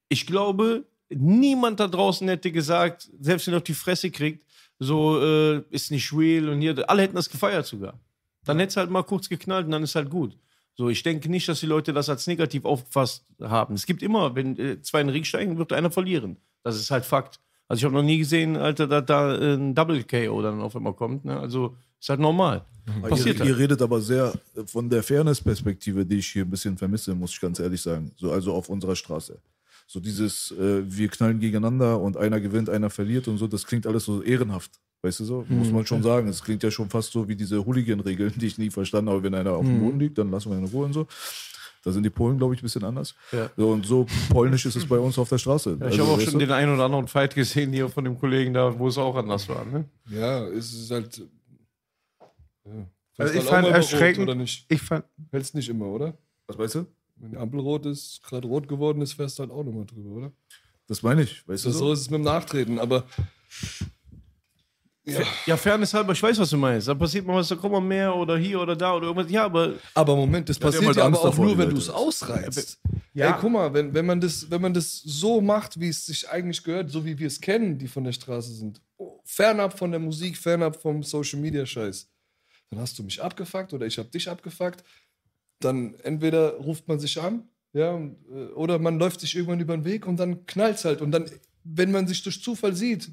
Ich 0.10 0.26
glaube, 0.28 0.84
niemand 1.10 1.80
da 1.80 1.88
draußen 1.88 2.28
hätte 2.28 2.52
gesagt, 2.52 3.10
selbst 3.20 3.48
wenn 3.48 3.54
er 3.54 3.58
auf 3.58 3.64
die 3.64 3.74
Fresse 3.74 4.12
kriegt, 4.12 4.46
so 4.80 5.22
äh, 5.22 5.62
ist 5.70 5.92
nicht 5.92 6.12
real 6.14 6.50
und 6.50 6.62
hier, 6.62 6.90
alle 6.90 7.04
hätten 7.04 7.16
das 7.16 7.30
gefeiert 7.30 7.66
sogar. 7.66 8.00
Dann 8.46 8.58
hätte 8.60 8.70
es 8.72 8.78
halt 8.78 8.90
mal 8.90 9.04
kurz 9.04 9.30
geknallt 9.30 9.66
und 9.66 9.72
dann 9.72 9.84
ist 9.84 9.96
halt 9.96 10.10
gut. 10.10 10.36
So, 10.76 10.90
ich 10.90 11.04
denke 11.04 11.30
nicht, 11.30 11.48
dass 11.48 11.60
die 11.60 11.66
Leute 11.66 11.94
das 11.94 12.10
als 12.10 12.28
negativ 12.28 12.66
aufgefasst 12.66 13.26
haben. 13.42 13.76
Es 13.76 13.86
gibt 13.86 14.02
immer, 14.02 14.36
wenn 14.36 14.58
äh, 14.58 14.82
zwei 14.82 15.02
in 15.02 15.08
den 15.08 15.14
Ring 15.14 15.24
steigen, 15.24 15.58
wird 15.58 15.74
einer 15.74 15.92
verlieren. 15.92 16.38
Das 16.64 16.76
ist 16.76 16.92
halt 16.92 17.06
Fakt. 17.06 17.40
Also 17.68 17.80
ich 17.80 17.86
habe 17.86 17.96
noch 17.96 18.04
nie 18.04 18.18
gesehen, 18.18 18.58
Alter, 18.58 18.88
da, 18.88 19.02
da 19.02 19.34
ein 19.34 19.74
Double 19.76 20.04
KO 20.04 20.42
dann 20.42 20.60
auf 20.60 20.76
einmal 20.76 20.94
kommt. 20.94 21.26
Ne? 21.26 21.40
Also 21.40 21.78
ist 22.00 22.10
halt 22.10 22.20
normal. 22.20 22.66
Passiert 23.02 23.38
ihr, 23.38 23.40
halt. 23.42 23.50
ihr 23.50 23.58
redet 23.58 23.82
aber 23.82 24.02
sehr 24.02 24.34
äh, 24.56 24.66
von 24.66 24.90
der 24.90 25.04
Fairness-Perspektive, 25.04 26.06
die 26.06 26.18
ich 26.18 26.28
hier 26.28 26.44
ein 26.44 26.50
bisschen 26.50 26.78
vermisse, 26.78 27.14
muss 27.16 27.32
ich 27.32 27.40
ganz 27.40 27.60
ehrlich 27.60 27.82
sagen. 27.82 28.12
So, 28.18 28.32
also 28.32 28.54
auf 28.54 28.70
unserer 28.70 28.96
Straße. 28.96 29.40
So 29.88 30.00
dieses, 30.00 30.52
äh, 30.52 30.82
wir 30.86 31.08
knallen 31.10 31.40
gegeneinander 31.40 32.00
und 32.00 32.18
einer 32.18 32.40
gewinnt, 32.40 32.70
einer 32.70 32.90
verliert 32.90 33.28
und 33.28 33.38
so, 33.38 33.48
das 33.48 33.66
klingt 33.66 33.86
alles 33.86 34.06
so 34.06 34.22
ehrenhaft. 34.22 34.72
Weißt 35.04 35.20
du 35.20 35.26
so? 35.26 35.46
Muss 35.50 35.72
man 35.72 35.86
schon 35.86 36.04
sagen. 36.04 36.28
Es 36.28 36.44
klingt 36.44 36.62
ja 36.64 36.70
schon 36.70 36.90
fast 36.90 37.12
so 37.12 37.28
wie 37.28 37.36
diese 37.36 37.66
Hooligan-Regeln, 37.66 38.34
die 38.38 38.46
ich 38.46 38.58
nie 38.60 38.70
verstanden 38.70 39.10
habe. 39.10 39.24
Wenn 39.24 39.34
einer 39.34 39.54
auf 39.54 39.66
dem 39.66 39.80
Boden 39.80 40.00
liegt, 40.00 40.18
dann 40.18 40.30
lassen 40.30 40.52
wir 40.52 40.58
ihn 40.58 40.66
in 40.66 40.70
Ruhe 40.72 40.86
und 40.86 40.94
so. 40.94 41.08
Da 41.84 41.92
sind 41.92 42.04
die 42.04 42.12
Polen, 42.12 42.38
glaube 42.38 42.54
ich, 42.54 42.62
ein 42.62 42.66
bisschen 42.66 42.84
anders. 42.84 43.16
Ja. 43.32 43.50
So, 43.58 43.72
und 43.72 43.84
so 43.88 44.06
polnisch 44.30 44.68
ist 44.68 44.76
es 44.76 44.86
bei 44.86 45.00
uns 45.00 45.18
auf 45.18 45.30
der 45.30 45.40
Straße. 45.40 45.72
Ja, 45.80 45.88
ich 45.88 45.94
Also, 45.94 46.04
habe 46.04 46.12
auch 46.14 46.20
schon 46.22 46.34
du? 46.34 46.40
den 46.40 46.52
einen 46.52 46.76
oder 46.76 46.84
anderen 46.86 47.08
Fight 47.08 47.34
gesehen 47.34 47.74
hier 47.74 47.90
von 47.90 48.04
dem 48.04 48.20
Kollegen 48.20 48.54
da, 48.54 48.78
wo 48.78 48.88
es 48.88 49.00
auch 49.00 49.16
anders 49.16 49.50
war. 49.50 49.66
Ne? 49.66 49.86
Ja, 50.12 50.46
es 50.48 50.72
ist 50.72 50.92
halt. 50.92 51.18
Ja. 52.64 52.72
Also 53.18 53.34
Fährst 53.34 53.34
ich 53.34 53.40
halt 53.42 53.50
fand 53.50 53.68
über 53.68 53.76
erschreckend- 53.78 54.20
Rot, 54.20 54.28
oder 54.30 54.36
nicht? 54.36 54.66
ich 54.70 54.82
fand, 54.82 55.06
Hältst 55.32 55.56
nicht 55.56 55.70
immer, 55.70 55.88
oder? 55.88 56.14
Was 56.46 56.60
weißt 56.60 56.76
du? 56.76 56.86
Wenn 57.16 57.32
die 57.32 57.38
Ampel 57.38 57.60
rot 57.60 57.88
ist, 57.88 58.22
gerade 58.24 58.48
rot 58.48 58.68
geworden 58.68 59.02
ist, 59.02 59.14
fährst 59.14 59.40
du 59.40 59.44
halt 59.44 59.52
auch 59.52 59.64
nochmal 59.64 59.86
drüber, 59.86 60.10
oder? 60.12 60.32
Das 60.88 61.02
meine 61.02 61.24
ich. 61.24 61.48
Weißt 61.48 61.66
du 61.66 61.70
Das 61.70 61.78
so? 61.80 61.88
so 61.88 61.94
ist 61.94 62.02
es 62.02 62.10
mit 62.12 62.20
dem 62.20 62.26
Nachtreten, 62.26 62.78
aber. 62.78 63.06
Ja. 65.04 65.22
Ja, 65.48 65.58
Fairness 65.58 65.94
halber, 65.94 66.14
ich 66.14 66.22
weiß, 66.22 66.38
was 66.38 66.52
du 66.52 66.58
meinst. 66.58 66.88
Da 66.88 66.94
passiert 66.94 67.26
mal 67.26 67.36
was, 67.36 67.48
da 67.48 67.56
kommt 67.56 67.72
mal 67.74 67.82
mehr 67.82 68.16
oder 68.16 68.38
hier 68.38 68.60
oder 68.62 68.76
da 68.76 68.96
oder 68.96 69.08
irgendwas. 69.08 69.32
Ja, 69.32 69.46
aber 69.46 69.74
Aber 69.96 70.16
Moment, 70.16 70.48
das 70.48 70.60
passiert 70.60 70.86
halt 70.86 70.98
ja 70.98 71.06
aber 71.06 71.20
auch 71.20 71.38
nur, 71.38 71.58
wenn 71.58 71.72
du 71.72 71.78
es 71.78 71.90
ausreizt. 71.90 72.80
Ja. 73.14 73.28
Ey, 73.28 73.42
guck 73.42 73.52
mal, 73.52 73.74
wenn, 73.74 73.94
wenn, 73.94 74.06
man 74.06 74.22
das, 74.22 74.50
wenn 74.52 74.62
man 74.62 74.74
das 74.74 75.02
so 75.02 75.42
macht, 75.42 75.80
wie 75.80 75.90
es 75.90 76.06
sich 76.06 76.30
eigentlich 76.30 76.64
gehört, 76.64 76.92
so 76.92 77.04
wie 77.04 77.18
wir 77.18 77.28
es 77.28 77.42
kennen, 77.42 77.80
die 77.80 77.88
von 77.88 78.04
der 78.04 78.12
Straße 78.12 78.54
sind, 78.54 78.80
oh, 78.98 79.20
fernab 79.26 79.78
von 79.78 79.90
der 79.90 80.00
Musik, 80.00 80.38
fernab 80.38 80.80
vom 80.80 81.02
Social 81.02 81.40
Media 81.40 81.66
Scheiß, 81.66 82.08
dann 82.70 82.80
hast 82.80 82.98
du 83.00 83.04
mich 83.04 83.22
abgefuckt 83.22 83.74
oder 83.74 83.88
ich 83.88 83.98
hab 83.98 84.12
dich 84.12 84.30
abgefuckt. 84.30 84.84
Dann 85.60 85.96
entweder 86.04 86.54
ruft 86.58 86.88
man 86.88 87.00
sich 87.00 87.20
an, 87.20 87.50
ja, 87.74 87.98
äh, 87.98 88.46
oder 88.54 88.78
man 88.78 89.00
läuft 89.00 89.20
sich 89.20 89.36
irgendwann 89.36 89.60
über 89.60 89.76
den 89.76 89.84
Weg 89.86 90.06
und 90.06 90.18
dann 90.18 90.46
knallt's 90.46 90.86
halt. 90.86 91.02
Und 91.02 91.12
dann, 91.12 91.26
wenn 91.64 91.92
man 91.92 92.08
sich 92.08 92.22
durch 92.22 92.42
Zufall 92.42 92.76
sieht 92.76 93.12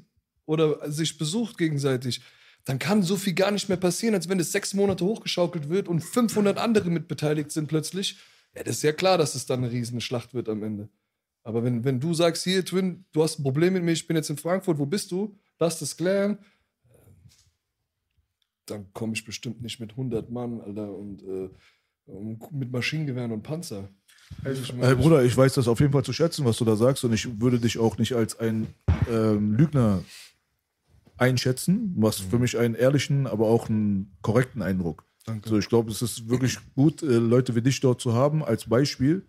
oder 0.49 0.91
sich 0.91 1.19
besucht 1.19 1.59
gegenseitig, 1.59 2.21
dann 2.65 2.79
kann 2.79 3.03
so 3.03 3.17
viel 3.17 3.33
gar 3.33 3.51
nicht 3.51 3.69
mehr 3.69 3.77
passieren, 3.77 4.15
als 4.15 4.27
wenn 4.27 4.39
es 4.39 4.51
sechs 4.51 4.73
Monate 4.73 5.05
hochgeschaukelt 5.05 5.69
wird 5.69 5.87
und 5.87 6.01
500 6.01 6.57
andere 6.57 6.89
mitbeteiligt 6.89 7.51
sind 7.51 7.67
plötzlich. 7.67 8.17
Ja, 8.55 8.63
das 8.63 8.77
ist 8.77 8.83
ja 8.83 8.91
klar, 8.91 9.19
dass 9.19 9.35
es 9.35 9.45
dann 9.45 9.63
eine 9.63 9.71
riesen 9.71 10.01
Schlacht 10.01 10.33
wird 10.33 10.49
am 10.49 10.63
Ende. 10.63 10.89
Aber 11.43 11.63
wenn, 11.63 11.83
wenn 11.85 11.99
du 11.99 12.15
sagst, 12.15 12.43
hier, 12.43 12.65
Twin, 12.65 13.05
du 13.11 13.23
hast 13.23 13.39
ein 13.39 13.43
Problem 13.43 13.73
mit 13.73 13.83
mir, 13.83 13.91
ich 13.91 14.07
bin 14.07 14.17
jetzt 14.17 14.29
in 14.31 14.37
Frankfurt, 14.37 14.79
wo 14.79 14.87
bist 14.87 15.11
du? 15.11 15.37
Lass 15.59 15.77
das 15.77 15.95
klären. 15.95 16.39
Dann 18.65 18.91
komme 18.93 19.13
ich 19.13 19.23
bestimmt 19.23 19.61
nicht 19.61 19.79
mit 19.79 19.91
100 19.91 20.31
Mann, 20.31 20.61
Alter, 20.61 20.91
und, 20.91 21.21
äh, 21.23 21.49
mit 22.51 22.71
Maschinengewehren 22.71 23.31
und 23.31 23.43
Panzer. 23.43 23.87
Also 24.43 24.61
ich 24.63 24.73
Hey 24.73 24.95
Bruder, 24.95 25.23
ich 25.23 25.35
weiß 25.35 25.53
das 25.53 25.67
auf 25.67 25.79
jeden 25.79 25.91
Fall 25.91 26.03
zu 26.03 26.13
schätzen, 26.13 26.43
was 26.45 26.57
du 26.57 26.65
da 26.65 26.75
sagst, 26.75 27.03
und 27.03 27.13
ich 27.13 27.39
würde 27.39 27.59
dich 27.59 27.77
auch 27.77 27.97
nicht 27.99 28.13
als 28.13 28.39
ein 28.39 28.67
ähm, 29.09 29.53
Lügner 29.55 30.03
einschätzen, 31.19 31.93
was 31.97 32.19
für 32.19 32.39
mich 32.39 32.57
einen 32.57 32.75
ehrlichen, 32.75 33.27
aber 33.27 33.47
auch 33.47 33.69
einen 33.69 34.15
korrekten 34.21 34.61
Eindruck. 34.61 35.05
Danke. 35.25 35.49
So, 35.49 35.57
ich 35.57 35.69
glaube, 35.69 35.91
es 35.91 36.01
ist 36.01 36.29
wirklich 36.29 36.57
gut, 36.75 37.03
äh, 37.03 37.17
Leute 37.17 37.55
wie 37.55 37.61
dich 37.61 37.79
dort 37.81 38.01
zu 38.01 38.13
haben 38.13 38.43
als 38.43 38.67
Beispiel. 38.67 39.27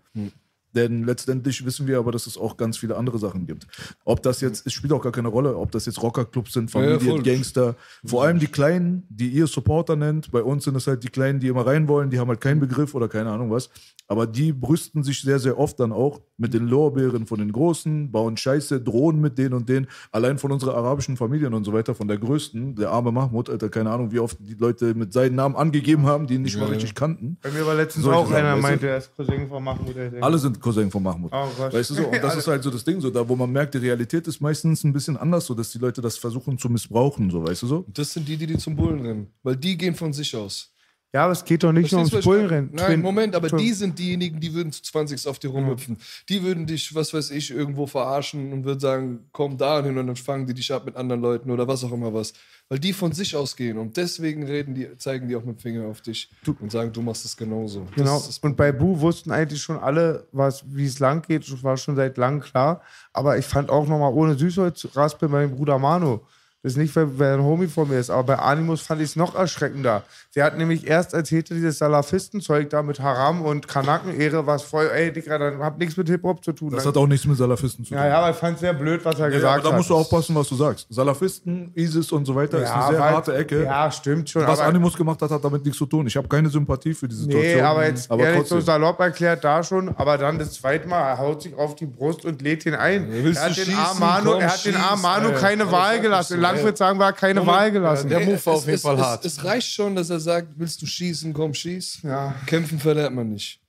Denn 0.74 1.04
letztendlich 1.04 1.64
wissen 1.64 1.87
wir 1.87 1.98
aber, 1.98 2.12
dass 2.12 2.26
es 2.26 2.38
auch 2.38 2.56
ganz 2.56 2.78
viele 2.78 2.96
andere 2.96 3.18
Sachen 3.18 3.46
gibt. 3.46 3.66
Ob 4.04 4.22
das 4.22 4.40
jetzt, 4.40 4.66
es 4.66 4.72
spielt 4.72 4.92
auch 4.92 5.02
gar 5.02 5.12
keine 5.12 5.28
Rolle, 5.28 5.56
ob 5.56 5.70
das 5.72 5.87
jetzt 5.87 6.02
Rockerclubs 6.02 6.52
sind, 6.52 6.72
Ja, 6.72 6.80
ja, 6.80 6.87
Familien, 6.98 7.16
voll. 7.16 7.22
Gangster. 7.22 7.76
Vor 8.04 8.24
allem 8.24 8.38
die 8.38 8.46
Kleinen, 8.46 9.04
die 9.09 9.28
ihr 9.28 9.46
Supporter 9.46 9.96
nennt. 9.96 10.30
Bei 10.30 10.42
uns 10.42 10.64
sind 10.64 10.76
es 10.76 10.87
halt 10.87 11.02
die 11.04 11.09
Kleinen, 11.09 11.40
die 11.40 11.48
immer 11.48 11.66
rein 11.66 11.88
wollen, 11.88 12.11
die 12.11 12.18
haben 12.18 12.28
halt 12.28 12.40
keinen 12.40 12.61
Begriff 12.61 12.94
oder 12.94 13.09
keine 13.09 13.30
Ahnung 13.30 13.50
was. 13.50 13.70
Aber 14.06 14.26
die 14.26 14.52
brüsten 14.52 15.02
sich 15.04 15.22
sehr, 15.22 15.38
sehr 15.38 15.56
oft 15.59 15.78
dann 15.78 15.92
auch 15.92 16.20
mit 16.37 16.52
den 16.54 16.66
Lorbeeren 16.66 17.26
von 17.26 17.38
den 17.38 17.52
Großen, 17.52 18.11
bauen 18.11 18.37
Scheiße, 18.37 18.80
drohen 18.80 19.20
mit 19.20 19.38
denen 19.38 19.54
und 19.54 19.68
denen. 19.68 19.87
Allein 20.11 20.38
von 20.38 20.50
unserer 20.50 20.74
arabischen 20.74 21.16
Familien 21.16 21.54
und 21.54 21.64
so 21.64 21.72
weiter, 21.72 21.94
von 21.94 22.09
der 22.09 22.18
größten, 22.18 22.74
der 22.76 22.90
arme 22.90 23.12
Mahmoud, 23.12 23.50
Alter, 23.50 23.68
keine 23.68 23.90
Ahnung, 23.90 24.11
wie 24.11 24.18
oft 24.18 24.37
die 24.40 24.54
Leute 24.54 24.94
mit 24.94 25.12
seinen 25.12 25.35
Namen 25.37 25.54
angegeben 25.54 26.06
haben, 26.06 26.26
die 26.26 26.35
ihn 26.35 26.42
nicht 26.42 26.56
mal 26.56 26.62
Ja, 26.62 26.68
ja. 26.68 26.72
richtig 26.74 26.94
kannten. 26.94 27.37
bei 27.42 27.50
mir 27.50 27.64
war 27.66 27.74
letztens 27.74 28.04
Solche 28.04 28.18
auch 28.18 28.30
einer, 28.33 28.56
meinte, 28.56 28.88
er 28.88 28.98
ist 28.98 29.14
Cousin 29.16 29.48
von 29.48 29.62
Mahmoud. 29.62 29.94
Alle 30.20 30.38
sind 30.38 30.60
Cousin 30.61 30.90
von 30.90 31.03
Mahmoud. 31.03 31.31
Oh 31.35 31.49
Gott. 31.57 31.73
Weißt 31.73 31.90
du 31.90 31.94
so? 31.94 32.07
Und 32.07 32.23
das 32.23 32.37
ist 32.38 32.46
halt 32.46 32.62
so 32.62 32.70
das 32.70 32.85
Ding, 32.85 33.01
so 33.01 33.11
da, 33.11 33.29
wo 33.29 33.37
man 33.37 33.51
merkt, 33.51 33.75
die 33.75 33.79
Realität 33.79 34.27
ist 34.29 34.40
meistens 34.40 34.85
ein 34.85 34.92
bisschen 34.92 35.16
anders, 35.16 35.46
so 35.46 35.55
dass 35.55 35.70
die 35.70 35.79
Leute 35.79 36.01
das 36.01 36.18
versuchen 36.18 36.59
zu 36.59 36.68
missbrauchen, 36.68 37.31
so 37.31 37.44
weißt 37.44 37.62
du 37.62 37.66
so? 37.66 37.85
das 37.88 38.12
sind 38.12 38.29
die, 38.29 38.37
die, 38.37 38.46
die 38.46 38.59
zum 38.59 38.77
Bullen 38.77 39.01
rennen. 39.01 39.27
Weil 39.42 39.57
die 39.57 39.77
gehen 39.77 39.94
von 39.94 40.12
sich 40.12 40.35
aus. 40.37 40.73
Ja, 41.12 41.25
aber 41.25 41.33
es 41.33 41.44
geht 41.44 41.64
doch 41.64 41.73
nicht 41.73 41.90
nur 41.90 42.03
Verstehst 42.03 42.12
ums 42.12 42.25
du, 42.25 42.31
was 42.31 42.37
ich 42.37 42.40
Bullenrennen. 42.40 42.70
Nein, 42.73 43.03
Moment, 43.03 43.35
aber 43.35 43.49
die 43.49 43.73
sind 43.73 43.99
diejenigen, 43.99 44.38
die 44.38 44.55
würden 44.55 44.70
zu 44.70 44.81
20 44.81 45.27
auf 45.27 45.40
dir 45.40 45.51
rumhüpfen. 45.51 45.96
Die 46.29 46.42
würden 46.44 46.66
dich, 46.66 46.94
was 46.94 47.12
weiß 47.12 47.33
ich, 47.33 47.51
irgendwo 47.51 47.88
verarschen 47.88 48.53
und 48.53 48.64
würden 48.64 48.79
sagen, 48.79 49.18
komm 49.33 49.59
da 49.59 49.83
hin 49.83 49.99
und 49.99 50.07
dann 50.07 50.14
fangen 50.14 50.46
die 50.46 50.55
dich 50.55 50.73
ab 50.73 50.87
mit 50.87 50.94
anderen 50.94 51.20
Leuten 51.20 51.51
oder 51.51 51.66
was 51.66 51.83
auch 51.83 51.90
immer 51.90 52.14
was. 52.14 52.33
Weil 52.68 52.79
die 52.79 52.92
von 52.92 53.11
sich 53.11 53.35
ausgehen 53.35 53.79
und 53.79 53.96
deswegen 53.96 54.44
reden 54.44 54.77
die, 54.77 54.96
zeigen 54.99 55.27
die 55.27 55.35
auch 55.35 55.42
mit 55.42 55.57
dem 55.57 55.61
Finger 55.61 55.88
auf 55.88 56.01
dich 56.01 56.31
und 56.61 56.70
sagen, 56.70 56.92
du 56.92 57.03
machst 57.03 57.25
es 57.25 57.37
genauso. 57.37 57.88
Genau. 57.96 58.23
Und 58.42 58.57
bei 58.57 58.70
Bu 58.70 59.01
wussten 59.01 59.33
eigentlich 59.33 59.61
schon 59.61 59.79
alle, 59.79 60.29
was, 60.31 60.62
wie 60.68 60.87
es 60.87 61.01
lang 61.01 61.23
geht. 61.23 61.51
Das 61.51 61.64
war 61.64 61.77
schon 61.77 61.96
seit 61.96 62.16
langem 62.18 62.40
klar. 62.40 62.83
Aber 63.12 63.37
ich 63.37 63.46
fand 63.46 63.68
auch 63.70 63.88
nochmal 63.88 64.12
ohne 64.12 64.38
Süßholz 64.38 64.90
raspeln 64.94 65.33
bei 65.33 65.40
dem 65.42 65.57
Bruder 65.57 65.81
Manu. 65.81 66.20
Das 66.62 66.73
ist 66.73 66.79
nicht, 66.79 66.94
weil, 66.94 67.18
weil 67.18 67.35
ein 67.38 67.42
Homie 67.42 67.68
von 67.68 67.88
mir 67.88 67.99
ist, 67.99 68.11
aber 68.11 68.23
bei 68.25 68.38
Animus 68.38 68.83
fand 68.83 69.01
ich 69.01 69.09
es 69.11 69.16
noch 69.16 69.35
erschreckender. 69.35 70.03
Der 70.35 70.44
hat 70.44 70.59
nämlich 70.59 70.87
erst 70.87 71.14
erzählt, 71.14 71.49
dieses 71.49 71.79
Salafistenzeug 71.79 72.69
da 72.69 72.83
mit 72.83 73.00
Haram 73.00 73.40
und 73.42 73.67
Kanakenehre, 73.67 74.46
was 74.46 74.63
voll, 74.63 74.90
ey, 74.94 75.11
Digga, 75.11 75.38
dann 75.38 75.58
hab 75.61 75.79
nichts 75.79 75.96
mit 75.96 76.08
Hip-Hop 76.08 76.44
zu 76.44 76.52
tun. 76.52 76.71
Das 76.73 76.85
hat 76.85 76.96
auch 76.98 77.06
nichts 77.06 77.27
mit 77.27 77.38
Salafisten 77.38 77.85
zu 77.85 77.94
tun. 77.94 77.98
ja, 78.02 78.08
ja, 78.08 78.19
aber 78.19 78.31
ich 78.31 78.37
fand 78.37 78.56
es 78.56 78.61
sehr 78.61 78.75
blöd, 78.75 79.02
was 79.04 79.15
er 79.19 79.29
Ja, 79.29 79.35
gesagt 79.37 79.54
aber 79.54 79.63
da 79.63 79.69
hat. 79.71 79.77
musst 79.79 79.88
du 79.90 79.94
aufpassen, 79.96 80.35
was 80.35 80.48
du 80.48 80.54
sagst. 80.56 80.87
Salafisten, 80.90 81.73
ISIS 81.75 82.13
und 82.13 82.27
so 82.27 82.35
weiter 82.35 82.58
ist 82.63 82.71
eine 82.71 82.90
sehr 82.90 83.00
weil- 83.00 83.11
harte 83.11 83.35
Ecke. 83.37 83.65
Ja, 83.65 83.90
stimmt 83.90 84.29
schon. 84.29 84.46
Was 84.46 84.61
Animus 84.61 84.94
gemacht 84.96 85.21
hat, 85.23 85.31
hat 85.31 85.42
damit 85.42 85.65
nichts 85.65 85.79
zu 85.79 85.87
tun. 85.87 86.06
Ich 86.06 86.17
habe 86.17 86.29
keine 86.29 86.50
Sympathie 86.50 86.92
für 86.94 87.08
die 87.08 87.15
Situation. 87.17 87.54
Nee, 87.56 87.63
aber 87.63 87.87
jetzt 87.87 88.11
aber 88.11 88.25
ehrlich 88.25 88.46
so 88.46 88.61
salopp 88.61 89.00
erklärt 89.00 89.42
da 89.44 89.63
schon, 89.63 89.88
aber 89.96 90.19
dann 90.19 90.38
das 90.38 90.52
zweite 90.52 90.87
Mal, 90.87 91.00
er 91.08 91.19
haut 91.19 91.42
sich 91.42 91.54
auf 91.56 91.75
die 91.75 91.87
Brust 91.87 92.25
und 92.27 92.42
lädt 92.42 92.67
ihn 92.67 92.75
ein. 92.75 93.08
willst 93.11 93.40
er 93.40 93.46
hat 93.48 93.54
schießen? 93.56 93.75
Komm, 93.75 94.02
er 94.40 94.48
hat 94.52 94.65
den 94.65 94.75
schieß, 94.75 95.04
Alter. 95.04 95.33
keine 95.40 95.73
Wahl 95.73 96.00
gelassen. 96.00 96.40
Nicht 96.53 96.61
so. 96.61 96.63
Frank 96.63 96.65
wird 96.65 96.79
sagen, 96.79 96.98
war 96.98 97.13
keine 97.13 97.46
Wahl 97.46 97.71
gelassen. 97.71 98.09
Der 98.09 98.21
Move 98.21 98.33
war 98.46 98.55
es, 98.55 98.61
auf 98.61 98.65
jeden 98.67 98.75
es, 98.77 98.83
Fall 98.83 98.98
hart. 98.98 99.25
Es 99.25 99.44
reicht 99.44 99.69
schon, 99.73 99.94
dass 99.96 100.11
er 100.11 100.21
sagt, 100.21 100.48
willst 100.57 100.81
du 100.83 100.87
schießen, 100.87 101.33
komm, 101.33 101.55
schieß. 101.55 102.01
Ja. 102.03 102.35
Kämpfen 102.46 102.79
verlernt 102.79 103.17
man 103.17 103.29
nicht. 103.31 103.61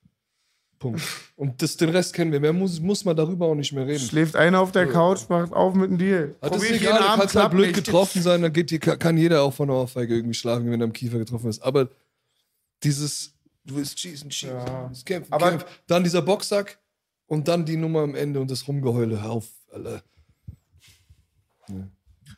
Punkt. 0.79 1.01
Und 1.35 1.61
das, 1.61 1.77
den 1.77 1.89
Rest 1.89 2.11
kennen 2.13 2.31
wir. 2.31 2.39
Mehr 2.39 2.53
muss, 2.53 2.79
muss 2.79 3.05
man 3.05 3.15
darüber 3.15 3.45
auch 3.45 3.53
nicht 3.55 3.71
mehr 3.71 3.85
reden. 3.85 3.99
Schläft 4.03 4.35
einer 4.35 4.59
auf 4.59 4.71
der 4.71 4.87
Couch, 4.87 5.29
macht 5.29 5.53
auf 5.53 5.75
mit 5.75 5.91
dem 5.91 5.97
Deal. 5.99 6.35
Hat 6.41 6.53
nicht 6.53 6.63
jeden 6.63 6.75
egal, 6.77 6.97
du 6.99 7.19
kannst 7.19 7.35
halt 7.35 7.51
blöd 7.51 7.73
getroffen 7.75 8.21
sein, 8.23 8.41
dann 8.41 8.51
geht 8.51 8.71
die, 8.71 8.79
kann 8.79 9.15
jeder 9.15 9.43
auch 9.43 9.53
von 9.53 9.67
der 9.67 9.77
Ohrfeige 9.77 10.15
irgendwie 10.15 10.33
schlagen, 10.33 10.71
wenn 10.71 10.81
er 10.81 10.85
am 10.85 10.93
Kiefer 10.93 11.19
getroffen 11.19 11.51
ist. 11.51 11.61
Aber 11.61 11.87
dieses, 12.83 13.31
du 13.63 13.75
willst 13.75 13.99
schießen, 13.99 14.31
schießen, 14.31 14.55
Ja. 14.57 14.65
du 14.65 14.89
willst 14.89 15.05
kämpfen, 15.05 15.31
Aber- 15.31 15.49
kämpfen. 15.51 15.67
Dann 15.85 16.03
dieser 16.03 16.23
Boxsack 16.23 16.79
und 17.27 17.47
dann 17.47 17.63
die 17.63 17.77
Nummer 17.77 17.99
am 18.01 18.15
Ende 18.15 18.39
und 18.39 18.49
das 18.49 18.67
Rumgeheule. 18.67 19.21
Hör 19.21 19.29
auf, 19.29 19.45
Alter. 19.71 20.01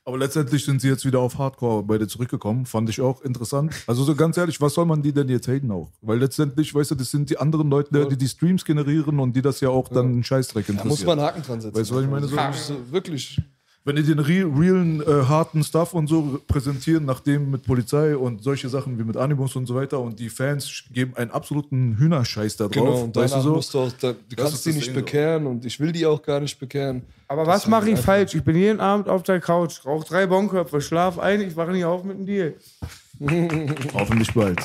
Aber 0.06 0.18
letztendlich 0.18 0.66
sind 0.66 0.82
sie 0.82 0.90
jetzt 0.90 1.06
wieder 1.06 1.20
auf 1.20 1.38
Hardcore 1.38 1.82
beide 1.84 2.08
zurückgekommen. 2.08 2.66
Fand 2.66 2.90
ich 2.90 3.00
auch 3.00 3.22
interessant. 3.22 3.74
Also 3.88 4.04
so 4.04 4.14
ganz 4.16 4.36
ehrlich, 4.38 4.60
was 4.60 4.74
soll 4.74 4.86
man 4.86 5.02
die 5.02 5.14
denn 5.14 5.30
jetzt 5.30 5.48
haten 5.48 5.72
auch? 5.72 5.90
Weil 6.02 6.20
letztendlich, 6.20 6.76
weißt 6.76 6.92
du, 6.92 6.96
das 6.96 7.10
sind 7.10 7.30
die 7.30 7.38
anderen 7.38 7.70
Leute, 7.70 8.06
die 8.10 8.18
die 8.18 8.28
Streams 8.28 8.66
generieren 8.66 9.20
und 9.20 9.34
die 9.34 9.42
das 9.42 9.62
ja 9.62 9.70
auch 9.70 9.88
dann 9.88 10.08
einen 10.08 10.24
Scheißdreck 10.24 10.66
Da 10.68 10.74
interessiert. 10.74 10.90
muss 11.00 11.06
man 11.06 11.20
einen 11.20 11.28
Haken 11.30 11.42
dran 11.44 11.62
setzen. 11.62 11.80
Weißt 11.80 11.92
du, 11.92 11.96
was 11.96 12.04
ich 12.04 12.10
meine? 12.10 12.28
So- 12.28 12.36
so, 12.76 12.92
wirklich. 12.92 13.42
Wenn 13.86 13.98
die 13.98 14.04
den 14.04 14.20
real, 14.20 14.50
realen, 14.50 15.02
äh, 15.02 15.26
harten 15.26 15.62
Stuff 15.64 15.94
und 15.94 16.08
so 16.08 16.40
präsentieren, 16.48 17.06
nachdem 17.06 17.52
mit 17.52 17.64
Polizei 17.64 18.16
und 18.16 18.42
solche 18.42 18.70
Sachen 18.70 18.98
wie 18.98 19.04
mit 19.04 19.18
Animus 19.18 19.58
und 19.58 19.66
so 19.66 19.76
weiter 19.76 20.00
und 20.00 20.20
die 20.20 20.30
Fans 20.30 20.86
geben 20.92 21.18
einen 21.18 21.32
absoluten 21.32 21.98
Hühnerscheiß 21.98 22.56
da 22.56 22.66
drauf. 22.66 22.74
Genau, 22.74 23.04
und 23.04 23.16
weißt 23.16 23.36
du 23.36 23.42
so? 23.42 23.56
musst 23.56 23.74
du 23.74 23.80
auch, 23.80 23.92
da, 24.00 24.14
du 24.14 24.36
Das 24.36 24.52
kannst 24.52 24.66
die 24.66 24.70
das 24.70 24.78
nicht 24.78 24.94
bekehren 24.94 25.46
und 25.48 25.66
ich 25.66 25.80
will 25.82 25.92
die 25.92 26.06
auch 26.06 26.22
gar 26.22 26.40
nicht 26.40 26.58
bekehren. 26.60 27.04
Aber 27.28 27.46
was 27.46 27.68
mache 27.68 27.90
ich 27.90 28.00
falsch? 28.00 28.36
Ich 28.36 28.44
bin 28.44 28.56
jeden 28.56 28.80
Abend 28.80 29.10
auf 29.10 29.24
der 29.24 29.42
Couch, 29.42 29.86
rauche 29.86 30.08
drei 30.08 30.28
Bonköpfe, 30.28 30.80
schlaf 30.80 31.20
ein, 31.20 31.42
ich 31.42 31.56
wache 31.56 31.72
nicht 31.72 31.84
auf 31.84 32.06
mit 32.06 32.18
dem 32.18 32.26
Deal. 32.26 32.54
Hoffentlich 33.94 34.34
bald. 34.34 34.60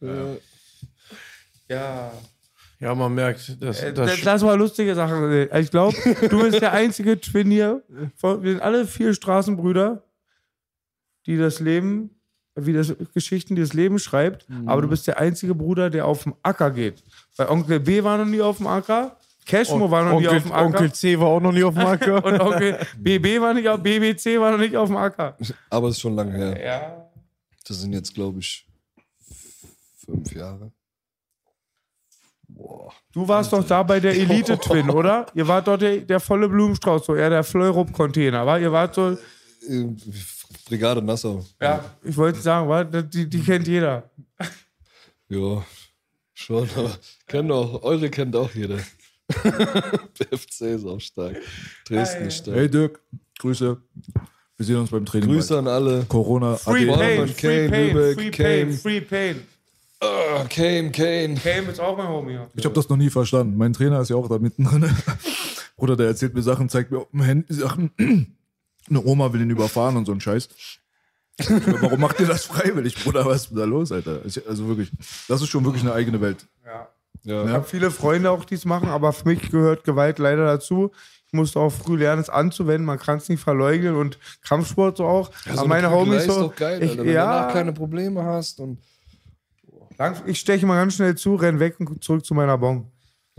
Ja. 0.00 0.36
Ja, 1.70 2.12
man 2.80 3.14
merkt, 3.14 3.60
dass, 3.62 3.82
Äh, 3.82 3.92
das 3.92 4.10
das, 4.10 4.24
lass 4.24 4.42
mal 4.42 4.54
lustige 4.56 4.94
Sachen 4.94 5.24
reden. 5.24 5.56
Ich 5.58 5.70
glaube, 5.70 5.96
du 6.28 6.42
bist 6.42 6.60
der 6.60 6.72
einzige 6.72 7.20
Twin 7.20 7.50
hier. 7.50 7.82
Von- 8.16 8.42
Wir 8.42 8.52
sind 8.52 8.62
alle 8.62 8.86
vier 8.86 9.14
Straßenbrüder, 9.14 10.02
die 11.26 11.36
das 11.36 11.58
Leben, 11.60 12.10
wie 12.54 12.72
das 12.72 12.94
Geschichten, 13.14 13.54
die 13.56 13.62
das 13.62 13.72
Leben 13.72 13.98
schreibt. 13.98 14.46
Aber 14.66 14.82
du 14.82 14.88
bist 14.88 15.06
der 15.06 15.18
einzige 15.18 15.54
Bruder, 15.54 15.90
der 15.90 16.06
auf 16.06 16.22
den 16.24 16.34
Acker 16.42 16.70
geht. 16.70 17.02
Weil 17.36 17.48
Onkel 17.48 17.80
B 17.80 18.02
war 18.04 18.16
noch 18.18 18.24
nie 18.26 18.40
auf 18.40 18.58
dem 18.58 18.66
Acker, 18.68 19.16
Cashmo 19.44 19.90
war 19.90 20.04
noch 20.04 20.20
nie 20.20 20.28
auf 20.28 20.34
Onkel, 20.34 20.42
dem 20.42 20.52
Acker. 20.52 20.66
Onkel 20.66 20.92
C 20.92 21.18
war 21.18 21.28
auch 21.28 21.40
noch 21.40 21.52
nie 21.52 21.64
auf 21.64 21.74
dem 21.74 21.86
Acker. 21.86 22.24
und 22.24 22.40
Onkel 22.40 22.78
BB 22.98 23.40
war 23.40 23.54
nicht 23.54 23.68
auf, 23.68 23.82
BBC 23.82 24.38
war 24.38 24.52
noch 24.52 24.58
nicht 24.58 24.76
auf 24.76 24.88
dem 24.88 24.96
Acker. 24.98 25.36
Aber 25.70 25.88
es 25.88 25.94
ist 25.96 26.00
schon 26.02 26.14
lange 26.14 26.32
her. 26.36 26.64
Ja. 26.64 27.10
Das 27.66 27.80
sind 27.80 27.92
jetzt, 27.92 28.12
glaube 28.14 28.40
ich, 28.40 28.66
fünf 30.04 30.32
Jahre. 30.34 30.70
Boah. 32.48 32.92
Du 33.12 33.26
warst 33.28 33.52
doch 33.52 33.64
da 33.66 33.82
bei 33.82 34.00
der 34.00 34.14
Elite 34.16 34.58
Twin, 34.58 34.88
oder? 34.90 35.26
Ihr 35.34 35.46
wart 35.46 35.66
dort 35.68 35.82
der, 35.82 35.98
der 35.98 36.18
volle 36.20 36.48
Blumenstrauß, 36.48 37.06
so 37.06 37.14
eher 37.14 37.30
der 37.30 37.44
Fleurup-Container, 37.44 38.44
war? 38.46 38.58
Ihr 38.58 38.72
wart 38.72 38.94
so, 38.94 39.10
Äh, 39.68 39.84
Brigade 40.66 41.02
Nassau. 41.02 41.44
ja, 41.60 41.84
ich 42.02 42.16
wollte 42.16 42.40
sagen, 42.40 42.68
war, 42.68 42.84
die, 42.84 43.28
die 43.28 43.40
kennt 43.42 43.66
jeder. 43.68 44.08
Ja, 45.30 45.62
schon, 46.32 46.66
aber 46.74 46.96
kennen 47.26 47.52
auch, 47.52 47.82
eure 47.82 48.08
kennt 48.08 48.34
auch 48.34 48.50
jeder. 48.54 48.78
Der 49.44 50.38
FC 50.38 50.62
ist 50.62 50.86
auch 50.86 50.98
stark. 51.00 51.36
Dresden 51.86 52.28
ist 52.28 52.38
stark. 52.38 52.56
Hey 52.56 52.70
Dirk, 52.70 52.98
Grüße. 53.38 53.76
Wir 54.56 54.64
sehen 54.66 54.76
uns 54.76 54.90
beim 54.90 55.04
Training. 55.04 55.28
Grüße 55.28 55.52
bald. 55.54 55.66
an 55.66 55.72
alle. 55.74 56.04
Corona. 56.08 56.56
Free 56.56 56.90
AD. 56.90 56.96
Pain, 56.98 57.26
Pain, 57.26 57.36
Kane, 57.36 57.36
Free 57.36 57.68
Pain, 57.68 57.94
Lübeck, 57.94 58.14
Free 58.14 58.30
Kane. 58.30 58.48
Pain, 58.64 58.72
Free 58.72 59.00
Pain. 59.02 59.46
Ah, 60.00 60.44
Kane, 60.48 60.90
Kane. 60.92 61.34
Kane 61.34 61.70
ist 61.70 61.80
auch 61.80 61.96
mein 61.96 62.08
Homie. 62.08 62.38
Ich 62.54 62.64
habe 62.64 62.74
das 62.74 62.88
noch 62.88 62.96
nie 62.96 63.10
verstanden. 63.10 63.56
Mein 63.56 63.72
Trainer 63.72 64.00
ist 64.00 64.10
ja 64.10 64.16
auch 64.16 64.28
da 64.28 64.38
mittendrin. 64.38 64.88
Bruder, 65.76 65.96
der 65.96 66.06
erzählt 66.06 66.34
mir 66.34 66.42
Sachen, 66.42 66.68
zeigt 66.68 66.90
mir 66.90 66.98
auf 66.98 67.10
dem 67.10 67.22
Handy 67.22 67.52
Sachen. 67.54 67.90
Eine 68.88 69.04
Oma 69.04 69.32
will 69.32 69.40
ihn 69.40 69.50
überfahren 69.50 69.96
und 69.96 70.06
so 70.06 70.12
ein 70.12 70.20
Scheiß. 70.20 70.48
Warum 71.80 72.00
macht 72.00 72.18
ihr 72.20 72.26
das 72.26 72.44
freiwillig, 72.46 73.02
Bruder? 73.02 73.24
Was 73.24 73.42
ist 73.42 73.50
denn 73.50 73.58
da 73.58 73.64
los, 73.64 73.92
Alter? 73.92 74.22
Also 74.24 74.66
wirklich, 74.68 74.90
das 75.28 75.40
ist 75.40 75.48
schon 75.48 75.64
wirklich 75.64 75.82
eine 75.82 75.92
eigene 75.92 76.20
Welt. 76.20 76.46
Ja. 76.64 76.88
Ja. 77.24 77.44
Ich 77.44 77.50
habe 77.50 77.64
viele 77.64 77.90
Freunde 77.90 78.30
auch, 78.30 78.44
die 78.44 78.54
es 78.54 78.64
machen, 78.64 78.88
aber 78.88 79.12
für 79.12 79.28
mich 79.28 79.50
gehört 79.50 79.84
Gewalt 79.84 80.18
leider 80.18 80.46
dazu. 80.46 80.92
Ich 81.26 81.32
musste 81.32 81.60
auch 81.60 81.70
früh 81.70 81.98
lernen, 81.98 82.22
es 82.22 82.30
anzuwenden. 82.30 82.86
Man 82.86 82.98
kann 82.98 83.18
es 83.18 83.28
nicht 83.28 83.42
verleugnen 83.42 83.96
und 83.96 84.18
Kampfsport 84.42 84.96
so 84.96 85.04
auch. 85.04 85.30
Ja, 85.44 85.52
aber 85.52 85.62
so 85.62 85.68
meine 85.68 85.88
eine 85.88 85.96
Prügelei 85.96 86.16
Homies 86.20 86.24
so. 86.24 86.32
ist 86.32 86.38
doch 86.38 86.56
geil, 86.56 86.82
ich, 86.82 86.90
Alter, 86.90 87.00
wenn 87.00 87.06
du 87.06 87.12
ja, 87.12 87.40
danach 87.40 87.52
keine 87.52 87.72
Probleme 87.72 88.24
hast 88.24 88.60
und 88.60 88.78
ich 90.26 90.38
steche 90.40 90.64
mal 90.66 90.76
ganz 90.76 90.94
schnell 90.94 91.16
zu, 91.16 91.34
renn 91.34 91.58
weg 91.60 91.78
und 91.80 92.02
zurück 92.04 92.24
zu 92.24 92.34
meiner 92.34 92.56
Bon. 92.58 92.90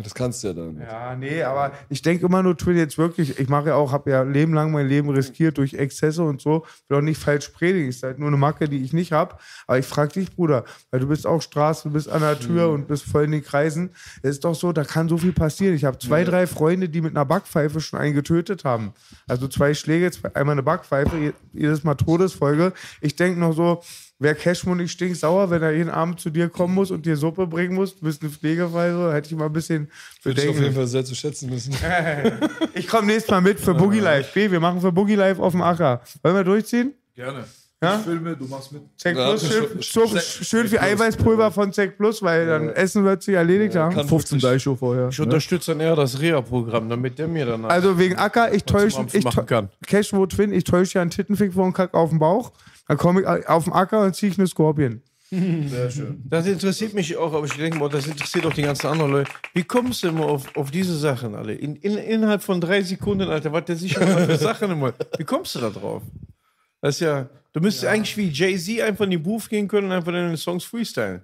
Das 0.01 0.13
kannst 0.15 0.41
du 0.43 0.47
ja 0.47 0.53
dann. 0.53 0.79
Ja, 0.79 1.13
nee, 1.13 1.43
aber 1.43 1.73
ich 1.89 2.01
denke 2.01 2.25
immer 2.25 2.41
nur, 2.41 2.55
Twin 2.55 2.77
jetzt 2.77 2.97
wirklich, 2.97 3.37
ich 3.37 3.49
mache 3.49 3.67
ja 3.67 3.75
auch, 3.75 3.91
habe 3.91 4.09
ja 4.11 4.21
Leben 4.21 4.53
lang 4.53 4.71
mein 4.71 4.87
Leben 4.87 5.09
riskiert 5.09 5.57
durch 5.57 5.73
Exzesse 5.73 6.23
und 6.23 6.39
so, 6.39 6.65
will 6.87 6.99
auch 6.99 7.01
nicht 7.01 7.19
falsch 7.21 7.49
predigen, 7.49 7.89
ist 7.89 8.01
halt 8.03 8.17
nur 8.17 8.29
eine 8.29 8.37
Macke, 8.37 8.69
die 8.69 8.81
ich 8.81 8.93
nicht 8.93 9.11
habe. 9.11 9.35
Aber 9.67 9.77
ich 9.77 9.85
frage 9.85 10.13
dich, 10.13 10.33
Bruder, 10.33 10.63
weil 10.89 11.01
du 11.01 11.07
bist 11.09 11.27
auch 11.27 11.41
Straße, 11.41 11.89
du 11.89 11.93
bist 11.93 12.07
an 12.07 12.21
der 12.21 12.39
Tür 12.39 12.69
und 12.69 12.87
bist 12.87 13.03
voll 13.03 13.25
in 13.25 13.31
den 13.31 13.43
Kreisen. 13.43 13.89
Es 14.21 14.35
ist 14.35 14.45
doch 14.45 14.55
so, 14.55 14.71
da 14.71 14.85
kann 14.85 15.09
so 15.09 15.17
viel 15.17 15.33
passieren. 15.33 15.75
Ich 15.75 15.83
habe 15.83 15.97
zwei, 15.97 16.23
drei 16.23 16.47
Freunde, 16.47 16.87
die 16.87 17.01
mit 17.01 17.13
einer 17.13 17.25
Backpfeife 17.25 17.81
schon 17.81 17.99
einen 17.99 18.15
getötet 18.15 18.63
haben. 18.63 18.93
Also 19.27 19.49
zwei 19.49 19.73
Schläge, 19.73 20.09
einmal 20.33 20.53
eine 20.53 20.63
Backpfeife, 20.63 21.17
je- 21.17 21.33
jedes 21.51 21.83
Mal 21.83 21.95
Todesfolge. 21.95 22.71
Ich 23.01 23.17
denke 23.17 23.37
noch 23.37 23.51
so, 23.53 23.81
Wäre 24.21 24.35
Cashmo 24.35 24.75
nicht 24.75 24.91
stinksauer, 24.91 25.49
wenn 25.49 25.61
er 25.61 25.71
jeden 25.71 25.89
Abend 25.89 26.19
zu 26.19 26.29
dir 26.29 26.49
kommen 26.49 26.73
muss 26.75 26.91
und 26.91 27.05
dir 27.05 27.15
Suppe 27.15 27.47
bringen 27.47 27.73
muss? 27.73 27.95
Du 27.95 28.01
bist 28.05 28.21
eine 28.21 28.29
Pflegefall, 28.29 28.91
so, 28.91 29.13
hätte 29.13 29.29
ich 29.31 29.35
mal 29.37 29.45
ein 29.45 29.53
bisschen 29.53 29.89
Würde 30.23 30.41
ich 30.41 30.47
auf 30.49 30.55
Bedenken. 30.55 30.63
jeden 30.63 30.75
Fall 30.75 30.87
sehr 30.87 31.05
zu 31.05 31.15
schätzen 31.15 31.49
müssen. 31.49 31.73
Ich 32.73 32.87
komme 32.87 33.07
nächstes 33.07 33.31
Mal 33.31 33.41
mit 33.41 33.59
für 33.59 33.73
Boogie 33.73 33.99
Live. 33.99 34.33
B, 34.33 34.51
wir 34.51 34.59
machen 34.59 34.81
für 34.81 34.91
Boogie 34.91 35.15
Live 35.15 35.39
auf 35.39 35.53
dem 35.53 35.61
Acker. 35.61 36.01
Wollen 36.21 36.35
wir 36.35 36.43
durchziehen? 36.43 36.93
Gerne. 37.15 37.45
Ja? 37.81 37.95
Ich 37.95 38.01
filme, 38.01 38.35
du 38.35 38.45
machst 38.45 38.73
mit. 38.73 38.81
Zack 38.97 39.15
Ja, 39.15 39.29
Plus, 39.29 39.47
schön, 39.47 39.81
schon- 39.81 40.07
schön, 40.09 40.19
schön 40.45 40.67
viel 40.67 40.79
Eiweißpulver 40.79 41.49
von 41.51 41.71
Zack 41.71 41.97
Plus, 41.97 42.21
weil 42.21 42.45
dann 42.45 42.67
Essen 42.69 43.05
wird 43.05 43.23
sich 43.23 43.35
erledigt 43.35 43.75
haben. 43.75 43.95
Kann 43.95 44.05
15 44.07 44.41
wirklich- 44.41 44.51
Daisho 44.51 44.75
vorher. 44.75 45.07
Ich 45.09 45.19
unterstütze 45.21 45.71
dann 45.71 45.79
eher 45.79 45.95
das 45.95 46.19
Reha-Programm, 46.19 46.89
damit 46.89 47.17
der 47.19 47.29
mir 47.29 47.45
danach 47.45 47.69
Also 47.69 47.97
wegen 47.97 48.17
Acker, 48.17 48.53
ich 48.53 48.65
täusche, 48.65 49.05
ich 49.13 49.23
kann. 49.45 49.69
Cashmo 49.87 50.25
Twin, 50.25 50.51
ich 50.51 50.65
täusche 50.65 50.95
ja 50.95 51.01
einen 51.03 51.11
Tittenfick 51.11 51.53
vor 51.53 51.65
und 51.65 51.71
Kack 51.73 51.93
auf 51.93 52.09
den 52.09 52.19
Bauch. 52.19 52.51
Dann 52.89 52.97
komme 52.97 53.21
ich 53.21 53.47
auf 53.47 53.65
den 53.65 53.73
Acker 53.73 54.01
und 54.01 54.15
ziehe 54.15 54.31
ich 54.31 54.39
eine 54.39 54.47
Scorpion. 54.47 55.03
Sehr 55.29 55.91
schön. 55.91 56.23
Das 56.25 56.47
interessiert 56.47 56.95
mich 56.95 57.15
auch, 57.15 57.31
aber 57.33 57.45
ich 57.45 57.53
denke 57.53 57.77
mal, 57.77 57.87
das 57.87 58.07
interessiert 58.07 58.47
auch 58.47 58.53
die 58.53 58.63
ganzen 58.63 58.87
anderen 58.87 59.11
Leute. 59.11 59.31
Wie 59.53 59.63
kommst 59.63 60.01
du 60.01 60.07
immer 60.07 60.25
auf, 60.25 60.57
auf 60.57 60.71
diese 60.71 60.97
Sachen 60.97 61.35
alle? 61.35 61.53
In, 61.53 61.75
in, 61.75 61.99
innerhalb 61.99 62.41
von 62.41 62.59
drei 62.59 62.81
Sekunden, 62.81 63.29
Alter, 63.29 63.53
was 63.53 63.65
der 63.65 63.75
sich 63.75 63.95
immer 63.95 64.17
für 64.17 64.37
Sachen 64.37 64.71
immer. 64.71 64.91
Wie 65.19 65.23
kommst 65.23 65.53
du 65.53 65.59
da 65.59 65.69
drauf? 65.69 66.01
Das 66.81 66.95
ist 66.95 67.01
ja. 67.01 67.29
Du 67.53 67.59
müsstest 67.59 67.85
eigentlich 67.85 68.17
wie 68.17 68.29
Jay-Z 68.29 68.81
einfach 68.81 69.05
in 69.05 69.11
die 69.11 69.17
Booth 69.19 69.49
gehen 69.49 69.67
können 69.67 69.87
und 69.87 69.93
einfach 69.93 70.11
deine 70.11 70.35
Songs 70.35 70.63
freestylen. 70.63 71.21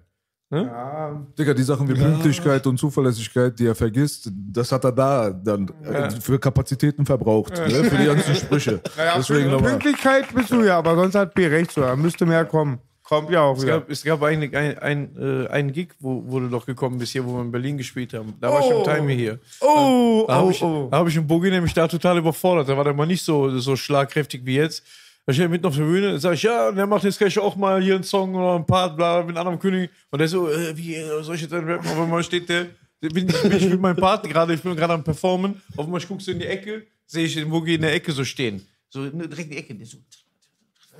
Ja, 0.51 1.25
Digga, 1.37 1.53
die 1.53 1.63
Sachen 1.63 1.87
wie 1.87 1.93
Pünktlichkeit 1.93 2.67
und 2.67 2.77
Zuverlässigkeit, 2.77 3.57
die 3.57 3.65
er 3.65 3.73
vergisst, 3.73 4.29
das 4.31 4.71
hat 4.71 4.83
er 4.83 4.91
da 4.91 5.31
dann 5.31 5.71
äh, 5.83 6.11
für 6.11 6.39
Kapazitäten 6.39 7.05
verbraucht. 7.05 7.53
Ne? 7.53 7.83
Für 7.83 7.97
die 7.97 8.05
ganzen 8.05 8.35
Sprüche. 8.35 8.79
Deswegen 9.17 9.49
nochmal. 9.49 9.71
Pünktlichkeit 9.71 10.33
bist 10.35 10.51
du 10.51 10.61
ja, 10.63 10.77
aber 10.77 10.95
sonst 10.95 11.15
hat 11.15 11.33
B 11.33 11.47
recht 11.47 11.71
so. 11.71 11.81
Da 11.81 11.95
müsste 11.95 12.25
mehr 12.27 12.45
kommen. 12.45 12.79
Kommt 13.05 13.29
ja 13.29 13.41
auch 13.41 13.57
Es 13.57 13.63
wieder. 13.63 13.79
gab, 13.79 13.89
es 13.89 14.03
gab 14.03 14.23
eigentlich 14.23 14.55
ein, 14.55 14.79
ein, 14.79 15.15
äh, 15.45 15.47
einen 15.49 15.71
Gig, 15.71 15.93
wo, 15.99 16.23
wo 16.25 16.39
du 16.39 16.49
doch 16.49 16.65
gekommen 16.65 16.97
bist, 16.97 17.11
hier, 17.11 17.23
wo 17.25 17.35
wir 17.35 17.41
in 17.41 17.51
Berlin 17.51 17.77
gespielt 17.77 18.13
haben. 18.13 18.33
Da 18.41 18.51
war 18.51 18.61
ich 18.61 18.71
im 18.71 18.83
Timer 18.83 19.11
hier. 19.11 19.39
Oh, 19.61 20.25
Da 20.27 20.35
habe 20.35 20.47
oh, 20.47 20.49
ich, 20.49 20.61
oh. 20.63 20.87
da 20.89 20.97
hab 20.97 21.07
ich 21.07 21.17
einen 21.17 21.27
Boogie 21.27 21.51
nämlich 21.51 21.73
da 21.73 21.87
total 21.87 22.17
überfordert. 22.17 22.67
Da 22.67 22.75
war 22.75 22.83
der 22.83 22.93
mal 22.93 23.05
nicht 23.05 23.23
so, 23.23 23.59
so 23.59 23.75
schlagkräftig 23.75 24.43
wie 24.45 24.55
jetzt. 24.55 24.83
Da 25.25 25.33
steht 25.33 25.45
er 25.45 25.49
mitten 25.49 25.65
auf 25.65 25.75
der 25.75 25.83
Bühne, 25.83 26.11
dann 26.11 26.19
sag 26.19 26.33
ich, 26.33 26.43
ja, 26.43 26.71
der 26.71 26.85
macht 26.85 27.03
jetzt 27.03 27.17
gleich 27.17 27.37
auch 27.39 27.55
mal 27.55 27.81
hier 27.81 27.95
einen 27.95 28.03
Song 28.03 28.35
oder 28.35 28.57
ein 28.57 28.65
Part, 28.65 28.95
bla, 28.95 29.23
mit 29.23 29.29
einem 29.29 29.37
anderen 29.37 29.59
König. 29.59 29.89
Und 30.11 30.19
der 30.19 30.27
so, 30.27 30.49
äh, 30.49 30.77
wie, 30.77 30.95
äh, 30.95 31.23
soll 31.23 31.35
ich 31.35 31.41
jetzt 31.41 31.53
einen 31.53 31.67
rappen? 31.67 31.89
Auf 31.89 31.99
einmal 31.99 32.23
steht 32.23 32.47
der, 32.47 32.67
bin 32.99 33.27
ich, 33.27 33.41
bin 33.41 33.57
ich 33.57 33.69
mit 33.69 33.81
meinem 33.81 33.95
Part 33.95 34.29
gerade, 34.29 34.53
ich 34.53 34.61
bin 34.61 34.75
gerade 34.75 34.93
am 34.93 35.03
Performen. 35.03 35.61
Auf 35.75 35.85
einmal 35.85 36.01
guckst 36.01 36.27
du 36.27 36.31
in 36.31 36.39
die 36.39 36.45
Ecke, 36.45 36.85
sehe 37.07 37.25
ich 37.25 37.33
den 37.33 37.49
Boogie 37.49 37.75
in 37.75 37.81
der 37.81 37.93
Ecke 37.93 38.11
so 38.11 38.23
stehen. 38.23 38.67
So, 38.89 39.09
direkt 39.09 39.39
in 39.39 39.49
die 39.49 39.57
Ecke. 39.57 39.75
Der 39.75 39.87
so, 39.87 39.97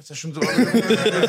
ist 0.06 0.12
das 0.12 0.18
schon 0.20 0.34
so, 0.34 0.42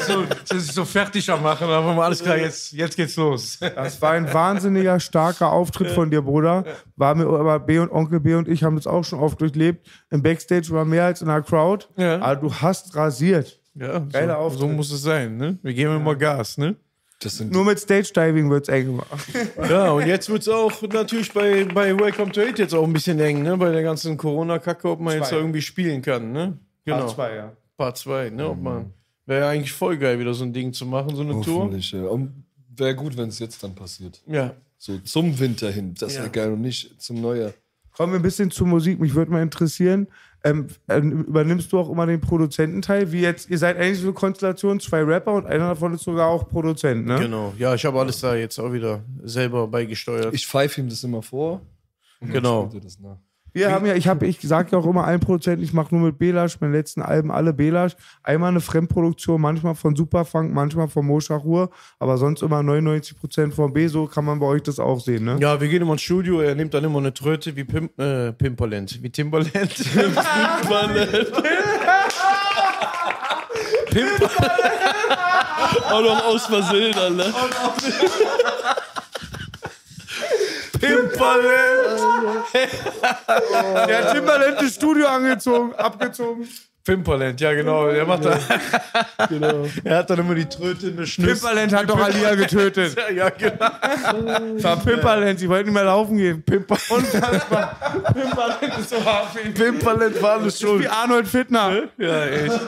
so, 0.06 0.24
das 0.48 0.58
ist 0.58 0.74
so 0.74 0.84
fertig 0.84 1.30
am 1.30 1.42
machen, 1.42 1.66
aber 1.66 1.94
mal 1.94 2.04
alles 2.04 2.22
klar, 2.22 2.36
jetzt, 2.36 2.72
jetzt 2.72 2.94
geht's 2.94 3.16
los. 3.16 3.58
Das 3.58 4.02
war 4.02 4.12
ein 4.12 4.30
wahnsinniger, 4.32 5.00
starker 5.00 5.50
Auftritt 5.50 5.90
von 5.92 6.10
dir, 6.10 6.20
Bruder. 6.20 6.64
War 6.94 7.14
mir 7.14 7.26
aber 7.26 7.58
B 7.58 7.78
und 7.78 7.90
Onkel 7.90 8.20
B 8.20 8.34
und 8.34 8.48
ich 8.48 8.62
haben 8.62 8.76
das 8.76 8.86
auch 8.86 9.02
schon 9.02 9.18
oft 9.20 9.40
durchlebt. 9.40 9.86
Im 10.10 10.22
Backstage 10.22 10.68
war 10.70 10.84
mehr 10.84 11.04
als 11.04 11.22
in 11.22 11.28
der 11.28 11.40
Crowd. 11.40 11.86
Ja. 11.96 12.20
Aber 12.20 12.36
du 12.36 12.52
hast 12.52 12.94
rasiert. 12.94 13.58
Ja, 13.74 13.98
Geiler 14.00 14.34
so, 14.34 14.40
Auftritt. 14.40 14.60
so 14.60 14.68
muss 14.68 14.92
es 14.92 15.02
sein, 15.02 15.38
ne? 15.38 15.58
Wir 15.62 15.72
geben 15.72 15.96
immer 15.96 16.14
Gas, 16.14 16.58
ne? 16.58 16.76
Das 17.20 17.38
sind 17.38 17.52
Nur 17.52 17.64
mit 17.64 17.78
Stage 17.78 18.12
Diving 18.14 18.50
wird's 18.50 18.68
eng 18.68 18.86
gemacht. 18.86 19.26
Ja, 19.70 19.92
und 19.92 20.06
jetzt 20.06 20.28
wird 20.28 20.42
es 20.42 20.48
auch 20.48 20.82
natürlich 20.82 21.32
bei, 21.32 21.64
bei 21.64 21.98
Welcome 21.98 22.30
to 22.30 22.42
Hate 22.42 22.60
jetzt 22.60 22.74
auch 22.74 22.84
ein 22.84 22.92
bisschen 22.92 23.18
eng, 23.20 23.42
ne? 23.42 23.56
Bei 23.56 23.72
der 23.72 23.82
ganzen 23.82 24.18
Corona-Kacke, 24.18 24.90
ob 24.90 25.00
man 25.00 25.14
jetzt 25.14 25.28
Zwei. 25.28 25.36
da 25.36 25.40
irgendwie 25.40 25.62
spielen 25.62 26.02
kann, 26.02 26.32
ne? 26.32 26.58
Genau. 26.84 26.98
Part 26.98 27.10
2, 27.12 27.34
ja. 27.34 27.52
Part 27.76 27.98
2, 27.98 28.30
ne? 28.30 28.48
Ob 28.48 28.60
man. 28.60 28.92
Wäre 29.26 29.40
ja 29.40 29.48
eigentlich 29.50 29.72
voll 29.72 29.96
geil, 29.98 30.18
wieder 30.20 30.34
so 30.34 30.44
ein 30.44 30.52
Ding 30.52 30.72
zu 30.72 30.86
machen, 30.86 31.14
so 31.16 31.22
eine 31.22 31.40
Tour. 31.40 31.64
Hoffentlich, 31.64 31.90
ja. 31.92 32.04
Und 32.04 32.44
wäre 32.76 32.94
gut, 32.94 33.16
wenn 33.16 33.28
es 33.28 33.38
jetzt 33.40 33.62
dann 33.62 33.74
passiert. 33.74 34.22
Ja. 34.26 34.54
So 34.78 34.98
zum 34.98 35.38
Winter 35.38 35.70
hin. 35.70 35.94
Das 35.98 36.14
wäre 36.14 36.26
Ja. 36.26 36.30
geil 36.30 36.52
und 36.52 36.60
nicht 36.60 37.00
zum 37.02 37.20
Neujahr. 37.20 37.52
Kommen 37.96 38.12
wir 38.12 38.20
ein 38.20 38.22
bisschen 38.22 38.50
zur 38.50 38.66
Musik. 38.66 39.00
Mich 39.00 39.14
würde 39.14 39.32
mal 39.32 39.42
interessieren, 39.42 40.06
ähm, 40.44 40.68
ähm, 40.88 41.24
übernimmst 41.24 41.72
du 41.72 41.78
auch 41.78 41.88
immer 41.90 42.06
den 42.06 42.20
Produzententeil? 42.20 43.10
Wie 43.10 43.20
jetzt, 43.22 43.48
ihr 43.50 43.56
seid 43.58 43.78
eigentlich 43.78 43.98
so 43.98 44.04
eine 44.08 44.12
Konstellation, 44.12 44.78
zwei 44.78 45.02
Rapper 45.02 45.32
und 45.32 45.46
einer 45.46 45.68
davon 45.70 45.94
ist 45.94 46.04
sogar 46.04 46.28
auch 46.28 46.46
Produzent, 46.48 47.06
ne? 47.06 47.18
Genau. 47.18 47.54
Ja, 47.58 47.74
ich 47.74 47.84
habe 47.86 47.98
alles 47.98 48.20
da 48.20 48.36
jetzt 48.36 48.58
auch 48.60 48.72
wieder 48.72 49.02
selber 49.24 49.66
beigesteuert. 49.66 50.34
Ich 50.34 50.46
pfeife 50.46 50.80
ihm 50.82 50.88
das 50.88 51.02
immer 51.02 51.22
vor. 51.22 51.62
und 52.20 52.28
dann 52.28 52.42
Genau. 52.42 52.70
Wir 53.56 53.72
haben 53.72 53.86
ja, 53.86 53.94
ich 53.94 54.06
habe, 54.06 54.26
ich 54.26 54.38
sage 54.42 54.72
ja 54.72 54.78
auch 54.78 54.84
immer 54.84 55.04
allen 55.06 55.20
Produzenten, 55.20 55.64
ich 55.64 55.72
mache 55.72 55.94
nur 55.94 56.04
mit 56.08 56.18
Belasch, 56.18 56.60
meine 56.60 56.74
letzten 56.76 57.00
Alben 57.00 57.30
alle 57.30 57.54
Belasch. 57.54 57.96
Einmal 58.22 58.50
eine 58.50 58.60
Fremdproduktion, 58.60 59.40
manchmal 59.40 59.74
von 59.74 59.96
Superfunk, 59.96 60.52
manchmal 60.52 60.88
von 60.88 61.06
Moscha 61.06 61.36
Ruhr, 61.36 61.70
aber 61.98 62.18
sonst 62.18 62.42
immer 62.42 62.60
99% 62.60 63.52
von 63.52 63.72
B, 63.72 63.86
so 63.86 64.04
kann 64.06 64.26
man 64.26 64.40
bei 64.40 64.46
euch 64.46 64.62
das 64.62 64.78
auch 64.78 65.00
sehen, 65.00 65.24
ne? 65.24 65.38
Ja, 65.40 65.58
wir 65.58 65.68
gehen 65.68 65.80
immer 65.80 65.92
ins 65.92 66.02
Studio, 66.02 66.42
er 66.42 66.54
nimmt 66.54 66.74
dann 66.74 66.84
immer 66.84 66.98
eine 66.98 67.14
Tröte 67.14 67.56
wie 67.56 67.64
Pimp, 67.64 67.98
äh, 67.98 68.34
Pimperland, 68.34 69.02
wie 69.02 69.08
Timberland. 69.08 69.74
Timberland. 73.90 74.30
Auch 75.90 76.02
noch 76.02 76.26
aus 76.26 76.44
Versehen, 76.44 76.94
Alter. 76.94 77.32
Pimperland. 80.86 82.44
Der 83.88 83.98
hat 83.98 84.14
Timberland 84.14 84.60
das 84.60 84.74
Studio 84.74 85.06
angezogen, 85.06 85.74
abgezogen. 85.74 86.48
Pimperland, 86.86 87.40
ja 87.40 87.52
genau. 87.52 87.88
Er 87.88 88.06
macht 88.06 88.24
da, 88.24 88.38
genau. 89.28 89.66
Er 89.84 89.98
hat 89.98 90.08
dann 90.08 90.20
immer 90.20 90.36
die 90.36 90.44
Tröte 90.48 90.86
in 90.86 90.96
der 90.96 91.04
Schnüss. 91.06 91.40
Timberland 91.40 91.72
hat 91.74 91.90
doch 91.90 92.00
Alia 92.00 92.34
getötet. 92.36 92.96
Ja, 93.14 93.28
genau. 93.30 93.56
Das 94.54 94.62
war 94.62 94.76
Pimperland, 94.76 95.40
sie 95.40 95.48
wollten 95.48 95.66
nicht 95.66 95.74
mehr 95.74 95.84
laufen 95.84 96.16
gehen. 96.16 96.42
Pimper 96.44 96.76
Unfassbar. 96.90 97.76
Pimperland 98.14 98.78
ist 98.78 98.90
so 98.90 99.04
hart. 99.04 99.34
Pimperland 99.54 100.22
war 100.22 100.38
alles 100.38 100.60
schuld. 100.60 100.82
Wie 100.84 100.88
Arnold 100.88 101.26
Fittner. 101.26 101.82
Ja, 101.98 102.24
echt. 102.26 102.60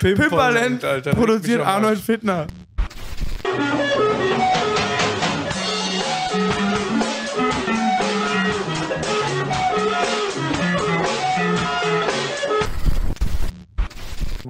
Pimperland 0.00 0.84
Alter, 0.84 1.10
leck 1.10 1.18
produziert. 1.18 1.60
Arnold 1.64 2.00
Fittner. 2.00 2.46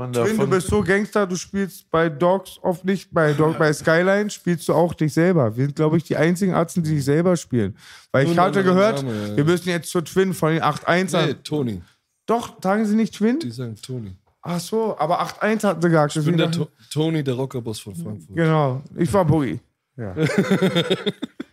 Man 0.00 0.12
Twin, 0.14 0.24
du 0.24 0.30
davon, 0.30 0.50
bist 0.50 0.68
so 0.68 0.82
Gangster, 0.82 1.26
du 1.26 1.36
spielst 1.36 1.90
bei 1.90 2.08
Dogs 2.08 2.58
oft 2.62 2.84
nicht, 2.86 3.12
bei, 3.12 3.34
Dog, 3.34 3.58
bei 3.58 3.70
Skyline 3.72 4.30
spielst 4.30 4.66
du 4.68 4.72
auch 4.72 4.94
dich 4.94 5.12
selber. 5.12 5.54
Wir 5.56 5.66
sind, 5.66 5.76
glaube 5.76 5.98
ich, 5.98 6.04
die 6.04 6.16
einzigen 6.16 6.54
Arzten, 6.54 6.82
die 6.82 6.88
sich 6.88 7.04
selber 7.04 7.36
spielen. 7.36 7.76
Weil 8.10 8.26
ich 8.26 8.34
Nur 8.34 8.44
hatte 8.44 8.64
gehört, 8.64 9.02
Name, 9.02 9.28
ja. 9.28 9.36
wir 9.36 9.44
müssen 9.44 9.68
jetzt 9.68 9.90
zur 9.90 10.02
Twin 10.04 10.32
von 10.32 10.52
den 10.54 10.62
8-1ern. 10.62 11.26
Nee, 11.26 11.34
Toni. 11.34 11.82
Doch, 12.24 12.54
sagen 12.62 12.86
sie 12.86 12.94
nicht 12.96 13.14
Twin? 13.14 13.38
Die 13.40 13.50
sagen 13.50 13.76
Toni. 13.76 14.16
Ach 14.42 14.58
so, 14.58 14.96
aber 14.98 15.20
8-1 15.22 15.64
hatten 15.64 15.82
sie 15.82 15.88
gesagt. 15.88 16.16
Ich 16.16 16.24
bin 16.24 16.36
der 16.38 16.46
deswegen- 16.46 16.64
to 16.66 16.70
Toni, 16.90 17.22
der 17.22 17.34
Rockerboss 17.34 17.80
von 17.80 17.94
Frankfurt. 17.94 18.34
Genau, 18.36 18.82
ich 18.96 19.12
war 19.12 19.24
Boogie. 19.24 19.60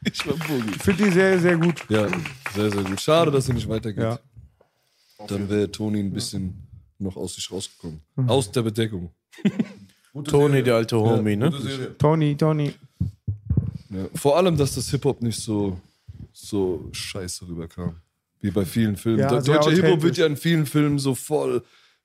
Ich 0.03 0.25
war 0.25 0.35
Boogie. 0.35 0.71
Ich 0.75 0.83
finde 0.83 1.03
die 1.03 1.11
sehr, 1.11 1.37
sehr 1.39 1.57
gut. 1.57 1.83
Ja, 1.89 2.07
sehr, 2.55 2.71
sehr 2.71 2.83
gut. 2.83 3.01
Schade, 3.01 3.29
dass 3.29 3.47
er 3.49 3.55
nicht 3.55 3.67
weitergeht. 3.67 4.03
Ja. 4.03 4.19
Dann 5.27 5.49
wäre 5.49 5.69
Toni 5.69 5.99
ein 5.99 6.13
bisschen 6.13 6.66
noch 6.99 7.15
aus 7.15 7.35
sich 7.35 7.51
rausgekommen. 7.51 8.01
Aus 8.27 8.51
der 8.51 8.63
Bedeckung. 8.63 9.11
Toni, 10.23 10.63
der 10.63 10.75
alte 10.75 10.97
Homie, 10.97 11.35
ne? 11.35 11.51
Gute 11.51 11.61
Serie. 11.61 11.97
Tony, 11.97 12.35
Tony. 12.35 12.73
Ja. 13.89 14.07
Vor 14.15 14.37
allem, 14.37 14.57
dass 14.57 14.75
das 14.75 14.89
Hip-Hop 14.89 15.21
nicht 15.21 15.39
so, 15.39 15.79
so 16.33 16.89
scheiße 16.91 17.47
rüberkam. 17.47 17.95
Wie 18.39 18.51
bei 18.51 18.65
vielen 18.65 18.95
Filmen. 18.95 19.19
Ja, 19.19 19.29
Der 19.29 19.41
sehr 19.41 19.59
deutsche 19.59 19.75
Hip-Hop 19.75 20.01
wird 20.01 20.17
ja 20.17 20.25
in 20.25 20.37
vielen 20.37 20.65
Filmen 20.65 20.99
so 20.99 21.15
voll 21.15 21.63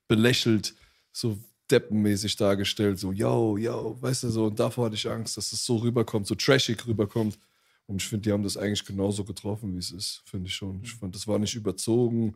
belächelt, 0.09 0.75
so 1.11 1.39
deppenmäßig 1.71 2.37
dargestellt, 2.37 2.99
so, 2.99 3.13
yo, 3.13 3.57
yo, 3.57 3.97
weißt 4.01 4.25
du, 4.25 4.31
so. 4.31 4.47
Und 4.47 4.61
davor 4.61 4.87
hatte 4.87 4.95
ich 4.95 5.09
Angst, 5.09 5.37
dass 5.37 5.53
es 5.53 5.65
so 5.65 5.77
rüberkommt, 5.77 6.27
so 6.27 6.35
trashig 6.35 6.87
rüberkommt. 6.87 7.39
Und 7.87 8.03
ich 8.03 8.09
finde, 8.09 8.23
die 8.25 8.33
haben 8.33 8.43
das 8.43 8.57
eigentlich 8.57 8.85
genauso 8.85 9.25
getroffen, 9.25 9.75
wie 9.75 9.79
es 9.79 9.91
ist, 9.91 10.23
finde 10.27 10.49
ich 10.49 10.55
schon. 10.55 10.81
Ich 10.83 10.93
fand, 10.95 11.15
das 11.15 11.27
war 11.27 11.39
nicht 11.39 11.55
überzogen. 11.55 12.35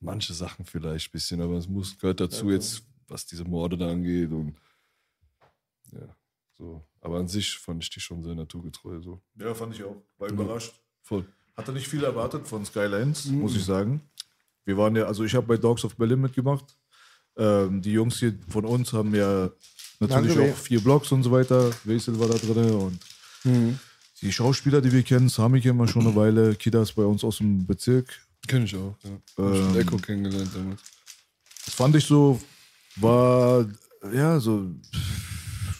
Manche 0.00 0.32
Sachen 0.32 0.64
vielleicht 0.64 1.08
ein 1.08 1.12
bisschen, 1.12 1.40
aber 1.40 1.54
es 1.54 1.68
muss, 1.68 1.98
gehört 1.98 2.20
dazu 2.20 2.50
jetzt, 2.50 2.84
was 3.08 3.26
diese 3.26 3.44
Morde 3.44 3.76
da 3.76 3.90
angeht 3.90 4.30
und 4.30 4.54
ja, 5.92 6.16
so. 6.56 6.84
Aber 7.00 7.18
an 7.18 7.28
sich 7.28 7.58
fand 7.58 7.82
ich 7.82 7.90
die 7.90 8.00
schon 8.00 8.22
sehr 8.22 8.34
naturgetreu, 8.34 9.00
so. 9.00 9.20
Ja, 9.36 9.54
fand 9.54 9.74
ich 9.74 9.82
auch. 9.82 9.96
War 10.18 10.28
überrascht. 10.28 10.80
Voll. 11.02 11.24
Hatte 11.56 11.72
nicht 11.72 11.88
viel 11.88 12.04
erwartet 12.04 12.46
von 12.46 12.64
Skylines, 12.64 13.26
muss 13.26 13.56
ich 13.56 13.64
sagen. 13.64 14.00
Wir 14.64 14.76
waren 14.76 14.94
ja, 14.94 15.04
also 15.04 15.24
ich 15.24 15.34
habe 15.34 15.46
bei 15.46 15.56
Dogs 15.56 15.84
of 15.84 15.96
Berlin 15.96 16.20
mitgemacht. 16.20 16.76
Ähm, 17.36 17.80
die 17.80 17.92
Jungs 17.92 18.18
hier 18.18 18.38
von 18.48 18.64
uns 18.64 18.92
haben 18.92 19.14
ja 19.14 19.50
natürlich 19.98 20.34
Danke, 20.34 20.52
auch 20.52 20.56
vier 20.56 20.80
Blogs 20.80 21.10
und 21.10 21.22
so 21.22 21.30
weiter. 21.32 21.70
Wesel 21.84 22.18
war 22.20 22.28
da 22.28 22.36
drin 22.36 22.70
und 22.72 23.00
die 24.20 24.32
Schauspieler, 24.32 24.80
die 24.80 24.92
wir 24.92 25.02
kennen, 25.02 25.28
Sami 25.28 25.60
kennen 25.60 25.78
wir 25.78 25.88
schon 25.88 26.06
eine 26.06 26.16
Weile. 26.16 26.54
Kida 26.56 26.82
ist 26.82 26.92
bei 26.92 27.04
uns 27.04 27.22
aus 27.22 27.38
dem 27.38 27.66
Bezirk. 27.66 28.20
Kenn 28.46 28.64
ich 28.64 28.74
auch, 28.76 28.96
ja. 29.04 29.10
Ich 29.26 29.38
Ähm, 29.38 29.72
mit 29.72 29.76
Echo 29.76 29.96
kennengelernt 29.96 30.50
damals. 30.54 30.82
Das 31.64 31.74
fand 31.74 31.96
ich 31.96 32.04
so, 32.04 32.40
war, 32.96 33.66
ja, 34.12 34.40
so, 34.40 34.70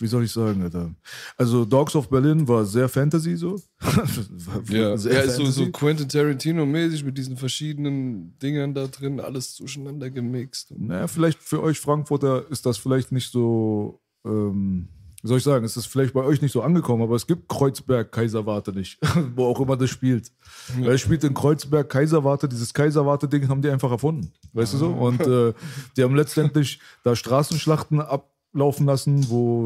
wie 0.00 0.06
soll 0.06 0.24
ich 0.24 0.32
sagen, 0.32 0.62
Alter. 0.62 0.94
Also 1.36 1.64
Dogs 1.64 1.94
of 1.96 2.08
Berlin 2.08 2.46
war 2.46 2.64
sehr 2.64 2.88
Fantasy 2.88 3.36
so. 3.36 3.60
Ja, 4.68 4.96
sehr 4.96 5.12
ja 5.14 5.20
ist 5.20 5.36
so, 5.36 5.46
so 5.46 5.70
Quentin 5.70 6.08
Tarantino-mäßig 6.08 7.04
mit 7.04 7.16
diesen 7.16 7.36
verschiedenen 7.36 8.38
Dingern 8.38 8.74
da 8.74 8.86
drin, 8.86 9.20
alles 9.20 9.54
zueinander 9.54 10.10
gemixt. 10.10 10.74
Naja, 10.76 11.06
vielleicht 11.06 11.42
für 11.42 11.62
euch 11.62 11.80
Frankfurter 11.80 12.50
ist 12.50 12.66
das 12.66 12.76
vielleicht 12.78 13.12
nicht 13.12 13.30
so, 13.30 14.00
ähm, 14.24 14.88
wie 15.22 15.28
soll 15.28 15.38
ich 15.38 15.44
sagen, 15.44 15.64
es 15.64 15.76
ist 15.76 15.86
vielleicht 15.86 16.14
bei 16.14 16.22
euch 16.22 16.40
nicht 16.42 16.52
so 16.52 16.62
angekommen, 16.62 17.02
aber 17.02 17.16
es 17.16 17.26
gibt 17.26 17.48
Kreuzberg 17.48 18.12
Kaiserwarte 18.12 18.72
nicht, 18.72 19.00
wo 19.34 19.46
auch 19.46 19.58
immer 19.60 19.76
das 19.76 19.90
spielt. 19.90 20.30
Weil 20.78 20.92
es 20.92 21.00
spielt 21.00 21.24
in 21.24 21.34
Kreuzberg 21.34 21.90
Kaiserwarte, 21.90 22.48
dieses 22.48 22.72
Kaiserwarte-Ding 22.72 23.48
haben 23.48 23.60
die 23.60 23.70
einfach 23.70 23.90
erfunden, 23.90 24.32
weißt 24.52 24.74
du 24.74 24.78
so? 24.78 24.90
Und 24.90 25.20
äh, 25.22 25.52
die 25.96 26.04
haben 26.04 26.14
letztendlich 26.14 26.78
da 27.02 27.16
Straßenschlachten 27.16 28.00
ablaufen 28.00 28.86
lassen, 28.86 29.28
wo 29.28 29.64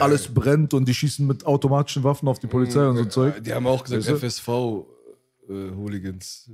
alles 0.00 0.32
brennt 0.32 0.72
und 0.72 0.86
die 0.86 0.94
schießen 0.94 1.26
mit 1.26 1.44
automatischen 1.44 2.02
Waffen 2.02 2.26
auf 2.26 2.38
die 2.38 2.46
Polizei 2.46 2.88
und 2.88 2.96
so 2.96 3.04
Zeug. 3.04 3.44
Die 3.44 3.52
haben 3.52 3.66
auch 3.66 3.84
gesagt, 3.84 4.06
Weißt 4.06 4.24
FSV-Hooligans. 4.24 6.50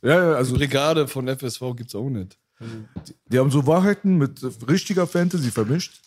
Ja, 0.00 0.08
ja, 0.08 0.16
also 0.16 0.36
also 0.36 0.54
Brigade 0.54 1.08
von 1.08 1.28
FSV 1.28 1.60
gibt's 1.76 1.94
auch 1.94 2.08
nicht. 2.08 2.38
Die 3.26 3.38
haben 3.38 3.50
so 3.50 3.66
Wahrheiten 3.66 4.16
mit 4.18 4.40
richtiger 4.68 5.06
Fantasy 5.06 5.50
vermischt. 5.50 6.00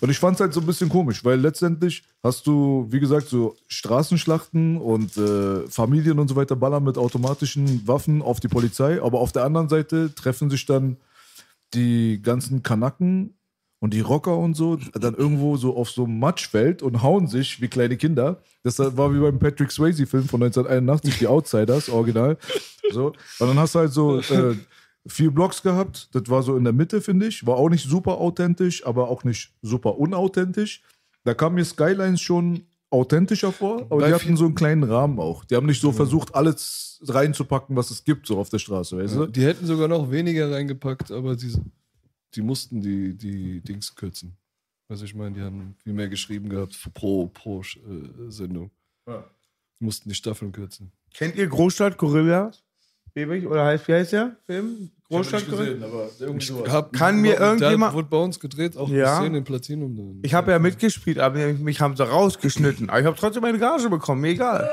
Und 0.00 0.10
ich 0.10 0.18
fand 0.18 0.34
es 0.34 0.40
halt 0.40 0.52
so 0.52 0.60
ein 0.60 0.66
bisschen 0.66 0.88
komisch, 0.88 1.24
weil 1.24 1.40
letztendlich 1.40 2.02
hast 2.22 2.46
du, 2.46 2.86
wie 2.90 3.00
gesagt, 3.00 3.28
so 3.28 3.56
Straßenschlachten 3.68 4.76
und 4.76 5.16
äh, 5.16 5.66
Familien 5.68 6.18
und 6.18 6.28
so 6.28 6.36
weiter 6.36 6.56
ballern 6.56 6.84
mit 6.84 6.98
automatischen 6.98 7.86
Waffen 7.86 8.20
auf 8.22 8.40
die 8.40 8.48
Polizei. 8.48 9.02
Aber 9.02 9.20
auf 9.20 9.32
der 9.32 9.44
anderen 9.44 9.68
Seite 9.68 10.14
treffen 10.14 10.50
sich 10.50 10.66
dann 10.66 10.96
die 11.74 12.20
ganzen 12.22 12.62
Kanaken 12.62 13.34
und 13.80 13.92
die 13.92 14.00
Rocker 14.00 14.36
und 14.36 14.54
so 14.54 14.76
dann 14.92 15.14
irgendwo 15.14 15.56
so 15.56 15.76
auf 15.76 15.90
so 15.90 16.04
einem 16.04 16.18
Matschfeld 16.18 16.82
und 16.82 17.02
hauen 17.02 17.26
sich 17.26 17.60
wie 17.60 17.68
kleine 17.68 17.96
Kinder. 17.96 18.42
Das 18.62 18.78
war 18.78 19.14
wie 19.14 19.20
beim 19.20 19.38
Patrick 19.38 19.70
Swayze-Film 19.70 20.28
von 20.28 20.42
1981, 20.42 21.18
die 21.18 21.26
Outsiders, 21.26 21.88
original. 21.88 22.36
So. 22.90 23.08
Und 23.38 23.48
dann 23.48 23.58
hast 23.58 23.74
du 23.74 23.78
halt 23.80 23.92
so 23.92 24.20
äh, 24.20 24.56
vier 25.06 25.30
Blocks 25.30 25.62
gehabt. 25.62 26.08
Das 26.14 26.28
war 26.28 26.42
so 26.42 26.56
in 26.56 26.64
der 26.64 26.72
Mitte, 26.72 27.00
finde 27.00 27.26
ich. 27.26 27.46
War 27.46 27.56
auch 27.56 27.68
nicht 27.68 27.88
super 27.88 28.18
authentisch, 28.18 28.86
aber 28.86 29.08
auch 29.08 29.24
nicht 29.24 29.52
super 29.62 29.98
unauthentisch. 29.98 30.82
Da 31.24 31.34
kam 31.34 31.54
mir 31.54 31.64
Skylines 31.64 32.20
schon 32.20 32.66
authentischer 32.90 33.52
vor, 33.52 33.82
aber 33.82 33.98
Bei 33.98 34.08
die 34.08 34.14
hatten 34.14 34.36
so 34.36 34.44
einen 34.44 34.54
kleinen 34.54 34.84
Rahmen 34.84 35.18
auch. 35.18 35.44
Die 35.44 35.56
haben 35.56 35.66
nicht 35.66 35.80
so 35.80 35.92
versucht, 35.92 36.34
alles 36.34 37.00
reinzupacken, 37.04 37.76
was 37.76 37.90
es 37.90 38.04
gibt, 38.04 38.26
so 38.26 38.38
auf 38.38 38.48
der 38.48 38.58
Straße, 38.58 38.96
weißt 38.96 39.16
du? 39.16 39.26
Die 39.26 39.44
hätten 39.44 39.66
sogar 39.66 39.88
noch 39.88 40.10
weniger 40.10 40.50
reingepackt, 40.50 41.10
aber 41.10 41.36
die, 41.36 41.52
die 42.34 42.42
mussten 42.42 42.80
die, 42.80 43.14
die 43.14 43.60
Dings 43.60 43.94
kürzen. 43.94 44.36
Also 44.88 45.04
ich 45.04 45.14
meine, 45.14 45.34
die 45.34 45.40
haben 45.40 45.74
viel 45.82 45.92
mehr 45.92 46.08
geschrieben 46.08 46.48
gehabt 46.48 46.78
pro, 46.94 47.26
pro 47.26 47.60
äh, 47.60 48.30
Sendung. 48.30 48.70
Ja. 49.08 49.24
Die 49.80 49.84
mussten 49.84 50.08
die 50.08 50.14
Staffeln 50.14 50.52
kürzen. 50.52 50.92
Kennt 51.12 51.34
ihr 51.36 51.48
Großstadt 51.48 51.98
Gorilla? 51.98 52.52
Ewig? 53.14 53.46
Oder 53.46 53.64
heißt, 53.64 53.88
wie 53.88 53.94
heißt 53.94 54.12
der 54.12 54.36
Film? 54.44 54.90
Großstadt 55.08 55.48
Gorilla? 55.48 55.86
aber 55.86 56.08
irgendwie 56.18 56.46
sowas. 56.46 56.72
Hab, 56.72 56.92
Kann 56.92 57.20
mir 57.20 57.38
irgendjemand- 57.38 57.94
wurde 57.94 58.08
bei 58.08 58.16
uns 58.16 58.40
gedreht, 58.40 58.76
auch 58.76 58.88
Ja. 58.88 59.16
eine 59.18 59.24
Szene 59.26 59.38
in 59.38 59.44
Platinum. 59.44 60.20
Ich 60.22 60.34
habe 60.34 60.50
ja 60.50 60.58
mitgespielt, 60.58 61.18
aber 61.18 61.38
mich 61.52 61.80
haben 61.80 61.96
sie 61.96 62.04
rausgeschnitten. 62.08 62.90
Aber 62.90 63.00
ich 63.00 63.06
habe 63.06 63.16
trotzdem 63.16 63.42
meine 63.42 63.58
Gage 63.58 63.88
bekommen, 63.88 64.20
mir 64.22 64.28
egal. 64.30 64.68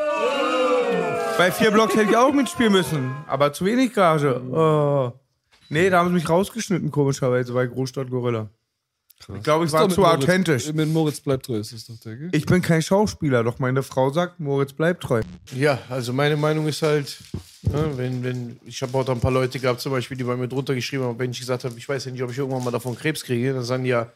Bei 1.38 1.52
vier 1.52 1.72
Blocks 1.72 1.96
hätte 1.96 2.12
ich 2.12 2.18
auch 2.18 2.32
mitspielen 2.34 2.72
müssen, 2.72 3.12
aber 3.28 3.54
zu 3.54 3.66
wenig 3.66 3.94
Gage. 3.94 4.42
Oh. 4.52 5.12
Nee, 5.70 5.90
da 5.90 6.00
haben 6.00 6.10
sie 6.10 6.16
mich 6.16 6.30
rausgeschnitten, 6.30 6.92
komischerweise, 6.92 7.54
bei 7.54 7.66
Großstadt 7.66 8.10
Gorilla. 8.10 8.50
Ich 9.36 9.42
glaube, 9.44 9.64
ich 9.64 9.70
Ist 9.70 9.74
war 9.74 9.88
zu 9.90 10.02
Moritz- 10.02 10.24
authentisch. 10.24 10.74
Mit 10.74 10.90
Moritz 10.90 11.22
bleibt 11.22 11.46
treu, 11.46 11.56
ist 11.56 11.72
das 11.74 11.86
doch 11.86 11.98
der, 12.04 12.18
gell? 12.18 12.30
Ich 12.34 12.46
bin 12.46 12.62
kein 12.62 12.82
Schauspieler, 12.82 13.44
doch 13.44 13.58
meine 13.58 13.82
Frau 13.82 14.10
sagt, 14.12 14.40
Moritz 14.40 14.74
bleibt 14.74 15.02
treu. 15.04 15.22
Ja, 15.56 15.80
also 15.90 16.12
meine 16.12 16.36
Meinung 16.36 16.68
ist 16.68 16.82
halt, 16.82 17.18
ne, 17.64 17.92
wenn, 17.96 18.24
wenn, 18.24 18.60
ich 18.66 18.82
habe 18.82 18.98
auch 18.98 19.06
da 19.06 19.14
ein 19.14 19.20
paar 19.20 19.32
Leute 19.32 19.60
gehabt, 19.60 19.82
zum 19.82 19.92
Beispiel, 19.92 20.18
die 20.18 20.24
bei 20.24 20.36
mir 20.36 20.48
drunter 20.48 20.76
geschrieben 20.76 21.04
haben, 21.04 21.20
wenn 21.20 21.32
ich 21.32 21.40
gesagt 21.40 21.64
habe, 21.64 21.78
ich 21.78 21.88
weiß 21.88 22.06
ja 22.06 22.12
nicht, 22.12 22.24
ob 22.24 22.32
ich 22.32 22.38
irgendwann 22.38 22.64
mal 22.64 22.72
davon 22.72 22.96
Krebs 22.96 23.24
kriege, 23.24 23.54
dann 23.54 23.64
sagen 23.64 23.84
die 23.84 23.92
ja, 23.92 24.12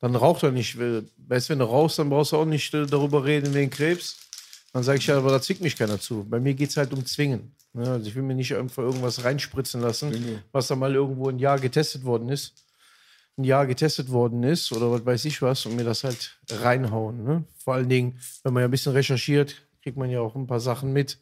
dann 0.00 0.14
raucht 0.14 0.42
er 0.42 0.52
nicht. 0.52 0.78
Weißt 0.78 1.48
du, 1.48 1.52
wenn 1.52 1.58
du 1.58 1.64
rauchst, 1.64 1.98
dann 1.98 2.10
brauchst 2.10 2.32
du 2.32 2.36
auch 2.36 2.44
nicht 2.44 2.72
äh, 2.74 2.86
darüber 2.86 3.24
reden 3.24 3.54
wegen 3.54 3.70
Krebs. 3.70 4.16
Dann 4.72 4.82
sage 4.82 4.98
ich 4.98 5.06
ja, 5.06 5.16
aber 5.16 5.30
da 5.30 5.40
zwingt 5.40 5.62
mich 5.62 5.76
keiner 5.76 5.98
zu. 5.98 6.24
Bei 6.28 6.38
mir 6.38 6.54
geht 6.54 6.70
es 6.70 6.76
halt 6.76 6.92
um 6.92 7.04
Zwingen. 7.06 7.54
Ne? 7.72 7.90
Also 7.90 8.08
ich 8.08 8.14
will 8.14 8.22
mir 8.22 8.34
nicht 8.34 8.54
einfach 8.54 8.82
irgendwas 8.82 9.24
reinspritzen 9.24 9.80
lassen, 9.80 10.42
was 10.52 10.66
da 10.66 10.76
mal 10.76 10.94
irgendwo 10.94 11.28
ein 11.28 11.38
Jahr 11.38 11.58
getestet 11.58 12.04
worden 12.04 12.28
ist. 12.28 12.54
Ein 13.38 13.44
Jahr 13.44 13.66
getestet 13.66 14.10
worden 14.10 14.42
ist 14.42 14.72
oder 14.72 14.90
was 14.90 15.04
weiß 15.04 15.24
ich 15.26 15.42
was 15.42 15.66
und 15.66 15.76
mir 15.76 15.84
das 15.84 16.04
halt 16.04 16.38
reinhauen. 16.50 17.22
Ne? 17.22 17.44
Vor 17.58 17.74
allen 17.74 17.88
Dingen, 17.88 18.18
wenn 18.42 18.54
man 18.54 18.62
ja 18.62 18.68
ein 18.68 18.70
bisschen 18.70 18.92
recherchiert, 18.92 19.66
kriegt 19.82 19.98
man 19.98 20.10
ja 20.10 20.20
auch 20.20 20.34
ein 20.34 20.46
paar 20.46 20.60
Sachen 20.60 20.92
mit, 20.92 21.18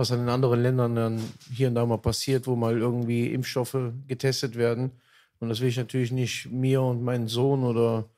was 0.00 0.10
in 0.10 0.30
anderen 0.30 0.62
Ländern 0.62 0.94
dann 0.94 1.22
hier 1.52 1.68
und 1.68 1.74
da 1.74 1.84
mal 1.84 1.98
passiert, 1.98 2.46
wo 2.46 2.56
mal 2.56 2.78
irgendwie 2.78 3.26
Impfstoffe 3.34 3.76
getestet 4.06 4.56
werden. 4.56 4.92
Und 5.40 5.50
das 5.50 5.60
will 5.60 5.68
ich 5.68 5.76
natürlich 5.76 6.10
nicht 6.10 6.50
mir 6.50 6.80
und 6.80 7.02
meinen 7.02 7.28
Sohn 7.28 7.64
oder 7.64 8.08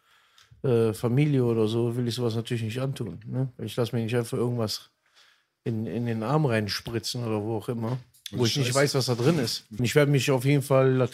äh, 0.62 0.93
Familie 0.93 1.45
oder 1.45 1.66
so, 1.66 1.97
will 1.97 2.07
ich 2.07 2.14
sowas 2.14 2.37
natürlich 2.37 2.62
nicht 2.62 2.80
antun. 2.80 3.18
Ne? 3.26 3.53
Ich 3.59 3.74
lasse 3.74 3.97
mir 3.97 4.03
nicht 4.03 4.14
einfach 4.14 4.39
irgendwas 4.39 4.91
in, 5.64 5.87
in 5.87 6.07
den 6.07 6.22
Arm 6.22 6.47
reinspritzen 6.47 7.24
oder 7.24 7.43
wo 7.43 7.57
auch 7.57 7.68
immer, 7.68 7.99
wo 8.30 8.45
ich 8.45 8.57
nicht 8.57 8.72
weiß, 8.72 8.95
was 8.95 9.07
da 9.07 9.16
drin 9.16 9.41
ist. 9.41 9.64
Und 9.76 9.85
ich 9.85 9.97
werde 9.97 10.12
mich 10.12 10.30
auf 10.30 10.45
jeden 10.45 10.62
Fall 10.62 11.09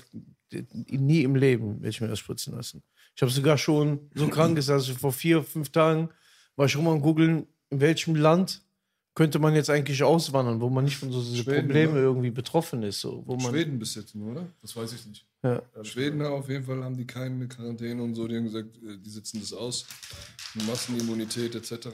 nie 0.73 1.23
im 1.23 1.35
Leben 1.35 1.77
werde 1.81 1.89
ich 1.89 2.01
mir 2.03 2.09
das 2.09 2.19
spritzen 2.19 2.55
lassen. 2.55 2.83
Ich 3.17 3.23
habe 3.23 3.33
sogar 3.33 3.57
schon 3.57 4.11
so 4.15 4.29
krank 4.29 4.59
ist, 4.59 4.69
also 4.69 4.93
vor 4.93 5.13
vier, 5.13 5.43
fünf 5.43 5.71
Tagen 5.71 6.11
war 6.57 6.67
ich 6.67 6.73
schon 6.73 6.85
mal 6.85 6.93
am 6.93 7.01
googeln, 7.01 7.47
in 7.71 7.81
welchem 7.81 8.17
Land 8.17 8.63
könnte 9.19 9.41
man 9.41 9.53
jetzt 9.57 9.69
eigentlich 9.69 10.05
auswandern, 10.05 10.61
wo 10.61 10.71
man 10.71 10.85
nicht 10.85 10.97
von 10.97 11.11
so 11.11 11.21
diese 11.21 11.43
Schweden, 11.43 11.67
Probleme 11.67 11.91
oder? 11.91 12.03
irgendwie 12.03 12.31
betroffen 12.31 12.85
ist. 12.85 13.01
So, 13.01 13.25
wo 13.27 13.35
man, 13.35 13.51
Schweden 13.51 13.77
bis 13.77 13.97
jetzt 13.97 14.15
nur, 14.15 14.31
oder? 14.31 14.47
Das 14.63 14.77
weiß 14.77 14.93
ich 14.93 15.05
nicht. 15.07 15.27
Ja. 15.43 15.61
Schweden 15.83 16.23
auf 16.23 16.49
jeden 16.49 16.65
Fall 16.65 16.85
haben 16.85 16.97
die 16.97 17.05
keine 17.05 17.49
Quarantäne 17.49 18.01
und 18.01 18.15
so. 18.15 18.29
Die 18.29 18.37
haben 18.37 18.45
gesagt, 18.45 18.77
äh, 18.77 18.97
die 18.97 19.11
sitzen 19.11 19.41
das 19.41 19.53
aus. 19.53 19.87
Massenimmunität 20.69 21.57
etc. 21.57 21.89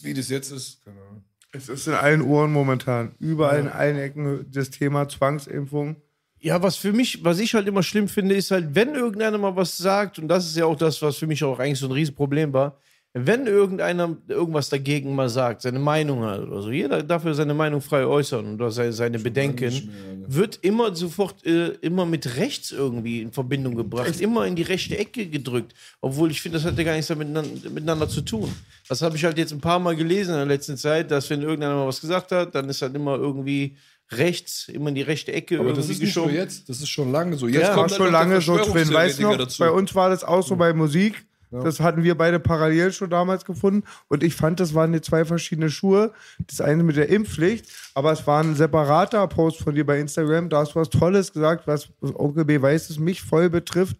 Wie 0.00 0.14
das 0.14 0.30
jetzt 0.30 0.50
ist, 0.50 0.82
keine 0.82 0.98
Ahnung. 1.02 1.24
Es 1.52 1.68
ist 1.68 1.86
in 1.86 1.92
allen 1.92 2.22
Ohren 2.22 2.52
momentan. 2.52 3.14
Überall 3.18 3.60
in 3.60 3.68
allen 3.68 3.98
Ecken 3.98 4.46
das 4.50 4.70
Thema 4.70 5.10
Zwangsimpfung. 5.10 5.96
Ja, 6.38 6.62
was 6.62 6.76
für 6.76 6.94
mich, 6.94 7.22
was 7.22 7.38
ich 7.38 7.52
halt 7.52 7.68
immer 7.68 7.82
schlimm 7.82 8.08
finde, 8.08 8.34
ist 8.34 8.50
halt, 8.50 8.74
wenn 8.74 8.94
irgendeiner 8.94 9.36
mal 9.36 9.56
was 9.56 9.76
sagt, 9.76 10.18
und 10.18 10.28
das 10.28 10.46
ist 10.46 10.56
ja 10.56 10.64
auch 10.64 10.76
das, 10.76 11.02
was 11.02 11.18
für 11.18 11.26
mich 11.26 11.44
auch 11.44 11.58
eigentlich 11.58 11.80
so 11.80 11.86
ein 11.86 11.92
Riesenproblem 11.92 12.54
war, 12.54 12.78
wenn 13.12 13.48
irgendeiner 13.48 14.16
irgendwas 14.28 14.68
dagegen 14.68 15.16
mal 15.16 15.28
sagt, 15.28 15.62
seine 15.62 15.80
Meinung 15.80 16.22
hat 16.22 16.42
oder 16.42 16.62
so, 16.62 16.70
jeder 16.70 17.02
darf 17.02 17.24
ja 17.24 17.34
seine 17.34 17.54
Meinung 17.54 17.80
frei 17.80 18.04
äußern 18.04 18.54
oder 18.54 18.70
seine, 18.70 18.92
seine 18.92 19.18
Bedenken, 19.18 19.64
nicht 19.64 19.86
mehr, 19.86 20.14
ne? 20.14 20.24
wird 20.28 20.60
immer 20.62 20.94
sofort 20.94 21.44
äh, 21.44 21.70
immer 21.80 22.06
mit 22.06 22.36
rechts 22.36 22.70
irgendwie 22.70 23.22
in 23.22 23.32
Verbindung 23.32 23.74
gebracht, 23.74 24.20
immer 24.20 24.46
in 24.46 24.54
die 24.54 24.62
rechte 24.62 24.96
Ecke 24.96 25.26
gedrückt, 25.26 25.74
obwohl 26.00 26.30
ich 26.30 26.40
finde, 26.40 26.58
das 26.58 26.66
hat 26.66 26.78
ja 26.78 26.84
gar 26.84 26.92
nichts 26.92 27.08
damit 27.08 27.28
miteinander, 27.28 27.70
miteinander 27.70 28.08
zu 28.08 28.20
tun. 28.20 28.48
Das 28.88 29.02
habe 29.02 29.16
ich 29.16 29.24
halt 29.24 29.38
jetzt 29.38 29.52
ein 29.52 29.60
paar 29.60 29.80
Mal 29.80 29.96
gelesen 29.96 30.30
in 30.30 30.36
der 30.36 30.46
letzten 30.46 30.76
Zeit, 30.76 31.10
dass 31.10 31.28
wenn 31.30 31.42
irgendeiner 31.42 31.74
mal 31.74 31.88
was 31.88 32.00
gesagt 32.00 32.30
hat, 32.30 32.54
dann 32.54 32.68
ist 32.68 32.80
halt 32.80 32.94
immer 32.94 33.16
irgendwie 33.16 33.76
rechts, 34.12 34.68
immer 34.68 34.88
in 34.90 34.94
die 34.94 35.02
rechte 35.02 35.32
Ecke 35.32 35.56
Aber 35.56 35.70
irgendwie 35.70 35.80
das 35.82 35.90
ist 35.90 36.00
nicht 36.00 36.16
nur 36.16 36.30
jetzt, 36.30 36.68
das 36.68 36.80
ist 36.80 36.88
schon 36.88 37.10
lange 37.10 37.36
so. 37.36 37.48
Jetzt 37.48 37.62
Ja, 37.62 37.68
war 37.70 37.86
kommt 37.86 37.92
schon 37.92 38.12
lange 38.12 38.40
so 38.40 38.56
drin. 38.56 38.92
Weißt 38.92 39.18
du 39.18 39.22
noch, 39.24 39.36
dazu. 39.36 39.58
bei 39.58 39.70
uns 39.70 39.94
war 39.96 40.10
das 40.10 40.22
auch 40.22 40.46
so 40.46 40.54
bei 40.54 40.72
Musik. 40.72 41.24
Das 41.50 41.80
hatten 41.80 42.04
wir 42.04 42.16
beide 42.16 42.38
parallel 42.38 42.92
schon 42.92 43.10
damals 43.10 43.44
gefunden. 43.44 43.82
Und 44.08 44.22
ich 44.22 44.36
fand, 44.36 44.60
das 44.60 44.74
waren 44.74 44.94
jetzt 44.94 45.06
zwei 45.06 45.24
verschiedene 45.24 45.68
Schuhe. 45.68 46.12
Das 46.46 46.60
eine 46.60 46.82
mit 46.84 46.96
der 46.96 47.08
Impfpflicht, 47.08 47.66
aber 47.94 48.12
es 48.12 48.26
war 48.26 48.42
ein 48.42 48.54
separater 48.54 49.26
Post 49.26 49.58
von 49.58 49.74
dir 49.74 49.84
bei 49.84 49.98
Instagram. 49.98 50.48
Da 50.48 50.58
hast 50.58 50.74
du 50.74 50.80
was 50.80 50.90
Tolles 50.90 51.32
gesagt, 51.32 51.66
was 51.66 51.90
Onkel 52.00 52.44
B 52.44 52.62
weiß, 52.62 52.90
es 52.90 52.98
mich 52.98 53.22
voll 53.22 53.50
betrifft. 53.50 53.96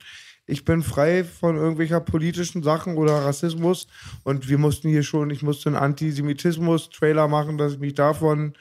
Ich 0.46 0.64
bin 0.64 0.82
frei 0.82 1.24
von 1.24 1.56
irgendwelcher 1.56 2.00
politischen 2.00 2.62
Sachen 2.62 2.96
oder 2.96 3.24
Rassismus. 3.24 3.88
Und 4.24 4.48
wir 4.48 4.58
mussten 4.58 4.88
hier 4.88 5.02
schon, 5.02 5.30
ich 5.30 5.42
musste 5.42 5.68
einen 5.68 5.76
Antisemitismus-Trailer 5.76 7.28
machen, 7.28 7.58
dass 7.58 7.74
ich 7.74 7.78
mich 7.78 7.94
davon 7.94 8.54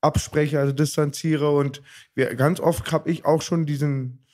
abspreche, 0.00 0.60
also 0.60 0.72
distanziere. 0.72 1.50
Und 1.50 1.82
wir, 2.14 2.34
ganz 2.36 2.60
oft 2.60 2.92
habe 2.92 3.10
ich 3.10 3.24
auch 3.24 3.42
schon 3.42 3.66
diesen 3.66 4.25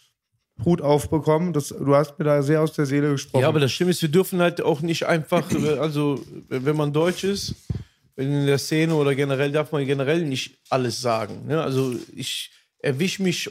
Hut 0.64 0.80
aufbekommen. 0.80 1.52
Das, 1.52 1.68
du 1.68 1.94
hast 1.94 2.18
mir 2.18 2.24
da 2.24 2.42
sehr 2.42 2.60
aus 2.60 2.72
der 2.72 2.86
Seele 2.86 3.10
gesprochen. 3.10 3.42
Ja, 3.42 3.48
aber 3.48 3.60
das 3.60 3.72
Schlimme 3.72 3.90
ist, 3.90 4.02
wir 4.02 4.08
dürfen 4.08 4.40
halt 4.40 4.60
auch 4.60 4.80
nicht 4.80 5.06
einfach, 5.06 5.50
äh, 5.52 5.78
also 5.78 6.20
wenn 6.48 6.76
man 6.76 6.92
Deutsch 6.92 7.24
ist, 7.24 7.54
in 8.16 8.46
der 8.46 8.58
Szene 8.58 8.94
oder 8.94 9.14
generell 9.14 9.50
darf 9.52 9.72
man 9.72 9.86
generell 9.86 10.24
nicht 10.24 10.58
alles 10.68 11.00
sagen. 11.00 11.46
Ne? 11.46 11.62
Also 11.62 11.94
ich 12.14 12.50
erwische 12.78 13.22
mich 13.22 13.50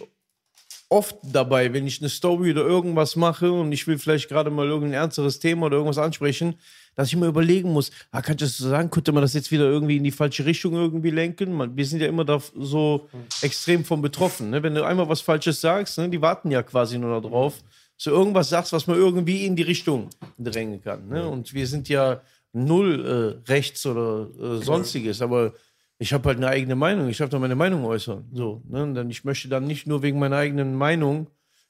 oft 0.89 1.15
dabei, 1.23 1.73
wenn 1.73 1.87
ich 1.87 2.01
eine 2.01 2.09
Story 2.09 2.51
oder 2.51 2.61
irgendwas 2.61 3.15
mache 3.15 3.51
und 3.51 3.71
ich 3.71 3.87
will 3.87 3.97
vielleicht 3.97 4.29
gerade 4.29 4.51
mal 4.51 4.67
irgendein 4.67 4.93
ernsteres 4.93 5.39
Thema 5.39 5.67
oder 5.67 5.77
irgendwas 5.77 5.97
ansprechen, 5.97 6.55
dass 6.95 7.07
ich 7.07 7.15
mir 7.15 7.27
überlegen 7.27 7.71
muss, 7.71 7.91
ah, 8.11 8.21
kann 8.21 8.35
ich 8.35 8.41
das 8.41 8.57
so 8.57 8.69
sagen, 8.69 8.89
könnte 8.89 9.11
man 9.11 9.21
das 9.21 9.33
jetzt 9.33 9.51
wieder 9.51 9.65
irgendwie 9.65 9.97
in 9.97 10.03
die 10.03 10.11
falsche 10.11 10.45
Richtung 10.45 10.73
irgendwie 10.73 11.09
lenken? 11.09 11.53
Man, 11.53 11.75
wir 11.75 11.85
sind 11.85 12.01
ja 12.01 12.07
immer 12.07 12.25
da 12.25 12.39
so 12.55 13.07
extrem 13.41 13.85
von 13.85 14.01
betroffen. 14.01 14.49
Ne? 14.49 14.61
Wenn 14.63 14.75
du 14.75 14.85
einmal 14.85 15.09
was 15.09 15.21
Falsches 15.21 15.61
sagst, 15.61 15.97
ne, 15.97 16.09
die 16.09 16.21
warten 16.21 16.51
ja 16.51 16.63
quasi 16.63 16.97
nur 16.97 17.21
darauf, 17.21 17.61
dass 17.95 18.05
du 18.05 18.09
irgendwas 18.11 18.49
sagst, 18.49 18.73
was 18.73 18.87
man 18.87 18.97
irgendwie 18.97 19.45
in 19.45 19.55
die 19.55 19.63
Richtung 19.63 20.09
drängen 20.37 20.81
kann. 20.81 21.07
Ne? 21.07 21.27
Und 21.27 21.53
wir 21.53 21.67
sind 21.67 21.87
ja 21.89 22.21
null 22.53 23.39
äh, 23.45 23.49
rechts 23.49 23.85
oder 23.85 24.27
äh, 24.39 24.63
sonstiges, 24.63 25.21
aber 25.21 25.53
ich 26.01 26.13
habe 26.13 26.29
halt 26.29 26.37
eine 26.37 26.47
eigene 26.47 26.75
Meinung. 26.75 27.09
Ich 27.09 27.17
darf 27.17 27.29
da 27.29 27.37
meine 27.37 27.55
Meinung 27.55 27.85
äußern. 27.85 28.25
So, 28.33 28.63
ne? 28.67 28.83
Und 28.83 28.95
dann, 28.95 29.09
ich 29.11 29.23
möchte 29.23 29.49
dann 29.49 29.65
nicht 29.65 29.85
nur 29.85 30.01
wegen 30.01 30.17
meiner 30.17 30.37
eigenen 30.37 30.75
Meinung 30.75 31.27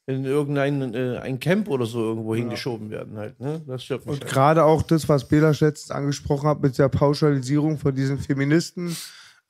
in 0.07 0.25
irgendein 0.25 0.93
äh, 0.93 1.17
ein 1.21 1.39
Camp 1.39 1.69
oder 1.69 1.85
so 1.85 1.99
irgendwo 1.99 2.35
hingeschoben 2.35 2.89
werden 2.89 3.17
halt. 3.17 3.39
Ne? 3.39 3.61
Das 3.67 3.83
stört 3.83 4.05
mich. 4.05 4.13
Und 4.15 4.21
Halt. 4.23 4.31
gerade 4.33 4.63
auch 4.63 4.81
das, 4.81 5.07
was 5.07 5.27
Bela 5.27 5.49
letztens 5.49 5.91
angesprochen 5.91 6.49
hat, 6.49 6.61
mit 6.61 6.77
der 6.77 6.89
Pauschalisierung 6.89 7.77
von 7.77 7.93
diesen 7.93 8.17
Feministen, 8.19 8.95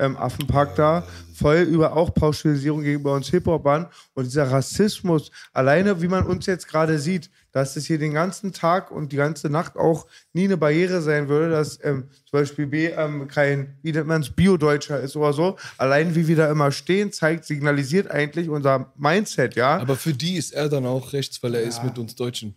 ähm, 0.01 0.17
Affenpack 0.17 0.75
da, 0.75 1.07
voll 1.33 1.59
über 1.59 1.95
auch 1.95 2.13
Pauschalisierung 2.13 2.81
gegenüber 2.81 3.13
uns 3.13 3.29
Hip-Hopern 3.29 3.87
und 4.13 4.25
dieser 4.25 4.51
Rassismus, 4.51 5.31
alleine 5.53 6.01
wie 6.01 6.07
man 6.07 6.25
uns 6.25 6.45
jetzt 6.45 6.67
gerade 6.67 6.99
sieht, 6.99 7.29
dass 7.51 7.75
es 7.75 7.85
hier 7.85 7.97
den 7.97 8.13
ganzen 8.13 8.53
Tag 8.53 8.91
und 8.91 9.11
die 9.11 9.17
ganze 9.17 9.49
Nacht 9.49 9.75
auch 9.75 10.07
nie 10.33 10.45
eine 10.45 10.57
Barriere 10.57 11.01
sein 11.01 11.27
würde, 11.27 11.51
dass 11.51 11.83
ähm, 11.83 12.05
zum 12.29 12.39
Beispiel 12.39 12.67
B 12.67 12.87
ähm, 12.87 13.27
kein, 13.27 13.77
wie 13.81 13.91
nennt 13.91 14.07
man 14.07 14.21
es, 14.21 14.29
Bio-Deutscher 14.29 14.99
ist 14.99 15.15
oder 15.15 15.33
so. 15.33 15.57
Allein 15.77 16.15
wie 16.15 16.27
wir 16.27 16.35
da 16.35 16.49
immer 16.49 16.71
stehen, 16.71 17.11
zeigt, 17.11 17.45
signalisiert 17.45 18.09
eigentlich 18.09 18.49
unser 18.49 18.93
Mindset, 18.97 19.55
ja. 19.55 19.77
Aber 19.77 19.95
für 19.95 20.13
die 20.13 20.37
ist 20.37 20.53
er 20.53 20.69
dann 20.69 20.85
auch 20.85 21.13
rechts, 21.13 21.43
weil 21.43 21.55
er 21.55 21.61
ist 21.61 21.83
mit 21.83 21.97
uns 21.97 22.15
Deutschen. 22.15 22.55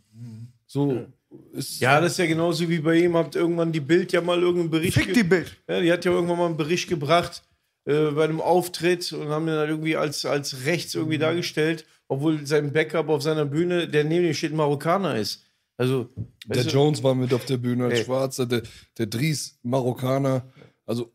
So 0.67 1.07
ist 1.53 1.81
Ja, 1.81 2.01
das 2.01 2.13
ist 2.13 2.19
ja 2.19 2.27
genauso 2.27 2.69
wie 2.69 2.79
bei 2.79 2.99
ihm. 2.99 3.17
Habt 3.17 3.37
irgendwann 3.37 3.73
die 3.73 3.81
Bild 3.81 4.13
ja 4.13 4.21
mal 4.21 4.41
irgendeinen 4.41 4.71
Bericht. 4.71 4.95
Fick 4.95 5.15
die 5.15 5.25
Bild. 5.25 5.57
Ja, 5.69 5.81
die 5.81 5.93
hat 5.93 6.05
ja 6.05 6.13
irgendwann 6.13 6.39
mal 6.39 6.47
einen 6.47 6.57
Bericht 6.57 6.89
gebracht 6.89 7.43
äh, 7.85 8.11
bei 8.11 8.25
einem 8.25 8.41
Auftritt 8.41 9.13
und 9.13 9.29
haben 9.29 9.47
ihn 9.47 9.55
dann 9.55 9.69
irgendwie 9.69 9.97
als, 9.97 10.25
als 10.25 10.65
rechts 10.65 10.95
irgendwie 10.95 11.19
dargestellt, 11.19 11.87
obwohl 12.09 12.47
sein 12.47 12.73
Backup 12.73 13.09
auf 13.09 13.23
seiner 13.23 13.45
Bühne, 13.45 13.89
der 13.89 14.05
neben 14.05 14.27
ihm 14.27 14.35
steht, 14.35 14.53
ein 14.53 14.57
Marokkaner 14.57 15.17
ist. 15.17 15.45
Also, 15.77 16.09
Der 16.47 16.57
weißt 16.57 16.69
du, 16.69 16.73
Jones 16.73 17.03
war 17.03 17.15
mit 17.15 17.35
auf 17.35 17.45
der 17.47 17.57
Bühne 17.57 17.87
als 17.87 18.01
Ey. 18.01 18.05
Schwarzer, 18.05 18.47
der, 18.47 18.63
der 18.97 19.07
Dries 19.07 19.59
Marokkaner. 19.63 20.49
Also 20.87 21.13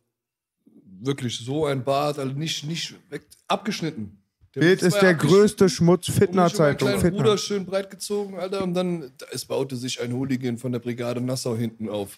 wirklich 1.02 1.38
so 1.38 1.66
ein 1.66 1.84
Bart, 1.84 2.20
also 2.20 2.34
nicht, 2.34 2.66
nicht 2.66 2.96
weg, 3.10 3.26
abgeschnitten. 3.48 4.19
Der 4.56 4.62
Bild 4.62 4.82
ist 4.82 5.00
der 5.00 5.14
größte 5.14 5.70
Schmutz, 5.70 6.10
Fitner-Zeitung. 6.10 6.88
kleinen 6.88 7.02
Fitner. 7.02 7.18
Bruder 7.20 7.38
schön 7.38 7.66
breit 7.66 7.90
gezogen, 7.92 8.38
Alter, 8.40 8.64
und 8.64 8.74
dann 8.74 9.12
da- 9.18 9.28
es 9.32 9.46
baute 9.46 9.76
sich 9.76 10.02
ein 10.02 10.12
Hooligan 10.14 10.58
von 10.58 10.72
der 10.72 10.80
Brigade 10.80 11.22
Nassau 11.22 11.56
hinten 11.56 11.88
auf. 11.88 12.18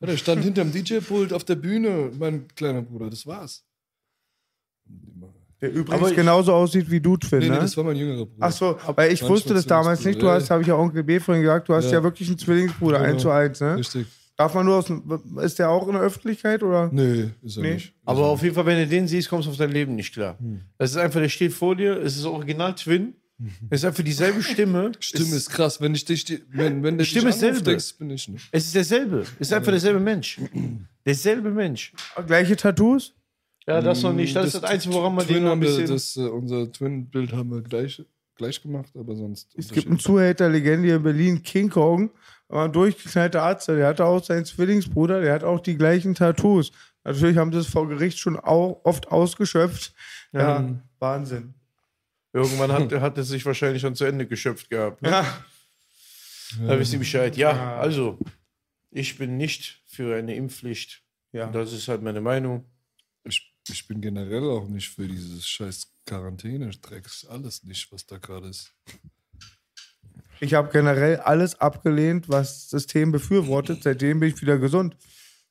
Ja, 0.00 0.06
der 0.08 0.16
stand 0.18 0.44
hinterm 0.44 0.72
DJ-Pult 0.72 1.32
auf 1.32 1.44
der 1.44 1.56
Bühne, 1.56 2.10
mein 2.18 2.46
kleiner 2.54 2.82
Bruder, 2.82 3.08
das 3.08 3.26
war's. 3.26 3.64
Der 5.60 5.70
übrigens 5.70 6.00
Aber 6.02 6.10
ich- 6.10 6.16
genauso 6.16 6.52
aussieht 6.54 6.90
wie 6.90 7.00
du, 7.00 7.16
Twin, 7.18 7.40
Nee, 7.40 7.48
nee, 7.48 7.54
ne? 7.54 7.60
das 7.60 7.76
war 7.76 7.84
mein 7.84 7.96
jüngerer 7.96 8.24
Bruder. 8.26 8.46
Ach 8.46 8.52
so, 8.52 8.78
weil 8.96 9.12
ich 9.12 9.22
wusste 9.22 9.52
das 9.52 9.66
damals 9.66 10.04
nicht. 10.04 10.20
Du 10.20 10.28
hast, 10.28 10.50
habe 10.50 10.62
ich 10.62 10.68
ja 10.68 10.74
Onkel 10.74 11.02
B 11.04 11.20
vorhin 11.20 11.42
gesagt, 11.42 11.68
du 11.68 11.74
hast 11.74 11.86
ja, 11.86 11.92
Ja. 11.98 12.02
wirklich 12.02 12.28
einen 12.28 12.38
Zwillingsbruder, 12.38 12.98
Genau. 12.98 13.10
eins 13.12 13.22
zu 13.22 13.30
eins, 13.30 13.60
ne? 13.60 13.76
Richtig. 13.76 14.06
Darf 14.40 14.54
man 14.54 14.64
nur 14.64 14.76
aus 14.76 14.86
dem, 14.86 15.02
ist 15.42 15.58
der 15.58 15.68
auch 15.68 15.86
in 15.86 15.92
der 15.92 16.00
Öffentlichkeit 16.02 16.62
oder? 16.62 16.88
Nee, 16.90 17.28
ist 17.42 17.58
er 17.58 17.62
Nee. 17.62 17.74
nicht. 17.74 17.92
aber 18.06 18.24
auf 18.26 18.42
jeden 18.42 18.54
Fall, 18.54 18.64
wenn 18.64 18.78
du 18.78 18.86
den 18.86 19.06
siehst, 19.06 19.28
kommst 19.28 19.46
du 19.46 19.50
auf 19.50 19.58
dein 19.58 19.70
Leben 19.70 19.94
nicht 19.96 20.14
klar. 20.14 20.38
Das 20.78 20.92
ist 20.92 20.96
einfach, 20.96 21.20
der 21.20 21.28
steht 21.28 21.52
vor 21.52 21.76
dir, 21.76 21.98
es 21.98 22.16
ist 22.16 22.24
original 22.24 22.74
Twin. 22.74 23.12
Es 23.68 23.80
ist 23.80 23.84
einfach 23.84 24.02
dieselbe 24.02 24.42
Stimme. 24.42 24.92
Stimme 25.00 25.36
ist 25.36 25.50
krass, 25.50 25.78
wenn 25.82 25.94
ich 25.94 26.06
dich, 26.06 26.24
die- 26.24 26.42
wenn, 26.52 26.82
wenn 26.82 27.04
Stimme 27.04 27.26
dich 27.26 27.34
ist 27.34 27.40
selbe. 27.40 27.78
bin 27.98 28.10
ich 28.10 28.28
nicht. 28.28 28.48
Es 28.50 28.64
ist 28.64 28.74
derselbe. 28.74 29.20
Es 29.38 29.48
ist 29.48 29.52
einfach 29.52 29.72
derselbe 29.72 30.00
Mensch. 30.00 30.40
Derselbe 31.04 31.50
Mensch. 31.50 31.92
Gleiche 32.26 32.56
Tattoos? 32.56 33.14
Ja, 33.66 33.80
das 33.82 34.02
noch 34.02 34.14
nicht. 34.14 34.34
Das, 34.36 34.46
ist 34.46 34.54
das 34.54 34.64
Einzige, 34.64 34.94
woran 34.94 35.14
man 35.14 35.26
den 35.26 35.44
noch 35.44 35.52
ein 35.52 35.60
bisschen. 35.60 35.86
das, 35.86 36.16
äh, 36.16 36.20
unser 36.20 36.72
Twin-Bild 36.72 37.32
haben 37.32 37.50
wir 37.50 37.60
gleich, 37.60 38.02
gleich 38.36 38.62
gemacht, 38.62 38.90
aber 38.98 39.14
sonst. 39.16 39.52
Es 39.56 39.68
gibt 39.70 39.86
einen 39.86 39.98
Zuhälter-Legende 39.98 40.86
hier 40.86 40.96
in 40.96 41.02
Berlin, 41.02 41.42
King 41.42 41.68
Kong, 41.68 42.10
war 42.50 42.64
ein 42.64 42.72
durchgeknallter 42.72 43.42
Arzt, 43.42 43.68
der 43.68 43.86
hatte 43.86 44.04
auch 44.04 44.22
seinen 44.22 44.44
Zwillingsbruder, 44.44 45.20
der 45.20 45.32
hat 45.32 45.44
auch 45.44 45.60
die 45.60 45.76
gleichen 45.76 46.14
Tattoos. 46.14 46.72
Natürlich 47.04 47.36
haben 47.36 47.52
sie 47.52 47.58
es 47.58 47.68
vor 47.68 47.88
Gericht 47.88 48.18
schon 48.18 48.36
auch 48.38 48.80
oft 48.84 49.08
ausgeschöpft. 49.08 49.94
Ja, 50.32 50.58
Ähm, 50.58 50.82
Wahnsinn. 50.98 51.54
Irgendwann 52.32 52.72
hat, 52.72 52.92
hat 52.92 53.18
es 53.18 53.28
sich 53.28 53.44
wahrscheinlich 53.46 53.82
schon 53.82 53.94
zu 53.96 54.04
Ende 54.04 54.26
geschöpft 54.26 54.70
gehabt. 54.70 55.02
Ne? 55.02 55.10
Ja. 55.10 55.44
Da 56.66 56.78
wisst 56.78 56.92
ihr 56.92 56.98
Bescheid. 56.98 57.36
Ja, 57.36 57.76
also, 57.78 58.18
ich 58.90 59.16
bin 59.16 59.36
nicht 59.36 59.82
für 59.86 60.16
eine 60.16 60.34
Impfpflicht. 60.34 61.02
Ja. 61.32 61.46
Das 61.46 61.72
ist 61.72 61.88
halt 61.88 62.02
meine 62.02 62.20
Meinung. 62.20 62.64
Ich, 63.24 63.54
ich 63.68 63.86
bin 63.86 64.00
generell 64.00 64.44
auch 64.44 64.68
nicht 64.68 64.88
für 64.90 65.06
dieses 65.06 65.46
scheiß 65.48 65.92
Quarantäne-Drecks. 66.06 67.26
Alles 67.26 67.62
nicht, 67.62 67.90
was 67.92 68.06
da 68.06 68.18
gerade 68.18 68.48
ist. 68.48 68.74
Ich 70.40 70.54
habe 70.54 70.70
generell 70.72 71.18
alles 71.18 71.60
abgelehnt, 71.60 72.28
was 72.28 72.68
das 72.68 72.70
System 72.70 73.12
befürwortet. 73.12 73.82
Seitdem 73.82 74.20
bin 74.20 74.30
ich 74.30 74.40
wieder 74.40 74.58
gesund. 74.58 74.96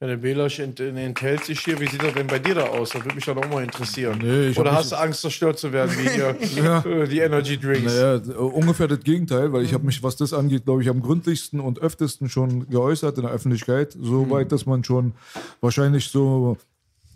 Ja, 0.02 0.08
der 0.08 0.16
Belasch 0.16 0.60
ent, 0.60 0.80
enthält 0.80 1.44
sich 1.44 1.60
hier. 1.60 1.78
Wie 1.80 1.86
sieht 1.86 2.02
das 2.02 2.14
denn 2.14 2.26
bei 2.26 2.40
dir 2.40 2.56
da 2.56 2.68
aus? 2.68 2.92
Das 2.92 3.04
würde 3.04 3.16
mich 3.16 3.26
dann 3.26 3.38
auch 3.38 3.50
mal 3.50 3.62
interessieren. 3.62 4.18
Nee, 4.24 4.58
Oder 4.58 4.72
hast 4.72 4.94
du 4.94 4.96
Angst, 4.96 5.22
zerstört 5.22 5.60
zu 5.60 5.74
werden, 5.74 5.92
wie 5.98 6.10
hier 6.10 6.86
äh, 6.86 7.08
die 7.10 7.20
Energy 7.20 7.58
Drinks? 7.58 7.94
Naja, 7.94 8.16
äh, 8.16 8.32
ungefähr 8.32 8.88
das 8.88 9.02
Gegenteil, 9.02 9.52
weil 9.52 9.64
ich 9.64 9.74
habe 9.74 9.86
mich, 9.86 10.02
was 10.02 10.16
das 10.16 10.32
angeht, 10.32 10.64
glaube 10.64 10.82
ich, 10.82 10.90
am 10.90 11.02
gründlichsten 11.02 11.60
und 11.60 11.80
öftesten 11.80 12.30
schon 12.30 12.70
geäußert 12.70 13.18
in 13.18 13.24
der 13.24 13.34
Öffentlichkeit. 13.34 13.92
So 13.92 14.30
weit, 14.30 14.54
dass 14.54 14.66
man 14.66 14.86
schon 14.86 15.14
wahrscheinlich 15.60 16.08
so 16.08 16.58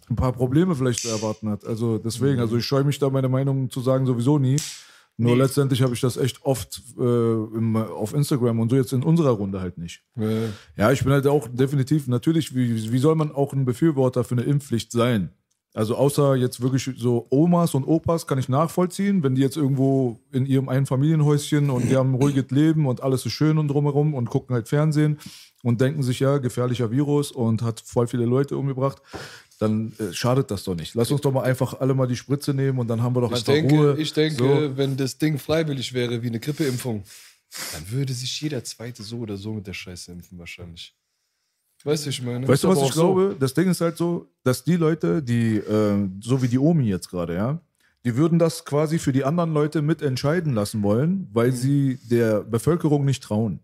ein 0.09 0.17
paar 0.17 0.33
Probleme 0.33 0.75
vielleicht 0.75 0.99
zu 0.99 1.09
erwarten 1.09 1.49
hat. 1.49 1.65
Also 1.65 1.97
deswegen, 1.97 2.41
also 2.41 2.57
ich 2.57 2.65
scheue 2.65 2.83
mich 2.83 2.99
da 2.99 3.09
meine 3.09 3.29
Meinung 3.29 3.69
zu 3.69 3.79
sagen 3.79 4.05
sowieso 4.05 4.39
nie. 4.39 4.57
Nur 5.17 5.37
letztendlich 5.37 5.81
habe 5.83 5.93
ich 5.93 6.01
das 6.01 6.17
echt 6.17 6.43
oft 6.43 6.81
äh, 6.97 7.01
im, 7.01 7.75
auf 7.75 8.13
Instagram 8.13 8.59
und 8.59 8.69
so 8.69 8.75
jetzt 8.75 8.93
in 8.93 9.03
unserer 9.03 9.31
Runde 9.31 9.61
halt 9.61 9.77
nicht. 9.77 10.03
Ja. 10.15 10.29
Ja, 10.75 10.91
ich 10.91 11.03
bin 11.03 11.13
halt 11.13 11.27
auch 11.27 11.47
definitiv, 11.51 12.07
natürlich, 12.07 12.55
wie, 12.55 12.91
wie 12.91 12.97
soll 12.97 13.15
man 13.15 13.31
auch 13.31 13.53
ein 13.53 13.65
Befürworter 13.65 14.23
für 14.23 14.35
eine 14.35 14.43
Impfpflicht 14.43 14.91
sein? 14.91 15.29
Also 15.75 15.95
außer 15.95 16.35
jetzt 16.35 16.61
wirklich 16.61 16.87
so 16.97 17.25
Omas 17.31 17.73
und 17.73 17.85
Opas 17.85 18.27
kann 18.27 18.37
ich 18.37 18.47
nachvollziehen, 18.47 19.23
wenn 19.23 19.33
die 19.33 19.41
jetzt 19.41 19.57
irgendwo 19.57 20.19
in 20.31 20.45
ihrem 20.45 20.69
Einfamilienhäuschen 20.69 21.71
und 21.71 21.89
die 21.89 21.95
haben 21.95 22.11
ein 22.11 22.21
ruhiges 22.21 22.51
Leben 22.51 22.85
und 22.85 23.01
alles 23.01 23.25
ist 23.25 23.31
schön 23.31 23.57
und 23.57 23.69
drumherum 23.69 24.13
und 24.13 24.29
gucken 24.29 24.53
halt 24.53 24.67
Fernsehen 24.67 25.17
und 25.63 25.81
denken 25.81 26.03
sich, 26.03 26.19
ja, 26.19 26.37
gefährlicher 26.37 26.91
Virus 26.91 27.31
und 27.31 27.63
hat 27.63 27.79
voll 27.79 28.05
viele 28.05 28.25
Leute 28.25 28.55
umgebracht, 28.55 29.01
dann 29.57 29.93
äh, 29.99 30.11
schadet 30.13 30.49
das 30.51 30.63
doch 30.63 30.75
nicht. 30.75 30.95
Lass 30.95 31.11
uns 31.11 31.21
doch 31.21 31.31
mal 31.31 31.43
einfach 31.43 31.79
alle 31.79 31.93
mal 31.93 32.07
die 32.07 32.15
Spritze 32.15 32.53
nehmen 32.53 32.79
und 32.79 32.87
dann 32.87 33.01
haben 33.01 33.15
wir 33.15 33.21
doch 33.21 33.31
Ich 33.31 33.37
einfach 33.37 33.53
denke, 33.53 33.73
Ruhe. 33.75 33.95
ich 33.97 34.13
denke 34.13 34.35
So. 34.35 34.77
wenn 34.77 34.97
das 34.97 35.17
Ding 35.17 35.37
freiwillig 35.37 35.93
wäre 35.93 36.21
wie 36.21 36.27
eine 36.27 36.39
Grippeimpfung, 36.39 37.03
dann 37.73 37.91
würde 37.91 38.13
sich 38.13 38.39
jeder 38.41 38.63
Zweite 38.63 39.03
so 39.03 39.19
oder 39.19 39.37
so 39.37 39.53
mit 39.53 39.67
der 39.67 39.73
Scheiße 39.73 40.11
impfen 40.11 40.39
wahrscheinlich. 40.39 40.95
Weißt 41.83 42.05
du, 42.05 42.09
ich 42.11 42.21
meine? 42.21 42.47
Weißt 42.47 42.63
du, 42.63 42.69
was 42.69 42.77
ich 42.77 42.83
auch 42.85 42.93
so. 42.93 43.13
glaube? 43.13 43.35
Das 43.39 43.53
Ding 43.53 43.69
ist 43.69 43.81
halt 43.81 43.97
so, 43.97 44.27
dass 44.43 44.63
die 44.63 44.77
Leute, 44.77 45.21
die, 45.21 45.57
äh, 45.57 46.07
so 46.21 46.41
wie 46.41 46.47
die 46.47 46.57
Omi 46.59 46.85
jetzt 46.87 47.09
gerade, 47.09 47.35
ja, 47.35 47.59
die 48.05 48.15
würden 48.15 48.39
das 48.39 48.63
quasi 48.65 48.99
für 48.99 49.11
die 49.11 49.23
anderen 49.25 49.53
Leute 49.53 49.81
mitentscheiden 49.81 50.53
lassen 50.53 50.81
wollen, 50.81 51.29
weil 51.33 51.51
Mhm. 51.51 51.55
sie 51.55 51.99
der 52.09 52.41
Bevölkerung 52.41 53.05
nicht 53.05 53.21
trauen. 53.23 53.59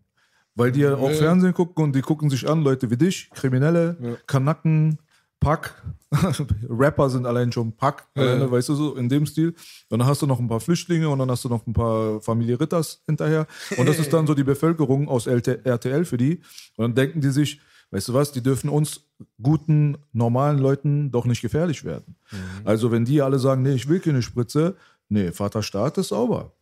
Weil 0.55 0.71
die 0.73 0.81
ja 0.81 0.95
auch 0.95 1.09
Ja. 1.11 1.15
Fernsehen 1.15 1.53
gucken 1.53 1.83
und 1.85 1.95
die 1.95 2.01
gucken 2.01 2.29
sich 2.29 2.47
an, 2.49 2.61
Leute 2.63 2.89
wie 2.91 2.97
dich, 2.97 3.29
Kriminelle, 3.31 3.97
Ja. 4.01 4.17
Kanacken, 4.27 4.99
Pack. 5.39 5.73
Rapper 6.69 7.09
sind 7.09 7.25
allein 7.25 7.51
schon 7.51 7.71
Pack, 7.73 8.07
Ja. 8.15 8.23
alleine, 8.23 8.51
weißt 8.51 8.69
du 8.69 8.75
so, 8.75 8.95
in 8.95 9.09
dem 9.09 9.25
Stil. 9.25 9.53
Und 9.89 9.99
dann 9.99 10.07
hast 10.07 10.21
du 10.21 10.27
noch 10.27 10.39
ein 10.39 10.47
paar 10.47 10.59
Flüchtlinge 10.59 11.07
und 11.09 11.19
dann 11.19 11.29
hast 11.29 11.45
du 11.45 11.49
noch 11.49 11.65
ein 11.67 11.73
paar 11.73 12.19
Familie 12.21 12.59
Ritters 12.59 13.03
hinterher. 13.05 13.47
Und 13.77 13.87
das 13.87 13.99
ist 13.99 14.11
dann 14.11 14.27
so 14.27 14.33
die 14.33 14.43
Bevölkerung 14.43 15.07
aus 15.07 15.27
RTL 15.27 16.05
für 16.05 16.17
die. 16.17 16.41
Und 16.75 16.83
dann 16.83 16.95
denken 16.95 17.21
die 17.21 17.29
sich, 17.29 17.61
weißt 17.91 18.09
du 18.09 18.13
was, 18.13 18.31
die 18.31 18.41
dürfen 18.41 18.69
uns 18.69 19.01
guten, 19.41 19.97
normalen 20.13 20.59
Leuten 20.59 21.11
doch 21.11 21.25
nicht 21.25 21.41
gefährlich 21.41 21.83
werden. 21.83 22.15
Also 22.63 22.91
wenn 22.91 23.05
die 23.05 23.21
alle 23.21 23.39
sagen, 23.39 23.61
nee, 23.61 23.73
ich 23.73 23.87
will 23.87 23.99
keine 23.99 24.21
Spritze, 24.21 24.75
nee, 25.09 25.31
Vater 25.31 25.61
Staat 25.63 25.97
ist 25.97 26.09
sauber. 26.09 26.53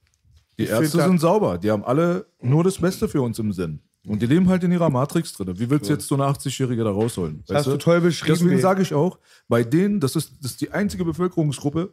Die 0.60 0.66
find 0.66 0.82
Ärzte 0.82 1.04
sind 1.04 1.20
sauber. 1.20 1.58
Die 1.58 1.70
haben 1.72 1.84
alle 1.84 2.26
nur 2.42 2.64
das 2.64 2.80
Beste 2.80 3.08
für 3.08 3.22
uns 3.22 3.38
im 3.40 3.54
Sinn. 3.54 3.80
Und 4.08 4.22
die 4.22 4.26
leben 4.26 4.48
halt 4.48 4.64
in 4.64 4.72
ihrer 4.72 4.90
Matrix 4.90 5.34
drin. 5.34 5.60
Wie 5.60 5.70
willst 5.70 5.90
du 5.90 5.94
jetzt 5.94 6.08
so 6.08 6.16
eine 6.16 6.24
80-Jährige 6.26 6.84
da 6.84 6.92
rausholen? 6.92 7.44
Das 7.48 7.58
hast 7.58 7.68
du 7.68 7.78
toll 7.78 8.02
beschrieben. 8.02 8.40
Deswegen 8.40 8.60
sage 8.62 8.82
ich 8.82 8.94
auch, 8.94 9.20
bei 9.48 9.64
denen, 9.64 10.00
das 10.00 10.16
ist, 10.16 10.32
das 10.42 10.52
ist 10.52 10.62
die 10.62 10.72
einzige 10.72 11.04
Bevölkerungsgruppe, 11.04 11.92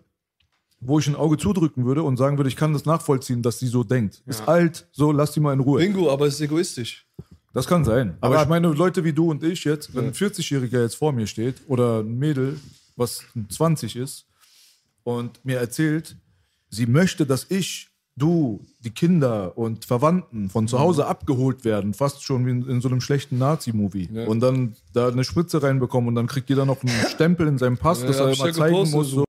wo 0.80 0.98
ich 0.98 1.06
ein 1.08 1.16
Auge 1.16 1.38
zudrücken 1.38 1.84
würde 1.84 2.02
und 2.02 2.16
sagen 2.16 2.36
würde, 2.36 2.48
ich 2.48 2.56
kann 2.56 2.72
das 2.72 2.84
nachvollziehen, 2.84 3.42
dass 3.42 3.58
sie 3.58 3.66
so 3.66 3.82
denkt. 3.84 4.22
Ist 4.26 4.46
alt, 4.46 4.86
so 4.92 5.10
lass 5.12 5.32
die 5.32 5.40
mal 5.40 5.52
in 5.54 5.60
Ruhe. 5.60 5.80
Bingo, 5.80 6.10
aber 6.10 6.26
es 6.26 6.34
ist 6.34 6.40
egoistisch. 6.42 7.06
Das 7.52 7.66
kann 7.66 7.84
sein. 7.84 8.16
Aber, 8.20 8.34
Aber- 8.34 8.42
ich 8.44 8.48
meine, 8.48 8.68
Leute 8.68 9.02
wie 9.04 9.12
du 9.12 9.30
und 9.30 9.42
ich 9.42 9.64
jetzt, 9.64 9.94
wenn 9.94 10.06
ein 10.06 10.12
40-Jähriger 10.12 10.82
jetzt 10.82 10.96
vor 10.96 11.12
mir 11.12 11.26
steht 11.26 11.56
oder 11.68 12.00
ein 12.00 12.18
Mädel, 12.18 12.58
was 12.96 13.24
20 13.48 13.96
ist 13.96 14.26
und 15.04 15.44
mir 15.44 15.58
erzählt, 15.58 16.16
sie 16.68 16.86
möchte, 16.86 17.26
dass 17.26 17.46
ich, 17.50 17.88
du, 18.16 18.64
die 18.80 18.90
Kinder 18.90 19.58
und 19.58 19.84
Verwandten 19.84 20.48
von 20.48 20.68
zu 20.68 20.78
Hause 20.78 21.06
abgeholt 21.06 21.64
werden, 21.64 21.94
fast 21.94 22.22
schon 22.22 22.46
wie 22.46 22.50
in, 22.50 22.68
in 22.68 22.80
so 22.80 22.88
einem 22.88 23.00
schlechten 23.00 23.38
Nazi-Movie. 23.38 24.08
Ja. 24.12 24.26
Und 24.26 24.40
dann 24.40 24.76
da 24.92 25.08
eine 25.08 25.24
Spritze 25.24 25.62
reinbekommen 25.62 26.08
und 26.08 26.14
dann 26.14 26.26
kriegt 26.26 26.48
jeder 26.48 26.64
noch 26.64 26.82
einen 26.82 26.92
Stempel 27.08 27.46
in 27.48 27.58
seinem 27.58 27.76
Pass, 27.78 28.02
Ja, 28.02 28.06
dass 28.08 28.18
er 28.20 28.26
immer 28.32 28.52
zeigen 28.52 28.74
gepostet, 28.74 28.94
muss. 28.94 29.10
So, 29.10 29.24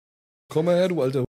Komm 0.52 0.66
mal 0.66 0.76
her, 0.76 0.88
du 0.90 1.02
alter. 1.02 1.24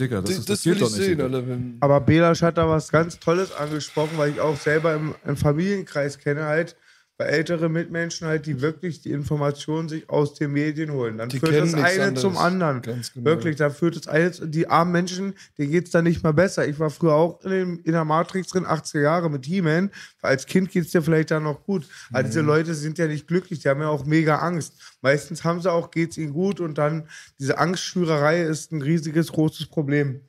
Digga, 0.00 0.20
das, 0.20 0.30
Das, 0.30 0.38
ist, 0.38 0.48
das, 0.50 0.56
das 0.58 0.62
geht 0.62 0.74
will 0.74 0.80
doch 0.80 0.90
ich 0.90 0.96
nicht. 0.96 1.04
sehen. 1.06 1.20
Alter. 1.20 1.48
Wenn, 1.48 1.76
Aber 1.80 2.00
Belasch 2.00 2.42
hat 2.42 2.58
da 2.58 2.68
was 2.68 2.90
ganz 2.90 3.18
Tolles 3.18 3.52
angesprochen, 3.52 4.12
weil 4.16 4.30
ich 4.30 4.40
auch 4.40 4.56
selber 4.56 4.94
im, 4.94 5.14
im 5.24 5.36
Familienkreis 5.36 6.18
kenne 6.18 6.44
halt, 6.44 6.76
bei 7.18 7.24
älteren 7.24 7.72
Mitmenschen 7.72 8.28
halt, 8.28 8.46
die 8.46 8.60
wirklich 8.60 9.00
die 9.00 9.10
Informationen 9.10 9.88
sich 9.88 10.08
aus 10.08 10.34
den 10.34 10.52
Medien 10.52 10.92
holen. 10.92 11.18
Dann 11.18 11.28
Die 11.28 11.40
führt 11.40 11.52
das 11.52 11.74
eine 11.74 11.84
anderes. 12.04 12.20
zum 12.20 12.38
anderen. 12.38 12.80
Ganz 12.80 13.12
genau. 13.12 13.26
Wirklich, 13.26 13.56
da 13.56 13.70
führt 13.70 13.96
das 13.96 14.06
eine, 14.06 14.30
die 14.30 14.68
armen 14.68 14.92
Menschen, 14.92 15.34
denen 15.58 15.72
geht 15.72 15.86
es 15.86 15.90
dann 15.90 16.04
nicht 16.04 16.22
mal 16.22 16.32
besser. 16.32 16.68
Ich 16.68 16.78
war 16.78 16.90
früher 16.90 17.14
auch 17.14 17.42
in, 17.42 17.50
dem, 17.50 17.80
in 17.82 17.90
der 17.90 18.04
Matrix 18.04 18.48
drin, 18.48 18.64
80er 18.66 19.00
Jahre 19.00 19.30
mit 19.30 19.46
He-Man. 19.46 19.90
Als 20.22 20.46
Kind 20.46 20.70
geht 20.70 20.84
es 20.86 20.92
dir 20.92 21.02
vielleicht 21.02 21.32
dann 21.32 21.42
noch 21.42 21.64
gut. 21.64 21.86
Aber 22.12 22.22
Mhm. 22.22 22.26
diese 22.26 22.40
Leute 22.40 22.74
sind 22.76 22.98
ja 22.98 23.08
nicht 23.08 23.26
glücklich, 23.26 23.58
die 23.58 23.68
haben 23.68 23.80
ja 23.80 23.88
auch 23.88 24.06
mega 24.06 24.36
Angst. 24.36 24.74
Meistens 25.02 25.42
haben 25.42 25.60
sie 25.60 25.72
auch, 25.72 25.90
geht 25.90 26.12
es 26.12 26.18
ihnen 26.18 26.32
gut 26.32 26.60
und 26.60 26.78
dann 26.78 27.08
diese 27.40 27.58
Angstschürerei 27.58 28.42
ist 28.42 28.70
ein 28.70 28.80
riesiges, 28.80 29.32
großes 29.32 29.66
Problem. 29.66 30.20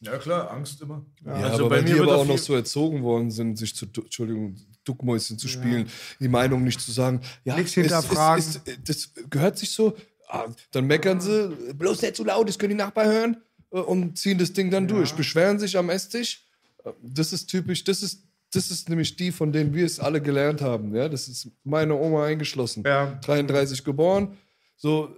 Ja 0.00 0.18
klar, 0.18 0.50
Angst 0.50 0.80
immer. 0.82 1.04
ja, 1.24 1.32
also 1.32 1.64
aber 1.66 1.68
bei 1.70 1.76
weil 1.76 1.82
mir 1.84 1.94
die 1.94 2.00
aber 2.00 2.16
auch 2.18 2.26
noch 2.26 2.38
so 2.38 2.54
erzogen 2.54 3.02
worden 3.02 3.30
sind, 3.30 3.56
sich 3.56 3.74
zu, 3.74 3.86
Entschuldigung, 3.86 4.56
Duckmäuschen 4.84 5.38
zu 5.38 5.48
spielen, 5.48 5.88
die 6.20 6.28
Meinung 6.28 6.62
nicht 6.64 6.80
zu 6.80 6.92
sagen, 6.92 7.20
ja, 7.44 7.56
Nichts 7.56 7.70
es- 7.70 7.74
hinterfragen. 7.76 8.44
Es, 8.44 8.60
es, 8.64 8.78
das 8.84 9.30
gehört 9.30 9.58
sich 9.58 9.70
so, 9.70 9.96
ah, 10.28 10.44
dann 10.70 10.86
meckern 10.86 11.20
sie, 11.20 11.48
bloß 11.74 12.02
nicht 12.02 12.16
zu 12.16 12.24
laut, 12.24 12.48
das 12.48 12.58
können 12.58 12.70
die 12.70 12.76
Nachbarn 12.76 13.08
hören 13.08 13.36
äh, 13.72 13.78
und 13.78 14.18
ziehen 14.18 14.38
das 14.38 14.52
Ding 14.52 14.70
dann 14.70 14.86
durch, 14.86 15.12
beschweren 15.14 15.58
sich 15.58 15.76
am 15.78 15.88
Esstisch. 15.90 16.44
Äh, 16.84 16.90
Das 17.02 17.32
ist 17.32 17.46
typisch, 17.46 17.82
das 17.82 18.02
ist, 18.02 18.22
das 18.52 18.70
ist 18.70 18.88
nämlich 18.88 19.16
die, 19.16 19.32
von 19.32 19.50
denen 19.50 19.74
wir 19.74 19.86
es 19.86 19.98
alle 19.98 20.20
gelernt 20.22 20.60
haben. 20.60 20.94
Ja? 20.94 21.08
Das 21.08 21.26
ist 21.26 21.48
meine 21.64 21.94
Oma 21.94 22.26
eingeschlossen. 22.26 22.84
Ja. 22.86 23.18
33 23.24 23.82
geboren, 23.82 24.36
so 24.76 25.16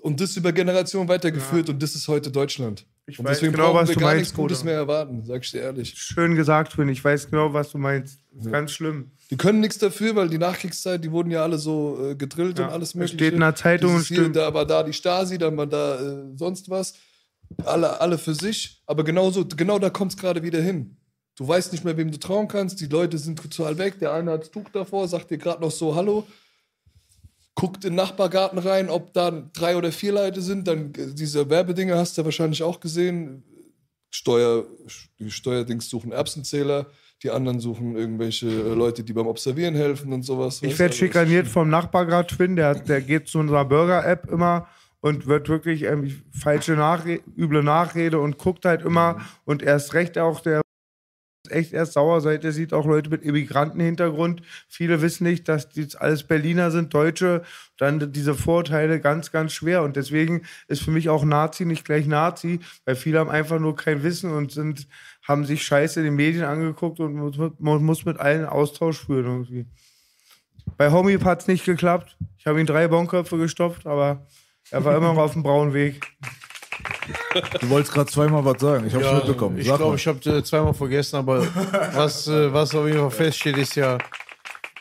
und 0.00 0.20
das 0.20 0.36
über 0.36 0.52
Generationen 0.52 1.08
weitergeführt 1.08 1.68
und 1.68 1.82
das 1.82 1.94
ist 1.94 2.08
heute 2.08 2.30
Deutschland. 2.30 2.86
Ich 3.08 3.18
und 3.20 3.24
weiß 3.24 3.38
deswegen 3.38 3.52
genau, 3.52 3.72
was 3.72 3.88
wir 3.88 3.94
du 3.94 4.00
gar 4.00 4.08
meinst, 4.10 4.20
nichts 4.22 4.34
Gutes 4.34 4.64
mehr 4.64 4.74
erwarten, 4.74 5.24
sag 5.24 5.44
ich 5.44 5.52
dir 5.52 5.60
ehrlich. 5.60 5.94
Schön 5.96 6.34
gesagt, 6.34 6.72
Finn. 6.72 6.88
Ich 6.88 7.04
weiß 7.04 7.30
genau, 7.30 7.52
was 7.52 7.70
du 7.70 7.78
meinst. 7.78 8.20
Ganz 8.50 8.72
schlimm. 8.72 9.12
Die 9.30 9.36
können 9.36 9.60
nichts 9.60 9.78
dafür, 9.78 10.16
weil 10.16 10.28
die 10.28 10.38
Nachkriegszeit, 10.38 11.04
die 11.04 11.12
wurden 11.12 11.30
ja 11.30 11.42
alle 11.42 11.58
so 11.58 11.98
äh, 12.10 12.14
gedrillt 12.16 12.58
Ja, 12.58 12.66
und 12.66 12.72
alles 12.72 12.90
es 12.90 12.94
mögliche. 12.96 13.14
steht 13.16 13.34
in 13.34 13.40
der 13.40 13.54
Zeitung 13.54 13.94
und 13.94 14.04
stimmt. 14.04 14.34
Da 14.34 14.52
war 14.52 14.66
da 14.66 14.82
die 14.82 14.92
Stasi, 14.92 15.38
dann 15.38 15.56
war 15.56 15.66
da 15.66 16.00
äh, 16.00 16.36
sonst 16.36 16.68
was. 16.68 16.94
Alle, 17.64 18.00
alle 18.00 18.18
für 18.18 18.34
sich. 18.34 18.82
Aber 18.86 19.04
genauso, 19.04 19.44
genau 19.46 19.78
da 19.78 19.88
kommt 19.90 20.12
es 20.12 20.18
gerade 20.18 20.42
wieder 20.42 20.60
hin. 20.60 20.96
Du 21.36 21.46
weißt 21.46 21.70
nicht 21.72 21.84
mehr, 21.84 21.96
wem 21.96 22.10
du 22.10 22.18
trauen 22.18 22.48
kannst. 22.48 22.80
Die 22.80 22.86
Leute 22.86 23.18
sind 23.18 23.38
total 23.38 23.78
weg. 23.78 24.00
Der 24.00 24.12
eine 24.14 24.32
hat 24.32 24.40
das 24.42 24.50
Tuch 24.50 24.68
davor, 24.72 25.06
sagt 25.06 25.30
dir 25.30 25.38
gerade 25.38 25.60
noch 25.60 25.70
so 25.70 25.94
Hallo. 25.94 26.26
Guckt 27.56 27.84
in 27.84 27.92
den 27.92 27.96
Nachbargarten 27.96 28.58
rein, 28.58 28.88
ob 28.88 29.12
da 29.12 29.30
drei 29.30 29.76
oder 29.76 29.90
vier 29.90 30.12
Leute 30.12 30.40
sind. 30.42 30.68
Dann 30.68 30.92
äh, 30.94 31.12
diese 31.12 31.50
Werbedinger 31.50 31.96
hast 31.96 32.16
du 32.16 32.24
wahrscheinlich 32.24 32.62
auch 32.62 32.78
gesehen. 32.78 33.42
Steuer, 34.10 34.64
die 35.18 35.30
Steuerdings 35.30 35.88
suchen 35.88 36.12
Erbsenzähler, 36.12 36.86
die 37.22 37.30
anderen 37.30 37.58
suchen 37.58 37.96
irgendwelche 37.96 38.46
äh, 38.46 38.74
Leute, 38.74 39.02
die 39.02 39.12
beim 39.12 39.26
Observieren 39.26 39.74
helfen 39.74 40.12
und 40.12 40.22
sowas. 40.22 40.62
Ich 40.62 40.78
werde 40.78 40.92
du? 40.92 40.98
schikaniert 40.98 41.48
vom 41.48 41.68
Nachbar 41.68 42.06
gerade 42.06 42.28
Twin, 42.28 42.54
der, 42.54 42.76
der 42.76 43.00
geht 43.00 43.26
zu 43.26 43.38
unserer 43.38 43.64
Burger-App 43.64 44.30
immer 44.30 44.68
und 45.00 45.26
wird 45.26 45.48
wirklich 45.48 45.82
ähm, 45.82 46.22
falsche 46.30 46.72
Nachre 46.72 47.20
üble 47.36 47.62
Nachrede 47.62 48.20
und 48.20 48.38
guckt 48.38 48.64
halt 48.64 48.82
immer 48.82 49.20
und 49.44 49.62
erst 49.62 49.94
recht 49.94 50.18
auch 50.18 50.40
der 50.40 50.62
echt 51.50 51.72
erst 51.72 51.94
sauer 51.94 52.20
seid. 52.20 52.44
Ihr 52.44 52.52
sieht 52.52 52.72
auch 52.72 52.86
Leute 52.86 53.10
mit 53.10 53.22
Immigrantenhintergrund. 53.22 54.42
Viele 54.68 55.02
wissen 55.02 55.24
nicht, 55.24 55.48
dass 55.48 55.68
die 55.68 55.86
alles 55.98 56.24
Berliner 56.24 56.70
sind, 56.70 56.92
Deutsche. 56.94 57.42
Dann 57.76 58.12
diese 58.12 58.34
Vorurteile 58.34 59.00
ganz, 59.00 59.32
ganz 59.32 59.52
schwer. 59.52 59.82
Und 59.82 59.96
deswegen 59.96 60.42
ist 60.68 60.82
für 60.82 60.90
mich 60.90 61.08
auch 61.08 61.24
Nazi 61.24 61.64
nicht 61.64 61.84
gleich 61.84 62.06
Nazi, 62.06 62.60
weil 62.84 62.96
viele 62.96 63.18
haben 63.18 63.30
einfach 63.30 63.58
nur 63.58 63.76
kein 63.76 64.02
Wissen 64.02 64.32
und 64.32 64.52
sind, 64.52 64.88
haben 65.22 65.44
sich 65.44 65.64
Scheiße 65.64 66.00
in 66.00 66.06
den 66.06 66.16
Medien 66.16 66.44
angeguckt 66.44 67.00
und 67.00 67.14
man 67.58 67.84
muss 67.84 68.04
mit 68.04 68.18
allen 68.18 68.46
Austausch 68.46 69.04
führen 69.06 69.26
irgendwie. 69.26 69.66
Bei 70.76 70.90
Homie 70.90 71.18
hat 71.18 71.42
es 71.42 71.48
nicht 71.48 71.64
geklappt. 71.64 72.16
Ich 72.38 72.46
habe 72.46 72.60
ihm 72.60 72.66
drei 72.66 72.88
Bonköpfe 72.88 73.38
gestopft, 73.38 73.86
aber 73.86 74.26
er 74.70 74.84
war 74.84 74.96
immer 74.96 75.14
noch 75.14 75.22
auf 75.22 75.32
dem 75.32 75.42
braunen 75.42 75.72
Weg. 75.72 76.06
Du 77.60 77.68
wolltest 77.68 77.92
gerade 77.92 78.10
zweimal 78.10 78.44
was 78.44 78.60
sagen. 78.60 78.86
Ich 78.86 78.94
habe 78.94 79.04
es 79.04 79.10
Ja, 79.10 79.16
mitbekommen. 79.18 79.58
Ich 79.58 79.66
Sag 79.66 79.76
glaube, 79.78 79.92
mal. 79.92 79.96
ich 79.96 80.06
habe 80.06 80.30
äh, 80.30 80.42
zweimal 80.42 80.74
vergessen, 80.74 81.16
aber 81.16 81.46
was, 81.94 82.26
äh, 82.28 82.52
was 82.52 82.74
auf 82.74 82.86
jeden 82.86 82.98
Fall 82.98 83.10
feststeht, 83.10 83.56
ist 83.58 83.74
ja, 83.76 83.98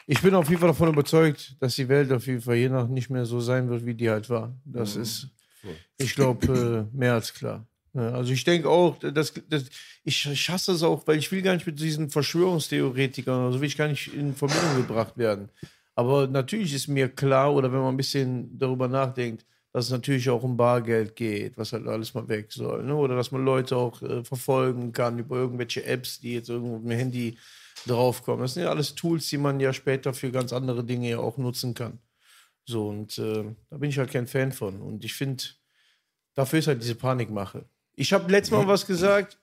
ich 0.08 0.22
bin 0.22 0.34
auf 0.36 0.48
jeden 0.50 0.60
Fall 0.60 0.70
davon 0.70 0.90
überzeugt, 0.90 1.56
dass 1.60 1.76
die 1.76 1.88
Welt 1.90 2.12
auf 2.12 2.26
jeden 2.28 2.42
Fall 2.42 2.56
je 2.56 2.70
nach 2.70 2.88
nicht 2.88 3.10
mehr 3.10 3.26
so 3.26 3.40
sein 3.40 3.70
wird, 3.70 3.86
wie 3.86 3.94
die 3.94 4.10
halt 4.10 4.30
war. 4.30 4.54
Das 4.66 4.96
ist, 4.96 5.28
ich 5.98 6.16
glaube, 6.16 6.88
äh, 6.94 6.98
mehr 6.98 7.14
als 7.14 7.34
klar. 7.34 7.66
Also 7.94 8.34
ich 8.34 8.44
denke 8.44 8.70
auch, 8.70 8.98
dass, 9.00 9.34
dass 9.50 9.64
ich, 10.04 10.30
ich 10.30 10.50
hasse 10.50 10.74
es 10.74 10.84
auch, 10.84 11.08
weil 11.08 11.18
ich 11.18 11.32
will 11.32 11.42
gar 11.42 11.54
nicht 11.54 11.66
mit 11.66 11.80
diesen 11.80 12.10
Verschwörungstheoretikern, 12.10 13.46
also 13.46 13.62
will 13.62 13.68
ich 13.68 13.78
gar 13.78 13.88
nicht 13.88 14.14
in 14.14 14.36
Verbindung 14.36 14.76
gebracht 14.76 15.18
werden. 15.18 15.48
Aber 15.96 16.28
natürlich 16.28 16.74
ist 16.74 16.90
mir 16.90 17.08
klar, 17.08 17.54
oder 17.54 17.72
wenn 17.72 17.80
man 17.80 17.94
ein 17.94 17.98
bisschen 17.98 18.50
darüber 18.60 18.90
nachdenkt, 18.90 19.46
dass 19.76 19.88
es 19.88 19.92
natürlich 19.92 20.30
auch 20.30 20.42
um 20.42 20.56
Bargeld 20.56 21.18
geht, 21.18 21.58
was 21.58 21.74
halt 21.74 21.86
alles 21.86 22.14
mal 22.14 22.30
weg 22.30 22.50
soll. 22.54 22.82
Ne? 22.84 22.96
Oder 22.96 23.18
dass 23.18 23.32
man 23.32 23.44
Leute 23.44 23.76
auch 23.76 24.02
äh, 24.02 24.24
verfolgen 24.24 24.94
kann 24.94 25.20
über 25.20 25.36
irgendwelche 25.36 25.84
Apps, 25.84 26.22
die 26.22 26.36
jetzt 26.36 26.48
irgendwo 26.48 26.78
mit 26.78 26.92
dem 26.92 26.98
Handy 26.98 27.38
draufkommen. 27.86 28.40
Das 28.40 28.54
sind 28.54 28.64
ja 28.64 28.70
alles 28.70 28.96
Tools, 28.96 29.28
die 29.28 29.38
man 29.38 29.60
ja 29.60 29.74
später 29.74 30.14
für 30.14 30.32
ganz 30.32 30.54
andere 30.54 30.86
Dinge 30.86 31.10
ja 31.10 31.18
auch 31.18 31.36
nutzen 31.38 31.74
kann. 31.74 32.00
So, 32.66 32.88
und 32.88 33.18
äh, 33.18 33.54
da 33.70 33.78
bin 33.78 33.90
ich 33.90 33.98
halt 33.98 34.12
kein 34.12 34.28
Fan 34.28 34.54
von. 34.54 34.80
Und 34.82 35.04
ich 35.04 35.14
finde, 35.14 35.44
dafür 36.36 36.60
ist 36.60 36.68
halt 36.68 36.82
diese 36.82 36.96
Panikmache. 36.96 37.66
Ich 37.98 38.14
habe 38.14 38.32
letztes 38.32 38.58
Mal 38.58 38.66
was 38.66 38.88
gesagt, 38.88 39.38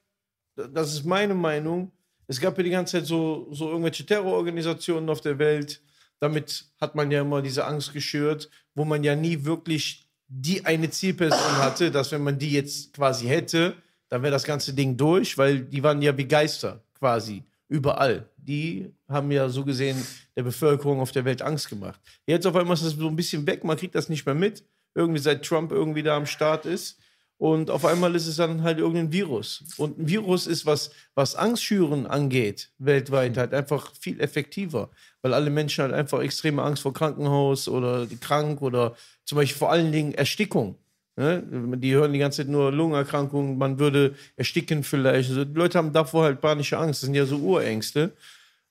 das 0.57 0.95
ist 0.95 1.05
meine 1.05 1.35
Meinung. 1.35 1.93
Es 2.27 2.41
gab 2.41 2.57
ja 2.57 2.65
die 2.65 2.71
ganze 2.71 2.93
Zeit 2.93 3.07
so, 3.07 3.49
so 3.51 3.69
irgendwelche 3.69 4.07
Terrororganisationen 4.07 5.11
auf 5.11 5.21
der 5.21 5.39
Welt. 5.39 5.83
Damit 6.21 6.73
hat 6.81 6.95
man 6.95 7.11
ja 7.11 7.21
immer 7.21 7.43
diese 7.43 7.67
Angst 7.67 7.93
geschürt, 7.93 8.49
wo 8.75 8.87
man 8.87 9.05
ja 9.05 9.15
nie 9.15 9.45
wirklich 9.45 10.09
die 10.35 10.65
eine 10.65 10.89
Zielperson 10.89 11.59
hatte, 11.59 11.91
dass 11.91 12.11
wenn 12.11 12.23
man 12.23 12.39
die 12.39 12.53
jetzt 12.53 12.95
quasi 12.95 13.27
hätte, 13.27 13.75
dann 14.09 14.23
wäre 14.23 14.33
das 14.33 14.45
ganze 14.45 14.73
Ding 14.73 14.97
durch, 14.97 15.37
weil 15.37 15.61
die 15.61 15.83
waren 15.83 16.01
ja 16.01 16.17
wie 16.17 16.25
Geister 16.25 16.83
quasi 16.99 17.43
überall. 17.69 18.29
Die 18.37 18.91
haben 19.09 19.31
ja 19.31 19.49
so 19.51 19.63
gesehen 19.65 20.03
der 20.35 20.43
Bevölkerung 20.43 21.01
auf 21.01 21.13
der 21.13 21.27
Welt 21.27 21.43
Angst 21.43 21.69
gemacht. 21.69 22.01
Jetzt 22.27 22.47
auf 22.47 22.57
einmal 22.57 22.75
ist 22.75 22.85
das 22.85 22.93
so 22.93 23.09
ein 23.09 23.17
bisschen 23.17 23.47
weg, 23.47 23.63
man 23.63 23.77
kriegt 23.77 23.95
das 23.95 24.09
nicht 24.09 24.25
mehr 24.25 24.35
mit. 24.35 24.65
Irgendwie 24.95 25.21
seit 25.21 25.45
Trump 25.45 25.71
irgendwie 25.71 26.03
da 26.03 26.17
am 26.17 26.27
Start 26.27 26.65
ist. 26.65 26.99
Und 27.43 27.73
auf 27.73 27.85
einmal 27.85 28.15
ist 28.15 28.29
es 28.29 28.37
dann 28.37 28.63
halt 28.63 28.79
irgendein 28.79 29.11
Virus. 29.11 29.65
Und 29.77 29.99
ein 29.99 30.09
Virus 30.09 30.47
ist, 30.47 30.65
was, 30.65 30.93
was 31.17 31.35
Angstschüren 31.35 32.07
angeht, 32.07 32.71
weltweit 32.79 33.37
halt 33.37 33.53
einfach 33.53 33.91
viel 33.99 34.21
effektiver. 34.21 34.91
Weil 35.23 35.35
alle 35.35 35.51
Menschen 35.51 35.83
halt 35.83 35.93
einfach 35.93 36.21
extreme 36.21 36.63
Angst 36.63 36.85
vor 36.85 36.95
Krankenhaus 36.95 37.67
oder 37.67 38.07
krank 38.21 38.63
oder 38.63 38.95
zum 39.25 39.39
Beispiel 39.39 39.59
vor 39.59 39.73
allen 39.73 39.91
Dingen 39.91 40.15
Erstickung. 40.15 40.77
Ne? 41.17 41.43
Die 41.79 41.93
hören 41.93 42.13
die 42.13 42.21
ganze 42.21 42.43
Zeit 42.43 42.49
nur 42.49 42.71
Lungenerkrankungen, 42.71 43.59
man 43.59 43.81
würde 43.81 44.15
ersticken 44.37 44.85
vielleicht. 44.85 45.31
Also 45.31 45.45
die 45.45 45.59
Leute 45.59 45.79
haben 45.79 45.93
davor 45.93 46.23
halt 46.23 46.41
panische 46.41 46.79
Angst. 46.79 47.03
Das 47.03 47.07
sind 47.09 47.17
ja 47.17 47.27
so 47.27 47.39
Urängste. 47.39 48.13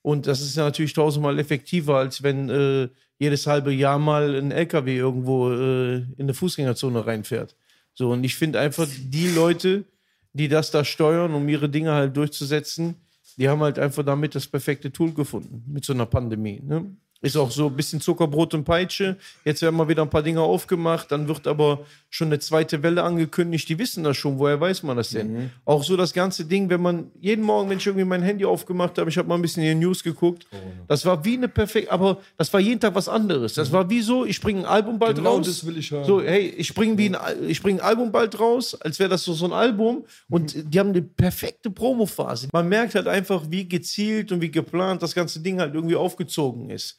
Und 0.02 0.28
das 0.28 0.40
ist 0.40 0.56
ja 0.56 0.64
natürlich 0.64 0.94
tausendmal 0.94 1.40
effektiver, 1.40 1.98
als 1.98 2.24
wenn 2.24 2.50
äh, 2.50 2.88
jedes 3.20 3.48
halbe 3.48 3.74
Jahr 3.74 4.00
mal 4.00 4.34
ein 4.34 4.52
LKW 4.52 4.96
irgendwo 4.96 5.52
äh, 5.52 5.96
in 5.96 6.16
eine 6.20 6.34
Fußgängerzone 6.34 7.06
reinfährt. 7.06 7.54
So, 7.94 8.12
und 8.12 8.24
ich 8.24 8.36
finde 8.36 8.60
einfach, 8.60 8.88
die 8.88 9.28
Leute, 9.30 9.86
die 10.34 10.48
das 10.48 10.72
da 10.72 10.84
steuern, 10.86 11.34
um 11.34 11.48
ihre 11.50 11.70
Dinge 11.70 11.92
halt 11.92 12.16
durchzusetzen, 12.16 12.96
die 13.38 13.50
haben 13.50 13.62
halt 13.62 13.80
einfach 13.80 14.04
damit 14.04 14.36
das 14.36 14.48
perfekte 14.48 14.92
Tool 14.92 15.14
gefunden 15.14 15.64
mit 15.68 15.86
so 15.86 15.94
einer 15.94 16.06
Pandemie. 16.06 16.62
Ne? 16.64 16.96
Ist 17.24 17.38
auch 17.38 17.52
so 17.52 17.68
ein 17.68 17.76
bisschen 17.76 18.02
Zuckerbrot 18.02 18.56
und 18.56 18.64
Peitsche. 18.64 19.16
Jetzt 19.46 19.62
werden 19.62 19.76
mal 19.76 19.88
wieder 19.88 20.02
ein 20.02 20.10
paar 20.10 20.24
Dinge 20.24 20.42
aufgemacht, 20.42 21.12
dann 21.12 21.28
wird 21.28 21.46
aber 21.46 21.82
schon 22.10 22.30
eine 22.30 22.40
zweite 22.40 22.82
Welle 22.82 23.04
angekündigt. 23.04 23.70
Die 23.70 23.78
wissen 23.78 24.04
das 24.04 24.18
schon. 24.18 24.40
Woher 24.40 24.60
weiß 24.60 24.82
man 24.82 24.98
das 24.98 25.10
denn? 25.12 25.52
Auch 25.64 25.84
so 25.84 25.96
das 25.96 26.14
ganze 26.14 26.46
Ding, 26.46 26.68
wenn 26.72 26.82
man 26.82 27.12
jeden 27.20 27.44
Morgen, 27.46 27.70
wenn 27.70 27.78
ich 27.78 27.86
irgendwie 27.86 28.06
mein 28.06 28.24
Handy 28.24 28.44
aufgemacht 28.44 28.98
habe, 28.98 29.08
ich 29.12 29.20
habe 29.20 29.28
mal 29.30 29.36
ein 29.36 29.42
bisschen 29.44 29.62
in 29.62 29.80
die 29.80 29.86
News 29.86 30.02
geguckt, 30.04 30.48
das 30.88 31.06
war 31.06 31.24
wie 31.24 31.36
eine 31.38 31.48
perfekte, 31.48 31.92
aber 31.92 32.18
das 32.38 32.52
war 32.54 32.60
jeden 32.60 32.80
Tag 32.80 32.96
was 32.96 33.08
anderes. 33.08 33.54
Das 33.54 33.72
war 33.72 33.88
wie 33.88 34.02
so, 34.02 34.26
ich 34.26 34.42
bringe 34.42 34.62
ein 34.62 34.66
Album 34.66 34.98
bald 34.98 35.18
Genau 35.18 35.36
raus. 35.38 35.46
das 35.46 35.64
will 35.66 35.78
ich 35.78 35.92
hören. 35.92 36.06
So, 36.06 36.22
hey, 36.24 36.48
ich 36.58 36.74
bringe 36.74 36.98
wie 36.98 37.06
ein, 37.06 37.16
Al- 37.16 37.38
ich 37.48 37.62
bring 37.62 37.80
ein 37.80 37.86
Album 37.86 38.12
bald 38.12 38.40
raus, 38.40 38.74
als 38.82 38.98
wäre 38.98 39.10
das 39.10 39.24
so, 39.24 39.34
so 39.34 39.46
ein 39.46 39.54
Album. 39.54 40.06
Und 40.28 40.56
die 40.74 40.80
haben 40.80 40.90
eine 40.90 41.04
perfekte 41.04 41.70
Promophase. 41.70 42.48
Man 42.52 42.68
merkt 42.68 42.96
halt 42.96 43.08
einfach, 43.08 43.44
wie 43.50 43.70
gezielt 43.70 44.32
und 44.32 44.42
wie 44.42 44.50
geplant 44.50 45.04
das 45.04 45.14
ganze 45.14 45.40
Ding 45.40 45.60
halt 45.60 45.76
irgendwie 45.76 45.96
aufgezogen 45.96 46.72
ist. 46.72 46.98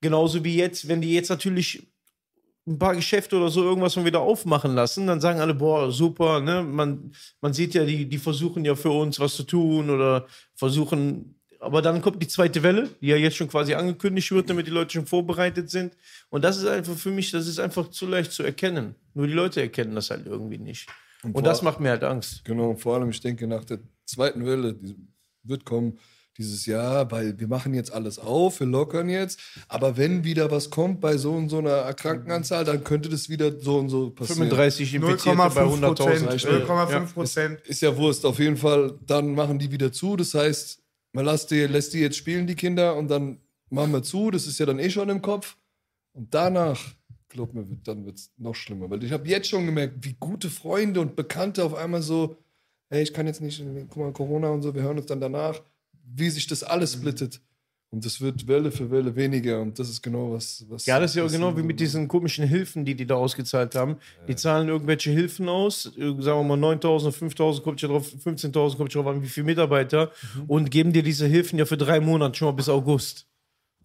Genauso 0.00 0.44
wie 0.44 0.56
jetzt, 0.56 0.88
wenn 0.88 1.00
die 1.00 1.14
jetzt 1.14 1.28
natürlich 1.28 1.90
ein 2.66 2.78
paar 2.78 2.94
Geschäfte 2.94 3.36
oder 3.36 3.48
so 3.48 3.62
irgendwas 3.62 3.96
mal 3.96 4.04
wieder 4.04 4.20
aufmachen 4.20 4.74
lassen, 4.74 5.06
dann 5.06 5.20
sagen 5.20 5.40
alle, 5.40 5.54
boah, 5.54 5.90
super, 5.90 6.40
ne? 6.40 6.62
Man, 6.62 7.12
man 7.40 7.52
sieht 7.52 7.74
ja, 7.74 7.84
die, 7.84 8.06
die 8.06 8.18
versuchen 8.18 8.64
ja 8.64 8.74
für 8.74 8.90
uns 8.90 9.18
was 9.18 9.34
zu 9.34 9.42
tun 9.42 9.90
oder 9.90 10.26
versuchen, 10.54 11.40
aber 11.58 11.82
dann 11.82 12.00
kommt 12.00 12.22
die 12.22 12.28
zweite 12.28 12.62
Welle, 12.62 12.88
die 13.00 13.08
ja 13.08 13.16
jetzt 13.16 13.36
schon 13.36 13.48
quasi 13.48 13.74
angekündigt 13.74 14.30
wird, 14.30 14.48
damit 14.48 14.66
die 14.66 14.70
Leute 14.70 14.92
schon 14.92 15.06
vorbereitet 15.06 15.70
sind. 15.70 15.96
Und 16.28 16.44
das 16.44 16.58
ist 16.58 16.66
einfach 16.66 16.96
für 16.96 17.10
mich, 17.10 17.30
das 17.30 17.46
ist 17.46 17.58
einfach 17.58 17.88
zu 17.90 18.06
leicht 18.06 18.32
zu 18.32 18.42
erkennen. 18.42 18.94
Nur 19.14 19.26
die 19.26 19.32
Leute 19.32 19.60
erkennen 19.60 19.94
das 19.94 20.10
halt 20.10 20.26
irgendwie 20.26 20.58
nicht. 20.58 20.88
Und, 21.22 21.44
das 21.44 21.60
macht 21.60 21.80
mir 21.80 21.90
halt 21.90 22.04
Angst. 22.04 22.44
Genau, 22.44 22.74
vor 22.76 22.94
allem, 22.94 23.10
ich 23.10 23.20
denke, 23.20 23.46
nach 23.46 23.64
der 23.64 23.80
zweiten 24.06 24.46
Welle 24.46 24.74
die 24.74 24.96
wird 25.42 25.64
kommen 25.64 25.98
dieses 26.40 26.66
Jahr, 26.66 27.10
weil 27.10 27.38
wir 27.38 27.46
machen 27.46 27.74
jetzt 27.74 27.92
alles 27.92 28.18
auf, 28.18 28.60
wir 28.60 28.66
lockern 28.66 29.08
jetzt. 29.08 29.38
Aber 29.68 29.96
wenn 29.96 30.24
wieder 30.24 30.50
was 30.50 30.70
kommt 30.70 31.00
bei 31.00 31.18
so 31.18 31.32
und 31.34 31.50
so 31.50 31.58
einer 31.58 31.70
erkrankten 31.70 32.32
Anzahl, 32.32 32.64
dann 32.64 32.82
könnte 32.82 33.10
das 33.10 33.28
wieder 33.28 33.60
so 33.60 33.78
und 33.78 33.90
so 33.90 34.10
passieren. 34.10 34.48
35 34.48 34.94
Infizierte 34.94 35.36
bei 35.36 35.62
0,5 35.62 35.80
Prozent. 35.80 36.30
100.000. 36.30 36.66
0,5 36.66 37.12
Prozent. 37.12 37.60
Ist 37.66 37.82
ja 37.82 37.96
Wurst, 37.96 38.24
auf 38.24 38.38
jeden 38.38 38.56
Fall. 38.56 38.98
Dann 39.06 39.34
machen 39.34 39.58
die 39.58 39.70
wieder 39.70 39.92
zu. 39.92 40.16
Das 40.16 40.34
heißt, 40.34 40.82
man 41.12 41.26
lässt 41.26 41.50
die, 41.50 41.66
lässt 41.66 41.92
die 41.92 42.00
jetzt 42.00 42.16
spielen, 42.16 42.46
die 42.46 42.54
Kinder, 42.54 42.96
und 42.96 43.08
dann 43.08 43.38
machen 43.68 43.92
wir 43.92 44.02
zu. 44.02 44.30
Das 44.30 44.46
ist 44.46 44.58
ja 44.58 44.66
dann 44.66 44.78
eh 44.78 44.88
schon 44.88 45.10
im 45.10 45.20
Kopf. 45.20 45.56
Und 46.12 46.34
danach, 46.34 46.80
glaub 47.28 47.52
mir, 47.52 47.66
dann 47.84 48.06
wird 48.06 48.16
es 48.16 48.32
noch 48.38 48.54
schlimmer. 48.54 48.88
Weil 48.88 49.04
ich 49.04 49.12
habe 49.12 49.28
jetzt 49.28 49.48
schon 49.48 49.66
gemerkt, 49.66 49.96
wie 50.00 50.16
gute 50.18 50.48
Freunde 50.48 51.00
und 51.00 51.16
Bekannte 51.16 51.64
auf 51.64 51.74
einmal 51.74 52.02
so, 52.02 52.38
hey, 52.88 53.02
ich 53.02 53.12
kann 53.12 53.26
jetzt 53.26 53.40
nicht, 53.40 53.62
guck 53.88 53.96
mal, 53.96 54.12
Corona 54.12 54.48
und 54.48 54.62
so, 54.62 54.74
wir 54.74 54.82
hören 54.82 54.96
uns 54.96 55.06
dann 55.06 55.20
danach, 55.20 55.60
wie 56.14 56.30
sich 56.30 56.46
das 56.46 56.62
alles 56.62 56.94
splittet. 56.94 57.40
Und 57.92 58.04
das 58.04 58.20
wird 58.20 58.46
Welle 58.46 58.70
für 58.70 58.88
Welle 58.92 59.16
weniger. 59.16 59.60
Und 59.60 59.76
das 59.80 59.90
ist 59.90 60.00
genau 60.00 60.32
was. 60.32 60.64
was 60.68 60.86
Ja, 60.86 61.00
das 61.00 61.10
ist 61.10 61.16
ja 61.16 61.26
genau 61.26 61.56
wie 61.56 61.62
mit 61.64 61.80
diesen 61.80 62.06
komischen 62.06 62.46
Hilfen, 62.46 62.84
die 62.84 62.94
die 62.94 63.04
da 63.04 63.16
ausgezahlt 63.16 63.74
haben. 63.74 63.96
Die 64.28 64.36
zahlen 64.36 64.68
irgendwelche 64.68 65.10
Hilfen 65.10 65.48
aus, 65.48 65.82
sagen 65.82 66.22
wir 66.22 66.44
mal 66.44 66.56
9.000, 66.56 67.10
5.000, 67.12 67.62
kommt 67.62 67.82
ja 67.82 67.88
drauf, 67.88 68.06
15.000, 68.24 68.76
kommt 68.76 68.94
ja 68.94 69.02
drauf 69.02 69.12
an, 69.12 69.22
wie 69.22 69.26
viele 69.28 69.46
Mitarbeiter, 69.46 70.12
und 70.46 70.70
geben 70.70 70.92
dir 70.92 71.02
diese 71.02 71.26
Hilfen 71.26 71.58
ja 71.58 71.64
für 71.66 71.76
drei 71.76 71.98
Monate, 71.98 72.38
schon 72.38 72.46
mal 72.46 72.52
bis 72.52 72.68
August. 72.68 73.26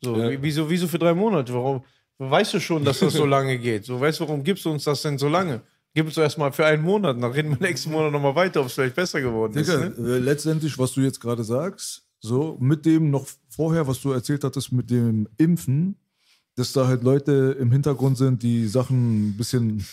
So, 0.03 0.15
Ja. 0.15 0.29
wie- 0.29 0.37
wieso, 0.39 0.69
wieso 0.69 0.87
für 0.87 0.99
drei 0.99 1.15
Monate? 1.15 1.51
Warum? 1.53 1.83
Weißt 2.19 2.53
du 2.53 2.59
schon, 2.59 2.85
dass 2.85 2.99
das 2.99 3.13
so 3.13 3.25
lange 3.35 3.57
geht? 3.57 3.85
So, 3.85 3.99
weißt 3.99 4.19
du, 4.19 4.27
warum 4.27 4.43
gibst 4.43 4.65
du 4.65 4.69
uns 4.69 4.83
das 4.83 5.01
denn 5.01 5.17
so 5.17 5.27
lange? 5.27 5.61
Gib 5.95 6.05
uns 6.05 6.13
doch 6.13 6.21
erstmal 6.21 6.51
für 6.53 6.65
einen 6.67 6.83
Monat, 6.83 7.17
dann 7.19 7.31
reden 7.31 7.49
wir 7.49 7.57
nächsten 7.67 7.91
Monat 7.91 8.11
nochmal 8.11 8.35
weiter, 8.35 8.61
ob 8.61 8.67
es 8.67 8.73
vielleicht 8.73 8.95
besser 8.95 9.19
geworden 9.19 9.57
ist. 9.57 9.67
Digga, 9.67 9.89
Ne? 9.89 10.15
äh, 10.15 10.19
letztendlich, 10.19 10.77
was 10.77 10.91
du 10.91 11.01
jetzt 11.01 11.19
gerade 11.19 11.43
sagst, 11.43 12.04
so 12.19 12.57
mit 12.59 12.85
dem 12.85 13.11
noch 13.11 13.27
vorher, 13.49 13.87
was 13.87 14.01
du 14.01 14.11
erzählt 14.11 14.43
hattest 14.43 14.71
mit 14.71 14.89
dem 14.89 15.27
Impfen, 15.37 15.95
dass 16.55 16.73
da 16.73 16.87
halt 16.87 17.03
Leute 17.03 17.57
im 17.59 17.71
Hintergrund 17.71 18.17
sind, 18.17 18.41
die 18.43 18.67
Sachen 18.67 19.29
ein 19.29 19.37
bisschen 19.37 19.85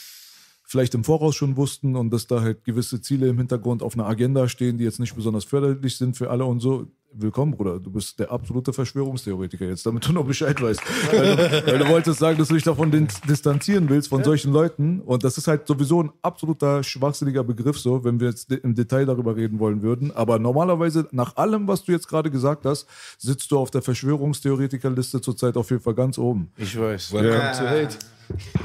vielleicht 0.65 0.95
im 0.95 1.05
Voraus 1.05 1.37
schon 1.37 1.57
wussten 1.57 1.97
und 1.97 2.11
dass 2.11 2.27
da 2.27 2.41
halt 2.41 2.65
gewisse 2.65 3.03
Ziele 3.03 3.29
im 3.29 3.37
Hintergrund 3.37 3.83
auf 3.83 3.95
einer 3.95 4.07
Agenda 4.07 4.49
stehen, 4.49 4.79
die 4.79 4.85
jetzt 4.85 5.01
nicht 5.01 5.15
besonders 5.15 5.45
förderlich 5.45 5.99
sind 5.99 6.17
für 6.17 6.31
alle 6.31 6.47
und 6.47 6.61
so. 6.61 6.87
Willkommen, 7.15 7.53
Bruder. 7.53 7.79
Du 7.79 7.91
bist 7.91 8.19
der 8.19 8.31
absolute 8.31 8.73
Verschwörungstheoretiker 8.73 9.67
jetzt, 9.67 9.85
damit 9.85 10.09
du 10.09 10.13
noch 10.13 10.25
Bescheid 10.25 10.61
weißt. 10.61 10.81
weil, 11.13 11.37
du, 11.37 11.67
weil 11.67 11.79
du 11.79 11.89
wolltest 11.89 12.19
sagen, 12.19 12.39
dass 12.39 12.49
du 12.49 12.55
dich 12.55 12.63
davon 12.63 13.09
distanzieren 13.29 13.89
willst, 13.91 14.09
von 14.09 14.25
solchen 14.25 14.53
Leuten. 14.53 15.01
Und 15.01 15.23
das 15.23 15.37
ist 15.37 15.47
halt 15.47 15.67
sowieso 15.67 16.03
ein 16.03 16.11
absoluter 16.23 16.83
schwachsinniger 16.83 17.45
Begriff, 17.45 17.79
so, 17.79 18.03
wenn 18.05 18.19
wir 18.19 18.29
jetzt 18.29 18.51
im 18.51 18.75
Detail 18.75 19.05
darüber 19.05 19.37
reden 19.37 19.59
wollen 19.59 19.83
würden. 19.83 20.11
Aber 20.11 20.39
normalerweise, 20.39 21.07
nach 21.13 21.37
allem, 21.37 21.69
was 21.69 21.85
du 21.85 21.93
jetzt 21.93 22.09
gerade 22.09 22.31
gesagt 22.31 22.65
hast, 22.65 22.87
sitzt 23.19 23.51
du 23.51 23.59
auf 23.59 23.71
der 23.71 23.83
Verschwörungstheoretikerliste 23.83 25.21
zurzeit 25.21 25.57
auf 25.57 25.71
jeden 25.71 25.83
Fall 25.83 25.95
ganz 25.95 26.17
oben. 26.17 26.51
Ich 26.57 26.79
weiß. 26.79 27.13
Welcome 27.13 27.53
to 27.53 27.69
Hate. 27.69 27.99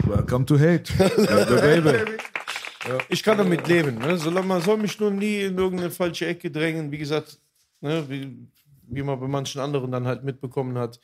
Welcome 0.05 0.45
to 0.45 0.57
hate. 0.57 0.93
Baby, 0.97 1.81
baby. 1.81 2.11
Ich 3.09 3.21
kann 3.23 3.37
damit 3.37 3.67
leben. 3.67 3.97
Ne? 3.97 4.17
Solange 4.17 4.47
man 4.47 4.61
soll 4.61 4.77
mich 4.77 4.97
nur 4.99 5.11
nie 5.11 5.41
in 5.41 5.57
irgendeine 5.57 5.91
falsche 5.91 6.25
Ecke 6.25 6.49
drängen. 6.49 6.91
Wie 6.91 6.97
gesagt, 6.97 7.37
ne, 7.82 8.05
wie, 8.09 8.47
wie 8.89 9.03
man 9.03 9.19
bei 9.19 9.28
manchen 9.28 9.61
anderen 9.61 9.91
dann 9.91 10.07
halt 10.07 10.23
mitbekommen 10.23 10.78
hat. 10.78 10.99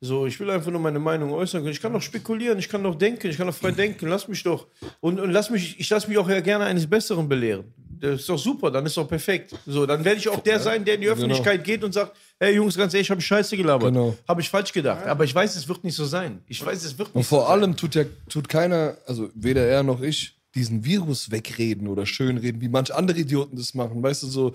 So, 0.00 0.26
ich 0.26 0.38
will 0.38 0.50
einfach 0.50 0.70
nur 0.70 0.80
meine 0.80 0.98
Meinung 0.98 1.32
äußern 1.32 1.62
können. 1.62 1.72
Ich 1.72 1.80
kann 1.80 1.92
doch 1.92 2.02
spekulieren, 2.02 2.58
ich 2.58 2.68
kann 2.68 2.82
doch 2.82 2.94
denken, 2.94 3.28
ich 3.28 3.38
kann 3.38 3.46
doch 3.46 3.54
frei 3.54 3.70
denken. 3.70 4.08
Lass 4.08 4.28
mich 4.28 4.42
doch. 4.42 4.66
Und, 5.00 5.18
und 5.18 5.30
lass 5.30 5.48
mich, 5.48 5.80
ich 5.80 5.88
lasse 5.88 6.08
mich 6.08 6.18
auch 6.18 6.28
ja 6.28 6.40
gerne 6.40 6.66
eines 6.66 6.86
Besseren 6.86 7.26
belehren. 7.26 7.72
Das 7.98 8.20
ist 8.20 8.28
doch 8.28 8.38
super, 8.38 8.70
dann 8.70 8.84
ist 8.84 8.94
doch 8.98 9.08
perfekt. 9.08 9.54
So, 9.64 9.86
dann 9.86 10.04
werde 10.04 10.18
ich 10.18 10.28
auch 10.28 10.40
der 10.40 10.60
sein, 10.60 10.84
der 10.84 10.96
in 10.96 11.00
die 11.00 11.08
Öffentlichkeit 11.08 11.64
geht 11.64 11.82
und 11.82 11.92
sagt: 11.92 12.14
Hey 12.38 12.54
Jungs, 12.54 12.76
ganz 12.76 12.92
ehrlich, 12.92 13.06
ich 13.06 13.10
habe 13.10 13.22
Scheiße 13.22 13.56
gelabert. 13.56 13.90
Genau. 13.94 14.14
Habe 14.28 14.42
ich 14.42 14.50
falsch 14.50 14.70
gedacht. 14.72 15.06
Aber 15.06 15.24
ich 15.24 15.34
weiß, 15.34 15.56
es 15.56 15.66
wird 15.66 15.82
nicht 15.82 15.94
so 15.94 16.04
sein. 16.04 16.42
Ich 16.46 16.64
weiß, 16.64 16.84
es 16.84 16.98
wird 16.98 17.08
nicht 17.08 17.16
Und 17.16 17.22
so 17.22 17.28
vor 17.36 17.46
sein. 17.46 17.52
allem 17.52 17.76
tut 17.76 17.94
ja 17.94 18.04
tut 18.28 18.50
keiner, 18.50 18.98
also 19.06 19.30
weder 19.34 19.66
er 19.66 19.82
noch 19.82 20.02
ich, 20.02 20.36
diesen 20.54 20.84
Virus 20.84 21.30
wegreden 21.30 21.88
oder 21.88 22.04
schönreden, 22.04 22.60
wie 22.60 22.68
manche 22.68 22.94
andere 22.94 23.18
Idioten 23.18 23.56
das 23.56 23.72
machen. 23.72 24.02
Weißt 24.02 24.24
du, 24.24 24.26
so, 24.26 24.52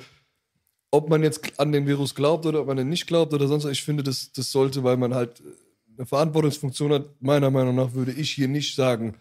ob 0.92 1.10
man 1.10 1.24
jetzt 1.24 1.60
an 1.60 1.72
den 1.72 1.88
Virus 1.88 2.14
glaubt 2.14 2.46
oder 2.46 2.62
ob 2.62 2.68
man 2.68 2.78
den 2.78 2.90
nicht 2.90 3.08
glaubt 3.08 3.34
oder 3.34 3.48
sonst 3.48 3.64
was, 3.64 3.72
ich 3.72 3.84
finde, 3.84 4.04
das, 4.04 4.32
das 4.34 4.52
sollte, 4.52 4.84
weil 4.84 4.98
man 4.98 5.14
halt 5.14 5.42
eine 5.98 6.06
Verantwortungsfunktion 6.06 6.94
hat, 6.94 7.10
meiner 7.22 7.50
Meinung 7.50 7.76
nach 7.76 7.94
würde 7.94 8.12
ich 8.12 8.32
hier 8.32 8.48
nicht 8.48 8.76
sagen, 8.76 9.16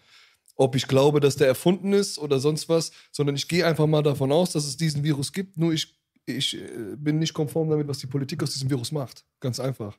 ob 0.57 0.77
ich 0.77 0.87
glaube, 0.87 1.21
dass 1.21 1.37
der 1.37 1.47
erfunden 1.47 1.93
ist 1.93 2.19
oder 2.19 2.39
sonst 2.39 2.69
was, 2.69 2.93
sondern 3.13 3.37
ich 3.37 3.49
gehe 3.49 3.65
einfach 3.65 3.87
mal 3.87 4.03
davon 4.03 4.31
aus, 4.33 4.53
dass 4.53 4.67
es 4.67 4.77
diesen 4.77 5.03
Virus 5.03 5.33
gibt, 5.33 5.57
nur 5.57 5.73
ich, 5.73 5.95
ich 6.27 6.57
äh, 6.57 6.97
bin 6.97 7.19
nicht 7.19 7.33
konform 7.33 7.71
damit, 7.71 7.89
was 7.89 7.99
die 7.99 8.07
Politik 8.07 8.43
aus 8.43 8.53
diesem 8.53 8.69
Virus 8.69 8.93
macht. 8.93 9.25
Ganz 9.41 9.59
einfach. 9.59 9.97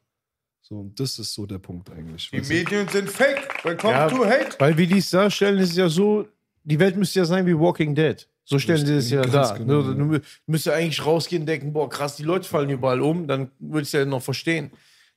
So, 0.61 0.75
und 0.75 0.99
das 0.99 1.17
ist 1.17 1.33
so 1.33 1.45
der 1.45 1.57
Punkt 1.57 1.89
eigentlich. 1.89 2.29
Die? 2.29 2.41
Medien 2.41 2.87
sind 2.87 3.09
fake. 3.09 3.65
Welcome 3.65 3.93
Ja, 3.93 4.07
to 4.07 4.23
hate. 4.25 4.55
Weil 4.59 4.77
wie 4.77 4.87
die 4.87 4.99
es 4.99 5.09
darstellen, 5.09 5.57
ist 5.57 5.71
es 5.71 5.77
ja 5.77 5.89
so, 5.89 6.27
die 6.63 6.79
Welt 6.79 6.95
müsste 6.95 7.19
ja 7.19 7.25
sein 7.25 7.45
wie 7.45 7.57
Walking 7.57 7.95
Dead. 7.95 8.27
So 8.43 8.59
stellen 8.59 8.85
sie 8.85 8.95
es 8.95 9.09
ja 9.09 9.21
dar. 9.21 9.57
genau, 9.57 9.81
du, 9.81 9.93
du 9.93 10.19
müsstest 10.47 10.75
eigentlich 10.75 11.05
rausgehen 11.05 11.43
und 11.43 11.45
denken, 11.45 11.73
boah, 11.73 11.89
krass, 11.89 12.15
die 12.15 12.23
Leute 12.23 12.47
fallen 12.47 12.69
überall 12.69 13.01
um, 13.01 13.27
dann 13.27 13.51
würde 13.59 13.83
ich 13.83 13.89
es 13.89 13.93
ja 13.93 14.05
noch 14.05 14.21
verstehen. 14.21 14.71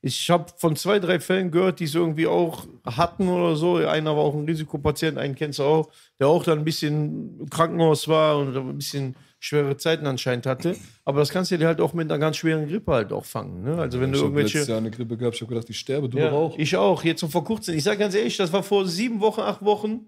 Ich 0.06 0.28
habe 0.28 0.52
von 0.58 0.76
zwei, 0.76 0.98
drei 0.98 1.18
Fällen 1.18 1.50
gehört, 1.50 1.80
die 1.80 1.84
es 1.84 1.94
irgendwie 1.94 2.26
auch 2.26 2.66
hatten 2.84 3.26
oder 3.26 3.56
so. 3.56 3.76
Einer 3.76 4.14
war 4.14 4.22
auch 4.22 4.34
ein 4.34 4.44
Risikopatient, 4.44 5.16
einen 5.16 5.34
kennst 5.34 5.60
du 5.60 5.62
auch, 5.62 5.88
der 6.20 6.28
auch 6.28 6.44
dann 6.44 6.58
ein 6.58 6.64
bisschen 6.64 7.40
im 7.40 7.48
Krankenhaus 7.48 8.06
war 8.06 8.36
und 8.36 8.54
ein 8.54 8.76
bisschen 8.76 9.16
schwere 9.40 9.76
Zeiten 9.78 10.06
anscheinend 10.06 10.44
hatte. 10.44 10.76
Aber 11.04 11.20
das 11.20 11.30
kannst 11.30 11.50
du 11.50 11.58
dir 11.58 11.66
halt 11.66 11.80
auch 11.80 11.94
mit 11.94 12.10
einer 12.10 12.18
ganz 12.18 12.36
schweren 12.36 12.68
Grippe 12.68 12.92
halt 12.92 13.12
auch 13.12 13.24
fangen. 13.24 13.62
Ne? 13.62 13.78
Also 13.78 14.00
wenn 14.00 14.12
du 14.12 14.18
ich 14.18 14.22
habe 14.22 14.32
irgendwelche... 14.32 14.58
letztes 14.58 14.68
Jahr 14.68 14.78
eine 14.78 14.90
Grippe 14.90 15.16
gehabt, 15.16 15.36
ich 15.36 15.42
habe 15.42 15.54
gedacht, 15.54 15.70
ich 15.70 15.78
sterbe, 15.78 16.08
du 16.08 16.18
Ja, 16.18 16.32
auch. 16.32 16.58
Ich 16.58 16.76
auch, 16.76 17.02
jetzt 17.02 17.20
so 17.20 17.28
vor 17.28 17.44
kurzem. 17.44 17.74
Ich 17.74 17.84
sage 17.84 17.98
ganz 17.98 18.14
ehrlich, 18.14 18.36
das 18.36 18.52
war 18.52 18.62
vor 18.62 18.86
sieben 18.86 19.20
Wochen, 19.20 19.40
acht 19.40 19.62
Wochen. 19.64 20.06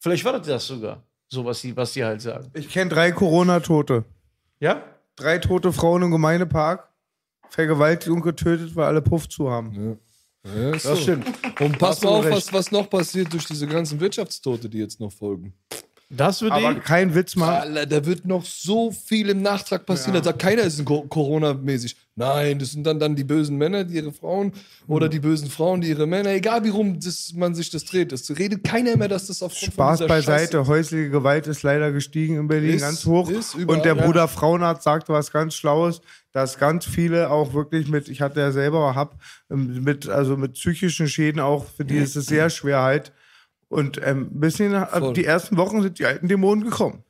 Vielleicht 0.00 0.24
war 0.24 0.32
das 0.32 0.46
das 0.46 0.66
sogar, 0.66 1.02
so 1.28 1.44
was 1.44 1.60
die, 1.60 1.76
was 1.76 1.92
die 1.92 2.04
halt 2.04 2.20
sagen. 2.20 2.50
Ich 2.54 2.68
kenne 2.68 2.90
drei 2.90 3.12
Corona-Tote. 3.12 4.04
Ja? 4.60 4.82
Drei 5.16 5.38
tote 5.38 5.72
Frauen 5.72 6.02
im 6.02 6.10
Gemeindepark. 6.10 6.88
Vergewaltigt 7.48 8.10
und 8.10 8.22
getötet, 8.22 8.74
weil 8.74 8.86
alle 8.86 9.00
Puff 9.02 9.28
zu 9.28 9.48
haben. 9.50 9.98
Ja, 10.44 10.70
ist 10.70 10.84
Das 10.84 10.96
so. 10.96 11.02
stimmt. 11.02 11.26
Und 11.60 11.78
pass 11.78 12.02
mal 12.02 12.10
auf, 12.10 12.28
was, 12.30 12.52
was 12.52 12.72
noch 12.72 12.90
passiert 12.90 13.32
durch 13.32 13.46
diese 13.46 13.66
ganzen 13.66 14.00
Wirtschaftstote, 14.00 14.68
die 14.68 14.78
jetzt 14.78 14.98
noch 15.00 15.12
folgen. 15.12 15.54
Das 16.16 16.42
wird 16.42 16.52
Aber 16.52 16.72
eh. 16.72 16.80
kein 16.80 17.14
Witz 17.14 17.36
mal. 17.36 17.60
Alter, 17.60 17.86
da 17.86 18.06
wird 18.06 18.24
noch 18.26 18.44
so 18.44 18.90
viel 18.90 19.28
im 19.30 19.42
Nachtrag 19.42 19.86
passieren. 19.86 20.14
Da 20.14 20.22
sagt 20.22 20.38
keiner, 20.38 20.62
es 20.62 20.78
ist 20.78 20.84
Co- 20.84 21.02
Corona-mäßig. 21.02 21.96
Nein, 22.16 22.60
das 22.60 22.70
sind 22.72 22.84
dann, 22.86 23.00
dann 23.00 23.16
die 23.16 23.24
bösen 23.24 23.56
Männer, 23.58 23.82
die 23.82 23.96
ihre 23.96 24.12
Frauen 24.12 24.52
oder 24.86 25.08
die 25.08 25.18
bösen 25.18 25.50
Frauen, 25.50 25.80
die 25.80 25.88
ihre 25.88 26.06
Männer, 26.06 26.30
egal 26.30 26.62
wie 26.62 26.68
rum 26.68 27.00
das, 27.00 27.32
man 27.34 27.56
sich 27.56 27.70
das 27.70 27.84
dreht. 27.84 28.12
Es 28.12 28.30
redet 28.38 28.62
keiner 28.62 28.96
mehr, 28.96 29.08
dass 29.08 29.26
das 29.26 29.42
aufgrund 29.42 29.72
Spaß 29.72 30.06
beiseite. 30.06 30.58
Scheiße- 30.60 30.66
Häusliche 30.68 31.10
Gewalt 31.10 31.48
ist 31.48 31.64
leider 31.64 31.90
gestiegen 31.90 32.36
in 32.38 32.46
Berlin 32.46 32.74
Ist- 32.76 32.82
ganz 32.82 33.04
hoch. 33.06 33.28
ist 33.30 33.54
überall, 33.54 33.78
und 33.78 33.84
der 33.84 33.96
ja. 33.96 34.04
Bruder 34.04 34.28
Frauenarzt 34.28 34.84
sagte 34.84 35.12
was 35.12 35.32
ganz 35.32 35.54
Schlaues, 35.54 36.02
dass 36.30 36.58
ganz 36.58 36.84
viele 36.86 37.30
auch 37.30 37.52
wirklich 37.52 37.88
mit, 37.88 38.08
ich 38.08 38.20
hatte 38.20 38.38
ja 38.40 38.52
selber 38.52 38.94
hab, 38.94 39.16
ähm, 39.50 39.82
mit, 39.82 40.08
also 40.08 40.36
mit 40.36 40.52
psychischen 40.52 41.08
Schäden 41.08 41.40
auch, 41.40 41.66
für 41.66 41.84
die 41.84 41.96
ist 41.96 42.14
es 42.14 42.26
sehr 42.26 42.48
schwer 42.50 42.82
halt. 42.82 43.12
Und 43.68 44.00
ähm, 44.04 44.30
ein 44.32 44.40
bisschen, 44.40 44.74
äh, 44.74 44.86
Voll. 44.86 45.12
die 45.14 45.24
ersten 45.24 45.56
Wochen 45.56 45.82
sind 45.82 45.98
die 45.98 46.06
alten 46.06 46.28
Dämonen 46.28 46.64
gekommen. 46.64 47.02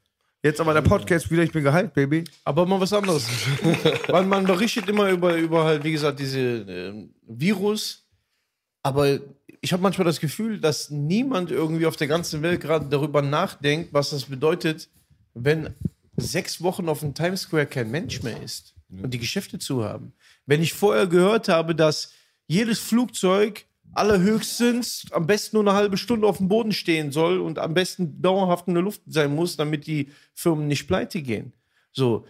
Jetzt 0.42 0.60
aber 0.60 0.74
der 0.74 0.82
Podcast 0.82 1.30
wieder, 1.30 1.42
ich 1.42 1.52
bin 1.52 1.64
geheilt, 1.64 1.94
Baby. 1.94 2.24
Aber 2.44 2.66
mal 2.66 2.78
was 2.78 2.92
anderes. 2.92 3.26
Weil 4.08 4.26
man 4.26 4.44
berichtet 4.44 4.88
immer 4.88 5.08
über, 5.08 5.36
über 5.36 5.64
halt, 5.64 5.84
wie 5.84 5.92
gesagt, 5.92 6.20
diese 6.20 6.38
ähm, 6.38 7.14
Virus. 7.26 8.06
Aber 8.82 9.18
ich 9.62 9.72
habe 9.72 9.82
manchmal 9.82 10.04
das 10.04 10.20
Gefühl, 10.20 10.60
dass 10.60 10.90
niemand 10.90 11.50
irgendwie 11.50 11.86
auf 11.86 11.96
der 11.96 12.08
ganzen 12.08 12.42
Welt 12.42 12.60
gerade 12.60 12.86
darüber 12.90 13.22
nachdenkt, 13.22 13.94
was 13.94 14.10
das 14.10 14.24
bedeutet, 14.24 14.90
wenn 15.32 15.70
sechs 16.16 16.62
Wochen 16.62 16.90
auf 16.90 17.00
dem 17.00 17.14
Times 17.14 17.42
Square 17.42 17.66
kein 17.66 17.90
Mensch 17.90 18.22
mehr 18.22 18.40
ist 18.42 18.74
und 18.90 19.12
die 19.12 19.18
Geschäfte 19.18 19.58
zu 19.58 19.82
haben. 19.82 20.12
Wenn 20.44 20.62
ich 20.62 20.74
vorher 20.74 21.06
gehört 21.06 21.48
habe, 21.48 21.74
dass 21.74 22.12
jedes 22.46 22.78
Flugzeug 22.78 23.64
allerhöchstens 23.94 25.06
am 25.12 25.26
besten 25.26 25.56
nur 25.56 25.64
eine 25.64 25.76
halbe 25.76 25.96
Stunde 25.96 26.26
auf 26.26 26.38
dem 26.38 26.48
Boden 26.48 26.72
stehen 26.72 27.12
soll 27.12 27.40
und 27.40 27.58
am 27.58 27.74
besten 27.74 28.20
dauerhaft 28.20 28.68
in 28.68 28.74
der 28.74 28.82
Luft 28.82 29.02
sein 29.06 29.34
muss, 29.34 29.56
damit 29.56 29.86
die 29.86 30.10
Firmen 30.34 30.66
nicht 30.66 30.86
pleite 30.86 31.22
gehen. 31.22 31.52
So, 31.92 32.26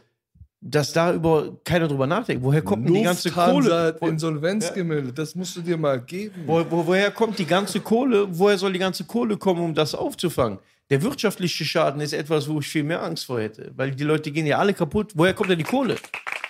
dass 0.61 0.93
da 0.93 1.12
über 1.12 1.59
keiner 1.62 1.89
drüber 1.89 2.07
nachdenkt. 2.07 2.43
Woher 2.43 2.62
kommt 2.62 2.89
denn 2.89 2.95
die 2.95 3.03
ganze 3.03 3.31
Kohle? 3.31 3.97
Insolvenz 4.01 4.73
gemeldet. 4.73 5.19
Das 5.19 5.35
musst 5.35 5.57
du 5.57 5.61
dir 5.61 5.77
mal 5.77 6.01
geben. 6.01 6.43
Wo, 6.47 6.65
wo, 6.71 6.87
woher 6.87 7.11
kommt 7.11 7.39
die 7.39 7.45
ganze 7.45 7.81
Kohle? 7.81 8.27
Woher 8.31 8.57
soll 8.57 8.73
die 8.73 8.79
ganze 8.79 9.05
Kohle 9.05 9.37
kommen, 9.37 9.61
um 9.61 9.75
das 9.75 9.95
aufzufangen? 9.95 10.59
Der 10.89 11.03
wirtschaftliche 11.03 11.65
Schaden 11.65 12.01
ist 12.01 12.15
etwas, 12.15 12.49
wo 12.49 12.61
ich 12.61 12.67
viel 12.67 12.83
mehr 12.83 13.03
Angst 13.03 13.27
vor 13.27 13.41
hätte. 13.41 13.73
Weil 13.77 13.91
die 13.91 14.05
Leute 14.05 14.31
gehen 14.31 14.47
ja 14.47 14.59
alle 14.59 14.73
kaputt. 14.73 15.12
Woher 15.15 15.35
kommt 15.35 15.51
denn 15.51 15.59
die 15.59 15.65
Kohle? 15.65 15.97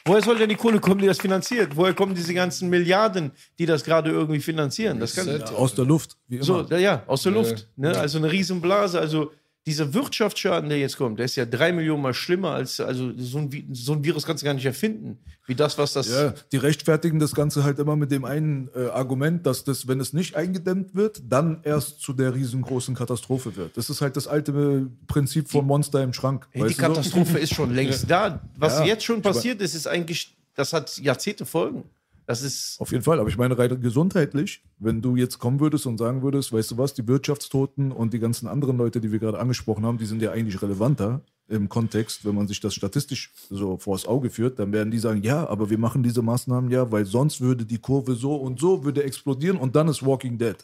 Woher 0.06 0.22
soll 0.22 0.36
denn 0.36 0.50
die 0.50 0.54
Kohle 0.54 0.80
kommen, 0.80 1.00
die 1.00 1.06
das 1.06 1.18
finanziert? 1.18 1.76
Woher 1.76 1.94
kommen 1.94 2.14
diese 2.14 2.34
ganzen 2.34 2.68
Milliarden, 2.68 3.32
die 3.58 3.64
das 3.64 3.84
gerade 3.84 4.10
irgendwie 4.10 4.40
finanzieren? 4.40 5.00
Das 5.00 5.16
kann, 5.16 5.42
Aus 5.42 5.74
der 5.74 5.86
Luft, 5.86 6.18
wie 6.28 6.36
immer. 6.36 6.44
so, 6.44 6.62
ja, 6.68 6.78
ja, 6.78 7.02
aus 7.06 7.22
der 7.22 7.32
Luft. 7.32 7.68
Ne? 7.76 7.96
Also 7.96 8.18
eine 8.18 8.30
Riesenblase. 8.30 9.00
Also 9.00 9.32
dieser 9.66 9.94
Wirtschaftsschaden, 9.94 10.68
der 10.68 10.78
jetzt 10.78 10.98
kommt, 10.98 11.18
der 11.18 11.24
ist 11.24 11.36
ja 11.36 11.46
drei 11.46 11.72
Millionen 11.72 12.02
mal 12.02 12.12
schlimmer 12.12 12.50
als, 12.50 12.80
also 12.80 13.12
so 13.16 13.38
ein, 13.38 13.68
so 13.72 13.94
ein 13.94 14.04
Virus 14.04 14.26
kannst 14.26 14.42
du 14.42 14.44
gar 14.44 14.52
nicht 14.52 14.66
erfinden. 14.66 15.18
Wie 15.46 15.54
das, 15.54 15.78
was 15.78 15.94
das. 15.94 16.08
Ja, 16.08 16.34
die 16.52 16.58
rechtfertigen 16.58 17.18
das 17.18 17.34
Ganze 17.34 17.64
halt 17.64 17.78
immer 17.78 17.96
mit 17.96 18.10
dem 18.10 18.24
einen 18.24 18.68
äh, 18.74 18.88
Argument, 18.88 19.46
dass 19.46 19.64
das, 19.64 19.88
wenn 19.88 20.00
es 20.00 20.12
nicht 20.12 20.36
eingedämmt 20.36 20.94
wird, 20.94 21.22
dann 21.28 21.60
erst 21.62 22.00
zu 22.00 22.12
der 22.12 22.34
riesengroßen 22.34 22.94
Katastrophe 22.94 23.56
wird. 23.56 23.76
Das 23.76 23.88
ist 23.88 24.02
halt 24.02 24.16
das 24.16 24.26
alte 24.26 24.52
äh, 24.52 25.06
Prinzip 25.06 25.50
vom 25.50 25.66
Monster 25.66 26.02
im 26.02 26.12
Schrank. 26.12 26.46
Hey, 26.50 26.62
die 26.62 26.68
du 26.68 26.74
so? 26.74 26.80
Katastrophe 26.82 27.38
ist 27.38 27.54
schon 27.54 27.74
längst 27.74 28.04
da. 28.10 28.40
Was 28.58 28.80
Ja, 28.80 28.84
jetzt 28.84 29.04
schon 29.04 29.22
passiert 29.22 29.62
ist, 29.62 29.74
ist 29.74 29.86
eigentlich, 29.86 30.36
das 30.54 30.74
hat 30.74 30.98
Jahrzehnte 30.98 31.46
Folgen. 31.46 31.84
Das 32.26 32.42
ist. 32.42 32.80
Auf 32.80 32.90
jeden 32.92 33.04
Fall, 33.04 33.20
aber 33.20 33.28
ich 33.28 33.36
meine 33.36 33.58
rein 33.58 33.80
gesundheitlich, 33.80 34.62
wenn 34.78 35.02
du 35.02 35.16
jetzt 35.16 35.38
kommen 35.38 35.60
würdest 35.60 35.86
und 35.86 35.98
sagen 35.98 36.22
würdest, 36.22 36.52
weißt 36.52 36.70
du 36.70 36.78
was, 36.78 36.94
die 36.94 37.06
Wirtschaftstoten 37.06 37.92
und 37.92 38.14
die 38.14 38.18
ganzen 38.18 38.48
anderen 38.48 38.78
Leute, 38.78 39.00
die 39.00 39.12
wir 39.12 39.18
gerade 39.18 39.38
angesprochen 39.38 39.84
haben, 39.84 39.98
die 39.98 40.06
sind 40.06 40.22
ja 40.22 40.32
eigentlich 40.32 40.60
relevanter 40.62 41.22
im 41.48 41.68
Kontext, 41.68 42.24
wenn 42.24 42.34
man 42.34 42.48
sich 42.48 42.60
das 42.60 42.74
statistisch 42.74 43.30
so 43.50 43.76
vors 43.76 44.06
Auge 44.06 44.30
führt, 44.30 44.58
dann 44.58 44.72
werden 44.72 44.90
die 44.90 44.98
sagen, 44.98 45.22
ja, 45.22 45.46
aber 45.48 45.68
wir 45.68 45.78
machen 45.78 46.02
diese 46.02 46.22
Maßnahmen 46.22 46.70
ja, 46.70 46.90
weil 46.90 47.04
sonst 47.04 47.40
würde 47.40 47.66
die 47.66 47.78
Kurve 47.78 48.14
so 48.14 48.36
und 48.36 48.58
so 48.58 48.82
würde 48.82 49.02
explodieren 49.02 49.58
und 49.58 49.76
dann 49.76 49.88
ist 49.88 50.04
Walking 50.04 50.38
Dead. 50.38 50.56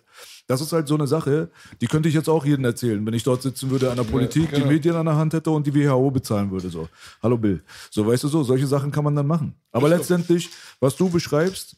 Das 0.47 0.61
ist 0.61 0.73
halt 0.73 0.89
so 0.89 0.95
eine 0.95 1.07
Sache, 1.07 1.51
die 1.81 1.87
könnte 1.87 2.09
ich 2.09 2.15
jetzt 2.15 2.29
auch 2.29 2.45
jedem 2.45 2.65
erzählen, 2.65 3.05
wenn 3.05 3.15
ich 3.15 3.23
dort 3.23 3.43
sitzen 3.43 3.71
würde 3.71 3.91
an 3.91 3.97
der 3.97 4.05
Politik, 4.05 4.51
genau. 4.51 4.65
die 4.65 4.73
Medien 4.73 4.97
an 4.97 5.07
der 5.07 5.17
Hand 5.17 5.35
hätte 5.35 5.51
und 5.51 5.67
die 5.67 5.75
WHO 5.75 6.11
bezahlen 6.11 6.51
würde. 6.51 6.71
So, 6.71 6.89
hallo 7.23 7.37
Bill. 7.37 7.63
So, 7.91 8.07
weißt 8.07 8.25
du 8.25 8.29
so, 8.29 8.43
solche 8.43 8.67
Sachen 8.67 8.91
kann 8.91 9.05
man 9.05 9.15
dann 9.15 9.27
machen. 9.27 9.55
Aber 9.73 9.89
letztendlich, 9.89 10.49
was 10.81 10.97
du 10.97 11.11
beschreibst, 11.11 11.77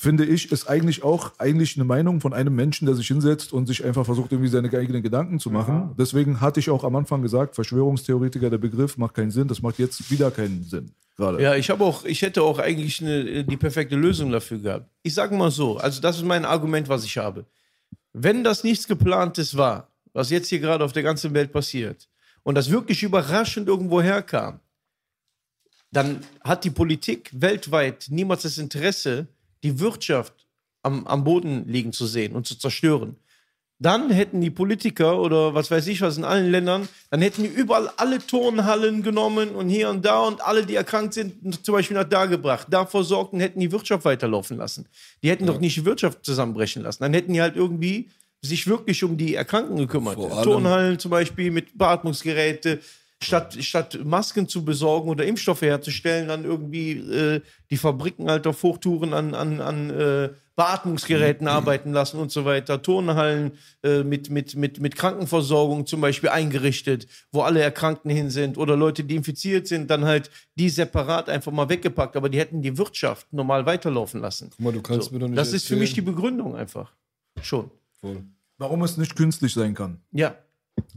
finde 0.00 0.24
ich, 0.24 0.52
ist 0.52 0.68
eigentlich 0.68 1.02
auch 1.02 1.32
eigentlich 1.38 1.76
eine 1.76 1.84
Meinung 1.84 2.20
von 2.20 2.32
einem 2.32 2.54
Menschen, 2.54 2.86
der 2.86 2.94
sich 2.94 3.08
hinsetzt 3.08 3.52
und 3.52 3.66
sich 3.66 3.84
einfach 3.84 4.06
versucht, 4.06 4.30
irgendwie 4.30 4.48
seine 4.48 4.70
eigenen 4.70 5.02
Gedanken 5.02 5.40
zu 5.40 5.50
machen. 5.50 5.92
Deswegen 5.98 6.40
hatte 6.40 6.60
ich 6.60 6.70
auch 6.70 6.84
am 6.84 6.94
Anfang 6.94 7.20
gesagt, 7.20 7.56
Verschwörungstheoretiker, 7.56 8.48
der 8.48 8.58
Begriff 8.58 8.96
macht 8.96 9.14
keinen 9.14 9.32
Sinn. 9.32 9.48
Das 9.48 9.60
macht 9.60 9.80
jetzt 9.80 10.08
wieder 10.08 10.30
keinen 10.30 10.62
Sinn. 10.62 10.92
Gerade. 11.16 11.42
Ja, 11.42 11.56
ich 11.56 11.68
habe 11.68 11.82
auch, 11.82 12.04
ich 12.04 12.22
hätte 12.22 12.42
auch 12.42 12.60
eigentlich 12.60 13.02
eine, 13.02 13.42
die 13.42 13.56
perfekte 13.56 13.96
Lösung 13.96 14.30
dafür 14.30 14.58
gehabt. 14.58 14.88
Ich 15.02 15.14
sage 15.14 15.34
mal 15.34 15.50
so, 15.50 15.76
also 15.76 16.00
das 16.00 16.18
ist 16.18 16.24
mein 16.24 16.44
Argument, 16.44 16.88
was 16.88 17.04
ich 17.04 17.18
habe. 17.18 17.44
Wenn 18.12 18.44
das 18.44 18.62
nichts 18.62 18.86
geplantes 18.86 19.56
war, 19.56 19.88
was 20.12 20.30
jetzt 20.30 20.46
hier 20.46 20.60
gerade 20.60 20.84
auf 20.84 20.92
der 20.92 21.02
ganzen 21.02 21.34
Welt 21.34 21.52
passiert, 21.52 22.08
und 22.44 22.54
das 22.54 22.70
wirklich 22.70 23.02
überraschend 23.02 23.66
irgendwo 23.66 24.00
herkam, 24.00 24.60
dann 25.90 26.20
hat 26.44 26.62
die 26.62 26.70
Politik 26.70 27.30
weltweit 27.32 28.06
niemals 28.10 28.42
das 28.42 28.58
Interesse, 28.58 29.26
die 29.62 29.80
Wirtschaft 29.80 30.46
am, 30.82 31.06
am 31.06 31.24
Boden 31.24 31.66
liegen 31.66 31.92
zu 31.92 32.06
sehen 32.06 32.34
und 32.34 32.46
zu 32.46 32.58
zerstören. 32.58 33.16
Dann 33.80 34.10
hätten 34.10 34.40
die 34.40 34.50
Politiker 34.50 35.20
oder 35.20 35.54
was 35.54 35.70
weiß 35.70 35.86
ich 35.86 36.00
was 36.00 36.18
in 36.18 36.24
allen 36.24 36.50
Ländern, 36.50 36.88
dann 37.10 37.22
hätten 37.22 37.44
die 37.44 37.48
überall 37.48 37.88
alle 37.96 38.18
Turnhallen 38.18 39.04
genommen 39.04 39.50
und 39.50 39.68
hier 39.68 39.88
und 39.88 40.04
da 40.04 40.22
und 40.22 40.40
alle, 40.40 40.66
die 40.66 40.74
erkrankt 40.74 41.14
sind, 41.14 41.64
zum 41.64 41.74
Beispiel 41.74 41.96
nach 41.96 42.08
da 42.08 42.26
gebracht, 42.26 42.66
da 42.70 42.86
versorgt 42.86 43.34
und 43.34 43.40
hätten 43.40 43.60
die 43.60 43.70
Wirtschaft 43.70 44.04
weiterlaufen 44.04 44.56
lassen. 44.56 44.86
Die 45.22 45.30
hätten 45.30 45.46
doch 45.46 45.60
nicht 45.60 45.76
die 45.76 45.84
Wirtschaft 45.84 46.24
zusammenbrechen 46.24 46.82
lassen. 46.82 47.04
Dann 47.04 47.14
hätten 47.14 47.32
die 47.32 47.40
halt 47.40 47.54
irgendwie 47.54 48.10
sich 48.42 48.66
wirklich 48.66 49.04
um 49.04 49.16
die 49.16 49.36
Erkrankten 49.36 49.76
gekümmert. 49.76 50.16
Turnhallen 50.42 50.98
zum 50.98 51.12
Beispiel 51.12 51.52
mit 51.52 51.78
Beatmungsgeräte, 51.78 52.80
Statt, 53.20 53.56
statt 53.64 53.98
Masken 54.04 54.46
zu 54.46 54.64
besorgen 54.64 55.08
oder 55.08 55.24
Impfstoffe 55.26 55.62
herzustellen, 55.62 56.28
dann 56.28 56.44
irgendwie 56.44 56.92
äh, 56.92 57.40
die 57.68 57.76
Fabriken 57.76 58.30
halt 58.30 58.46
auf 58.46 58.62
Hochtouren 58.62 59.12
an, 59.12 59.34
an, 59.34 59.60
an 59.60 59.90
äh, 59.90 60.28
Beatmungsgeräten 60.54 61.48
arbeiten 61.48 61.92
lassen 61.92 62.18
und 62.20 62.30
so 62.30 62.44
weiter, 62.44 62.80
Turnhallen 62.80 63.52
äh, 63.82 64.04
mit, 64.04 64.30
mit, 64.30 64.54
mit, 64.54 64.78
mit 64.80 64.94
Krankenversorgung 64.94 65.84
zum 65.86 66.00
Beispiel 66.00 66.30
eingerichtet, 66.30 67.08
wo 67.32 67.40
alle 67.42 67.60
Erkrankten 67.60 68.10
hin 68.10 68.30
sind 68.30 68.56
oder 68.56 68.76
Leute, 68.76 69.02
die 69.02 69.16
infiziert 69.16 69.66
sind, 69.66 69.90
dann 69.90 70.04
halt 70.04 70.30
die 70.54 70.68
separat 70.68 71.28
einfach 71.28 71.50
mal 71.50 71.68
weggepackt, 71.68 72.16
aber 72.16 72.28
die 72.28 72.38
hätten 72.38 72.62
die 72.62 72.78
Wirtschaft 72.78 73.32
normal 73.32 73.66
weiterlaufen 73.66 74.20
lassen. 74.20 74.50
Guck 74.50 74.60
mal, 74.60 74.72
du 74.72 74.80
kannst 74.80 75.10
mir 75.10 75.18
doch 75.18 75.26
nicht 75.26 75.38
Das 75.38 75.52
ist 75.52 75.66
für 75.66 75.74
mich 75.74 75.92
die 75.92 76.00
erzählen- 76.00 76.14
Begründung 76.14 76.54
einfach. 76.54 76.92
Schon. 77.42 77.70
Voll. 78.00 78.22
Warum 78.58 78.82
es 78.84 78.96
nicht 78.96 79.16
künstlich 79.16 79.54
sein 79.54 79.74
kann. 79.74 80.00
Ja. 80.12 80.36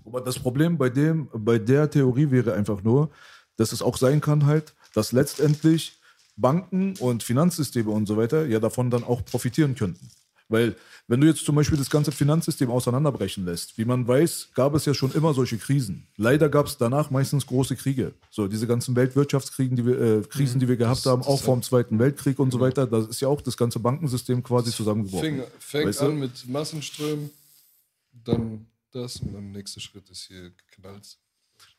Aber 0.05 0.21
das 0.21 0.39
Problem 0.39 0.77
bei 0.77 0.89
dem, 0.89 1.29
bei 1.33 1.57
der 1.57 1.89
Theorie 1.89 2.31
wäre 2.31 2.53
einfach 2.53 2.83
nur, 2.83 3.09
dass 3.57 3.71
es 3.71 3.81
auch 3.81 3.97
sein 3.97 4.21
kann 4.21 4.45
halt, 4.45 4.73
dass 4.93 5.11
letztendlich 5.11 5.99
Banken 6.35 6.95
und 6.99 7.23
Finanzsysteme 7.23 7.91
und 7.91 8.07
so 8.07 8.17
weiter 8.17 8.45
ja 8.45 8.59
davon 8.59 8.89
dann 8.89 9.03
auch 9.03 9.23
profitieren 9.23 9.75
könnten. 9.75 10.09
Weil 10.49 10.75
wenn 11.07 11.21
du 11.21 11.27
jetzt 11.27 11.45
zum 11.45 11.55
Beispiel 11.55 11.77
das 11.77 11.89
ganze 11.89 12.11
Finanzsystem 12.11 12.69
auseinanderbrechen 12.69 13.45
lässt, 13.45 13.77
wie 13.77 13.85
man 13.85 14.07
weiß, 14.07 14.49
gab 14.53 14.75
es 14.75 14.85
ja 14.85 14.93
schon 14.93 15.11
immer 15.13 15.33
solche 15.33 15.57
Krisen. 15.57 16.07
Leider 16.17 16.49
gab 16.49 16.67
es 16.67 16.77
danach 16.77 17.09
meistens 17.09 17.45
große 17.47 17.75
Kriege. 17.75 18.13
So 18.29 18.47
diese 18.47 18.67
ganzen 18.67 18.95
Weltwirtschaftskrisen, 18.95 19.75
die 19.77 19.85
wir, 19.85 19.99
äh, 19.99 20.21
Krisen, 20.21 20.59
die 20.59 20.67
wir 20.67 20.77
gehabt 20.77 21.05
haben, 21.05 21.21
auch 21.23 21.41
vom 21.41 21.61
Zweiten 21.63 21.99
Weltkrieg 21.99 22.37
und 22.39 22.51
so 22.51 22.59
weiter, 22.59 22.85
da 22.85 22.99
ist 22.99 23.21
ja 23.21 23.29
auch 23.29 23.41
das 23.41 23.55
ganze 23.57 23.79
Bankensystem 23.79 24.43
quasi 24.43 24.71
zusammengebrochen. 24.71 25.21
Fing, 25.21 25.43
fängt 25.59 25.87
Weißt 25.87 26.01
du? 26.01 26.05
an 26.05 26.19
mit 26.19 26.47
Massenströmen, 26.47 27.29
dann 28.25 28.65
das 28.91 29.17
und 29.17 29.33
dann 29.33 29.51
der 29.51 29.61
nächste 29.61 29.79
Schritt 29.79 30.09
ist 30.09 30.27
hier 30.27 30.51
geknallt. 30.51 31.17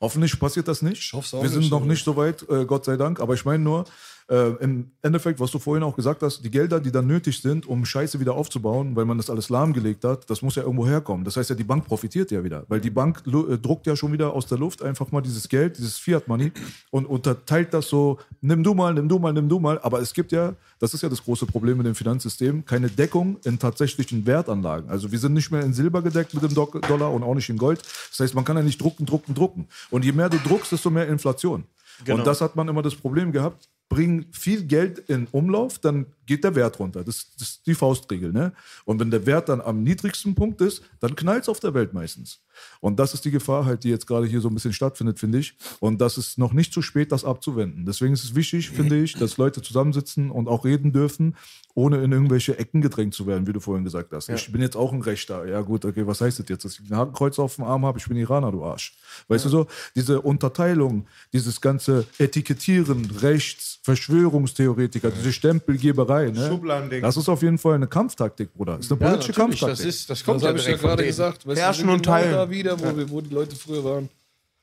Hoffentlich 0.00 0.38
passiert 0.38 0.68
das 0.68 0.82
nicht. 0.82 0.98
Ich 0.98 1.12
hoff's 1.12 1.34
auch 1.34 1.42
Wir 1.42 1.48
sind 1.48 1.60
nicht, 1.60 1.70
noch 1.70 1.84
nicht 1.84 2.04
so 2.04 2.16
weit, 2.16 2.48
äh, 2.48 2.64
Gott 2.64 2.84
sei 2.84 2.96
Dank. 2.96 3.20
Aber 3.20 3.34
ich 3.34 3.44
meine 3.44 3.62
nur, 3.62 3.84
äh, 4.28 4.50
im 4.62 4.90
Endeffekt, 5.02 5.40
was 5.40 5.50
du 5.50 5.58
vorhin 5.58 5.82
auch 5.82 5.96
gesagt 5.96 6.22
hast, 6.22 6.44
die 6.44 6.50
Gelder, 6.50 6.80
die 6.80 6.92
dann 6.92 7.06
nötig 7.06 7.40
sind, 7.40 7.66
um 7.66 7.84
Scheiße 7.84 8.20
wieder 8.20 8.34
aufzubauen, 8.34 8.96
weil 8.96 9.04
man 9.04 9.16
das 9.16 9.30
alles 9.30 9.48
lahmgelegt 9.48 10.04
hat, 10.04 10.28
das 10.30 10.42
muss 10.42 10.56
ja 10.56 10.62
irgendwo 10.62 10.86
herkommen. 10.86 11.24
Das 11.24 11.36
heißt 11.36 11.50
ja, 11.50 11.56
die 11.56 11.64
Bank 11.64 11.86
profitiert 11.86 12.30
ja 12.30 12.42
wieder. 12.44 12.64
Weil 12.68 12.80
die 12.80 12.90
Bank 12.90 13.22
äh, 13.26 13.58
druckt 13.58 13.86
ja 13.86 13.96
schon 13.96 14.12
wieder 14.12 14.32
aus 14.32 14.46
der 14.46 14.58
Luft 14.58 14.82
einfach 14.82 15.10
mal 15.12 15.20
dieses 15.20 15.48
Geld, 15.48 15.78
dieses 15.78 15.98
Fiat-Money 15.98 16.52
und 16.90 17.06
unterteilt 17.06 17.74
das 17.74 17.88
so, 17.88 18.18
nimm 18.40 18.62
du 18.62 18.74
mal, 18.74 18.94
nimm 18.94 19.08
du 19.08 19.18
mal, 19.18 19.32
nimm 19.32 19.48
du 19.48 19.58
mal. 19.58 19.78
Aber 19.82 20.00
es 20.00 20.12
gibt 20.14 20.32
ja, 20.32 20.54
das 20.78 20.94
ist 20.94 21.02
ja 21.02 21.08
das 21.08 21.22
große 21.22 21.46
Problem 21.46 21.76
mit 21.78 21.86
dem 21.86 21.94
Finanzsystem, 21.94 22.64
keine 22.64 22.88
Deckung 22.88 23.38
in 23.44 23.58
tatsächlichen 23.58 24.26
Wertanlagen. 24.26 24.88
Also 24.90 25.12
wir 25.12 25.18
sind 25.18 25.34
nicht 25.34 25.50
mehr 25.50 25.62
in 25.62 25.72
Silber 25.72 26.02
gedeckt 26.02 26.34
mit 26.34 26.42
dem 26.42 26.54
Do- 26.54 26.80
Dollar 26.88 27.12
und 27.12 27.22
auch 27.22 27.34
nicht 27.34 27.48
in 27.48 27.56
Gold. 27.56 27.82
Das 28.10 28.20
heißt, 28.20 28.34
man 28.34 28.44
kann 28.44 28.56
ja 28.56 28.62
nicht 28.62 28.80
drucken, 28.80 29.06
drucken, 29.06 29.34
drucken. 29.34 29.68
Und 29.90 30.04
je 30.04 30.12
mehr 30.12 30.28
du 30.28 30.38
druckst, 30.38 30.72
desto 30.72 30.90
mehr 30.90 31.08
Inflation. 31.08 31.64
Und 32.08 32.26
das 32.26 32.40
hat 32.40 32.56
man 32.56 32.68
immer 32.68 32.82
das 32.82 32.94
Problem 32.94 33.32
gehabt. 33.32 33.68
Bring 33.92 34.26
viel 34.32 34.64
Geld 34.64 34.98
in 34.98 35.26
Umlauf, 35.30 35.78
dann 35.78 36.06
geht 36.26 36.44
der 36.44 36.54
Wert 36.54 36.78
runter. 36.78 37.04
Das, 37.04 37.26
das 37.38 37.48
ist 37.48 37.66
die 37.66 37.74
Faustregel. 37.74 38.32
Ne? 38.32 38.52
Und 38.84 39.00
wenn 39.00 39.10
der 39.10 39.26
Wert 39.26 39.48
dann 39.48 39.60
am 39.60 39.82
niedrigsten 39.82 40.34
Punkt 40.34 40.60
ist, 40.60 40.82
dann 41.00 41.16
knallt 41.16 41.42
es 41.42 41.48
auf 41.48 41.60
der 41.60 41.74
Welt 41.74 41.92
meistens. 41.92 42.40
Und 42.80 42.98
das 42.98 43.14
ist 43.14 43.24
die 43.24 43.30
Gefahr 43.30 43.64
halt, 43.64 43.84
die 43.84 43.88
jetzt 43.88 44.06
gerade 44.06 44.26
hier 44.26 44.40
so 44.40 44.48
ein 44.48 44.54
bisschen 44.54 44.72
stattfindet, 44.72 45.18
finde 45.18 45.38
ich. 45.38 45.56
Und 45.80 46.00
das 46.00 46.18
ist 46.18 46.38
noch 46.38 46.52
nicht 46.52 46.72
zu 46.72 46.82
spät, 46.82 47.12
das 47.12 47.24
abzuwenden. 47.24 47.86
Deswegen 47.86 48.12
ist 48.12 48.24
es 48.24 48.34
wichtig, 48.34 48.70
finde 48.70 49.02
ich, 49.02 49.14
dass 49.14 49.36
Leute 49.36 49.62
zusammensitzen 49.62 50.30
und 50.30 50.48
auch 50.48 50.64
reden 50.64 50.92
dürfen, 50.92 51.36
ohne 51.74 52.02
in 52.02 52.12
irgendwelche 52.12 52.58
Ecken 52.58 52.82
gedrängt 52.82 53.14
zu 53.14 53.26
werden, 53.26 53.46
wie 53.46 53.52
du 53.52 53.60
vorhin 53.60 53.84
gesagt 53.84 54.12
hast. 54.12 54.28
Ich 54.28 54.52
bin 54.52 54.60
jetzt 54.60 54.76
auch 54.76 54.92
ein 54.92 55.00
Rechter. 55.00 55.46
Ja 55.46 55.62
gut, 55.62 55.84
okay, 55.84 56.06
was 56.06 56.20
heißt 56.20 56.38
das 56.38 56.48
jetzt? 56.48 56.64
Dass 56.64 56.78
ich 56.78 56.90
ein 56.90 56.96
Hakenkreuz 56.96 57.38
auf 57.38 57.56
dem 57.56 57.64
Arm 57.64 57.86
habe, 57.86 57.98
ich 57.98 58.06
bin 58.06 58.16
Iraner, 58.16 58.52
du 58.52 58.62
Arsch. 58.64 58.94
Weißt 59.28 59.46
du 59.46 59.48
so? 59.48 59.66
Diese 59.94 60.20
Unterteilung, 60.20 61.06
dieses 61.32 61.60
ganze 61.60 62.06
Etikettieren, 62.18 63.10
Rechts, 63.22 63.78
Verschwörungstheoretiker, 63.82 65.10
diese 65.10 65.32
Stempelgeberei, 65.32 66.11
ne? 66.20 66.48
Schubladendenken. 66.48 67.02
Das 67.02 67.16
ist 67.16 67.28
auf 67.28 67.42
jeden 67.42 67.58
Fall 67.58 67.74
eine 67.74 67.86
Kampftaktik, 67.86 68.52
Bruder. 68.54 68.76
Das 68.76 68.86
ist 68.86 68.92
eine 68.92 68.98
politische 69.00 69.30
natürlich, 69.32 69.60
Kampftaktik. 69.60 69.86
das, 69.86 69.94
ist, 69.94 70.10
das 70.10 70.24
kommt 70.24 70.36
Das 70.36 70.42
ja 70.42 70.48
habe 70.48 70.58
ich 70.58 70.64
ja 70.64 70.66
direkt 70.68 70.80
von 70.80 70.88
gerade 70.90 71.02
denen. 71.02 71.08
gesagt. 71.10 71.46
Weißt 71.46 71.60
Herrschen 71.60 71.84
wir 71.86 71.90
sind 71.92 71.94
und 71.94 72.02
genau 72.02 72.16
teilen. 72.16 72.32
Da 72.32 72.50
wieder, 72.50 72.80
wo, 72.80 72.96
wir, 72.96 73.10
wo 73.10 73.20
die 73.20 73.34
Leute 73.34 73.56
früher 73.56 73.84
waren. 73.84 74.08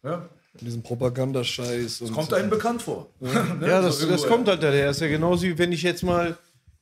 Ja. 0.03 0.29
In 0.59 0.65
diesem 0.65 0.81
Propagandascheiß. 0.83 2.01
und 2.01 2.13
Kommt 2.13 2.33
einem 2.33 2.49
bekannt 2.49 2.81
vor. 2.81 3.07
Ja, 3.61 3.81
das, 3.81 4.05
das 4.07 4.27
kommt 4.27 4.47
halt 4.47 4.61
daher. 4.63 4.89
ist 4.89 5.01
ja 5.01 5.07
genauso 5.07 5.43
wie 5.43 5.57
wenn 5.57 5.71
ich 5.71 5.83
jetzt 5.83 6.03
mal, 6.03 6.37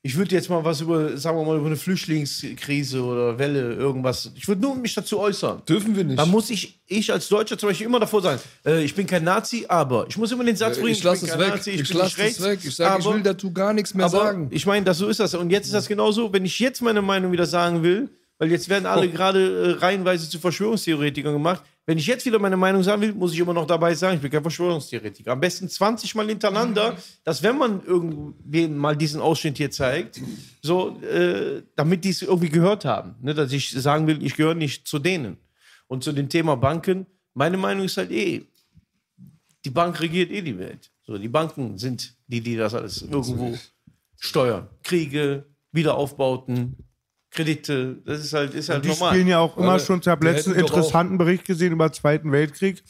ich 0.08 0.16
würde 0.16 0.34
jetzt 0.34 0.50
mal 0.50 0.64
was 0.64 0.80
über, 0.80 1.18
sagen 1.18 1.38
wir 1.38 1.44
mal, 1.44 1.58
über 1.58 1.66
eine 1.66 1.76
Flüchtlingskrise 1.76 3.04
oder 3.04 3.38
Welle, 3.38 3.74
irgendwas, 3.74 4.32
ich 4.36 4.48
würde 4.48 4.62
nur 4.62 4.74
mich 4.74 4.94
dazu 4.94 5.20
äußern. 5.20 5.64
Dürfen 5.68 5.98
wir 5.98 6.06
nicht. 6.06 6.18
Da 6.18 6.26
muss 6.26 6.50
ich, 6.50 6.80
ich 6.88 7.12
als 7.12 7.28
Deutscher 7.28 7.58
zum 7.58 7.68
Beispiel 7.68 7.88
immer 7.88 8.00
davor 8.00 8.22
sagen, 8.22 8.40
äh, 8.66 8.86
ich 8.86 8.96
bin 8.96 9.06
kein 9.06 9.26
Nazi, 9.26 9.66
aber 9.68 10.06
ich 10.08 10.16
muss 10.18 10.32
immer 10.32 10.46
den 10.46 10.56
Satz 10.56 10.78
bringen, 10.78 10.92
ich 10.92 11.04
lasse 11.04 11.26
bin 11.26 11.34
es 11.34 11.40
weg. 11.40 11.50
Nazi, 11.50 11.72
ich 11.72 11.90
bin 11.90 11.98
lasse 11.98 12.22
nicht 12.22 12.40
es 12.40 12.42
weg. 12.42 12.60
Ich 12.64 12.74
sage, 12.74 13.02
ich 13.02 13.06
will 13.06 13.22
dazu 13.22 13.52
gar 13.52 13.74
nichts 13.74 13.94
mehr 13.94 14.06
aber 14.06 14.18
sagen. 14.18 14.48
ich 14.52 14.66
meine, 14.66 14.86
das 14.86 14.98
so 14.98 15.10
ist 15.10 15.20
das. 15.20 15.34
Und 15.34 15.50
jetzt 15.50 15.66
ist 15.66 15.74
das 15.74 15.90
genauso, 15.90 16.32
wenn 16.32 16.46
ich 16.46 16.58
jetzt 16.58 16.82
meine 16.82 17.02
Meinung 17.02 17.34
wieder 17.34 17.46
sagen 17.46 17.84
will, 17.84 18.10
weil 18.40 18.50
jetzt 18.50 18.70
werden 18.70 18.86
alle 18.86 19.10
gerade 19.10 19.76
äh, 19.76 19.80
reihenweise 19.80 20.30
zu 20.30 20.40
Verschwörungstheoretikern 20.40 21.34
gemacht. 21.34 21.64
Wenn 21.88 21.98
ich 21.98 22.06
jetzt 22.06 22.26
wieder 22.26 22.38
meine 22.38 22.58
Meinung 22.58 22.84
sagen 22.84 23.02
will, 23.02 23.14
muss 23.14 23.32
ich 23.32 23.40
immer 23.40 23.54
noch 23.54 23.66
dabei 23.66 23.96
sagen, 23.96 24.18
ich 24.18 24.22
bin 24.22 24.30
kein 24.30 24.42
Verschwörungstheoretiker. 24.42 25.32
Am 25.32 25.40
besten 25.40 25.70
20 25.70 26.16
Mal 26.16 26.28
hintereinander, 26.28 26.98
dass 27.24 27.42
wenn 27.42 27.58
man 27.58 27.82
irgendwie 27.86 28.68
mal 28.68 28.98
diesen 28.98 29.22
Ausschnitt 29.22 29.56
hier 29.56 29.72
zeigt, 29.72 30.20
so, 30.62 31.00
äh, 31.02 31.64
damit 31.78 32.04
die 32.04 32.10
es 32.10 32.22
irgendwie 32.24 32.50
gehört 32.50 32.84
haben, 32.84 33.16
ne, 33.22 33.34
dass 33.34 33.54
ich 33.54 33.72
sagen 33.72 34.06
will, 34.06 34.22
ich 34.22 34.36
gehöre 34.36 34.54
nicht 34.54 34.86
zu 34.86 35.00
denen. 35.00 35.38
Und 35.88 36.04
zu 36.04 36.12
dem 36.12 36.28
Thema 36.28 36.58
Banken, 36.58 37.06
meine 37.34 37.56
Meinung 37.56 37.86
ist 37.86 37.96
halt 37.96 38.12
eh, 38.12 38.44
die 39.64 39.70
Bank 39.70 40.02
regiert 40.02 40.30
eh 40.30 40.42
die 40.42 40.58
Welt. 40.60 40.92
So, 41.04 41.18
die 41.18 41.30
Banken 41.30 41.78
sind 41.78 42.18
die, 42.28 42.42
die 42.42 42.58
das 42.58 42.74
alles 42.74 43.02
irgendwo 43.02 43.58
steuern. 44.20 44.68
Kriege, 44.84 45.46
Wiederaufbauten, 45.72 46.76
Kredite, 47.32 48.02
das 48.06 48.20
ist 48.24 48.34
halt, 48.34 48.54
ist 48.54 48.70
halt 48.70 48.86
Die 48.86 48.90
normal. 48.90 49.12
spielen 49.12 49.28
ja 49.28 49.40
auch 49.40 49.58
immer 49.58 49.68
Warte, 49.68 49.86
schon, 49.86 50.00
ich 50.00 50.08
habe 50.08 50.26
die 50.26 50.32
letzten 50.32 50.56
interessanten 50.56 51.18
Bericht 51.18 51.46
gesehen 51.46 51.74
über 51.74 51.90
den 51.90 51.94
Zweiten 51.94 52.32
Weltkrieg. 52.32 52.84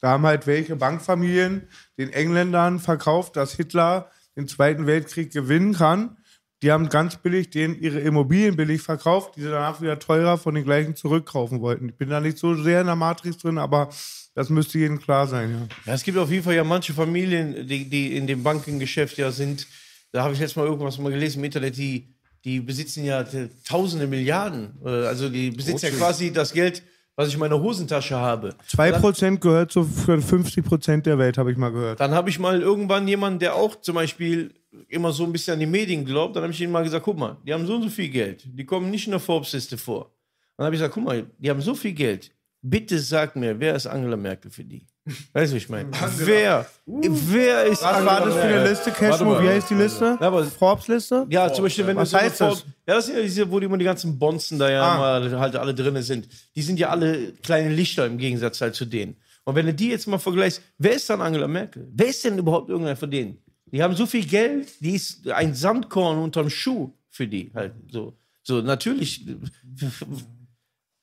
Da 0.00 0.10
haben 0.10 0.24
halt 0.24 0.46
welche 0.46 0.76
Bankfamilien 0.76 1.68
den 1.98 2.12
Engländern 2.12 2.78
verkauft, 2.80 3.36
dass 3.36 3.54
Hitler 3.54 4.10
den 4.36 4.48
Zweiten 4.48 4.86
Weltkrieg 4.86 5.32
gewinnen 5.32 5.74
kann. 5.74 6.16
Die 6.62 6.70
haben 6.70 6.88
ganz 6.88 7.16
billig 7.16 7.50
denen 7.50 7.74
ihre 7.80 7.98
Immobilien 7.98 8.56
billig 8.56 8.82
verkauft, 8.82 9.36
die 9.36 9.42
sie 9.42 9.50
danach 9.50 9.80
wieder 9.80 9.98
teurer 9.98 10.38
von 10.38 10.54
den 10.54 10.64
gleichen 10.64 10.94
zurückkaufen 10.94 11.60
wollten. 11.60 11.88
Ich 11.88 11.96
bin 11.96 12.08
da 12.08 12.20
nicht 12.20 12.38
so 12.38 12.54
sehr 12.54 12.80
in 12.80 12.86
der 12.86 12.96
Matrix 12.96 13.38
drin, 13.38 13.58
aber 13.58 13.88
das 14.34 14.48
müsste 14.48 14.78
jedem 14.78 15.00
klar 15.00 15.26
sein, 15.26 15.50
ja. 15.50 15.76
Ja, 15.86 15.94
es 15.94 16.04
gibt 16.04 16.16
auf 16.18 16.30
jeden 16.30 16.44
Fall 16.44 16.54
ja 16.54 16.64
manche 16.64 16.94
Familien, 16.94 17.66
die, 17.66 17.90
die 17.90 18.16
in 18.16 18.26
dem 18.26 18.42
Bankengeschäft 18.42 19.18
ja 19.18 19.32
sind. 19.32 19.66
Da 20.12 20.22
habe 20.22 20.34
ich 20.34 20.40
jetzt 20.40 20.56
mal 20.56 20.66
irgendwas 20.66 20.98
mal 20.98 21.12
gelesen 21.12 21.40
im 21.40 21.44
Internet, 21.44 21.76
die, 21.76 22.14
die 22.44 22.60
besitzen 22.60 23.04
ja 23.04 23.24
tausende 23.66 24.06
Milliarden. 24.06 24.78
Äh, 24.84 24.88
Also 25.06 25.28
die 25.28 25.50
besitzen 25.50 25.86
ja 25.86 25.90
quasi 25.92 26.32
das 26.32 26.52
Geld, 26.52 26.82
was 27.14 27.28
ich 27.28 27.34
in 27.34 27.40
meiner 27.40 27.60
Hosentasche 27.60 28.16
habe. 28.16 28.54
2% 28.70 29.38
gehört 29.38 29.70
zu 29.72 29.84
für 29.84 30.16
50% 30.16 31.02
der 31.02 31.18
Welt, 31.18 31.38
habe 31.38 31.52
ich 31.52 31.58
mal 31.58 31.70
gehört. 31.70 32.00
Dann 32.00 32.12
habe 32.12 32.30
ich 32.30 32.38
mal 32.38 32.60
irgendwann 32.60 33.06
jemanden, 33.06 33.38
der 33.38 33.54
auch 33.54 33.80
zum 33.80 33.94
Beispiel 33.94 34.54
immer 34.88 35.12
so 35.12 35.24
ein 35.24 35.32
bisschen 35.32 35.54
an 35.54 35.60
die 35.60 35.66
Medien 35.66 36.04
glaubt, 36.04 36.34
dann 36.34 36.42
habe 36.42 36.52
ich 36.52 36.60
ihm 36.60 36.70
mal 36.70 36.82
gesagt, 36.82 37.04
guck 37.04 37.18
mal, 37.18 37.36
die 37.46 37.52
haben 37.52 37.66
so 37.66 37.74
und 37.74 37.82
so 37.82 37.88
viel 37.90 38.08
Geld, 38.08 38.44
die 38.46 38.64
kommen 38.64 38.90
nicht 38.90 39.06
in 39.06 39.10
der 39.10 39.20
Forbes-Liste 39.20 39.76
vor. 39.76 40.10
Dann 40.56 40.64
habe 40.66 40.74
ich 40.74 40.80
gesagt, 40.80 40.94
guck 40.94 41.04
mal, 41.04 41.26
die 41.38 41.50
haben 41.50 41.60
so 41.60 41.74
viel 41.74 41.92
Geld, 41.92 42.32
bitte 42.62 42.98
sag 42.98 43.36
mir, 43.36 43.58
wer 43.60 43.74
ist 43.74 43.86
Angela 43.86 44.16
Merkel 44.16 44.50
für 44.50 44.64
die? 44.64 44.86
Weißt 45.04 45.52
du, 45.52 45.56
was 45.56 45.62
ich 45.64 45.68
meine? 45.68 45.90
Wer? 46.18 46.64
Wer 46.86 47.64
ist 47.64 47.82
Was 47.82 48.04
war 48.04 48.24
das 48.24 48.34
für 48.34 48.40
eine 48.42 48.68
Liste, 48.68 48.90
Cashmo? 48.92 49.42
Wie 49.42 49.48
heißt 49.48 49.68
die 49.70 49.74
Liste? 49.74 50.16
Ja, 50.20 50.28
aber- 50.28 50.44
Forbes-Liste? 50.44 51.26
Ja, 51.28 51.52
zum 51.52 51.64
Beispiel, 51.64 51.86
wenn 51.88 51.96
Was 51.96 52.10
du 52.10 52.16
so 52.16 52.22
heißt 52.22 52.40
eine 52.42 52.50
das? 52.52 52.60
Form- 52.60 52.72
Ja, 52.86 52.94
das 52.94 53.06
sind 53.06 53.16
ja 53.16 53.22
diese, 53.22 53.50
wo 53.50 53.58
die 53.58 53.66
immer 53.66 53.78
die 53.78 53.84
ganzen 53.84 54.16
Bonzen 54.18 54.58
da 54.60 54.70
ja 54.70 54.82
Ah. 54.82 55.18
immer 55.26 55.40
halt 55.40 55.56
alle 55.56 55.74
drin 55.74 56.00
sind. 56.02 56.28
Die 56.54 56.62
sind 56.62 56.78
ja 56.78 56.90
alle 56.90 57.32
kleine 57.42 57.70
Lichter 57.74 58.06
im 58.06 58.16
Gegensatz 58.16 58.60
halt 58.60 58.76
zu 58.76 58.84
denen. 58.84 59.16
Und 59.44 59.56
wenn 59.56 59.66
du 59.66 59.74
die 59.74 59.88
jetzt 59.88 60.06
mal 60.06 60.18
vergleichst, 60.18 60.62
wer 60.78 60.92
ist 60.92 61.10
dann 61.10 61.20
Angela 61.20 61.48
Merkel? 61.48 61.88
Wer 61.92 62.06
ist 62.06 62.24
denn 62.24 62.38
überhaupt 62.38 62.68
irgendeiner 62.68 62.96
von 62.96 63.10
denen? 63.10 63.38
Die 63.72 63.82
haben 63.82 63.96
so 63.96 64.06
viel 64.06 64.24
Geld, 64.24 64.68
die 64.80 64.94
ist 64.94 65.28
ein 65.28 65.54
Sandkorn 65.54 66.18
unterm 66.18 66.48
Schuh 66.48 66.92
für 67.10 67.26
die 67.26 67.50
halt 67.54 67.72
so. 67.90 68.16
So, 68.44 68.60
natürlich 68.60 69.24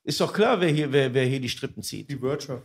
ist 0.10 0.19
doch 0.19 0.34
klar, 0.34 0.60
wer 0.60 0.69
hier, 0.69 0.91
wer, 0.91 1.14
wer 1.14 1.23
hier 1.23 1.40
die 1.40 1.49
Strippen 1.49 1.84
zieht. 1.84 2.10
Die 2.10 2.19
Wirtschaft. 2.19 2.64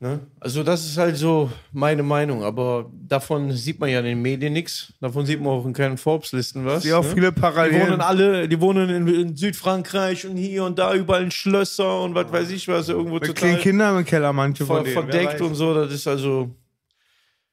Ne? 0.00 0.20
Also 0.40 0.62
das 0.62 0.84
ist 0.86 0.96
halt 0.96 1.16
so 1.16 1.50
meine 1.72 2.02
Meinung, 2.02 2.42
aber 2.42 2.90
davon 3.06 3.52
sieht 3.52 3.78
man 3.78 3.90
ja 3.90 3.98
in 3.98 4.06
den 4.06 4.22
Medien 4.22 4.54
nichts. 4.54 4.94
Davon 5.00 5.26
sieht 5.26 5.40
man 5.40 5.52
auch 5.52 5.66
in 5.66 5.74
keinen 5.74 5.98
Forbes-Listen 5.98 6.64
was. 6.64 6.90
Auch 6.90 7.04
ne? 7.04 7.10
viele 7.14 7.32
Die 7.32 7.40
Parallelen. 7.40 7.82
wohnen 7.82 8.00
alle, 8.00 8.48
die 8.48 8.58
wohnen 8.60 8.88
in, 8.88 9.06
in 9.08 9.36
Südfrankreich 9.36 10.26
und 10.26 10.38
hier 10.38 10.64
und 10.64 10.78
da 10.78 10.94
überall 10.94 11.24
in 11.24 11.30
Schlösser 11.30 12.00
und 12.02 12.14
was 12.14 12.32
weiß 12.32 12.50
ich 12.50 12.66
was, 12.66 12.88
irgendwo 12.88 13.14
Mit 13.14 13.26
total 13.26 13.58
Kindern 13.58 13.98
im 13.98 14.04
Keller, 14.06 14.32
manche 14.32 14.64
von 14.64 14.84
ver 14.84 14.84
denen. 14.84 15.10
Verdeckt 15.10 15.40
und 15.42 15.54
so. 15.54 15.74
Das 15.74 15.92
ist 15.92 16.08
also, 16.08 16.50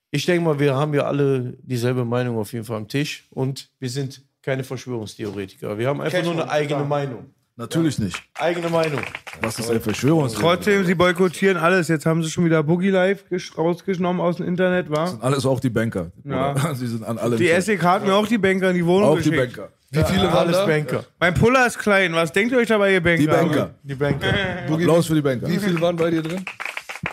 ich 0.10 0.26
denke 0.26 0.46
mal, 0.46 0.58
wir 0.58 0.74
haben 0.74 0.94
ja 0.94 1.04
alle 1.04 1.58
dieselbe 1.62 2.06
Meinung 2.06 2.38
auf 2.38 2.54
jeden 2.54 2.64
Fall 2.64 2.78
am 2.78 2.88
Tisch 2.88 3.28
und 3.32 3.70
wir 3.80 3.90
sind 3.90 4.24
keine 4.42 4.64
Verschwörungstheoretiker. 4.64 5.78
Wir 5.78 5.90
haben 5.90 6.00
einfach 6.00 6.24
nur 6.24 6.32
eine 6.32 6.50
eigene 6.50 6.78
klar. 6.78 6.86
Meinung. 6.86 7.34
Natürlich 7.60 7.99
nicht. 7.99 8.18
Eigene 8.36 8.69
Meinung. 8.69 9.02
Das 9.41 9.60
ist 9.60 9.69
ein 9.69 9.81
Verschwörungstheorie. 9.81 10.56
Trotzdem, 10.56 10.86
sie 10.86 10.95
boykottieren 10.95 11.57
alles. 11.57 11.90
Jetzt 11.90 12.06
haben 12.06 12.23
sie 12.23 12.30
schon 12.30 12.45
wieder 12.45 12.64
Boogie 12.64 12.90
Live 12.90 13.26
rausgenommen 13.57 14.22
aus 14.22 14.38
dem 14.38 14.48
Internet, 14.48 14.90
wa? 14.90 15.18
Alles 15.19 15.45
auch 15.45 15.60
die 15.60 15.69
Banker. 15.69 16.10
Ja. 16.23 16.52
Oder? 16.52 16.73
Sie 16.76 16.88
sind 16.88 17.03
an 17.03 17.18
allem 17.18 17.38
Die. 17.38 17.49
SEK 17.60 17.84
hat 17.84 18.06
mir 18.06 18.15
auch 18.15 18.27
die 18.27 18.38
Banker 18.38 18.69
in 18.69 18.77
die 18.77 18.86
Wohnung 18.86 19.10
Auch 19.10 19.19
die 19.19 19.30
geschickt. 19.30 19.57
Banker. 19.57 19.73
Wie 19.91 20.03
viele 20.06 20.27
waren 20.27 20.38
Alles 20.48 20.56
da? 20.56 20.65
Banker. 20.68 21.03
Mein 21.19 21.34
Puller 21.34 21.68
ist 21.68 21.77
klein. 21.80 22.14
Was 22.14 22.31
denkt 22.31 22.53
ihr 22.53 22.60
euch 22.60 22.69
dabei, 22.69 22.94
ihr 22.94 23.03
Banker? 23.03 23.19
Die 23.22 23.27
Banker. 23.27 23.69
Die 23.84 23.95
Banker. 23.95 24.27
Applaus 24.72 25.07
für 25.07 25.15
die 25.15 25.22
Banker. 25.22 25.49
Wie 25.49 25.57
viele 25.57 25.81
waren 25.81 25.98
bei 25.98 26.11
dir 26.11 26.22
drin? 26.22 26.45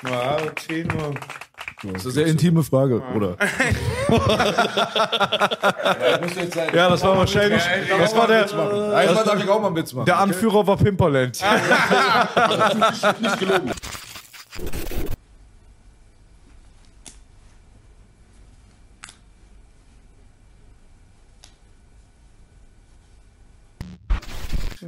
Ja, 0.09 0.37
zehn 0.65 0.87
Das 1.83 1.93
ist 1.93 2.05
eine 2.07 2.13
sehr 2.13 2.27
intime 2.27 2.63
Frage, 2.63 3.03
oder? 3.15 3.37
Ja, 6.73 6.89
das 6.89 7.03
war 7.03 7.17
wahrscheinlich. 7.19 7.63
Das 7.99 8.15
war 8.17 8.27
der, 8.27 8.45
Einmal 8.97 9.25
darf 9.25 9.43
ich 9.43 9.49
auch 9.49 9.61
mal 9.61 9.67
einen 9.69 9.77
Witz 9.77 9.93
machen. 9.93 10.07
der 10.07 10.19
Anführer 10.19 10.67
war 10.67 10.77
Pimperland. 10.77 11.39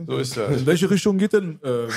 So 0.06 0.16
ist 0.19 0.36
das. 0.36 0.60
In 0.60 0.66
welche 0.66 0.90
Richtung 0.90 1.19
geht 1.19 1.32
denn 1.32 1.59
ähm, 1.65 1.89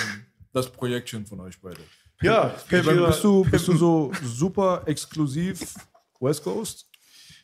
das 0.54 0.70
Projektchen 0.72 1.26
von 1.26 1.40
euch 1.42 1.60
beide? 1.62 1.82
Ja, 2.22 2.56
Bist 2.70 3.24
du, 3.24 3.44
bist 3.46 3.68
du 3.68 3.76
so 3.76 4.12
super 4.24 4.84
exklusiv 4.86 5.76
West 6.20 6.44
Coast? 6.44 6.88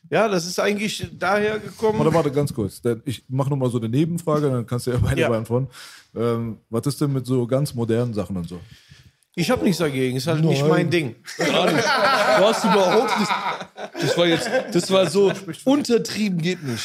ja, 0.10 0.28
das 0.28 0.46
ist 0.46 0.60
eigentlich 0.60 1.06
daher 1.18 1.60
gekommen. 1.60 2.00
Warte, 2.00 2.14
warte, 2.14 2.32
ganz 2.32 2.54
kurz. 2.54 2.82
Ich 3.06 3.24
mache 3.28 3.50
nur 3.50 3.58
mal 3.58 3.70
so 3.70 3.78
eine 3.78 3.90
Nebenfrage, 3.90 4.50
dann 4.50 4.66
kannst 4.66 4.88
du 4.88 4.92
ja 4.92 4.98
beide 4.98 5.22
Ja. 5.22 5.30
beantworten. 5.30 5.68
Ähm, 6.16 6.58
was 6.70 6.86
ist 6.88 7.02
denn 7.02 7.12
mit 7.12 7.26
so 7.26 7.46
ganz 7.48 7.74
modernen 7.74 8.14
Sachen 8.14 8.38
und 8.38 8.48
so? 8.48 8.60
Ich 9.40 9.52
habe 9.52 9.64
nichts 9.64 9.78
dagegen, 9.78 10.18
ist 10.18 10.26
halt 10.26 10.44
nicht 10.44 10.62
Nein. 10.62 10.70
mein 10.70 10.90
Ding. 10.90 11.16
Gar 11.38 11.72
nicht. 11.72 11.86
Du 11.86 12.44
hast 12.44 12.64
überhaupt 12.64 13.20
nicht. 13.20 13.32
Das 14.02 14.18
war 14.18 14.26
jetzt, 14.26 14.50
das 14.74 14.90
war 14.90 15.08
so, 15.08 15.32
untertrieben 15.64 16.42
geht 16.42 16.64
nicht. 16.64 16.84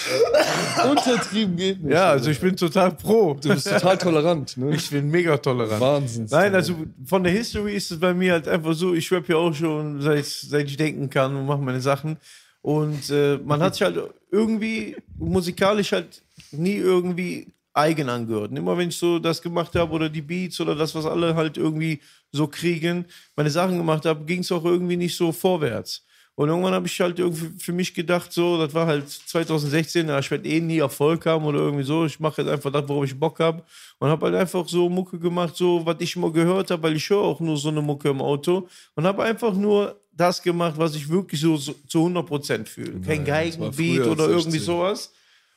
Untertrieben 0.87 1.57
geht 1.57 1.83
nicht. 1.83 1.95
Ja, 1.95 2.11
also 2.11 2.31
ich 2.31 2.39
bin 2.39 2.55
total 2.55 2.93
pro. 2.93 3.33
Du 3.41 3.49
bist 3.49 3.71
total 3.71 3.97
tolerant, 3.97 4.55
ne? 4.59 4.75
Ich 4.75 4.91
bin 4.91 5.11
mega 5.11 5.39
tolerant. 5.39 5.81
Wahnsinn. 5.81 6.27
Nein, 6.31 6.55
also 6.55 6.75
von 7.07 7.25
der 7.25 7.33
History 7.33 7.75
ist 7.75 7.91
es 7.91 7.99
bei 7.99 8.13
mir 8.13 8.35
halt 8.35 8.47
einfach 8.47 8.75
so, 8.75 8.93
ich 8.93 9.11
rappe 9.11 9.33
ja 9.33 9.39
auch 9.39 9.55
schon, 9.55 10.03
seit, 10.03 10.27
seit 10.27 10.67
ich 10.67 10.77
denken 10.77 11.09
kann 11.09 11.35
und 11.35 11.47
mache 11.47 11.63
meine 11.63 11.81
Sachen. 11.81 12.19
Und 12.61 13.09
äh, 13.09 13.39
man 13.43 13.63
hat 13.63 13.77
sich 13.77 13.83
halt 13.83 13.99
irgendwie 14.31 14.97
musikalisch 15.17 15.93
halt 15.93 16.23
nie 16.51 16.77
irgendwie 16.77 17.51
eigen 17.73 18.11
angehört. 18.11 18.51
Und 18.51 18.59
immer 18.59 18.77
wenn 18.77 18.91
ich 18.91 18.97
so 18.99 19.19
das 19.19 19.41
gemacht 19.41 19.75
habe 19.75 19.93
oder 19.93 20.11
die 20.11 20.21
Beats 20.21 20.61
oder 20.61 20.75
das, 20.75 20.95
was 20.95 21.07
alle 21.07 21.35
halt 21.35 21.57
irgendwie 21.57 22.01
so 22.33 22.49
kriegen, 22.49 23.07
meine 23.37 23.51
Sachen 23.51 23.77
gemacht 23.77 24.05
habe, 24.07 24.25
ging 24.25 24.41
es 24.41 24.51
auch 24.51 24.65
irgendwie 24.65 24.97
nicht 24.97 25.17
so 25.17 25.31
vorwärts. 25.33 26.05
Und 26.35 26.49
irgendwann 26.49 26.73
habe 26.73 26.87
ich 26.87 26.99
halt 26.99 27.19
irgendwie 27.19 27.59
für 27.59 27.73
mich 27.73 27.93
gedacht, 27.93 28.33
so, 28.33 28.57
das 28.57 28.73
war 28.73 28.87
halt 28.87 29.09
2016, 29.09 30.09
ja, 30.09 30.19
ich 30.19 30.31
werde 30.31 30.49
eh 30.49 30.61
nie 30.61 30.79
Erfolg 30.79 31.27
haben 31.27 31.45
oder 31.45 31.59
irgendwie 31.59 31.85
so. 31.85 32.07
Ich 32.07 32.19
mache 32.19 32.41
jetzt 32.41 32.51
einfach 32.51 32.73
das, 32.73 32.89
worauf 32.89 33.05
ich 33.05 33.19
Bock 33.19 33.39
habe. 33.39 33.63
Und 33.99 34.09
habe 34.09 34.27
halt 34.27 34.37
einfach 34.37 34.67
so 34.67 34.89
Mucke 34.89 35.19
gemacht, 35.19 35.55
so, 35.55 35.85
was 35.85 35.97
ich 35.99 36.17
immer 36.17 36.33
gehört 36.33 36.71
habe, 36.71 36.83
weil 36.85 36.97
ich 36.97 37.09
höre 37.11 37.21
auch 37.21 37.39
nur 37.41 37.59
so 37.59 37.69
eine 37.69 37.83
Mucke 37.83 38.09
im 38.09 38.23
Auto. 38.23 38.67
Und 38.95 39.05
habe 39.05 39.25
einfach 39.25 39.53
nur 39.53 40.01
das 40.11 40.43
gemacht, 40.43 40.75
was 40.79 40.95
ich 40.95 41.07
wirklich 41.09 41.39
so, 41.39 41.57
so 41.57 41.75
zu 41.87 41.99
100% 42.07 42.65
fühle. 42.65 43.01
Kein 43.03 43.25
Geigenbeat 43.27 44.07
oder 44.07 44.25
irgendwie 44.29 44.53
16. 44.53 44.61
sowas. 44.61 45.13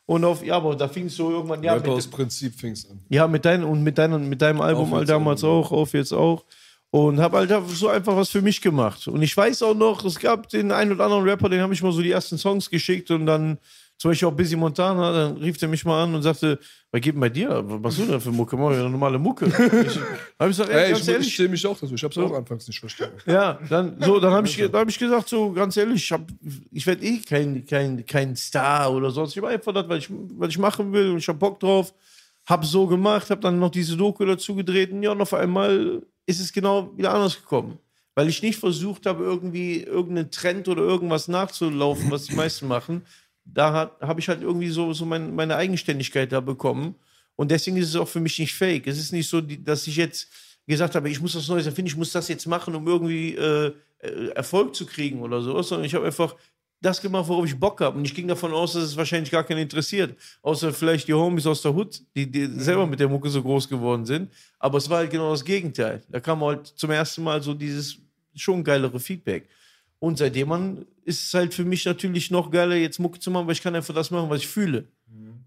Und 0.06 0.24
auf, 0.24 0.46
ja, 0.46 0.58
aber 0.58 0.76
da 0.76 0.88
fing 0.88 1.08
es 1.08 1.16
so 1.16 1.32
irgendwann, 1.32 1.64
ja, 1.64 1.74
Rapper 1.74 1.88
mit, 1.88 1.98
aus 1.98 2.08
Prinzip 2.08 2.54
fing's 2.54 2.88
an. 2.90 3.00
ja, 3.10 3.28
mit 3.28 3.44
deinem 3.44 3.68
und 3.68 3.82
mit 3.82 3.98
deinem 3.98 4.30
mit 4.30 4.42
deinem 4.42 4.62
Album 4.62 4.94
halt 4.94 5.10
damals 5.10 5.44
auch, 5.44 5.72
auf 5.72 5.94
jetzt 5.94 6.14
auch. 6.14 6.44
Und 6.98 7.20
habe 7.20 7.38
halt 7.40 7.52
so 7.72 7.90
einfach 7.90 8.16
was 8.16 8.30
für 8.30 8.42
mich 8.42 8.62
gemacht. 8.62 9.10
Und 9.10 9.22
ich 9.22 9.36
weiß 9.36 9.64
auch 9.64 9.76
noch, 9.76 10.06
es 10.06 10.18
gab 10.18 10.48
den 10.48 10.72
einen 10.72 10.94
oder 10.94 11.04
anderen 11.04 11.24
Rapper, 11.28 11.50
den 11.50 11.60
habe 11.60 11.74
ich 11.74 11.84
mal 11.84 11.92
so 11.92 12.02
die 12.02 12.12
ersten 12.12 12.38
Songs 12.38 12.70
geschickt 12.70 13.12
und 13.12 13.26
dann 13.26 13.58
zum 13.98 14.12
Beispiel 14.12 14.30
auch 14.30 14.34
Busy 14.34 14.56
Montana, 14.56 15.12
dann 15.12 15.38
rief 15.38 15.58
der 15.58 15.68
mich 15.68 15.84
mal 15.84 16.04
an 16.04 16.16
und 16.16 16.22
sagte, 16.22 16.58
was 16.92 17.02
geht 17.02 17.14
denn 17.16 17.20
bei 17.20 17.28
dir? 17.28 17.64
Was 17.66 17.82
machst 17.82 17.98
du 18.00 18.06
denn 18.06 18.22
für 18.22 18.32
Mucke? 18.32 18.56
Mach 18.56 18.72
ich 18.72 18.78
eine 18.78 18.90
normale 18.90 19.20
Mucke. 19.20 19.46
Ich 19.48 19.60
habe 20.40 20.52
ich 20.52 20.58
gesagt, 20.58 20.70
ey, 20.70 20.92
ganz 20.92 21.02
ich, 21.02 21.08
ich 21.08 21.14
ehrlich, 21.14 21.34
stehe 21.34 21.50
mich 21.50 21.68
auch 21.68 21.78
dazu. 21.78 21.94
Ich 21.96 22.04
hab's 22.04 22.18
auch 22.18 22.34
anfangs 22.34 22.66
nicht 22.68 22.80
verstanden. 22.80 23.18
ja, 23.26 23.60
dann, 23.70 24.02
so, 24.02 24.20
dann 24.22 24.32
habe 24.32 24.48
ich, 24.48 24.56
dann 24.56 24.74
hab 24.74 24.88
ich 24.90 24.98
gesagt, 24.98 25.28
so 25.28 25.52
ganz 25.52 25.76
ehrlich, 25.76 26.02
ich, 26.04 26.12
hab- 26.14 26.28
ich 26.72 26.88
werde 26.88 27.04
eh 27.06 27.18
kein, 27.20 27.66
kein, 27.66 28.06
kein 28.06 28.36
Star 28.38 28.94
oder 28.94 29.12
sonst. 29.12 29.36
Ich 29.36 29.42
mache 29.42 29.52
einfach 29.54 29.74
das, 29.74 29.90
was 29.90 29.98
ich, 29.98 30.10
was 30.12 30.50
ich 30.50 30.58
machen 30.60 30.94
will 30.94 31.12
und 31.12 31.18
ich 31.18 31.28
habe 31.28 31.40
Bock 31.40 31.60
drauf. 31.60 31.94
Hab 32.46 32.64
so 32.66 32.88
gemacht, 32.88 33.30
habe 33.30 33.42
dann 33.42 33.60
noch 33.60 33.72
diese 33.72 33.98
Doku 33.98 34.24
dazu 34.24 34.56
gedreht 34.56 34.92
und 34.94 35.04
ja, 35.04 35.12
und 35.12 35.22
auf 35.22 35.34
einmal 35.34 36.02
ist 36.26 36.40
es 36.40 36.54
genau 36.54 36.96
wieder 36.98 37.14
anders 37.14 37.36
gekommen. 37.36 37.80
Weil 38.16 38.30
ich 38.30 38.42
nicht 38.42 38.60
versucht 38.60 39.06
habe, 39.06 39.24
irgendwie 39.24 39.82
irgendeinen 39.82 40.32
Trend 40.32 40.68
oder 40.68 40.82
irgendwas 40.82 41.28
nachzulaufen, 41.28 42.12
was 42.12 42.26
die 42.26 42.36
meisten 42.36 42.68
machen. 42.68 43.06
Da 43.44 43.92
habe 44.02 44.20
ich 44.20 44.30
halt 44.30 44.42
irgendwie 44.42 44.70
so, 44.70 44.94
so 44.94 45.06
mein, 45.06 45.36
meine 45.36 45.58
Eigenständigkeit 45.58 46.32
da 46.32 46.40
bekommen. 46.40 46.96
Und 47.36 47.52
deswegen 47.52 47.78
ist 47.78 47.90
es 47.90 47.96
auch 47.96 48.08
für 48.08 48.22
mich 48.22 48.40
nicht 48.40 48.54
fake. 48.54 48.88
Es 48.88 48.98
ist 48.98 49.12
nicht 49.12 49.28
so, 49.28 49.42
dass 49.42 49.86
ich 49.88 49.98
jetzt 49.98 50.30
gesagt 50.66 50.96
habe, 50.96 51.10
ich 51.10 51.22
muss 51.22 51.36
was 51.36 51.48
Neues 51.48 51.66
erfinden, 51.66 51.90
ich 51.90 51.98
muss 51.98 52.12
das 52.12 52.28
jetzt 52.28 52.48
machen, 52.48 52.74
um 52.74 52.88
irgendwie 52.88 53.36
äh, 53.36 53.74
äh, 54.00 54.28
Erfolg 54.30 54.76
zu 54.76 54.86
kriegen 54.86 55.22
oder 55.22 55.42
so, 55.42 55.62
sondern 55.62 55.86
ich 55.86 55.94
habe 55.94 56.06
einfach 56.06 56.36
das 56.86 57.02
gemacht, 57.02 57.28
worauf 57.28 57.46
ich 57.46 57.60
Bock 57.60 57.82
habe. 57.82 57.98
Und 57.98 58.06
ich 58.06 58.14
ging 58.14 58.28
davon 58.28 58.54
aus, 58.54 58.74
dass 58.74 58.84
es 58.84 58.98
wahrscheinlich 58.98 59.32
gar 59.32 59.44
keinen 59.44 59.60
interessiert. 59.60 60.16
Außer 60.42 60.72
vielleicht 60.72 61.08
die 61.08 61.14
Homies 61.14 61.48
aus 61.48 61.62
der 61.62 61.74
Hood, 61.74 62.02
die, 62.16 62.30
die 62.30 62.46
selber 62.46 62.86
mit 62.86 63.00
der 63.00 63.10
Mucke 63.10 63.30
so 63.30 63.42
groß 63.42 63.68
geworden 63.68 64.06
sind. 64.06 64.32
Aber 64.60 64.78
es 64.78 64.90
war 64.90 65.00
halt 65.00 65.12
genau 65.12 65.32
das 65.32 65.44
Gegenteil. 65.44 66.04
Da 66.10 66.20
kam 66.20 66.42
halt 66.42 66.68
zum 66.68 66.92
ersten 66.92 67.24
Mal 67.24 67.42
so 67.42 67.54
dieses 67.54 67.98
schon 68.36 68.64
geilere 68.64 69.00
Feedback. 69.00 69.48
Und 70.00 70.18
seitdem 70.18 70.50
man 70.50 70.86
ist 71.04 71.28
es 71.28 71.34
halt 71.34 71.54
für 71.54 71.66
mich 71.66 71.86
natürlich 71.86 72.32
noch 72.32 72.52
geiler, 72.52 72.76
jetzt 72.76 73.00
Mucke 73.00 73.20
zu 73.20 73.32
machen, 73.32 73.48
weil 73.48 73.54
ich 73.54 73.62
kann 73.62 73.76
einfach 73.76 73.94
das 73.94 74.12
machen, 74.12 74.30
was 74.30 74.42
ich 74.42 74.48
fühle. 74.48 74.86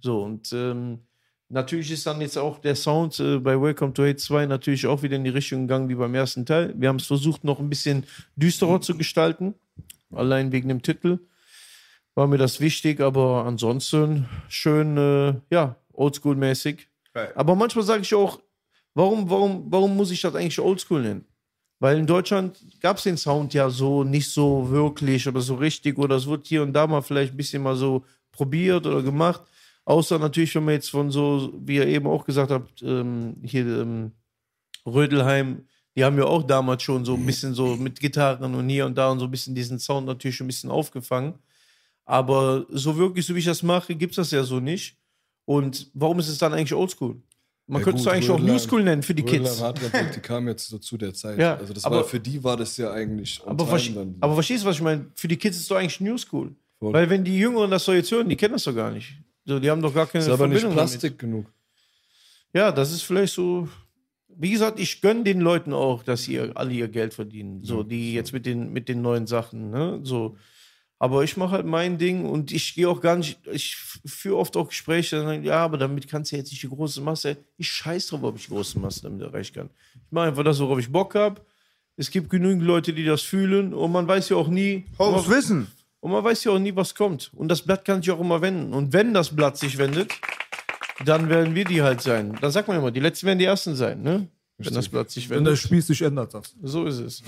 So, 0.00 0.22
und 0.22 0.52
ähm, 0.52 1.00
natürlich 1.48 1.90
ist 1.90 2.06
dann 2.06 2.20
jetzt 2.20 2.38
auch 2.38 2.58
der 2.58 2.76
Sound 2.76 3.18
äh, 3.20 3.38
bei 3.38 3.60
Welcome 3.60 3.92
to 3.92 4.04
Hate 4.04 4.16
2 4.16 4.46
natürlich 4.46 4.86
auch 4.86 5.02
wieder 5.02 5.16
in 5.16 5.24
die 5.24 5.30
Richtung 5.30 5.62
gegangen 5.62 5.88
wie 5.88 5.94
beim 5.94 6.14
ersten 6.14 6.46
Teil. 6.46 6.72
Wir 6.76 6.88
haben 6.88 6.96
es 6.96 7.06
versucht, 7.06 7.44
noch 7.44 7.58
ein 7.58 7.68
bisschen 7.68 8.04
düsterer 8.36 8.80
zu 8.80 8.96
gestalten. 8.96 9.54
Allein 10.12 10.52
wegen 10.52 10.68
dem 10.68 10.82
Titel 10.82 11.18
war 12.14 12.26
mir 12.26 12.38
das 12.38 12.60
wichtig, 12.60 13.00
aber 13.00 13.44
ansonsten 13.44 14.28
schön, 14.48 14.96
äh, 14.96 15.34
ja, 15.50 15.76
oldschool-mäßig. 15.92 16.86
Geil. 17.14 17.32
Aber 17.34 17.54
manchmal 17.54 17.84
sage 17.84 18.02
ich 18.02 18.14
auch, 18.14 18.40
warum, 18.94 19.30
warum, 19.30 19.66
warum 19.70 19.96
muss 19.96 20.10
ich 20.10 20.20
das 20.20 20.34
eigentlich 20.34 20.58
oldschool 20.58 21.02
nennen? 21.02 21.24
Weil 21.80 21.98
in 21.98 22.06
Deutschland 22.06 22.58
gab 22.80 22.96
es 22.96 23.04
den 23.04 23.16
Sound 23.16 23.54
ja 23.54 23.70
so 23.70 24.02
nicht 24.02 24.30
so 24.30 24.68
wirklich 24.70 25.28
oder 25.28 25.40
so 25.40 25.54
richtig 25.54 25.96
oder 25.98 26.16
es 26.16 26.26
wird 26.26 26.46
hier 26.46 26.62
und 26.62 26.72
da 26.72 26.86
mal 26.86 27.02
vielleicht 27.02 27.34
ein 27.34 27.36
bisschen 27.36 27.62
mal 27.62 27.76
so 27.76 28.04
probiert 28.32 28.86
oder 28.86 29.02
gemacht. 29.02 29.42
Außer 29.84 30.18
natürlich, 30.18 30.54
wenn 30.54 30.64
man 30.64 30.74
jetzt 30.74 30.90
von 30.90 31.10
so, 31.10 31.52
wie 31.56 31.76
ihr 31.76 31.86
eben 31.86 32.06
auch 32.08 32.24
gesagt 32.24 32.50
habt, 32.50 32.82
ähm, 32.82 33.36
hier 33.44 33.64
ähm, 33.64 34.12
Rödelheim, 34.84 35.66
die 35.98 36.04
haben 36.04 36.16
ja 36.16 36.24
auch 36.24 36.44
damals 36.44 36.84
schon 36.84 37.04
so 37.04 37.14
ein 37.14 37.26
bisschen 37.26 37.54
so 37.54 37.74
mit 37.74 37.98
Gitarren 37.98 38.54
und 38.54 38.68
hier 38.68 38.86
und 38.86 38.96
da 38.96 39.10
und 39.10 39.18
so 39.18 39.24
ein 39.24 39.30
bisschen 39.32 39.52
diesen 39.56 39.80
Sound 39.80 40.06
natürlich 40.06 40.36
schon 40.36 40.44
ein 40.44 40.48
bisschen 40.48 40.70
aufgefangen. 40.70 41.34
Aber 42.04 42.64
so 42.70 42.96
wirklich, 42.96 43.26
so 43.26 43.34
wie 43.34 43.40
ich 43.40 43.44
das 43.44 43.64
mache, 43.64 43.96
gibt 43.96 44.12
es 44.12 44.16
das 44.16 44.30
ja 44.30 44.44
so 44.44 44.60
nicht. 44.60 44.96
Und 45.44 45.90
warum 45.94 46.20
ist 46.20 46.28
es 46.28 46.38
dann 46.38 46.54
eigentlich 46.54 46.72
oldschool? 46.72 47.16
Man 47.66 47.80
Ja, 47.80 47.84
könnte 47.84 48.00
es 48.00 48.06
eigentlich 48.06 48.30
auch 48.30 48.38
Rödelheim- 48.38 48.46
New 48.52 48.58
School 48.60 48.82
nennen 48.84 49.02
für 49.02 49.14
die 49.14 49.24
Kids. 49.24 49.50
Rödler 49.60 49.66
Hardrap, 49.66 50.12
die 50.14 50.20
kamen 50.20 50.46
jetzt 50.48 50.68
so 50.68 50.78
zu 50.78 50.96
der 50.96 51.12
Zeit. 51.14 51.36
Ja, 51.38 51.56
also 51.56 51.74
das 51.74 51.84
aber- 51.84 51.96
war, 51.96 52.04
für 52.04 52.20
die 52.20 52.42
war 52.44 52.56
das 52.56 52.76
ja 52.76 52.92
eigentlich 52.92 53.42
Aber, 53.44 53.64
dann. 53.66 54.14
aber 54.20 54.34
verstehst 54.34 54.62
du, 54.62 54.68
was 54.68 54.76
ich 54.76 54.82
meine? 54.82 55.06
Für 55.16 55.26
die 55.26 55.36
Kids 55.36 55.56
ist 55.56 55.62
es 55.64 55.68
doch 55.68 55.76
eigentlich 55.76 56.00
New 56.00 56.16
School. 56.16 56.54
Voll. 56.78 56.92
Weil 56.92 57.10
wenn 57.10 57.24
die 57.24 57.36
Jüngeren 57.36 57.70
das 57.72 57.84
so 57.84 57.92
jetzt 57.92 58.10
hören, 58.12 58.28
die 58.28 58.36
kennen 58.36 58.52
das 58.52 58.62
doch 58.64 58.74
gar 58.74 58.92
nicht. 58.92 59.14
So, 59.44 59.58
die 59.58 59.68
haben 59.68 59.82
doch 59.82 59.92
gar 59.92 60.06
keine 60.06 60.22
ist 60.24 60.30
aber 60.30 60.46
nicht 60.46 60.60
Verbindung 60.60 60.74
Plastik 60.86 61.18
genug. 61.18 61.44
Damit. 61.44 61.54
Ja, 62.54 62.70
das 62.72 62.92
ist 62.92 63.02
vielleicht 63.02 63.34
so. 63.34 63.68
Wie 64.40 64.50
gesagt, 64.52 64.78
ich 64.78 65.00
gönne 65.00 65.24
den 65.24 65.40
Leuten 65.40 65.72
auch, 65.72 66.02
dass 66.04 66.22
sie 66.24 66.34
ihr- 66.34 66.52
alle 66.56 66.72
ihr 66.72 66.88
Geld 66.88 67.12
verdienen. 67.12 67.64
So, 67.64 67.82
die 67.82 68.14
jetzt 68.14 68.32
mit 68.32 68.46
den, 68.46 68.72
mit 68.72 68.88
den 68.88 69.02
neuen 69.02 69.26
Sachen, 69.26 69.70
ne? 69.70 69.98
So. 70.04 70.36
Aber 71.00 71.22
ich 71.24 71.36
mache 71.36 71.52
halt 71.52 71.66
mein 71.66 71.96
Ding 71.98 72.24
und 72.24 72.50
ich 72.52 72.74
gehe 72.74 72.88
auch 72.88 73.00
gar 73.00 73.16
nicht, 73.16 73.38
ich 73.52 73.76
führe 73.76 74.36
oft 74.36 74.56
auch 74.56 74.68
Gespräche, 74.68 75.16
dann 75.16 75.26
sagen, 75.26 75.44
ja, 75.44 75.58
aber 75.64 75.76
damit 75.78 76.08
kannst 76.08 76.32
du 76.32 76.36
jetzt 76.36 76.50
nicht 76.50 76.62
die 76.62 76.68
große 76.68 77.00
Masse. 77.00 77.36
Ich 77.56 77.68
scheiß 77.68 78.08
drauf, 78.08 78.22
ob 78.24 78.36
ich 78.36 78.46
die 78.46 78.50
große 78.52 78.78
Masse 78.80 79.02
damit 79.02 79.22
erreichen 79.22 79.54
kann. 79.54 79.70
Ich 79.94 80.10
mache 80.12 80.26
einfach 80.28 80.42
das, 80.44 80.58
worauf 80.58 80.78
ich 80.78 80.90
Bock 80.90 81.14
habe. 81.14 81.40
Es 81.96 82.10
gibt 82.10 82.30
genügend 82.30 82.62
Leute, 82.64 82.92
die 82.92 83.04
das 83.04 83.22
fühlen 83.22 83.74
und 83.74 83.90
man 83.92 84.06
weiß 84.08 84.28
ja 84.30 84.36
auch 84.36 84.48
nie, 84.48 84.86
Homes 84.98 85.28
Wissen. 85.28 85.66
und 86.00 86.10
man 86.12 86.22
weiß 86.24 86.44
ja 86.44 86.52
auch 86.52 86.58
nie, 86.60 86.74
was 86.74 86.94
kommt. 86.94 87.30
Und 87.34 87.48
das 87.48 87.62
Blatt 87.62 87.84
kann 87.84 88.02
sich 88.02 88.10
auch 88.12 88.20
immer 88.20 88.40
wenden. 88.40 88.72
Und 88.72 88.92
wenn 88.92 89.14
das 89.14 89.34
Blatt 89.34 89.56
sich 89.56 89.78
wendet, 89.78 90.12
dann 91.04 91.28
werden 91.28 91.54
wir 91.54 91.64
die 91.64 91.82
halt 91.82 92.00
sein. 92.00 92.36
Dann 92.40 92.50
sagt 92.50 92.68
man 92.68 92.76
immer, 92.78 92.90
die 92.90 93.00
Letzten 93.00 93.26
werden 93.26 93.38
die 93.38 93.44
Ersten 93.44 93.74
sein, 93.74 94.02
ne? 94.02 94.26
Wenn 94.60 94.74
das 94.74 94.88
Blatt 94.88 95.08
sich 95.08 95.30
Wenn 95.30 95.44
der 95.44 95.52
wendet. 95.52 95.58
Spieß 95.62 95.86
sich 95.86 96.02
ändert, 96.02 96.34
du. 96.34 96.40
So 96.62 96.84
ist 96.86 96.98
es. 96.98 97.22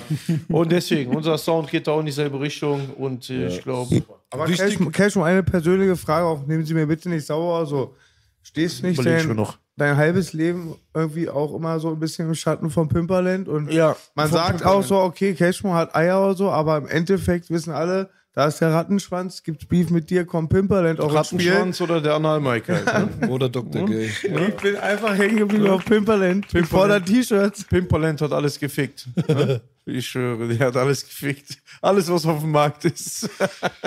Und 0.49 0.73
deswegen, 0.73 1.15
unser 1.15 1.39
Sound 1.39 1.71
geht 1.71 1.87
da 1.87 1.93
auch 1.93 2.01
in 2.01 2.07
dieselbe 2.07 2.41
Richtung. 2.41 2.91
Und 2.99 3.31
äh, 3.31 3.47
ich 3.47 3.63
glaube, 3.63 4.03
Aber 4.31 4.47
Cash, 4.47 4.77
Cash, 4.93 5.17
um 5.17 5.23
eine 5.23 5.45
persönliche 5.45 5.95
Frage, 5.97 6.27
auch 6.27 6.45
nehmen 6.45 6.65
Sie 6.65 6.75
mir 6.75 6.87
bitte 6.89 7.09
nicht 7.09 7.25
sauer. 7.25 7.59
Also, 7.61 7.95
Stehst 8.43 8.83
du 8.83 8.89
nicht 8.89 9.07
dein, 9.07 9.37
noch. 9.37 9.59
dein 9.77 9.97
halbes 9.97 10.33
Leben 10.33 10.75
irgendwie 10.93 11.29
auch 11.29 11.55
immer 11.55 11.79
so 11.79 11.91
ein 11.91 12.01
bisschen 12.01 12.27
im 12.27 12.35
Schatten 12.35 12.69
von 12.69 12.89
Pimperland? 12.89 13.47
Und 13.49 13.71
Ja, 13.71 13.95
man 14.17 14.29
sagt 14.29 14.57
Pimperland. 14.59 14.77
auch 14.77 14.83
so, 14.83 14.97
okay, 14.99 15.33
Cashmo 15.35 15.73
hat 15.75 15.95
Eier 15.95 16.21
oder 16.25 16.35
so, 16.35 16.51
aber 16.51 16.79
im 16.79 16.89
Endeffekt 16.89 17.49
wissen 17.51 17.73
alle, 17.73 18.11
da 18.33 18.47
ist 18.47 18.61
der 18.61 18.73
Rattenschwanz, 18.73 19.43
gibt's 19.43 19.67
Beef 19.67 19.91
mit 19.91 20.09
dir, 20.09 20.25
kommt 20.25 20.51
Pimperland 20.51 21.01
auch 21.01 21.13
ins 21.13 21.29
Spiel. 21.29 21.51
Rattenschwanz 21.51 21.81
oder 21.81 22.01
der 22.01 22.15
Analmike 22.15 22.85
halt. 22.87 23.21
Ne? 23.21 23.29
Oder 23.31 23.49
Dr. 23.49 23.87
Gay. 23.87 24.07
Ich 24.07 24.57
bin 24.57 24.77
einfach 24.77 25.17
hängen 25.19 25.39
geblieben 25.39 25.67
auf 25.67 25.85
Pimperland. 25.85 26.47
Ich 26.55 26.67
fordere 26.67 27.03
T-Shirts. 27.03 27.65
Pimperland 27.65 28.21
hat 28.21 28.33
alles 28.33 28.59
gefickt. 28.59 29.09
Ne? 29.29 29.61
Ich 29.87 30.07
schwöre, 30.07 30.47
der 30.47 30.69
hat 30.69 30.77
alles 30.77 31.05
gefickt. 31.05 31.59
Alles, 31.81 32.09
was 32.09 32.25
auf 32.25 32.43
dem 32.43 32.53
Markt 32.53 32.85
ist. 32.85 33.29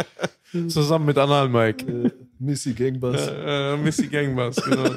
Zusammen 0.68 1.06
mit 1.06 1.18
Analmike. 1.18 2.12
Missy 2.40 2.74
Gangbus. 2.74 3.22
Äh, 3.28 3.78
Missy 3.78 4.08
Gangbus, 4.08 4.56
genau. 4.58 4.96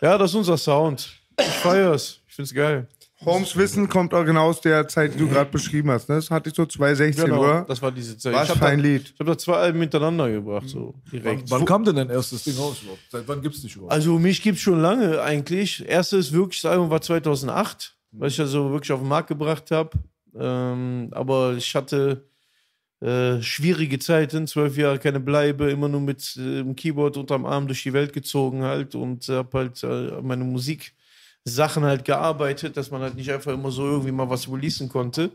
Ja, 0.00 0.16
das 0.16 0.30
ist 0.30 0.36
unser 0.36 0.56
Sound. 0.56 1.18
Ich 1.40 1.46
feier's. 1.46 2.20
Ich 2.28 2.34
find's 2.34 2.54
geil. 2.54 2.86
Holmes 3.24 3.56
Wissen 3.56 3.88
kommt 3.88 4.12
auch 4.12 4.24
genau 4.24 4.48
aus 4.48 4.60
der 4.60 4.88
Zeit, 4.88 5.14
die 5.14 5.18
du 5.18 5.28
gerade 5.28 5.50
beschrieben 5.50 5.90
hast. 5.90 6.08
Ne? 6.08 6.16
Das 6.16 6.30
hatte 6.30 6.50
ich 6.50 6.56
so 6.56 6.66
2016, 6.66 7.24
Genau, 7.26 7.42
oder? 7.42 7.64
das 7.66 7.80
war 7.80 7.92
diese 7.92 8.18
Zeit. 8.18 8.34
Was 8.34 8.50
ich 8.50 8.58
für 8.58 8.66
ein 8.66 8.78
da, 8.78 8.84
Lied. 8.84 9.12
Ich 9.14 9.20
habe 9.20 9.30
da 9.30 9.38
zwei 9.38 9.54
Alben 9.54 9.80
hintereinander 9.80 10.30
gebracht, 10.30 10.68
so 10.68 10.94
direkt. 11.12 11.50
Wann 11.50 11.64
kam 11.64 11.84
denn 11.84 11.96
dein 11.96 12.10
erstes 12.10 12.44
Ding 12.44 12.56
raus 12.56 12.82
überhaupt? 12.82 13.02
Seit 13.10 13.26
wann 13.28 13.40
gibt's 13.40 13.62
dich 13.62 13.76
überhaupt? 13.76 13.92
Also 13.92 14.18
mich 14.18 14.42
gibt's 14.42 14.60
schon 14.62 14.80
lange 14.80 15.22
eigentlich. 15.22 15.86
Erstes 15.88 16.32
wirkliches 16.32 16.64
Album 16.64 16.90
war 16.90 17.00
2008, 17.00 17.96
was 18.12 18.32
ich 18.32 18.40
also 18.40 18.72
wirklich 18.72 18.92
auf 18.92 19.00
den 19.00 19.08
Markt 19.08 19.28
gebracht 19.28 19.70
habe. 19.70 19.90
Ähm, 20.36 21.08
aber 21.12 21.54
ich 21.56 21.74
hatte 21.76 22.26
äh, 23.00 23.40
schwierige 23.42 23.98
Zeiten, 24.00 24.46
zwölf 24.46 24.76
Jahre 24.76 24.98
keine 24.98 25.20
Bleibe, 25.20 25.70
immer 25.70 25.88
nur 25.88 26.00
mit 26.00 26.36
äh, 26.36 26.62
dem 26.62 26.74
Keyboard 26.74 27.16
unterm 27.16 27.46
Arm 27.46 27.66
durch 27.68 27.82
die 27.84 27.92
Welt 27.92 28.12
gezogen 28.12 28.62
halt 28.64 28.94
und 28.94 29.28
habe 29.28 29.58
halt 29.58 29.82
äh, 29.84 30.20
meine 30.22 30.44
Musiksachen 31.44 31.84
halt 31.84 32.04
gearbeitet, 32.04 32.76
dass 32.76 32.90
man 32.90 33.02
halt 33.02 33.16
nicht 33.16 33.30
einfach 33.30 33.52
immer 33.52 33.70
so 33.70 33.84
irgendwie 33.84 34.12
mal 34.12 34.28
was 34.30 34.50
releasen 34.50 34.88
konnte. 34.88 35.30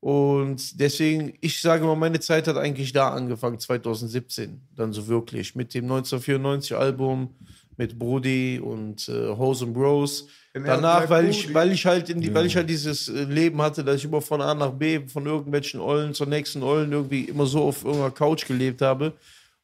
Und 0.00 0.78
deswegen, 0.80 1.34
ich 1.40 1.60
sage 1.60 1.84
mal, 1.84 1.96
meine 1.96 2.20
Zeit 2.20 2.46
hat 2.48 2.56
eigentlich 2.56 2.92
da 2.92 3.10
angefangen, 3.10 3.58
2017, 3.58 4.60
dann 4.76 4.92
so 4.92 5.08
wirklich, 5.08 5.54
mit 5.54 5.74
dem 5.74 5.84
1994 5.84 6.76
Album, 6.76 7.34
mit 7.76 7.98
Brody 7.98 8.60
und 8.62 9.08
äh, 9.08 9.28
Hose 9.28 9.64
and 9.64 9.74
Bros. 9.74 10.28
Danach, 10.52 11.08
weil 11.08 11.30
ich, 11.30 11.52
weil 11.54 11.72
ich 11.72 11.86
halt 11.86 12.10
in 12.10 12.20
die, 12.20 12.34
weil 12.34 12.44
ich 12.44 12.56
halt 12.56 12.68
dieses 12.68 13.08
äh, 13.08 13.24
Leben 13.24 13.60
hatte, 13.62 13.82
dass 13.82 13.96
ich 13.96 14.04
immer 14.04 14.20
von 14.20 14.42
A 14.42 14.54
nach 14.54 14.72
B, 14.72 15.00
von 15.06 15.24
irgendwelchen 15.24 15.80
Ollen 15.80 16.12
zur 16.12 16.26
nächsten 16.26 16.62
Ollen 16.62 16.92
irgendwie 16.92 17.24
immer 17.24 17.46
so 17.46 17.62
auf 17.62 17.84
irgendeiner 17.84 18.10
Couch 18.10 18.46
gelebt 18.46 18.82
habe. 18.82 19.14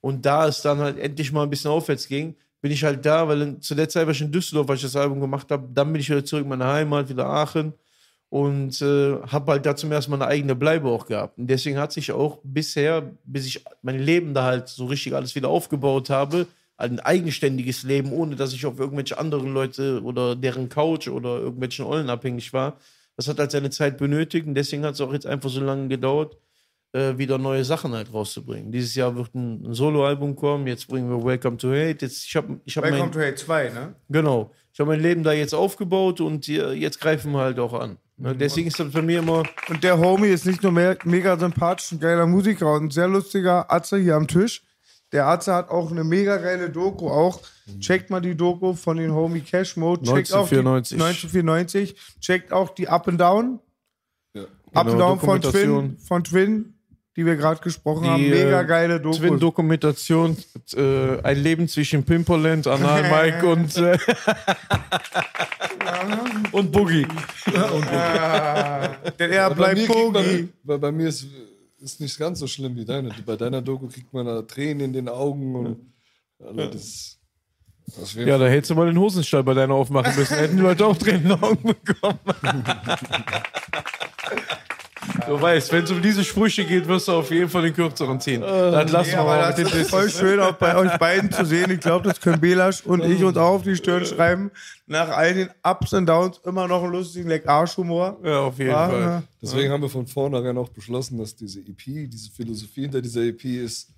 Und 0.00 0.24
da 0.24 0.48
es 0.48 0.62
dann 0.62 0.78
halt 0.78 0.98
endlich 0.98 1.32
mal 1.32 1.42
ein 1.42 1.50
bisschen 1.50 1.70
aufwärts 1.70 2.08
ging, 2.08 2.34
bin 2.60 2.72
ich 2.72 2.84
halt 2.84 3.04
da, 3.06 3.28
weil 3.28 3.60
zu 3.60 3.74
der 3.74 3.88
Zeit 3.88 4.06
war 4.06 4.12
ich 4.12 4.20
in 4.20 4.32
Düsseldorf, 4.32 4.68
weil 4.68 4.76
ich 4.76 4.82
das 4.82 4.96
Album 4.96 5.20
gemacht 5.20 5.50
habe. 5.50 5.68
Dann 5.72 5.92
bin 5.92 6.00
ich 6.00 6.10
wieder 6.10 6.24
zurück 6.24 6.44
in 6.44 6.48
meine 6.48 6.66
Heimat, 6.66 7.08
wieder 7.08 7.26
Aachen 7.26 7.72
und 8.30 8.82
äh, 8.82 9.16
habe 9.22 9.52
halt 9.52 9.66
da 9.66 9.74
zum 9.76 9.92
ersten 9.92 10.10
Mal 10.10 10.22
eine 10.22 10.26
eigene 10.26 10.54
Bleibe 10.54 10.88
auch 10.88 11.06
gehabt. 11.06 11.38
Und 11.38 11.46
deswegen 11.48 11.78
hat 11.78 11.92
sich 11.92 12.12
auch 12.12 12.40
bisher, 12.42 13.10
bis 13.24 13.46
ich 13.46 13.64
mein 13.82 13.98
Leben 13.98 14.34
da 14.34 14.44
halt 14.44 14.68
so 14.68 14.86
richtig 14.86 15.14
alles 15.14 15.34
wieder 15.34 15.48
aufgebaut 15.48 16.10
habe, 16.10 16.46
ein 16.76 17.00
eigenständiges 17.00 17.82
Leben, 17.82 18.12
ohne 18.12 18.36
dass 18.36 18.52
ich 18.52 18.66
auf 18.66 18.78
irgendwelche 18.78 19.18
anderen 19.18 19.52
Leute 19.52 20.02
oder 20.02 20.36
deren 20.36 20.68
Couch 20.68 21.08
oder 21.08 21.38
irgendwelchen 21.38 21.84
Ollen 21.84 22.10
abhängig 22.10 22.52
war. 22.52 22.78
Das 23.16 23.26
hat 23.28 23.38
halt 23.38 23.50
seine 23.50 23.70
Zeit 23.70 23.98
benötigt 23.98 24.46
und 24.46 24.54
deswegen 24.54 24.84
hat 24.84 24.94
es 24.94 25.00
auch 25.00 25.12
jetzt 25.12 25.26
einfach 25.26 25.50
so 25.50 25.60
lange 25.60 25.88
gedauert, 25.88 26.36
äh, 26.92 27.18
wieder 27.18 27.38
neue 27.38 27.64
Sachen 27.64 27.92
halt 27.92 28.12
rauszubringen. 28.12 28.72
Dieses 28.72 28.94
Jahr 28.94 29.14
wird 29.16 29.34
ein, 29.34 29.64
ein 29.66 29.74
Soloalbum 29.74 30.36
kommen, 30.36 30.66
jetzt 30.66 30.88
bringen 30.88 31.10
wir 31.10 31.22
Welcome 31.22 31.56
to 31.58 31.68
Hate. 31.68 31.98
Jetzt, 32.00 32.24
ich 32.24 32.36
habe 32.36 32.60
ich 32.64 32.76
hab 32.76 32.84
mein, 32.84 32.94
Welcome 32.94 33.12
to 33.12 33.20
Hate 33.20 33.34
2, 33.34 33.70
ne? 33.70 33.94
Genau. 34.08 34.52
Ich 34.72 34.80
habe 34.80 34.90
mein 34.92 35.00
Leben 35.00 35.22
da 35.22 35.32
jetzt 35.32 35.54
aufgebaut 35.54 36.20
und 36.20 36.48
äh, 36.48 36.72
jetzt 36.72 37.00
greifen 37.00 37.32
wir 37.32 37.40
halt 37.40 37.58
auch 37.58 37.74
an. 37.74 37.98
Ne? 38.16 38.34
Deswegen 38.34 38.68
ist 38.68 38.78
das 38.80 38.92
bei 38.92 39.02
mir 39.02 39.20
immer. 39.20 39.42
Und 39.68 39.82
der 39.82 39.98
Homie 39.98 40.28
ist 40.28 40.46
nicht 40.46 40.62
nur 40.62 40.72
me 40.72 40.96
mega 41.04 41.38
sympathisch, 41.38 41.92
ein 41.92 42.00
geiler 42.00 42.26
Musiker 42.26 42.72
und 42.74 42.84
ein 42.84 42.90
sehr 42.90 43.08
lustiger 43.08 43.70
Atze 43.72 43.98
hier 43.98 44.16
am 44.16 44.26
Tisch. 44.26 44.62
Der 45.12 45.26
Atze 45.26 45.54
hat 45.54 45.70
auch 45.70 45.90
eine 45.90 46.04
mega 46.04 46.36
geile 46.36 46.68
Doku 46.68 47.08
auch. 47.08 47.40
Checkt 47.80 48.10
mal 48.10 48.20
die 48.20 48.36
Doku 48.36 48.74
von 48.74 48.96
den 48.96 49.12
Homie 49.12 49.40
Cashmo. 49.40 49.96
Checkt 49.96 50.32
auch 50.32 50.48
die 50.48 50.58
1994. 50.58 51.00
1994. 51.00 51.96
Checkt 52.20 52.52
auch 52.52 52.70
die 52.70 52.88
Up 52.88 53.08
and 53.08 53.20
Down. 53.20 53.60
Ja. 54.34 54.42
Up 54.42 54.86
and 54.86 54.90
Genau, 54.90 55.16
Down 55.16 55.20
von. 55.20 55.40
Twin, 55.40 55.98
von 55.98 56.24
Twin, 56.24 56.74
die 57.18 57.26
wir 57.26 57.34
gerade 57.34 57.60
gesprochen 57.60 58.08
haben. 58.08 58.22
Die, 58.22 58.30
Mega 58.30 58.60
äh, 58.60 58.64
geile 58.64 59.00
Doku. 59.00 59.16
Twin-Dokumentation, 59.16 60.36
äh, 60.76 61.20
ein 61.20 61.42
Leben 61.42 61.66
zwischen 61.66 62.04
Pimperland, 62.04 62.68
Anal 62.68 63.02
Mike 63.10 63.44
und, 63.44 63.76
äh, 63.76 63.98
und 66.52 66.70
Boogie. 66.70 67.08
Denn 69.18 69.32
er 69.32 69.46
Aber 69.46 69.56
bei 69.56 69.74
bleibt 69.74 69.88
Bogi. 69.88 70.12
man, 70.12 70.48
bei, 70.62 70.78
bei 70.78 70.92
mir 70.92 71.08
ist 71.08 71.26
ist 71.80 72.00
nicht 72.00 72.16
ganz 72.18 72.38
so 72.38 72.46
schlimm 72.46 72.76
wie 72.76 72.84
deine. 72.84 73.10
Bei 73.26 73.34
deiner 73.34 73.62
Doku 73.62 73.88
kriegt 73.88 74.12
man 74.12 74.26
da 74.26 74.42
Tränen 74.42 74.86
in 74.86 74.92
den 74.92 75.08
Augen 75.08 75.56
und 75.56 75.92
das, 76.56 77.18
das 77.96 78.14
Ja, 78.14 78.38
da 78.38 78.46
hättest 78.46 78.70
du 78.70 78.76
mal 78.76 78.86
den 78.86 78.98
Hosenstall 78.98 79.42
bei 79.42 79.54
deiner 79.54 79.74
aufmachen 79.74 80.14
müssen. 80.16 80.36
Hätten 80.36 80.56
die 80.56 80.62
Leute 80.62 80.86
auch 80.86 80.96
Tränen 80.96 81.22
in 81.22 81.28
den 81.30 81.42
Augen 81.42 81.74
bekommen. 81.84 82.20
Du 85.26 85.40
weißt, 85.40 85.72
wenn 85.72 85.84
es 85.84 85.90
um 85.90 86.02
diese 86.02 86.24
Sprüche 86.24 86.64
geht, 86.64 86.86
wirst 86.86 87.08
du 87.08 87.12
auf 87.12 87.30
jeden 87.30 87.48
Fall 87.48 87.62
den 87.62 87.74
kürzeren 87.74 88.20
ziehen. 88.20 88.40
Dann 88.40 88.88
lassen 88.88 89.10
Ja, 89.10 89.18
wir 89.18 89.24
mal 89.24 89.38
das 89.38 89.56
den 89.56 89.66
ist 89.66 89.90
voll 89.90 90.10
schön, 90.10 90.40
auch 90.40 90.52
bei 90.54 90.76
euch 90.76 90.96
beiden 90.98 91.30
zu 91.32 91.44
sehen. 91.44 91.70
Ich 91.70 91.80
glaube, 91.80 92.08
das 92.08 92.20
können 92.20 92.40
Belasch 92.40 92.84
und 92.84 93.04
ich 93.04 93.22
uns 93.22 93.36
auch 93.36 93.54
auf 93.54 93.62
die 93.62 93.76
Stirn 93.76 94.04
schreiben. 94.04 94.50
Nach 94.86 95.08
all 95.08 95.34
den 95.34 95.50
Ups 95.62 95.92
und 95.92 96.06
Downs 96.06 96.40
immer 96.44 96.66
noch 96.68 96.82
einen 96.82 96.92
lustigen 96.92 97.28
Leck 97.28 97.46
Arschhumor. 97.48 98.18
Ja, 98.24 98.40
auf 98.40 98.58
jeden 98.58 98.70
Ah, 98.72 98.88
Fall. 98.88 99.22
Deswegen 99.42 99.72
haben 99.72 99.82
wir 99.82 99.88
von 99.90 100.06
vornherein 100.06 100.56
auch 100.58 100.68
beschlossen, 100.70 101.18
dass 101.18 101.34
diese 101.36 101.60
EP, 101.60 102.08
diese 102.08 102.30
Philosophie 102.30 102.82
hinter 102.82 103.00
dieser 103.02 103.22
EP 103.22 103.44
ist, 103.44 103.88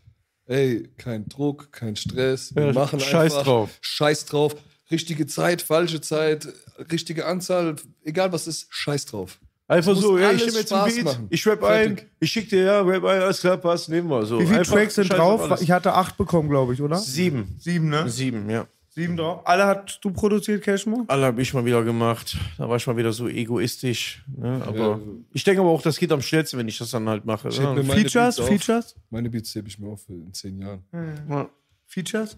ey, 0.47 0.89
kein 0.97 1.28
Druck, 1.28 1.70
kein 1.73 1.97
Stress, 1.97 2.55
wir 2.55 2.66
Ja, 2.66 2.73
machen 2.73 2.99
scheiß 3.01 3.32
einfach, 3.35 3.45
drauf. 3.45 3.70
Scheiß 3.81 4.27
drauf, 4.27 4.57
richtige 4.91 5.27
Zeit, 5.27 5.62
falsche 5.62 6.01
Zeit, 6.01 6.49
richtige 6.91 7.27
Anzahl, 7.27 7.77
egal 8.05 8.32
was 8.32 8.47
ist, 8.47 8.66
scheiß 8.70 9.07
drauf. 9.07 9.39
Einfach 9.70 9.94
so, 9.94 10.18
ja, 10.18 10.24
ich 10.32 10.40
alles 10.40 10.47
nehme 10.47 10.59
jetzt 10.59 10.68
Spaß 10.70 10.94
Beat, 10.97 11.05
machen. 11.05 11.26
ich 11.30 11.47
rap 11.47 11.62
ein, 11.62 12.01
ich 12.18 12.32
schick 12.32 12.48
dir, 12.48 12.62
ja, 12.64 12.80
rap 12.80 13.05
ein, 13.05 13.22
alles 13.22 13.40
klar, 13.40 13.56
passt, 13.56 13.88
nehmen 13.88 14.09
wir. 14.10 14.26
So. 14.26 14.40
Wie 14.40 14.47
viele 14.47 14.59
Einfach 14.59 14.74
Tracks 14.74 14.97
sind 14.97 15.05
scheiß 15.06 15.20
auf 15.20 15.40
drauf? 15.40 15.42
alles. 15.51 15.62
Ich 15.62 15.70
hatte 15.70 15.92
acht 15.94 16.16
bekommen, 16.16 16.48
glaube 16.48 16.74
ich, 16.74 16.82
oder? 16.82 16.97
Sieben. 16.97 17.55
Sieben, 17.59 17.88
ne? 17.88 18.09
Sieben, 18.09 18.51
ja. 18.51 18.66
Sieben 18.92 19.16
drauf. 19.16 19.42
Alle 19.47 19.66
hast 19.66 20.01
du 20.02 20.10
produziert, 20.10 20.64
Cashmo? 20.64 21.05
Alle 21.06 21.26
habe 21.26 21.40
ich 21.40 21.55
mal 21.55 21.64
wieder 21.64 21.84
gemacht. 21.84 22.36
Da 22.59 22.68
war 22.68 22.76
ich 22.76 22.86
mal 22.88 22.97
wieder 22.97 23.12
so 23.12 23.28
egoistisch. 23.28 24.24
Ne? 24.36 24.60
Aber 24.66 24.76
Ja. 24.76 25.01
ich 25.32 25.44
denke 25.44 25.60
aber 25.60 25.70
auch, 25.70 25.80
das 25.82 25.97
geht 25.97 26.10
am 26.10 26.20
schnellsten, 26.20 26.59
wenn 26.59 26.66
ich 26.66 26.76
das 26.76 26.90
dann 26.90 27.09
halt 27.09 27.24
mache. 27.24 27.52
Schick 27.52 27.60
mir 27.62 27.68
Ja. 27.68 27.82
meine 27.84 27.84
Features? 28.01 28.36
Beats 28.36 28.40
auf. 28.40 28.48
Features? 28.48 28.97
Meine 29.10 29.30
Beats 29.30 29.55
hebe 29.55 29.68
ich 29.68 29.78
mir 29.78 29.86
auf 29.86 30.02
für 30.02 30.14
in 30.14 30.34
zehn 30.34 30.59
Jahren. 30.60 30.82
Ja. 31.28 31.48
Features? 31.86 32.36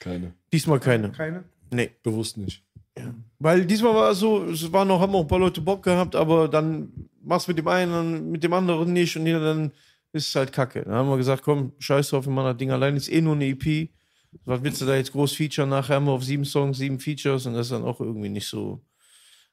Keine. 0.00 0.32
Diesmal 0.52 0.80
keine. 0.80 1.12
Keine? 1.12 1.44
Nee. 1.70 1.92
Bewusst 2.02 2.36
nicht. 2.36 2.64
Weil 3.38 3.64
diesmal 3.64 3.94
war 3.94 4.10
es 4.10 4.18
so, 4.20 4.44
es 4.44 4.70
war 4.72 4.84
noch, 4.84 5.00
haben 5.00 5.14
auch 5.14 5.22
ein 5.22 5.26
paar 5.26 5.38
Leute 5.38 5.60
Bock 5.60 5.82
gehabt, 5.82 6.14
aber 6.14 6.46
dann 6.48 6.92
machst 7.22 7.46
du 7.48 7.50
mit 7.50 7.58
dem 7.58 7.68
einen, 7.68 7.92
dann 7.92 8.30
mit 8.30 8.44
dem 8.44 8.52
anderen 8.52 8.92
nicht 8.92 9.16
und 9.16 9.24
dann 9.24 9.72
ist 10.12 10.28
es 10.28 10.34
halt 10.34 10.52
kacke. 10.52 10.82
Dann 10.82 10.94
haben 10.94 11.08
wir 11.08 11.16
gesagt, 11.16 11.42
komm, 11.42 11.72
scheiß 11.78 12.10
drauf, 12.10 12.26
wir 12.26 12.32
machen 12.32 12.46
das 12.48 12.56
Ding 12.58 12.70
allein, 12.70 12.96
ist 12.96 13.10
eh 13.10 13.20
nur 13.20 13.34
eine 13.34 13.46
EP. 13.46 13.88
Was 14.44 14.62
willst 14.62 14.80
du 14.80 14.86
da 14.86 14.94
jetzt 14.96 15.12
groß 15.12 15.32
featuren? 15.32 15.70
Nachher 15.70 15.96
haben 15.96 16.06
wir 16.06 16.12
auf 16.12 16.24
sieben 16.24 16.44
Songs, 16.44 16.78
sieben 16.78 16.98
Features 17.00 17.46
und 17.46 17.54
das 17.54 17.66
ist 17.66 17.72
dann 17.72 17.84
auch 17.84 18.00
irgendwie 18.00 18.28
nicht 18.28 18.46
so, 18.46 18.80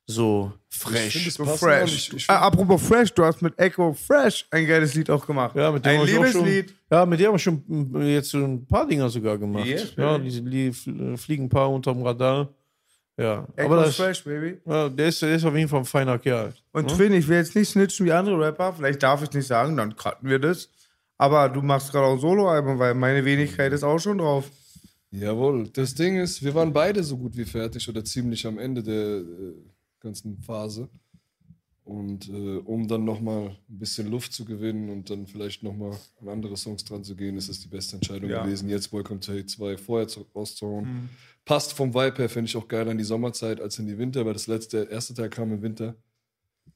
so 0.05 0.51
fresh. 0.69 1.15
Ich 1.27 1.33
So 1.33 1.45
fresh. 1.45 1.93
Ich, 1.95 2.13
ich 2.13 2.29
ah, 2.29 2.41
apropos 2.47 2.81
Fresh, 2.81 3.13
du 3.13 3.23
hast 3.25 3.41
mit 3.41 3.57
Echo 3.59 3.93
Fresh 3.93 4.45
ein 4.51 4.65
geiles 4.67 4.93
Lied 4.93 5.09
auch 5.09 5.25
gemacht. 5.25 5.55
Ja, 5.55 5.71
mit 5.71 5.85
dem 5.85 6.01
ein 6.01 6.05
Liebeslied. 6.07 6.73
ja, 6.91 7.05
mit 7.05 7.19
dem 7.19 7.27
haben 7.27 7.33
wir 7.35 7.39
schon 7.39 7.63
mm, 7.67 8.01
jetzt 8.03 8.29
so 8.29 8.37
ein 8.37 8.65
paar 8.65 8.87
Dinger 8.87 9.09
sogar 9.09 9.37
gemacht. 9.37 9.65
Yes, 9.65 9.93
ja, 9.97 10.17
die 10.17 10.71
fl- 10.71 11.17
fliegen 11.17 11.45
ein 11.45 11.49
paar 11.49 11.69
unterm 11.69 12.01
Radar. 12.03 12.49
Ja, 13.19 13.47
Echo 13.55 13.73
aber 13.73 13.83
das, 13.83 13.95
Fresh, 13.95 14.23
Baby. 14.23 14.59
ja, 14.65 14.87
der, 14.87 15.07
ist, 15.07 15.21
der 15.21 15.35
ist 15.35 15.45
auf 15.45 15.55
jeden 15.55 15.67
Fall 15.67 15.79
ein 15.79 15.85
feiner 15.85 16.17
Kerl. 16.17 16.53
Und 16.71 16.89
Twin, 16.89 17.13
ich 17.13 17.27
will 17.27 17.37
jetzt 17.37 17.55
nicht 17.55 17.69
snitchen 17.69 18.05
wie 18.05 18.11
andere 18.13 18.39
Rapper, 18.39 18.73
vielleicht 18.73 19.03
darf 19.03 19.21
ich 19.21 19.31
nicht 19.33 19.47
sagen, 19.47 19.75
dann 19.75 19.95
cutten 19.95 20.29
wir 20.29 20.39
das. 20.39 20.69
Aber 21.17 21.49
du 21.49 21.61
machst 21.61 21.91
gerade 21.91 22.05
auch 22.05 22.13
ein 22.13 22.19
Soloalbum, 22.19 22.79
weil 22.79 22.93
meine 22.93 23.25
Wenigkeit 23.25 23.73
ist 23.73 23.83
auch 23.83 23.99
schon 23.99 24.19
drauf. 24.19 24.49
Jawohl. 25.11 25.67
Das 25.73 25.93
Ding 25.95 26.17
ist, 26.17 26.43
wir 26.43 26.55
waren 26.55 26.71
beide 26.71 27.03
so 27.03 27.17
gut 27.17 27.35
wie 27.35 27.45
fertig 27.45 27.89
oder 27.89 28.05
ziemlich 28.05 28.45
am 28.47 28.57
Ende 28.57 28.83
der 28.83 29.17
äh, 29.17 29.53
ganzen 29.99 30.37
Phase. 30.41 30.87
Und 31.89 32.29
äh, 32.29 32.57
um 32.65 32.87
dann 32.87 33.03
nochmal 33.03 33.47
ein 33.47 33.79
bisschen 33.79 34.11
Luft 34.11 34.31
zu 34.31 34.45
gewinnen 34.45 34.91
und 34.91 35.09
dann 35.09 35.25
vielleicht 35.25 35.63
nochmal 35.63 35.97
an 36.21 36.29
andere 36.29 36.55
Songs 36.55 36.85
dran 36.85 37.03
zu 37.03 37.15
gehen, 37.15 37.35
ist 37.35 37.49
es 37.49 37.61
die 37.61 37.67
beste 37.67 37.95
Entscheidung 37.95 38.29
Ja. 38.29 38.43
gewesen. 38.43 38.69
Jetzt 38.69 38.93
Welcome 38.93 39.21
to 39.21 39.31
Hate 39.31 39.47
2 39.47 39.75
vorher 39.75 40.07
zu, 40.07 40.27
rauszuhauen. 40.35 41.09
Passt 41.45 41.73
vom 41.73 41.95
Vibe 41.95 42.17
her, 42.19 42.29
finde 42.29 42.47
ich 42.47 42.55
auch 42.55 42.67
geil 42.67 42.87
an 42.87 42.99
die 42.99 43.03
Sommerzeit 43.03 43.59
als 43.59 43.79
in 43.79 43.87
die 43.87 43.97
Winter, 43.97 44.23
weil 44.23 44.33
das 44.33 44.45
letzte, 44.45 44.85
der 44.85 44.91
erste 44.91 45.15
Teil 45.15 45.29
kam 45.29 45.51
im 45.51 45.63
Winter. 45.63 45.95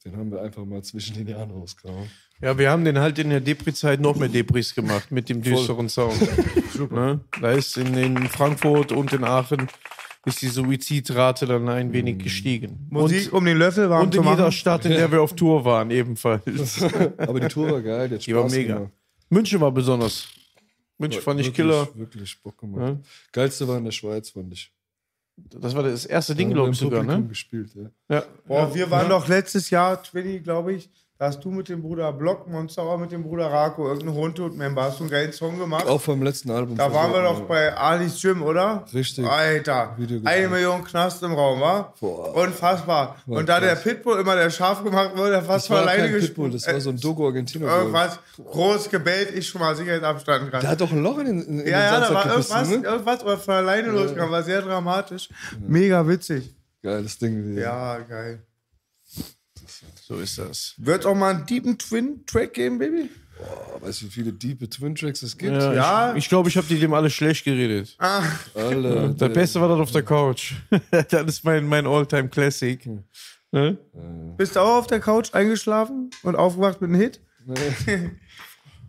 Den 0.04 0.18
haben 0.18 0.32
wir 0.32 0.42
einfach 0.42 0.66
mal 0.66 0.82
zwischen 0.84 1.14
den 1.16 1.28
Jahren 1.28 1.52
rausgehauen. 1.52 2.10
Ja, 2.42 2.58
wir 2.58 2.72
haben 2.72 2.84
den 2.84 2.98
halt 2.98 3.20
in 3.20 3.30
der 3.30 3.40
Depri-Zeit 3.40 4.02
noch 4.02 4.16
mehr 4.16 4.30
Depris 4.30 4.74
gemacht 4.74 5.12
mit 5.12 5.30
dem 5.30 5.44
düsteren 5.44 5.90
Sound. 5.90 6.20
ne? 6.92 7.22
Da 7.40 7.52
ist 7.52 7.78
in, 7.78 7.94
in 7.94 8.18
Frankfurt 8.30 8.92
und 8.92 9.14
in 9.14 9.24
Aachen 9.24 9.68
ist 10.26 10.42
die 10.42 10.48
Suizidrate 10.48 11.46
dann 11.46 11.68
ein 11.68 11.92
wenig 11.92 12.20
gestiegen. 12.20 12.88
Musik, 12.90 13.34
um 13.34 13.44
den 13.46 13.58
Löffel 13.58 13.90
warm 13.90 14.06
Und 14.06 14.14
zu 14.14 14.20
in 14.20 14.26
machen. 14.26 14.38
jeder 14.38 14.52
Stadt, 14.52 14.86
in 14.86 14.92
der 14.92 15.12
wir 15.12 15.22
auf 15.22 15.36
Tour 15.36 15.66
waren, 15.66 15.92
ebenfalls. 15.92 16.82
Aber 17.18 17.40
die 17.40 17.48
Tour 17.48 17.72
war 17.72 17.82
geil, 17.82 18.10
die, 18.10 18.16
hat 18.16 18.26
Die 18.26 18.36
war 18.36 18.50
mega. 18.50 18.76
gemacht. 18.76 18.92
München 19.30 19.60
war 19.60 19.72
besonders. 19.72 20.28
München 20.98 21.22
fand 21.22 21.40
ich 21.42 21.48
wirklich, 21.48 21.56
Killer. 21.68 21.88
Wirklich 21.96 22.42
Bock 22.42 22.58
gemacht. 22.58 22.98
Geilste 23.32 23.68
war 23.68 23.78
in 23.78 23.84
der 23.86 23.92
Schweiz, 23.92 24.30
fand 24.30 24.54
ich. 24.54 24.72
Das 25.36 25.76
war 25.76 25.82
das 25.84 26.06
erste 26.06 26.36
Ding, 26.36 26.52
glaube 26.52 26.70
ich 26.72 26.78
sogar, 26.78 27.04
ne? 27.04 27.24
gespielt, 27.28 27.72
ja. 27.76 27.90
Ja. 28.08 28.24
Boah, 28.48 28.74
wir 28.74 28.90
waren 28.92 29.10
doch 29.10 29.28
letztes 29.28 29.72
Jahr, 29.72 30.02
Twinny, 30.02 30.40
glaube 30.40 30.74
ich, 30.74 30.90
da 31.20 31.28
hast 31.28 31.44
du 31.46 31.52
mit 31.52 31.70
dem 31.70 31.82
Bruder 31.84 32.12
Block, 32.12 32.50
Monster 32.50 32.98
mit 32.98 33.12
dem 33.12 33.22
Bruder 33.24 33.46
Rako, 33.46 33.88
irgendein 33.88 34.16
Hundhut-Member, 34.16 34.84
hast 34.84 35.00
du 35.00 35.04
einen 35.04 35.12
geilen 35.12 35.32
Song 35.32 35.60
gemacht. 35.60 35.86
Auch 35.88 36.02
vom 36.02 36.24
letzten 36.24 36.50
Album. 36.50 36.76
Da 36.76 36.92
waren 36.92 37.14
wir 37.14 37.22
doch 37.22 37.42
bei 37.42 37.72
Alis 37.76 38.20
Gym, 38.20 38.42
oder? 38.42 38.84
Richtig. 38.94 39.26
Alter, 39.26 39.96
eine. 40.26 40.50
Million 40.50 40.84
Knast 40.84 41.22
im 41.22 41.34
Raum, 41.34 41.62
wa? 41.62 41.94
Boah. 42.00 42.36
Unfassbar. 42.36 43.18
Und 43.28 43.48
da 43.48 43.60
der 43.60 43.76
Pitbull 43.76 44.20
immer 44.20 44.36
der 44.36 44.50
Schaf 44.50 44.84
gemacht 44.84 45.16
wurde, 45.16 45.32
der 45.32 45.44
fast 45.44 45.70
Das 45.70 45.70
war 45.70 45.82
alleine 45.84 46.12
kein 46.12 46.20
Pitbull, 46.20 46.50
das 46.50 46.66
war 46.68 46.82
so 46.82 46.90
ein 46.90 47.00
Dogo 47.00 47.28
Argentino. 47.28 47.68
Irgendwas 47.68 48.20
groß 48.44 48.90
gebellt, 48.90 49.36
ich 49.36 49.48
schon 49.48 49.62
mal 49.62 49.76
Sicherheitsabstand 49.76 50.52
Der 50.52 50.60
dran. 50.62 50.72
hat 50.72 50.82
doch 50.82 50.92
ein 50.92 51.04
Loch 51.04 51.20
in 51.20 51.26
den, 51.28 51.42
in 51.44 51.58
den 51.60 51.68
Ja, 51.68 51.80
ja, 51.80 52.00
da 52.00 52.14
war 52.14 52.24
gebissen, 52.24 52.52
irgendwas, 52.52 52.70
ne? 52.70 52.86
irgendwas 53.24 53.44
von 53.46 53.54
alleine 53.54 53.90
losgegangen, 53.90 54.32
war 54.32 54.44
sehr 54.44 54.62
dramatisch. 54.64 55.30
Mega 55.60 56.06
witzig. 56.08 56.56
Geiles 56.82 57.18
Ding. 57.20 57.56
Ja, 57.56 58.00
geil. 58.00 58.42
So 60.06 60.18
ist 60.18 60.38
das. 60.38 60.74
Wird 60.78 61.06
auch 61.06 61.16
mal 61.16 61.34
einen 61.36 61.46
deepen 61.46 61.78
Twin-Track 61.78 62.54
geben, 62.54 62.78
Baby? 62.78 63.10
Boah, 63.38 63.82
weißt 63.82 64.02
du, 64.02 64.06
wie 64.08 64.10
viele 64.12 64.34
diepe 64.34 64.70
Twin 64.70 64.96
Tracks 64.96 65.24
es 65.24 65.38
gibt? 65.38 65.54
Ja, 65.54 65.74
Ja. 65.74 66.12
Ich, 66.12 66.24
ich 66.24 66.30
glaube, 66.30 66.50
ich 66.50 66.58
habe 66.58 66.68
die 66.68 66.78
dem 66.80 66.94
alle 66.94 67.10
schlecht 67.10 67.46
geredet. 67.46 67.96
Alter, 67.98 69.10
Der 69.14 69.30
Beste 69.30 69.60
war 69.62 69.70
das 69.70 69.80
auf 69.80 69.92
der 69.92 70.04
Couch. 70.04 70.54
das 70.92 71.24
ist 71.28 71.44
mein, 71.44 71.66
mein 71.68 71.88
Alltime 71.88 72.30
Classic. 72.30 72.86
Ne? 73.52 73.78
Bist 74.38 74.56
du 74.56 74.60
auch 74.60 74.80
auf 74.80 74.88
der 74.88 75.00
Couch 75.00 75.34
eingeschlafen 75.34 76.10
und 76.24 76.36
aufgewacht 76.36 76.82
mit 76.82 76.90
einem 76.90 77.00
Hit? 77.00 77.22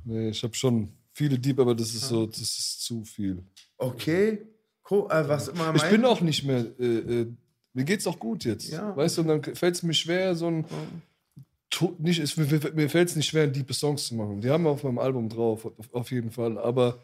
Nee, 0.05 0.29
ich 0.31 0.43
habe 0.43 0.55
schon 0.55 0.93
viele 1.13 1.39
Deep, 1.39 1.59
aber 1.61 1.75
das 1.75 1.95
ist 1.95 2.09
so, 2.09 2.27
das 2.27 2.41
ist 2.41 2.83
zu 2.83 3.05
viel. 3.05 3.43
Okay. 3.79 4.47
Cool. 4.91 5.07
Äh, 5.11 5.29
was 5.29 5.49
immer 5.49 5.75
Ich 5.75 5.83
bin 5.85 6.05
auch 6.05 6.21
nicht 6.21 6.45
mehr. 6.45 6.67
Äh, 6.79 6.85
äh, 6.85 7.27
mir 7.75 7.85
geht's 7.85 8.07
auch 8.07 8.19
gut 8.19 8.45
jetzt. 8.45 8.71
Ja. 8.71 8.97
Weißt 8.97 9.19
du, 9.19 9.23
und 9.23 9.29
dann 9.29 9.43
fällt 9.55 9.75
es 9.75 9.83
mir 9.83 9.95
schwer, 9.95 10.35
so 10.35 10.47
ein. 10.49 10.65
To- 11.71 11.95
Nicht, 11.99 12.21
es, 12.21 12.37
mir 12.37 12.47
mir 12.75 12.89
fällt 12.89 13.09
es 13.11 13.17
nicht 13.17 13.27
schwer, 13.27 13.47
diepe 13.49 13.75
Songs 13.75 14.07
zu 14.07 14.15
machen. 14.15 14.41
Die 14.41 14.49
haben 14.49 14.63
wir 14.65 14.71
auf 14.71 14.85
meinem 14.85 14.99
Album 14.99 15.29
drauf, 15.29 15.65
auf, 15.67 15.93
auf 15.93 16.11
jeden 16.13 16.31
Fall. 16.31 16.57
Aber 16.57 16.99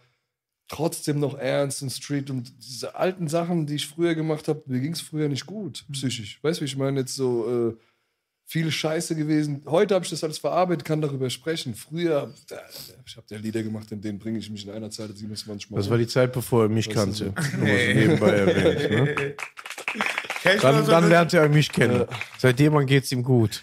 trotzdem 0.69 1.19
noch 1.19 1.37
ernst 1.37 1.83
und 1.83 1.91
Street 1.91 2.31
und 2.31 2.53
diese 2.65 2.95
alten 2.95 3.27
Sachen, 3.27 3.67
die 3.67 3.75
ich 3.75 3.89
früher 3.89 4.15
gemacht 4.15 4.47
habe, 4.47 4.63
mir 4.67 4.79
ging 4.81 4.93
es 4.93 5.01
früher 5.01 5.29
nicht 5.29 5.45
gut, 5.47 5.85
psychisch. 5.91 6.39
Weißt 6.43 6.61
du, 6.61 6.63
wie 6.63 6.67
ich 6.67 6.77
meine? 6.77 7.01
Jetzt 7.01 7.17
so 7.17 7.71
äh, 7.71 7.77
viel 8.47 8.71
Scheiße 8.71 9.17
gewesen. 9.17 9.63
Heute 9.67 9.95
habe 9.97 10.05
ich 10.05 10.11
das 10.11 10.23
alles 10.23 10.39
verarbeitet, 10.39 10.85
kann 10.85 11.01
darüber 11.01 11.29
sprechen. 11.31 11.75
Früher, 11.75 12.33
da, 12.49 12.61
ich 13.05 13.17
habe 13.17 13.27
ja 13.31 13.39
Lieder 13.39 13.65
gemacht, 13.65 13.91
in 13.91 14.01
denen 14.01 14.21
bringe 14.21 14.39
ich 14.39 14.49
mich 14.51 14.65
in 14.65 14.71
einer 14.73 14.91
Zeit 14.91 15.17
27 15.17 15.71
Mal. 15.71 15.79
Das 15.79 15.91
war 15.91 15.99
die 15.99 16.07
Zeit, 16.07 16.33
bevor 16.33 16.63
er 16.65 16.69
mich 16.69 16.89
kannte. 16.89 17.35
so 17.51 17.57
nebenbei 17.59 18.31
erwähnt, 18.31 19.19
ne? 19.19 19.35
Dann, 20.45 20.85
so 20.85 20.91
dann 20.91 21.09
lernt 21.09 21.33
er 21.35 21.49
mich 21.49 21.71
kennen. 21.71 22.05
Seitdem 22.39 22.87
geht 22.87 23.05
es 23.05 23.13
ihm 23.13 23.23
gut. 23.23 23.63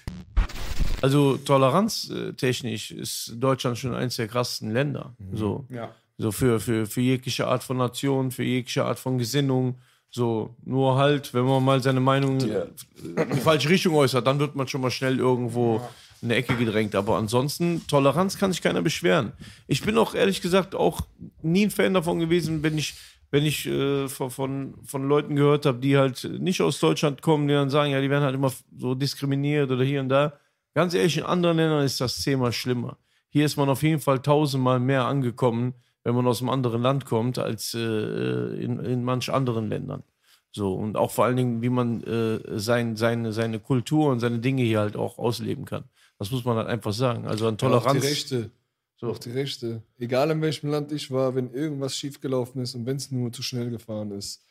Also 1.01 1.37
toleranztechnisch 1.37 2.91
ist 2.91 3.33
Deutschland 3.35 3.77
schon 3.77 3.93
eines 3.93 4.15
der 4.15 4.27
krassesten 4.27 4.71
Länder. 4.71 5.15
So, 5.33 5.65
Ja. 5.69 5.91
so 6.17 6.31
für, 6.31 6.59
für, 6.59 6.85
für 6.85 7.01
jegliche 7.01 7.47
Art 7.47 7.63
von 7.63 7.77
Nation, 7.77 8.31
für 8.31 8.43
jegliche 8.43 8.85
Art 8.85 8.99
von 8.99 9.17
Gesinnung. 9.17 9.75
So, 10.09 10.55
nur 10.63 10.97
halt, 10.97 11.33
wenn 11.33 11.43
man 11.45 11.63
mal 11.63 11.81
seine 11.83 11.99
Meinung 11.99 12.39
in 12.39 13.29
die 13.35 13.39
falsche 13.41 13.69
Richtung 13.69 13.93
äußert, 13.95 14.25
dann 14.25 14.39
wird 14.39 14.55
man 14.55 14.67
schon 14.67 14.81
mal 14.81 14.89
schnell 14.91 15.19
irgendwo 15.19 15.81
in 16.21 16.29
eine 16.31 16.35
Ecke 16.35 16.55
gedrängt. 16.55 16.95
Aber 16.95 17.17
ansonsten, 17.17 17.85
Toleranz 17.87 18.37
kann 18.39 18.51
sich 18.51 18.61
keiner 18.61 18.81
beschweren. 18.81 19.33
Ich 19.67 19.81
bin 19.83 19.97
auch 19.97 20.15
ehrlich 20.15 20.41
gesagt 20.41 20.73
auch 20.73 21.01
nie 21.43 21.65
ein 21.65 21.71
Fan 21.71 21.93
davon 21.93 22.19
gewesen, 22.19 22.63
wenn 22.63 22.77
ich, 22.77 22.95
wenn 23.31 23.45
ich 23.45 23.65
äh, 23.65 24.07
von, 24.07 24.75
von, 24.83 25.07
Leuten 25.07 25.35
gehört 25.35 25.65
habe, 25.65 25.79
die 25.79 25.97
halt 25.97 26.23
nicht 26.39 26.61
aus 26.61 26.79
Deutschland 26.79 27.21
kommen, 27.21 27.47
die 27.47 27.53
dann 27.53 27.69
sagen, 27.69 27.91
ja, 27.91 28.01
die 28.01 28.09
werden 28.09 28.23
halt 28.23 28.35
immer 28.35 28.51
so 28.77 28.95
diskriminiert 28.95 29.69
oder 29.69 29.83
hier 29.83 29.99
und 29.99 30.09
da. 30.09 30.33
Ganz 30.73 30.93
ehrlich, 30.93 31.17
in 31.17 31.23
anderen 31.23 31.57
Ländern 31.57 31.83
ist 31.83 31.99
das 31.99 32.21
Thema 32.23 32.51
schlimmer. 32.51 32.97
Hier 33.29 33.45
ist 33.45 33.57
man 33.57 33.69
auf 33.69 33.83
jeden 33.83 33.99
Fall 33.99 34.19
tausendmal 34.19 34.79
mehr 34.79 35.05
angekommen, 35.05 35.73
wenn 36.03 36.15
man 36.15 36.27
aus 36.27 36.41
einem 36.41 36.49
anderen 36.49 36.81
Land 36.81 37.05
kommt, 37.05 37.37
als 37.39 37.73
äh, 37.73 37.79
in, 37.79 38.79
in 38.79 39.03
manch 39.03 39.31
anderen 39.31 39.69
Ländern. 39.69 40.03
So, 40.51 40.73
und 40.73 40.95
auch 40.95 41.11
vor 41.11 41.25
allen 41.25 41.35
Dingen, 41.35 41.61
wie 41.61 41.69
man 41.69 42.01
äh, 42.03 42.39
sein, 42.57 42.95
seine, 42.95 43.33
seine 43.33 43.59
Kultur 43.59 44.09
und 44.09 44.19
seine 44.19 44.39
Dinge 44.39 44.63
hier 44.63 44.79
halt 44.79 44.95
auch 44.95 45.17
ausleben 45.17 45.65
kann. 45.65 45.83
Das 46.17 46.31
muss 46.31 46.45
man 46.45 46.57
halt 46.57 46.67
einfach 46.67 46.93
sagen. 46.93 47.27
Also 47.27 47.47
an 47.47 47.57
Ja, 47.59 47.67
Auch 47.67 47.71
Toleranz. 47.83 48.01
die 48.01 48.07
Rechte. 48.07 48.51
So. 48.99 49.07
Auch 49.07 49.19
die 49.19 49.31
Rechte. 49.31 49.83
Egal 49.99 50.31
in 50.31 50.41
welchem 50.41 50.69
Land 50.69 50.91
ich 50.91 51.11
war, 51.11 51.35
wenn 51.35 51.53
irgendwas 51.53 51.95
schiefgelaufen 51.95 52.61
ist 52.63 52.73
und 52.73 52.85
wenn 52.87 52.97
es 52.97 53.11
nur 53.11 53.31
zu 53.31 53.43
schnell 53.43 53.69
gefahren 53.69 54.11
ist 54.11 54.43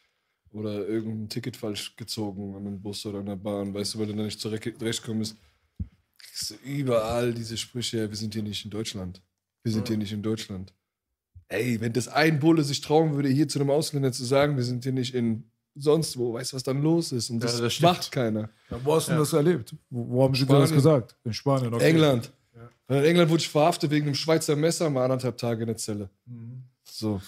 oder 0.52 0.86
irgendein 0.86 1.28
Ticket 1.28 1.56
falsch 1.56 1.96
gezogen 1.96 2.54
an 2.54 2.66
einem 2.66 2.80
Bus 2.80 3.04
oder 3.06 3.18
an 3.18 3.26
der 3.26 3.36
Bahn, 3.36 3.74
weißt 3.74 3.94
du, 3.94 3.98
weil 3.98 4.06
du 4.06 4.14
da 4.14 4.22
nicht 4.22 4.40
zurechtkommst, 4.40 5.36
kriegst 6.18 6.50
du 6.50 6.54
überall 6.64 7.34
diese 7.34 7.56
Sprüche, 7.56 8.08
wir 8.08 8.16
sind 8.16 8.34
hier 8.34 8.44
nicht 8.44 8.64
in 8.64 8.70
Deutschland. 8.70 9.20
Wir 9.64 9.72
sind 9.72 9.88
hier 9.88 9.96
nicht 9.96 10.12
in 10.12 10.22
Deutschland. 10.22 10.72
Ey, 11.48 11.80
wenn 11.80 11.92
das 11.92 12.06
ein 12.06 12.38
Bulle 12.38 12.62
sich 12.62 12.80
trauen 12.80 13.14
würde, 13.14 13.28
hier 13.28 13.48
zu 13.48 13.58
einem 13.58 13.70
Ausländer 13.70 14.12
zu 14.12 14.24
sagen, 14.24 14.56
wir 14.56 14.64
sind 14.64 14.84
hier 14.84 14.92
nicht 14.92 15.12
in 15.12 15.50
sonst 15.74 16.16
wo, 16.16 16.32
weißt 16.32 16.52
du, 16.52 16.56
was 16.56 16.62
dann 16.62 16.82
los 16.82 17.12
ist? 17.12 17.30
Und 17.30 17.42
das, 17.42 17.60
das 17.60 17.74
stimmt. 17.74 17.92
macht 17.92 18.12
keiner. 18.12 18.48
Wo 18.70 18.94
hast 18.94 19.08
du 19.08 19.12
denn 19.12 19.20
das 19.20 19.32
erlebt? 19.32 19.74
Wo, 19.90 20.08
wo 20.08 20.22
haben 20.24 20.34
sie 20.34 20.46
dir 20.46 20.58
das 20.58 20.72
gesagt? 20.72 21.16
In 21.24 21.32
Spanien, 21.32 21.74
okay. 21.74 21.90
England. 21.90 22.32
In 22.88 23.04
England 23.04 23.30
wurde 23.30 23.40
ich 23.40 23.48
verhaftet 23.48 23.90
wegen 23.90 24.06
einem 24.06 24.14
Schweizer 24.14 24.56
Messer, 24.56 24.88
mal 24.90 25.04
anderthalb 25.04 25.36
Tage 25.38 25.62
in 25.62 25.66
der 25.66 25.76
Zelle. 25.76 26.10
So. 26.84 27.20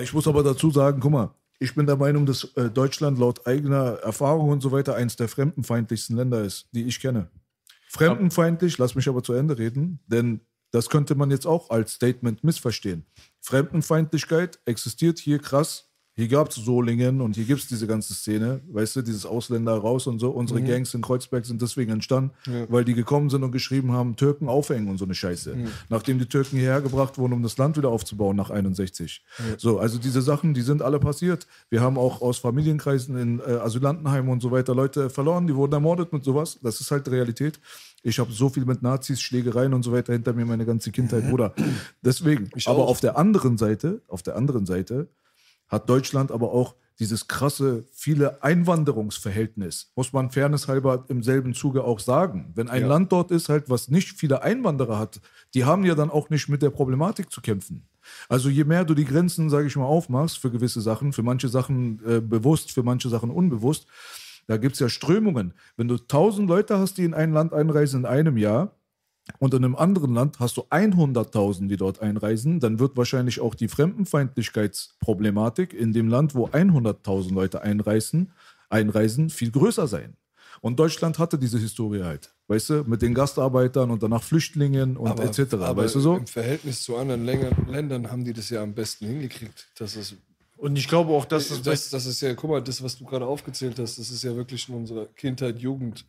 Ich 0.00 0.12
muss 0.12 0.26
aber 0.26 0.42
dazu 0.42 0.70
sagen, 0.70 1.00
guck 1.00 1.12
mal, 1.12 1.34
ich 1.58 1.74
bin 1.74 1.86
der 1.86 1.96
Meinung, 1.96 2.26
dass 2.26 2.44
äh, 2.56 2.70
Deutschland 2.70 3.18
laut 3.18 3.46
eigener 3.46 3.98
Erfahrung 4.02 4.48
und 4.48 4.62
so 4.62 4.72
weiter 4.72 4.96
eines 4.96 5.16
der 5.16 5.28
fremdenfeindlichsten 5.28 6.16
Länder 6.16 6.42
ist, 6.42 6.68
die 6.72 6.84
ich 6.84 7.00
kenne. 7.00 7.30
Fremdenfeindlich, 7.88 8.78
lass 8.78 8.94
mich 8.94 9.08
aber 9.08 9.22
zu 9.22 9.34
Ende 9.34 9.58
reden, 9.58 10.00
denn 10.06 10.40
das 10.70 10.88
könnte 10.88 11.14
man 11.16 11.30
jetzt 11.30 11.46
auch 11.46 11.70
als 11.70 11.94
Statement 11.94 12.44
missverstehen. 12.44 13.04
Fremdenfeindlichkeit 13.40 14.60
existiert 14.64 15.18
hier 15.18 15.38
krass. 15.38 15.89
Hier 16.20 16.28
gab 16.28 16.50
es 16.50 16.56
Solingen 16.56 17.22
und 17.22 17.34
hier 17.34 17.46
gibt 17.46 17.60
es 17.60 17.66
diese 17.66 17.86
ganze 17.86 18.12
Szene, 18.12 18.60
weißt 18.70 18.96
du, 18.96 19.00
dieses 19.00 19.24
Ausländer 19.24 19.72
raus 19.72 20.06
und 20.06 20.18
so. 20.18 20.28
Unsere 20.28 20.60
Gangs 20.60 20.92
in 20.92 21.00
Kreuzberg 21.00 21.46
sind 21.46 21.62
deswegen 21.62 21.92
entstanden, 21.92 22.32
weil 22.68 22.84
die 22.84 22.92
gekommen 22.92 23.30
sind 23.30 23.42
und 23.42 23.52
geschrieben 23.52 23.92
haben, 23.92 24.16
Türken 24.16 24.46
aufhängen 24.46 24.88
und 24.90 24.98
so 24.98 25.06
eine 25.06 25.14
Scheiße. 25.14 25.56
Nachdem 25.88 26.18
die 26.18 26.26
Türken 26.26 26.58
hierher 26.58 26.82
gebracht 26.82 27.16
wurden, 27.16 27.32
um 27.32 27.42
das 27.42 27.56
Land 27.56 27.78
wieder 27.78 27.88
aufzubauen 27.88 28.36
nach 28.36 28.50
61. 28.50 29.24
So, 29.56 29.78
also 29.78 29.96
diese 29.98 30.20
Sachen, 30.20 30.52
die 30.52 30.60
sind 30.60 30.82
alle 30.82 30.98
passiert. 30.98 31.46
Wir 31.70 31.80
haben 31.80 31.96
auch 31.96 32.20
aus 32.20 32.36
Familienkreisen 32.36 33.16
in 33.16 33.40
äh, 33.40 33.52
Asylantenheimen 33.54 34.30
und 34.30 34.42
so 34.42 34.50
weiter 34.50 34.74
Leute 34.74 35.08
verloren, 35.08 35.46
die 35.46 35.54
wurden 35.54 35.72
ermordet 35.72 36.12
mit 36.12 36.22
sowas. 36.22 36.58
Das 36.62 36.82
ist 36.82 36.90
halt 36.90 37.10
Realität. 37.10 37.58
Ich 38.02 38.18
habe 38.18 38.30
so 38.30 38.50
viel 38.50 38.66
mit 38.66 38.82
Nazis, 38.82 39.22
Schlägereien 39.22 39.72
und 39.72 39.84
so 39.84 39.92
weiter 39.92 40.12
hinter 40.12 40.34
mir 40.34 40.44
meine 40.44 40.66
ganze 40.66 40.90
Kindheit, 40.90 41.26
Bruder. 41.30 41.54
Deswegen. 42.02 42.50
aber 42.66 42.88
auf 42.88 43.00
der 43.00 43.16
anderen 43.16 43.56
Seite, 43.56 44.02
auf 44.06 44.22
der 44.22 44.36
anderen 44.36 44.66
Seite 44.66 45.08
hat 45.70 45.88
Deutschland 45.88 46.30
aber 46.30 46.52
auch 46.52 46.74
dieses 46.98 47.28
krasse, 47.28 47.84
viele 47.92 48.42
Einwanderungsverhältnis. 48.42 49.90
Muss 49.96 50.12
man 50.12 50.30
fairness 50.30 50.68
halber 50.68 51.06
im 51.08 51.22
selben 51.22 51.54
Zuge 51.54 51.82
auch 51.82 51.98
sagen. 51.98 52.52
Wenn 52.54 52.68
ein 52.68 52.82
Ja. 52.82 52.88
Land 52.88 53.10
dort 53.10 53.30
ist, 53.30 53.48
halt, 53.48 53.70
was 53.70 53.88
nicht 53.88 54.12
viele 54.18 54.42
Einwanderer 54.42 54.98
hat, 54.98 55.20
die 55.54 55.64
haben 55.64 55.84
ja 55.84 55.94
dann 55.94 56.10
auch 56.10 56.28
nicht 56.28 56.48
mit 56.50 56.60
der 56.60 56.68
Problematik 56.70 57.32
zu 57.32 57.40
kämpfen. 57.40 57.88
Also 58.28 58.50
je 58.50 58.64
mehr 58.64 58.84
du 58.84 58.94
die 58.94 59.06
Grenzen, 59.06 59.48
sage 59.48 59.66
ich 59.66 59.76
mal, 59.76 59.84
aufmachst 59.84 60.38
für 60.38 60.50
gewisse 60.50 60.82
Sachen, 60.82 61.12
für 61.14 61.22
manche 61.22 61.48
Sachen 61.48 62.00
äh, 62.06 62.20
bewusst, 62.20 62.70
für 62.72 62.82
manche 62.82 63.08
Sachen 63.08 63.30
unbewusst, 63.30 63.86
da 64.46 64.58
gibt 64.58 64.74
es 64.74 64.80
ja 64.80 64.88
Strömungen. 64.88 65.54
Wenn 65.76 65.88
du 65.88 65.96
tausend 65.96 66.48
Leute 66.48 66.78
hast, 66.78 66.98
die 66.98 67.04
in 67.04 67.14
ein 67.14 67.32
Land 67.32 67.54
einreisen 67.54 68.00
in 68.00 68.06
einem 68.06 68.36
Jahr, 68.36 68.74
und 69.38 69.54
in 69.54 69.64
einem 69.64 69.76
anderen 69.76 70.14
Land 70.14 70.40
hast 70.40 70.56
du 70.56 70.62
100.000, 70.70 71.68
die 71.68 71.76
dort 71.76 72.02
einreisen, 72.02 72.60
dann 72.60 72.78
wird 72.78 72.96
wahrscheinlich 72.96 73.40
auch 73.40 73.54
die 73.54 73.68
Fremdenfeindlichkeitsproblematik 73.68 75.72
in 75.72 75.92
dem 75.92 76.08
Land, 76.08 76.34
wo 76.34 76.48
100.000 76.48 77.32
Leute 77.32 77.62
einreisen, 77.62 78.32
einreisen, 78.68 79.30
viel 79.30 79.50
größer 79.50 79.86
sein. 79.86 80.16
Und 80.60 80.78
Deutschland 80.78 81.18
hatte 81.18 81.38
diese 81.38 81.58
Historie 81.58 82.02
halt, 82.02 82.34
weißt 82.48 82.70
du, 82.70 82.84
mit 82.84 83.00
den 83.00 83.14
Gastarbeitern 83.14 83.90
und 83.90 84.02
danach 84.02 84.22
Flüchtlingen 84.22 84.96
und 84.96 85.18
etc. 85.18 85.54
aber 85.54 85.84
weißt 85.84 85.94
du 85.94 86.00
so? 86.00 86.16
Im 86.16 86.26
Verhältnis 86.26 86.82
zu 86.82 86.96
anderen 86.96 87.24
Ländern, 87.24 87.66
Ländern 87.68 88.10
haben 88.10 88.24
die 88.24 88.34
das 88.34 88.50
ja 88.50 88.62
am 88.62 88.74
besten 88.74 89.06
hingekriegt. 89.06 89.68
Das 89.78 89.96
ist, 89.96 90.16
Und 90.58 90.76
ich 90.76 90.86
glaube 90.86 91.12
auch, 91.12 91.24
dass 91.24 91.48
das, 91.48 91.62
das, 91.62 91.88
das, 91.88 92.04
ist 92.04 92.20
ja, 92.20 92.34
guck 92.34 92.50
mal, 92.50 92.62
das, 92.62 92.82
was 92.82 92.98
du 92.98 93.06
gerade 93.06 93.24
aufgezählt 93.24 93.78
hast, 93.78 93.98
das 93.98 94.10
ist 94.10 94.22
ja 94.22 94.36
wirklich 94.36 94.68
in 94.68 94.74
unserer 94.74 95.06
Kindheit, 95.06 95.60
Jugend. 95.60 96.04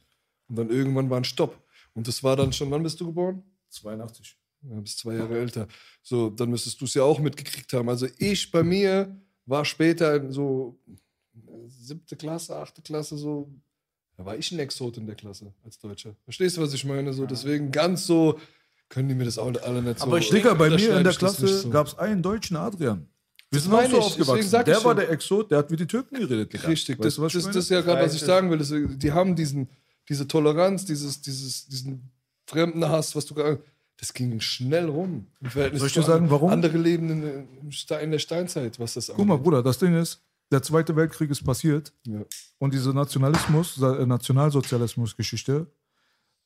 Und 0.49 0.57
dann 0.57 0.69
irgendwann 0.69 1.09
war 1.09 1.17
ein 1.17 1.23
Stopp. 1.23 1.55
Und 1.93 2.07
das 2.07 2.23
war 2.23 2.35
dann 2.35 2.53
schon, 2.53 2.71
wann 2.71 2.83
bist 2.83 2.99
du 2.99 3.05
geboren? 3.05 3.43
82. 3.69 4.37
Ja, 4.63 4.79
bist 4.79 4.99
zwei 4.99 5.15
Jahre 5.15 5.39
älter. 5.39 5.67
So, 6.01 6.29
dann 6.29 6.49
müsstest 6.49 6.79
du 6.79 6.85
es 6.85 6.93
ja 6.93 7.03
auch 7.03 7.19
mitgekriegt 7.19 7.73
haben. 7.73 7.89
Also 7.89 8.07
ich 8.17 8.51
bei 8.51 8.63
mir 8.63 9.15
war 9.45 9.65
später 9.65 10.15
in 10.15 10.31
so 10.31 10.79
äh, 10.85 11.67
siebte 11.67 12.15
Klasse, 12.15 12.55
achte 12.55 12.81
Klasse 12.81 13.17
so, 13.17 13.51
da 14.17 14.25
war 14.25 14.37
ich 14.37 14.51
ein 14.51 14.59
Exot 14.59 14.97
in 14.97 15.07
der 15.07 15.15
Klasse 15.15 15.53
als 15.63 15.79
Deutscher. 15.79 16.15
Verstehst 16.23 16.57
du, 16.57 16.61
was 16.61 16.73
ich 16.73 16.85
meine? 16.85 17.11
So, 17.13 17.25
deswegen 17.25 17.71
ganz 17.71 18.05
so 18.05 18.39
können 18.89 19.09
die 19.09 19.15
mir 19.15 19.25
das 19.25 19.37
auch 19.37 19.51
alle 19.63 19.81
nicht 19.81 19.99
so. 19.99 20.05
Aber 20.05 20.19
ich 20.19 20.29
Digga, 20.29 20.53
bei 20.53 20.69
mir 20.69 20.97
in 20.97 21.03
der 21.03 21.13
Klasse 21.13 21.47
so. 21.47 21.69
gab 21.69 21.87
es 21.87 21.97
einen 21.97 22.21
deutschen 22.21 22.57
Adrian. 22.57 23.07
Wir 23.49 23.59
sind 23.59 23.73
auch 23.73 23.81
so 23.81 23.97
ich, 23.97 24.03
aufgewachsen. 24.03 24.63
Der 24.65 24.83
war 24.83 24.95
der 24.95 25.09
Exot, 25.09 25.51
der 25.51 25.57
hat 25.57 25.71
wie 25.71 25.75
die 25.75 25.87
Türken 25.87 26.15
geredet. 26.15 26.53
Richtig, 26.67 26.99
Weißt 26.99 27.05
das, 27.05 27.15
du, 27.15 27.21
was 27.21 27.33
das, 27.33 27.45
das 27.45 27.55
ist 27.55 27.69
ja 27.69 27.81
gerade, 27.81 28.01
was 28.03 28.13
ich 28.13 28.21
sagen 28.21 28.49
will. 28.49 28.57
Das, 28.57 28.71
die 28.71 29.11
haben 29.11 29.35
diesen, 29.35 29.69
diese 30.11 30.27
Toleranz, 30.27 30.83
dieses, 30.83 31.21
dieses, 31.21 31.67
diesen 31.67 32.11
Fremdenhass, 32.45 33.15
was 33.15 33.25
du 33.25 33.33
gerade. 33.33 33.63
Das 33.95 34.13
ging 34.13 34.41
schnell 34.41 34.89
rum. 34.89 35.27
Im 35.39 35.49
Verhältnis 35.51 35.79
Soll 35.79 35.87
ich 35.87 35.93
dir 35.93 36.01
sagen, 36.03 36.29
warum? 36.29 36.49
Andere 36.49 36.77
leben 36.77 37.09
in, 37.09 37.47
in 38.01 38.11
der 38.11 38.19
Steinzeit, 38.19 38.77
was 38.79 38.95
das 38.95 39.07
Guck 39.15 39.25
mal, 39.25 39.37
Bruder, 39.37 39.63
das 39.63 39.77
Ding 39.77 39.95
ist, 39.95 40.21
der 40.51 40.61
Zweite 40.63 40.95
Weltkrieg 40.95 41.29
ist 41.29 41.43
passiert 41.45 41.93
Ja. 42.05 42.19
und 42.57 42.73
diese 42.73 42.93
Nationalismus, 42.93 43.79
äh, 43.81 44.05
Nationalsozialismus-Geschichte, 44.05 45.67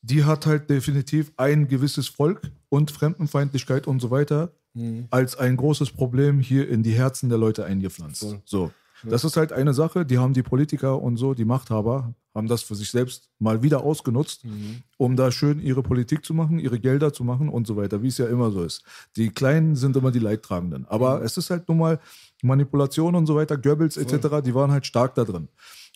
die 0.02 0.24
hat 0.26 0.46
halt 0.46 0.70
definitiv 0.70 1.32
ein 1.38 1.68
gewisses 1.68 2.08
Volk 2.08 2.52
und 2.70 2.92
Fremdenfeindlichkeit 2.92 3.88
und 3.88 4.00
so 4.00 4.12
weiter 4.12 4.52
Mhm. 4.74 5.08
als 5.10 5.38
ein 5.38 5.56
großes 5.56 5.92
Problem 5.92 6.40
hier 6.42 6.68
in 6.68 6.84
die 6.84 6.92
Herzen 6.94 7.30
der 7.30 7.38
Leute 7.38 7.64
eingepflanzt. 7.66 8.20
Voll. 8.22 8.42
So. 8.44 8.72
Das 9.04 9.24
ist 9.24 9.38
halt 9.38 9.52
eine 9.52 9.74
Sache, 9.74 10.06
die 10.06 10.18
haben 10.18 10.34
die 10.34 10.44
Politiker 10.44 11.02
und 11.02 11.18
so, 11.18 11.34
die 11.34 11.46
Machthaber, 11.46 12.14
haben 12.34 12.48
das 12.48 12.64
für 12.64 12.76
sich 12.76 12.92
selbst 12.92 13.30
mal 13.40 13.64
wieder 13.64 13.84
ausgenutzt, 13.84 14.44
Mhm. 14.46 14.84
um 14.98 15.16
da 15.16 15.32
schön 15.32 15.60
ihre 15.60 15.84
Politik 15.84 16.26
zu 16.26 16.34
machen, 16.34 16.60
ihre 16.60 16.80
Gelder 16.80 17.14
zu 17.14 17.24
machen 17.24 17.48
und 17.50 17.66
so 17.68 17.78
weiter, 17.78 18.02
wie 18.02 18.08
es 18.10 18.18
ja 18.18 18.28
immer 18.28 18.52
so 18.52 18.64
ist. 18.64 18.84
Die 19.16 19.30
Kleinen 19.30 19.76
sind 19.76 19.96
immer 19.96 20.12
die 20.12 20.20
Leidtragenden. 20.20 20.86
Aber 20.90 21.20
Mhm. 21.20 21.26
es 21.26 21.38
ist 21.38 21.50
halt 21.50 21.68
nun 21.70 21.78
mal 21.78 22.00
Manipulation 22.44 23.16
und 23.16 23.26
so 23.26 23.36
weiter, 23.36 23.58
Goebbels 23.58 23.98
etc., 23.98 24.42
die 24.44 24.54
waren 24.54 24.72
halt 24.72 24.86
stark 24.86 25.16
da 25.16 25.24
drin. 25.24 25.48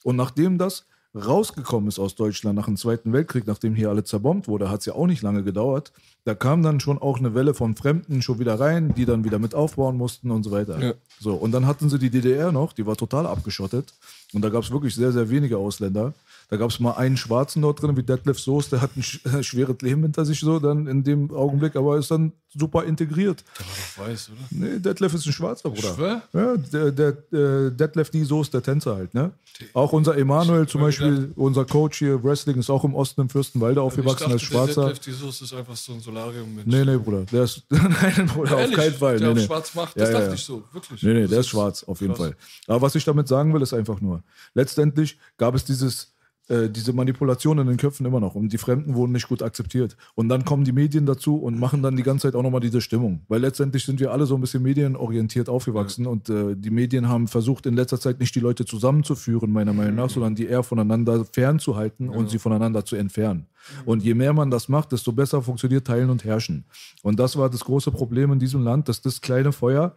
Und 0.04 0.16
nachdem 0.16 0.58
das 0.58 0.86
rausgekommen 1.16 1.90
ist 1.90 2.00
aus 2.00 2.16
Deutschland 2.16 2.56
nach 2.56 2.66
dem 2.66 2.78
Zweiten 2.78 3.12
Weltkrieg, 3.14 3.48
nachdem 3.48 3.74
hier 3.76 3.90
alle 3.90 4.04
zerbombt 4.04 4.48
wurde, 4.48 4.70
hat 4.70 4.82
es 4.82 4.86
ja 4.86 4.94
auch 4.94 5.08
nicht 5.08 5.22
lange 5.22 5.44
gedauert. 5.44 5.92
Da 6.24 6.36
kam 6.36 6.62
dann 6.62 6.80
schon 6.80 7.00
auch 7.00 7.18
eine 7.18 7.34
Welle 7.34 7.54
von 7.54 7.76
Fremden 7.76 8.22
schon 8.22 8.40
wieder 8.40 8.60
rein, 8.60 8.94
die 8.96 9.06
dann 9.06 9.24
wieder 9.24 9.40
mit 9.40 9.56
aufbauen 9.56 9.98
mussten 9.98 10.30
und 10.30 10.44
so 10.44 10.52
weiter. 10.52 10.80
Ja. 10.80 10.94
So, 11.20 11.34
und 11.34 11.52
dann 11.52 11.66
hatten 11.66 11.90
sie 11.90 11.98
die 11.98 12.12
DDR 12.12 12.52
noch, 12.52 12.74
die 12.74 12.86
war 12.86 12.96
total 12.96 13.26
abgeschottet. 13.26 13.94
Und 14.34 14.44
da 14.44 14.50
gab 14.50 14.64
es 14.64 14.72
wirklich 14.72 14.94
sehr, 14.94 15.12
sehr 15.12 15.30
wenige 15.30 15.58
Ausländer. 15.58 16.14
Da 16.50 16.58
gab 16.58 16.72
es 16.72 16.80
mal 16.80 16.94
einen 16.94 17.16
Schwarzen 17.16 17.62
dort 17.62 17.80
drin, 17.80 17.96
wie 17.96 18.02
Detlef 18.02 18.40
Soest, 18.40 18.72
der 18.72 18.82
hat 18.82 18.98
ein 18.98 19.04
sch 19.04 19.24
äh, 19.26 19.44
schweres 19.44 19.82
Leben 19.82 20.02
hinter 20.02 20.26
sich 20.26 20.40
so, 20.40 20.60
dann 20.60 20.88
in 20.88 21.04
dem 21.04 21.32
Augenblick, 21.32 21.76
aber 21.76 21.98
ist 21.98 22.10
dann 22.10 22.34
super 22.58 22.86
integriert. 22.86 23.44
Der 23.60 23.66
war 23.66 23.74
doch 23.76 24.08
weiß, 24.08 24.32
oder? 24.32 24.40
Nee, 24.50 24.80
Detlef 24.80 25.14
ist 25.14 25.28
ein 25.28 25.32
Schwarzer, 25.32 25.70
Bruder. 25.70 25.94
Schwör? 25.94 26.22
Ja, 26.34 26.58
der, 26.58 26.92
der, 26.92 27.10
äh, 27.32 27.72
Detlef 27.72 28.10
D. 28.10 28.24
Soest, 28.24 28.56
der 28.56 28.64
Tänzer 28.64 28.96
halt, 28.96 29.14
ne? 29.14 29.32
Auch 29.74 29.94
unser 29.94 30.18
Emanuel 30.18 30.68
zum 30.68 30.82
Beispiel, 30.82 31.32
unser 31.36 31.66
Coach 31.66 32.00
hier, 32.00 32.24
Wrestling, 32.24 32.58
ist 32.58 32.72
auch 32.72 32.84
im 32.84 32.96
Osten 32.96 33.22
im 33.22 33.30
Fürstenwalde 33.30 33.82
aufgewachsen 33.82 34.32
als 34.32 34.42
Schwarzer. 34.42 34.86
Der 34.88 34.94
die 34.96 35.12
Soße 35.12 35.44
ist 35.44 35.54
einfach 35.54 35.76
so 35.76 35.94
ein 35.94 36.00
Solarium-Mensch. 36.00 36.66
Nee, 36.66 36.84
nee, 36.84 36.98
Bruder. 36.98 37.26
Der 37.32 37.44
ist, 37.44 37.64
nein, 37.70 38.28
Bruder, 38.34 38.56
auf 38.56 38.62
Ehrlich, 38.62 38.76
keinen 38.76 38.94
Fall. 38.96 39.20
Der 39.20 39.28
Nee, 39.28 39.34
auf 39.34 39.38
nee. 39.38 39.46
schwarz 39.46 39.76
macht, 39.76 40.00
das 40.00 40.10
ja, 40.10 40.14
dachte 40.16 40.30
ja. 40.30 40.34
ich 40.34 40.44
so, 40.44 40.64
wirklich. 40.72 41.04
Nee, 41.04 41.14
nee, 41.14 41.28
der 41.28 41.42
ist 41.42 41.50
schwarz, 41.50 41.84
auf 41.84 42.02
jeden. 42.02 42.16
Fall. 42.16 42.36
Aber 42.66 42.82
was 42.82 42.96
ich 42.96 43.04
damit 43.04 43.28
sagen 43.28 43.54
will, 43.54 43.62
ist 43.62 43.74
einfach 43.74 44.02
nur, 44.02 44.24
letztendlich 44.56 45.20
gab 45.38 45.54
es 45.54 45.64
dieses, 45.64 46.14
äh, 46.50 46.70
diese 46.70 46.94
Manipulation 46.94 47.60
in 47.60 47.68
den 47.68 47.78
Köpfen 47.78 48.06
immer 48.06 48.20
noch 48.20 48.34
und 48.34 48.52
die 48.52 48.58
Fremden 48.58 48.96
wurden 48.96 49.12
nicht 49.12 49.28
gut 49.28 49.44
akzeptiert. 49.44 49.96
Und 50.16 50.30
dann 50.30 50.46
kommen 50.46 50.64
die 50.64 50.72
Medien 50.72 51.06
dazu 51.06 51.38
und 51.38 51.60
machen 51.60 51.84
dann 51.84 51.96
die 51.96 52.04
ganze 52.04 52.28
Zeit 52.28 52.36
auch 52.36 52.42
nochmal 52.42 52.60
diese 52.60 52.82
Stimmung. 52.82 53.22
Weil 53.28 53.42
letztendlich 53.42 53.86
sind 53.86 54.00
wir 54.00 54.12
alle 54.12 54.26
so 54.26 54.36
ein 54.36 54.42
bisschen 54.42 54.64
medienorientiert 54.64 55.48
aufgewachsen 55.48 56.08
und 56.08 56.30
äh, 56.30 56.56
die 56.56 56.72
Medien 56.72 57.08
haben 57.08 57.28
versucht, 57.28 57.68
in 57.68 57.76
letzter 57.76 58.00
Zeit 58.00 58.20
nicht 58.20 58.34
die 58.34 58.40
Leute 58.40 58.66
zusammenzuführen, 58.66 59.52
meiner 59.52 59.74
Meinung 59.74 59.96
nach, 59.96 60.10
sondern 60.10 60.34
die 60.34 60.48
eher 60.48 60.64
voneinander 60.64 61.24
fernzuhalten 61.24 62.10
und 62.10 62.30
sie 62.32 62.40
voneinander 62.40 62.84
zu 62.84 62.96
entfernen. 62.96 63.46
Und 63.86 64.04
je 64.04 64.16
mehr 64.16 64.34
man 64.34 64.50
das 64.50 64.70
macht, 64.70 64.92
desto 64.92 65.12
besser 65.12 65.44
funktioniert 65.44 65.86
Teilen 65.86 66.10
und 66.10 66.24
Herrschen. 66.24 66.66
Und 67.04 67.20
das 67.20 67.38
war 67.38 67.50
das 67.50 67.64
große 67.64 67.92
Problem 67.92 68.32
in 68.32 68.40
diesem 68.40 68.64
Land, 68.64 68.90
dass 68.90 69.02
das 69.02 69.22
kleine 69.22 69.52
Feuer 69.52 69.96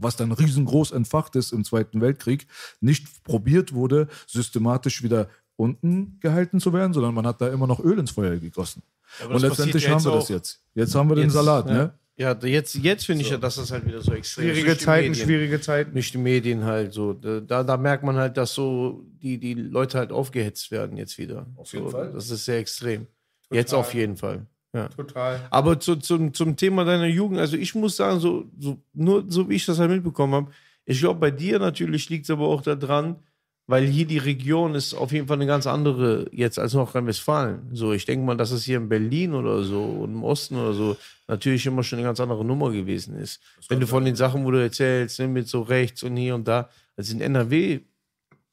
was 0.00 0.16
dann 0.16 0.32
riesengroß 0.32 0.92
entfacht 0.92 1.36
ist 1.36 1.52
im 1.52 1.62
Zweiten 1.62 2.00
Weltkrieg, 2.00 2.46
nicht 2.80 3.22
probiert 3.22 3.74
wurde, 3.74 4.08
systematisch 4.26 5.02
wieder 5.02 5.28
unten 5.60 6.18
gehalten 6.20 6.58
zu 6.58 6.72
werden, 6.72 6.92
sondern 6.92 7.14
man 7.14 7.26
hat 7.26 7.40
da 7.40 7.48
immer 7.48 7.66
noch 7.66 7.80
Öl 7.80 7.98
ins 7.98 8.12
Feuer 8.12 8.36
gegossen. 8.36 8.82
aber 9.22 9.34
Und 9.34 9.42
letztendlich 9.42 9.84
ja 9.84 9.90
haben 9.90 10.04
wir 10.04 10.14
jetzt 10.14 10.22
das 10.22 10.28
jetzt. 10.28 10.64
Jetzt 10.74 10.94
haben 10.94 11.10
wir 11.10 11.16
den 11.16 11.24
Jetzt, 11.24 11.34
Salat, 11.34 11.66
ja. 11.68 11.72
ne? 11.72 11.94
Ja, 12.16 12.36
jetzt, 12.42 12.74
jetzt 12.74 13.06
finde 13.06 13.24
ich 13.24 13.30
ja, 13.30 13.38
dass 13.38 13.56
das 13.56 13.70
halt 13.70 13.86
wieder 13.86 14.00
so 14.02 14.12
extrem 14.12 14.48
ist. 14.48 14.56
Schwierige 14.56 14.78
Zeiten, 14.78 15.10
Medien. 15.10 15.26
schwierige 15.26 15.60
Zeiten. 15.60 15.92
Durch 15.92 16.12
die 16.12 16.18
Medien 16.18 16.64
halt 16.64 16.92
so. 16.92 17.14
Da, 17.14 17.62
da 17.62 17.76
merkt 17.76 18.04
man 18.04 18.16
halt, 18.16 18.36
dass 18.36 18.54
so 18.54 19.04
die, 19.22 19.38
die 19.38 19.54
Leute 19.54 19.98
halt 19.98 20.12
aufgehetzt 20.12 20.70
werden 20.70 20.98
jetzt 20.98 21.16
wieder. 21.16 21.46
Auf 21.56 21.72
jeden 21.72 21.86
so, 21.86 21.92
Fall. 21.92 22.12
Das 22.12 22.30
ist 22.30 22.44
sehr 22.44 22.58
extrem. 22.58 23.06
Jetzt 23.50 23.72
auf 23.72 23.94
jeden 23.94 24.16
Fall. 24.16 24.46
Ja. 24.74 24.88
Total. 24.88 25.40
Aber 25.50 25.80
zu, 25.80 25.96
zum, 25.96 26.32
zum 26.34 26.56
Thema 26.56 26.84
deiner 26.84 27.06
Jugend, 27.06 27.38
also 27.38 27.56
ich 27.56 27.74
muss 27.74 27.96
sagen, 27.96 28.20
so, 28.20 28.44
so, 28.58 28.78
nur 28.92 29.24
so 29.26 29.48
wie 29.48 29.56
ich 29.56 29.66
das 29.66 29.78
halt 29.78 29.90
mitbekommen 29.90 30.34
habe, 30.34 30.52
ich 30.84 31.00
glaube, 31.00 31.20
bei 31.20 31.30
dir 31.30 31.58
natürlich 31.58 32.08
liegt 32.08 32.24
es 32.24 32.30
aber 32.30 32.46
auch 32.48 32.62
daran, 32.62 33.16
weil 33.70 33.86
hier 33.86 34.04
die 34.04 34.18
Region 34.18 34.74
ist 34.74 34.94
auf 34.94 35.12
jeden 35.12 35.28
Fall 35.28 35.36
eine 35.36 35.46
ganz 35.46 35.64
andere 35.64 36.28
jetzt 36.32 36.58
als 36.58 36.74
Nordrhein-Westfalen. 36.74 37.68
So, 37.72 37.92
ich 37.92 38.04
denke 38.04 38.26
mal, 38.26 38.36
dass 38.36 38.50
es 38.50 38.64
hier 38.64 38.78
in 38.78 38.88
Berlin 38.88 39.32
oder 39.32 39.62
so 39.62 39.80
und 39.80 40.10
im 40.10 40.24
Osten 40.24 40.56
oder 40.56 40.72
so 40.72 40.96
natürlich 41.28 41.64
immer 41.66 41.84
schon 41.84 42.00
eine 42.00 42.08
ganz 42.08 42.18
andere 42.18 42.44
Nummer 42.44 42.72
gewesen 42.72 43.14
ist. 43.14 43.40
Wenn 43.68 43.78
du 43.78 43.86
von 43.86 44.04
den 44.04 44.16
Sachen, 44.16 44.44
wo 44.44 44.50
du 44.50 44.60
erzählst, 44.60 45.20
ne, 45.20 45.28
mit 45.28 45.46
so 45.46 45.62
rechts 45.62 46.02
und 46.02 46.16
hier 46.16 46.34
und 46.34 46.48
da, 46.48 46.68
also 46.96 47.14
in 47.14 47.20
NRW, 47.20 47.78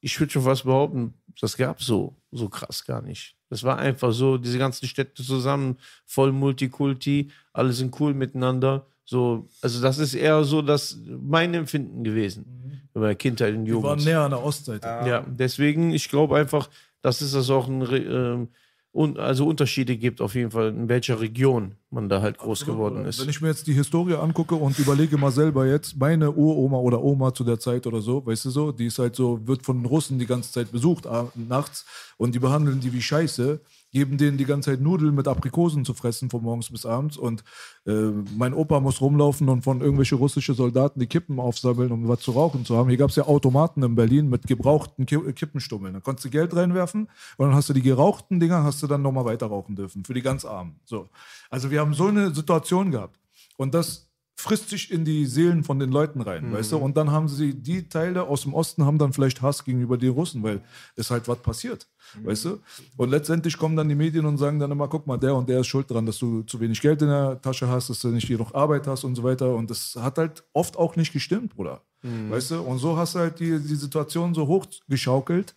ich 0.00 0.20
würde 0.20 0.32
schon 0.32 0.42
fast 0.42 0.62
behaupten, 0.62 1.14
das 1.40 1.56
gab 1.56 1.82
so, 1.82 2.14
so 2.30 2.48
krass 2.48 2.84
gar 2.84 3.02
nicht. 3.02 3.34
Das 3.50 3.64
war 3.64 3.76
einfach 3.76 4.12
so, 4.12 4.38
diese 4.38 4.58
ganzen 4.58 4.86
Städte 4.86 5.24
zusammen, 5.24 5.78
voll 6.06 6.30
Multikulti, 6.30 7.32
alle 7.52 7.72
sind 7.72 7.98
cool 7.98 8.14
miteinander. 8.14 8.86
So, 9.04 9.48
also 9.62 9.82
das 9.82 9.98
ist 9.98 10.14
eher 10.14 10.44
so 10.44 10.62
das 10.62 10.96
mein 11.06 11.54
Empfinden 11.54 12.04
gewesen 12.04 12.57
in 12.98 13.02
meiner 13.02 13.14
Kindheit 13.14 13.54
und 13.54 13.66
Wir 13.66 13.74
waren 13.82 13.98
Jugend. 13.98 14.04
näher 14.04 14.20
an 14.20 14.30
der 14.30 14.44
Ostseite. 14.44 14.86
Ja, 14.86 15.24
deswegen, 15.26 15.92
ich 15.92 16.08
glaube 16.08 16.36
einfach, 16.36 16.68
dass 17.02 17.20
es 17.20 17.32
das 17.32 17.48
auch 17.50 17.68
ein, 17.68 17.86
ähm, 17.90 18.48
un, 18.92 19.16
also 19.18 19.46
Unterschiede 19.46 19.96
gibt, 19.96 20.20
auf 20.20 20.34
jeden 20.34 20.50
Fall, 20.50 20.68
in 20.68 20.88
welcher 20.88 21.20
Region 21.20 21.76
man 21.90 22.08
da 22.08 22.20
halt 22.20 22.38
groß 22.38 22.64
geworden 22.66 23.04
ist. 23.04 23.20
Wenn 23.20 23.28
ich 23.28 23.40
mir 23.40 23.48
jetzt 23.48 23.66
die 23.66 23.72
Historie 23.72 24.14
angucke 24.14 24.54
und 24.54 24.78
überlege 24.78 25.16
mal 25.16 25.30
selber 25.30 25.66
jetzt, 25.66 25.96
meine 25.96 26.30
Uroma 26.32 26.78
oder 26.78 27.02
Oma 27.02 27.32
zu 27.32 27.44
der 27.44 27.58
Zeit 27.58 27.86
oder 27.86 28.00
so, 28.00 28.24
weißt 28.26 28.46
du 28.46 28.50
so, 28.50 28.72
die 28.72 28.86
ist 28.86 28.98
halt 28.98 29.14
so, 29.14 29.46
wird 29.46 29.64
von 29.64 29.78
den 29.78 29.86
Russen 29.86 30.18
die 30.18 30.26
ganze 30.26 30.52
Zeit 30.52 30.72
besucht 30.72 31.06
ah, 31.06 31.30
nachts 31.34 31.84
und 32.16 32.34
die 32.34 32.38
behandeln 32.38 32.80
die 32.80 32.92
wie 32.92 33.02
Scheiße, 33.02 33.60
geben 33.90 34.18
denen 34.18 34.36
die 34.36 34.44
ganze 34.44 34.70
Zeit 34.70 34.80
Nudeln 34.80 35.14
mit 35.14 35.28
Aprikosen 35.28 35.84
zu 35.84 35.94
fressen 35.94 36.30
von 36.30 36.42
morgens 36.42 36.70
bis 36.70 36.84
abends 36.84 37.16
und 37.16 37.42
äh, 37.86 38.10
mein 38.36 38.54
Opa 38.54 38.80
muss 38.80 39.00
rumlaufen 39.00 39.48
und 39.48 39.62
von 39.62 39.80
irgendwelche 39.80 40.16
russische 40.16 40.54
Soldaten 40.54 41.00
die 41.00 41.06
Kippen 41.06 41.40
aufsammeln, 41.40 41.92
um 41.92 42.06
was 42.08 42.20
zu 42.20 42.32
rauchen 42.32 42.64
zu 42.64 42.76
haben. 42.76 42.88
Hier 42.88 42.98
gab 42.98 43.10
es 43.10 43.16
ja 43.16 43.24
Automaten 43.24 43.82
in 43.82 43.94
Berlin 43.94 44.28
mit 44.28 44.46
gebrauchten 44.46 45.06
Ki 45.06 45.18
Kippenstummeln. 45.32 45.94
Da 45.94 46.00
konntest 46.00 46.26
du 46.26 46.30
Geld 46.30 46.54
reinwerfen 46.54 47.08
und 47.36 47.46
dann 47.46 47.54
hast 47.54 47.68
du 47.68 47.72
die 47.72 47.82
gerauchten 47.82 48.40
Dinger, 48.40 48.62
hast 48.62 48.82
du 48.82 48.86
dann 48.86 49.02
nochmal 49.02 49.24
weiter 49.24 49.46
rauchen 49.46 49.76
dürfen 49.76 50.04
für 50.04 50.14
die 50.14 50.22
ganz 50.22 50.44
Armen. 50.44 50.80
So. 50.84 51.08
Also 51.50 51.70
wir 51.70 51.80
haben 51.80 51.94
so 51.94 52.08
eine 52.08 52.34
Situation 52.34 52.90
gehabt. 52.90 53.18
Und 53.56 53.74
das 53.74 54.07
frisst 54.40 54.70
sich 54.70 54.92
in 54.92 55.04
die 55.04 55.26
Seelen 55.26 55.64
von 55.64 55.80
den 55.80 55.90
Leuten 55.90 56.20
rein, 56.20 56.52
weißt 56.52 56.70
du? 56.70 56.76
Und 56.76 56.96
dann 56.96 57.10
haben 57.10 57.26
sie, 57.28 57.54
die 57.54 57.88
Teile 57.88 58.22
aus 58.22 58.42
dem 58.42 58.54
Osten 58.54 58.84
haben 58.86 58.96
dann 58.96 59.12
vielleicht 59.12 59.42
Hass 59.42 59.64
gegenüber 59.64 59.98
den 59.98 60.10
Russen, 60.10 60.44
weil 60.44 60.60
es 60.94 61.10
halt 61.10 61.26
was 61.26 61.38
passiert, 61.38 61.88
weißt 62.22 62.44
du? 62.44 62.60
Und 62.96 63.10
letztendlich 63.10 63.58
kommen 63.58 63.74
dann 63.74 63.88
die 63.88 63.96
Medien 63.96 64.24
und 64.26 64.38
sagen 64.38 64.60
dann 64.60 64.70
immer, 64.70 64.86
guck 64.86 65.08
mal, 65.08 65.18
der 65.18 65.34
und 65.34 65.48
der 65.48 65.60
ist 65.60 65.66
schuld 65.66 65.90
dran, 65.90 66.06
dass 66.06 66.18
du 66.18 66.42
zu 66.42 66.60
wenig 66.60 66.80
Geld 66.80 67.02
in 67.02 67.08
der 67.08 67.42
Tasche 67.42 67.66
hast, 67.66 67.90
dass 67.90 67.98
du 67.98 68.08
nicht 68.08 68.28
genug 68.28 68.54
Arbeit 68.54 68.86
hast 68.86 69.02
und 69.02 69.16
so 69.16 69.24
weiter. 69.24 69.52
Und 69.56 69.70
das 69.70 69.96
hat 69.96 70.18
halt 70.18 70.44
oft 70.52 70.76
auch 70.76 70.94
nicht 70.94 71.12
gestimmt, 71.12 71.56
Bruder. 71.56 71.82
Weißt 72.30 72.52
du? 72.52 72.60
Und 72.60 72.78
so 72.78 72.96
hast 72.96 73.16
du 73.16 73.18
halt 73.18 73.40
die, 73.40 73.58
die 73.58 73.74
Situation 73.74 74.34
so 74.34 74.46
hochgeschaukelt 74.46 75.56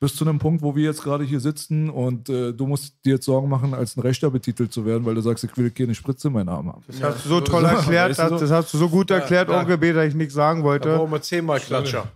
bis 0.00 0.16
zu 0.16 0.24
einem 0.24 0.38
Punkt, 0.38 0.62
wo 0.62 0.74
wir 0.74 0.84
jetzt 0.84 1.02
gerade 1.04 1.24
hier 1.24 1.40
sitzen 1.40 1.90
und 1.90 2.30
äh, 2.30 2.52
du 2.54 2.66
musst 2.66 3.04
dir 3.04 3.14
jetzt 3.14 3.26
Sorgen 3.26 3.50
machen, 3.50 3.74
als 3.74 3.98
ein 3.98 4.00
Rechter 4.00 4.30
betitelt 4.30 4.72
zu 4.72 4.86
werden, 4.86 5.04
weil 5.04 5.14
du 5.14 5.20
sagst, 5.20 5.44
ich 5.44 5.54
will 5.58 5.70
keine 5.70 5.94
Spritze 5.94 6.28
in 6.28 6.34
meinen 6.34 6.48
Arm 6.48 6.68
haben. 6.68 6.82
Das 6.86 7.02
hast 7.02 7.26
du 7.26 7.28
so 7.28 7.40
toll 7.42 7.66
erklärt, 7.66 8.18
das, 8.18 8.30
so? 8.30 8.38
das 8.38 8.50
hast 8.50 8.72
du 8.72 8.78
so 8.78 8.88
gut 8.88 9.10
erklärt, 9.10 9.50
Onkel 9.50 9.76
B, 9.76 9.92
dass 9.92 10.06
ich 10.06 10.14
nichts 10.14 10.32
sagen 10.32 10.60
Da 10.60 10.64
wollte. 10.64 10.96
brauchen 10.96 11.12
wir 11.12 11.20
zehnmal 11.20 11.60
Klatscher. 11.60 12.08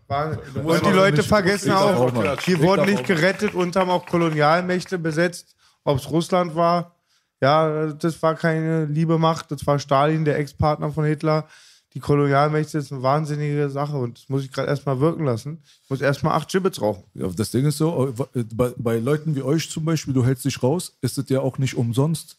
Und 0.64 0.86
die 0.86 0.90
Leute 0.92 1.22
vergessen 1.22 1.72
auch, 1.72 2.10
Ich 2.46 2.58
wurden 2.62 2.86
nicht 2.86 3.06
gerettet 3.06 3.54
und 3.54 3.76
haben 3.76 3.90
auch 3.90 4.06
Kolonialmächte 4.06 4.98
besetzt. 4.98 5.54
Ob 5.84 5.98
es 5.98 6.10
Russland 6.10 6.54
war, 6.56 6.94
ja, 7.42 7.92
das 7.92 8.22
war 8.22 8.34
keine 8.34 8.86
liebe 8.86 9.18
Macht, 9.18 9.50
das 9.50 9.66
war 9.66 9.78
Stalin, 9.78 10.24
der 10.24 10.38
Ex-Partner 10.38 10.90
von 10.90 11.04
Hitler. 11.04 11.46
Die 11.94 12.00
Kolonialmächte 12.00 12.78
ist 12.78 12.92
eine 12.92 13.02
wahnsinnige 13.02 13.70
Sache 13.70 13.96
und 13.96 14.18
das 14.18 14.28
muss 14.28 14.44
ich 14.44 14.50
gerade 14.50 14.68
erstmal 14.68 14.98
wirken 14.98 15.24
lassen. 15.24 15.62
Ich 15.84 15.90
muss 15.90 16.00
erstmal 16.00 16.34
acht 16.34 16.50
Gibbets 16.50 16.82
rauchen. 16.82 17.04
Ja, 17.14 17.28
das 17.28 17.52
Ding 17.52 17.64
ist 17.64 17.78
so, 17.78 18.12
äh, 18.34 18.44
bei, 18.54 18.72
bei 18.76 18.98
Leuten 18.98 19.36
wie 19.36 19.42
euch 19.42 19.70
zum 19.70 19.84
Beispiel, 19.84 20.12
du 20.12 20.24
hältst 20.24 20.44
dich 20.44 20.62
raus, 20.62 20.96
ist 21.00 21.18
es 21.18 21.28
ja 21.28 21.40
auch 21.40 21.58
nicht 21.58 21.76
umsonst 21.76 22.38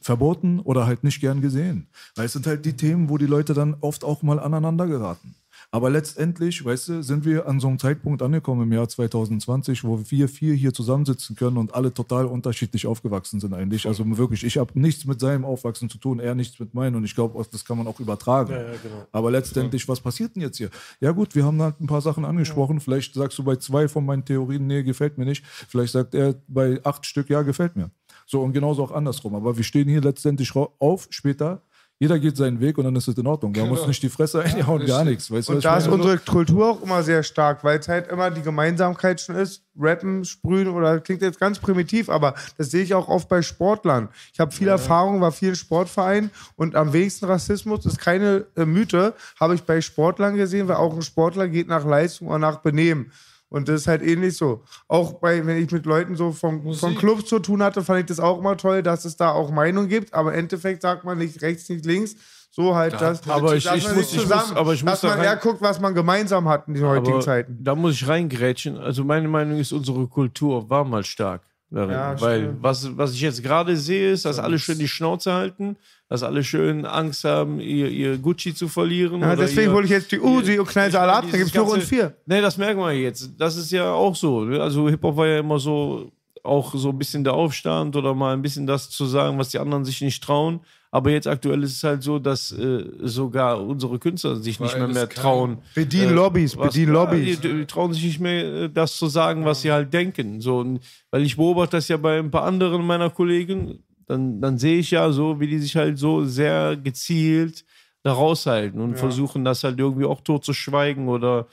verboten 0.00 0.60
oder 0.60 0.86
halt 0.86 1.02
nicht 1.02 1.20
gern 1.20 1.40
gesehen. 1.40 1.88
Weil 2.14 2.26
es 2.26 2.32
sind 2.32 2.46
halt 2.46 2.64
die 2.64 2.76
Themen, 2.76 3.08
wo 3.08 3.18
die 3.18 3.26
Leute 3.26 3.54
dann 3.54 3.76
oft 3.80 4.04
auch 4.04 4.22
mal 4.22 4.38
aneinander 4.38 4.86
geraten. 4.86 5.34
Aber 5.70 5.90
letztendlich, 5.90 6.64
weißt 6.64 6.88
du, 6.88 7.02
sind 7.02 7.24
wir 7.24 7.46
an 7.46 7.60
so 7.60 7.68
einem 7.68 7.78
Zeitpunkt 7.78 8.22
angekommen 8.22 8.62
im 8.62 8.72
Jahr 8.72 8.88
2020, 8.88 9.84
wo 9.84 10.00
wir 10.08 10.28
vier 10.28 10.54
hier 10.54 10.72
zusammensitzen 10.72 11.36
können 11.36 11.56
und 11.56 11.74
alle 11.74 11.92
total 11.92 12.26
unterschiedlich 12.26 12.86
aufgewachsen 12.86 13.40
sind 13.40 13.52
eigentlich. 13.52 13.86
Also 13.86 14.04
wirklich, 14.16 14.44
ich 14.44 14.58
habe 14.58 14.78
nichts 14.78 15.04
mit 15.04 15.20
seinem 15.20 15.44
Aufwachsen 15.44 15.90
zu 15.90 15.98
tun, 15.98 16.20
er 16.20 16.34
nichts 16.34 16.58
mit 16.58 16.74
meinem 16.74 16.96
und 16.96 17.04
ich 17.04 17.14
glaube, 17.14 17.44
das 17.50 17.64
kann 17.64 17.76
man 17.76 17.86
auch 17.86 18.00
übertragen. 18.00 18.52
Ja, 18.52 18.62
ja, 18.62 18.72
genau. 18.82 19.06
Aber 19.12 19.30
letztendlich, 19.30 19.88
was 19.88 20.00
passiert 20.00 20.36
denn 20.36 20.42
jetzt 20.42 20.56
hier? 20.56 20.70
Ja 21.00 21.12
gut, 21.12 21.34
wir 21.34 21.44
haben 21.44 21.60
halt 21.60 21.80
ein 21.80 21.86
paar 21.86 22.00
Sachen 22.00 22.24
angesprochen. 22.24 22.80
Vielleicht 22.80 23.14
sagst 23.14 23.38
du 23.38 23.44
bei 23.44 23.56
zwei 23.56 23.88
von 23.88 24.04
meinen 24.04 24.24
Theorien, 24.24 24.66
nee, 24.66 24.82
gefällt 24.82 25.18
mir 25.18 25.24
nicht. 25.24 25.44
Vielleicht 25.44 25.92
sagt 25.92 26.14
er 26.14 26.34
bei 26.48 26.80
acht 26.84 27.04
Stück, 27.04 27.28
ja, 27.28 27.42
gefällt 27.42 27.76
mir. 27.76 27.90
So 28.26 28.42
und 28.42 28.52
genauso 28.52 28.82
auch 28.82 28.92
andersrum. 28.92 29.34
Aber 29.34 29.56
wir 29.56 29.64
stehen 29.64 29.88
hier 29.88 30.00
letztendlich 30.00 30.52
auf 30.54 31.06
später. 31.10 31.62
Jeder 31.98 32.18
geht 32.18 32.36
seinen 32.36 32.60
Weg 32.60 32.76
und 32.76 32.84
dann 32.84 32.94
ist 32.94 33.08
es 33.08 33.16
in 33.16 33.26
Ordnung. 33.26 33.54
Da 33.54 33.64
muss 33.64 33.86
nicht 33.86 34.02
die 34.02 34.10
Fresse 34.10 34.42
einhauen, 34.42 34.84
gar 34.84 35.02
nichts. 35.02 35.30
Weißt 35.30 35.48
Und 35.48 35.64
da 35.64 35.78
ist 35.78 35.88
unsere 35.88 36.18
Kultur 36.18 36.72
auch 36.72 36.82
immer 36.82 37.02
sehr 37.02 37.22
stark, 37.22 37.64
weil 37.64 37.78
es 37.78 37.88
halt 37.88 38.08
immer 38.08 38.30
die 38.30 38.42
Gemeinsamkeit 38.42 39.18
schon 39.18 39.34
ist. 39.34 39.62
Rappen, 39.78 40.24
sprühen 40.24 40.68
oder 40.68 41.00
klingt 41.00 41.22
jetzt 41.22 41.40
ganz 41.40 41.58
primitiv, 41.58 42.10
aber 42.10 42.34
das 42.58 42.70
sehe 42.70 42.82
ich 42.82 42.92
auch 42.94 43.08
oft 43.08 43.28
bei 43.28 43.40
Sportlern. 43.40 44.10
Ich 44.32 44.40
habe 44.40 44.52
viel 44.52 44.68
Erfahrung, 44.68 45.22
war 45.22 45.32
vielen 45.32 45.56
Sportvereinen 45.56 46.30
und 46.56 46.74
am 46.74 46.92
wenigsten 46.92 47.26
Rassismus 47.26 47.86
ist 47.86 47.98
keine 47.98 48.44
äh, 48.56 48.66
Mythe, 48.66 49.14
habe 49.40 49.54
ich 49.54 49.62
bei 49.62 49.80
Sportlern 49.80 50.36
gesehen, 50.36 50.68
weil 50.68 50.76
auch 50.76 50.94
ein 50.94 51.02
Sportler 51.02 51.48
geht 51.48 51.68
nach 51.68 51.84
Leistung 51.84 52.28
oder 52.28 52.38
nach 52.38 52.58
Benehmen. 52.58 53.10
Und 53.48 53.68
das 53.68 53.82
ist 53.82 53.86
halt 53.86 54.02
ähnlich 54.02 54.36
so. 54.36 54.64
Auch 54.88 55.14
bei, 55.14 55.44
wenn 55.46 55.56
ich 55.62 55.70
mit 55.70 55.86
Leuten 55.86 56.16
so 56.16 56.32
vom, 56.32 56.74
von 56.74 56.94
Clubs 56.96 57.26
zu 57.26 57.38
tun 57.38 57.62
hatte, 57.62 57.82
fand 57.84 58.00
ich 58.00 58.06
das 58.06 58.18
auch 58.20 58.38
immer 58.38 58.56
toll, 58.56 58.82
dass 58.82 59.04
es 59.04 59.16
da 59.16 59.30
auch 59.30 59.50
Meinung 59.52 59.86
gibt. 59.88 60.12
Aber 60.14 60.32
im 60.32 60.38
Endeffekt 60.40 60.82
sagt 60.82 61.04
man 61.04 61.18
nicht 61.18 61.40
rechts, 61.42 61.68
nicht 61.68 61.84
links. 61.86 62.16
So 62.50 62.74
halt 62.74 62.94
das. 62.94 63.28
aber 63.28 63.54
ich- 63.54 63.64
dass 63.64 63.76
ich 63.76 63.84
man 63.84 63.96
muss- 63.96 64.12
ich 64.14 64.26
muss- 64.28 64.52
aber 64.56 64.72
ich 64.72 64.82
muss 64.82 64.92
dass 64.92 65.00
da 65.02 65.08
man 65.08 65.18
rein- 65.18 65.26
eher 65.26 65.36
guckt, 65.36 65.60
was 65.60 65.78
man 65.78 65.94
gemeinsam 65.94 66.48
hat 66.48 66.66
in 66.68 66.74
den 66.74 66.84
heutigen 66.86 67.20
Zeiten. 67.20 67.58
Da 67.60 67.74
muss 67.74 67.94
ich 67.94 68.08
reingrätschen. 68.08 68.78
Also 68.78 69.04
meine 69.04 69.28
Meinung 69.28 69.58
ist, 69.58 69.72
unsere 69.72 70.06
Kultur 70.08 70.68
war 70.70 70.84
mal 70.84 71.04
stark. 71.04 71.42
Darin. 71.68 71.90
Ja, 71.90 72.20
Weil 72.20 72.56
was, 72.62 72.96
was 72.96 73.12
ich 73.12 73.20
jetzt 73.20 73.42
gerade 73.42 73.76
sehe, 73.76 74.12
ist, 74.12 74.24
dass 74.24 74.38
alle 74.38 74.58
schön 74.58 74.78
die 74.78 74.86
Schnauze 74.88 75.32
halten, 75.32 75.76
dass 76.08 76.22
alle 76.22 76.44
schön 76.44 76.84
Angst 76.84 77.24
haben, 77.24 77.58
ihr, 77.60 77.88
ihr 77.88 78.18
Gucci 78.18 78.54
zu 78.54 78.68
verlieren. 78.68 79.20
Ja, 79.20 79.32
oder 79.32 79.36
deswegen 79.42 79.70
ihr, 79.70 79.74
hole 79.74 79.84
ich 79.84 79.90
jetzt 79.90 80.12
die 80.12 80.20
Uzi 80.20 80.58
und 80.58 80.68
knall 80.68 80.90
sie 80.90 81.00
alle 81.00 81.12
ab, 81.12 81.22
dann 81.22 81.32
dieses 81.32 81.52
gibt 81.52 81.56
es 81.56 81.62
nur 81.66 81.74
uns 81.74 81.84
vier. 81.84 82.14
Nee, 82.26 82.40
das 82.40 82.56
merken 82.58 82.78
wir 82.80 82.92
jetzt. 82.92 83.30
Das 83.38 83.56
ist 83.56 83.70
ja 83.72 83.90
auch 83.92 84.14
so. 84.14 84.44
ne? 84.44 84.60
Also 84.60 84.88
Hip-Hop 84.88 85.16
war 85.16 85.26
ja 85.26 85.40
immer 85.40 85.58
so, 85.58 86.12
auch 86.44 86.72
so 86.76 86.90
ein 86.90 86.98
bisschen 86.98 87.24
der 87.24 87.34
Aufstand 87.34 87.96
oder 87.96 88.14
mal 88.14 88.32
ein 88.34 88.42
bisschen 88.42 88.66
das 88.68 88.88
zu 88.88 89.04
sagen, 89.06 89.36
was 89.38 89.48
die 89.48 89.58
anderen 89.58 89.84
sich 89.84 90.00
nicht 90.00 90.22
trauen. 90.22 90.60
Aber 90.92 91.10
jetzt 91.10 91.26
aktuell 91.26 91.62
ist 91.64 91.76
es 91.76 91.82
halt 91.82 92.02
so, 92.04 92.18
dass 92.20 92.52
äh, 92.52 92.84
sogar 93.02 93.60
unsere 93.60 93.98
Künstler 93.98 94.36
sich 94.36 94.60
nicht 94.60 94.72
mehr, 94.74 94.86
Weil 94.86 94.94
mehr 94.94 95.08
trauen. 95.08 95.58
Bedienen 95.74 96.14
Lobbys, 96.14 96.56
was- 96.56 96.68
bedienen 96.68 96.92
Lobbys. 96.92 97.40
Die, 97.40 97.48
die 97.52 97.66
trauen 97.66 97.92
sich 97.92 98.04
nicht 98.04 98.20
mehr, 98.20 98.44
äh, 98.44 98.70
das 98.70 98.96
zu 98.96 99.08
sagen, 99.08 99.44
was 99.44 99.60
sie 99.62 99.72
halt 99.72 99.92
denken. 99.92 100.40
So, 100.40 100.58
und- 100.60 100.80
weil 101.10 101.22
ich 101.22 101.36
beobachte 101.36 101.76
das 101.78 101.88
ja 101.88 101.96
bei 101.96 102.18
ein 102.18 102.30
paar 102.30 102.44
anderen 102.44 102.86
meiner 102.86 103.10
Kollegen, 103.10 103.82
dann, 104.06 104.40
dann 104.40 104.58
sehe 104.58 104.78
ich 104.78 104.90
ja 104.92 105.10
so, 105.12 105.40
wie 105.40 105.46
die 105.48 105.58
sich 105.58 105.76
halt 105.76 105.98
so 105.98 106.24
sehr 106.24 106.76
gezielt 106.76 107.64
da 108.02 108.12
raushalten 108.12 108.80
und 108.80 108.96
versuchen, 108.98 109.44
das 109.44 109.64
halt 109.64 109.78
irgendwie 109.80 110.04
auch 110.06 110.20
tot 110.20 110.44
zu 110.44 110.52
schweigen 110.52 111.08
oder 111.08 111.48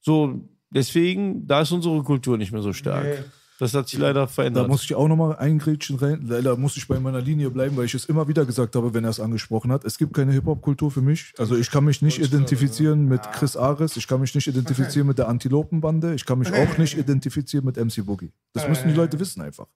so. 0.00 0.48
Deswegen, 0.70 1.46
da 1.46 1.60
ist 1.62 1.72
unsere 1.72 2.02
Kultur 2.02 2.38
nicht 2.38 2.52
mehr 2.52 2.62
so 2.62 2.72
stark. 2.72 3.24
Das 3.60 3.74
hat 3.74 3.88
sich 3.88 3.98
leider 3.98 4.20
Da 4.20 4.26
verändert. 4.28 4.68
muss 4.68 4.84
ich 4.84 4.94
auch 4.94 5.08
nochmal 5.08 5.34
eingrätschen 5.36 5.96
rein. 5.98 6.24
Leider 6.28 6.56
muss 6.56 6.76
ich 6.76 6.86
bei 6.86 7.00
meiner 7.00 7.20
Linie 7.20 7.50
bleiben, 7.50 7.76
weil 7.76 7.86
ich 7.86 7.94
es 7.94 8.04
immer 8.04 8.28
wieder 8.28 8.44
gesagt 8.44 8.76
habe, 8.76 8.94
wenn 8.94 9.02
er 9.02 9.10
es 9.10 9.18
angesprochen 9.18 9.72
hat. 9.72 9.84
Es 9.84 9.98
gibt 9.98 10.14
keine 10.14 10.30
Hip-Hop-Kultur 10.32 10.92
für 10.92 11.02
mich. 11.02 11.32
Also 11.38 11.56
ich 11.56 11.68
kann 11.68 11.84
mich 11.84 12.00
nicht 12.00 12.20
identifizieren 12.20 13.06
mit 13.06 13.20
Chris 13.32 13.56
Ares, 13.56 13.96
ich 13.96 14.06
kann 14.06 14.20
mich 14.20 14.32
nicht 14.34 14.46
identifizieren 14.46 15.08
mit 15.08 15.18
der 15.18 15.28
Antilopenbande, 15.28 16.14
ich 16.14 16.24
kann 16.24 16.38
mich 16.38 16.52
auch 16.52 16.78
nicht 16.78 16.96
identifizieren 16.96 17.64
mit 17.66 17.76
MC 17.76 18.06
Boogie. 18.06 18.30
Das 18.52 18.68
müssen 18.68 18.88
die 18.88 18.94
Leute 18.94 19.18
wissen 19.18 19.42
einfach. 19.42 19.66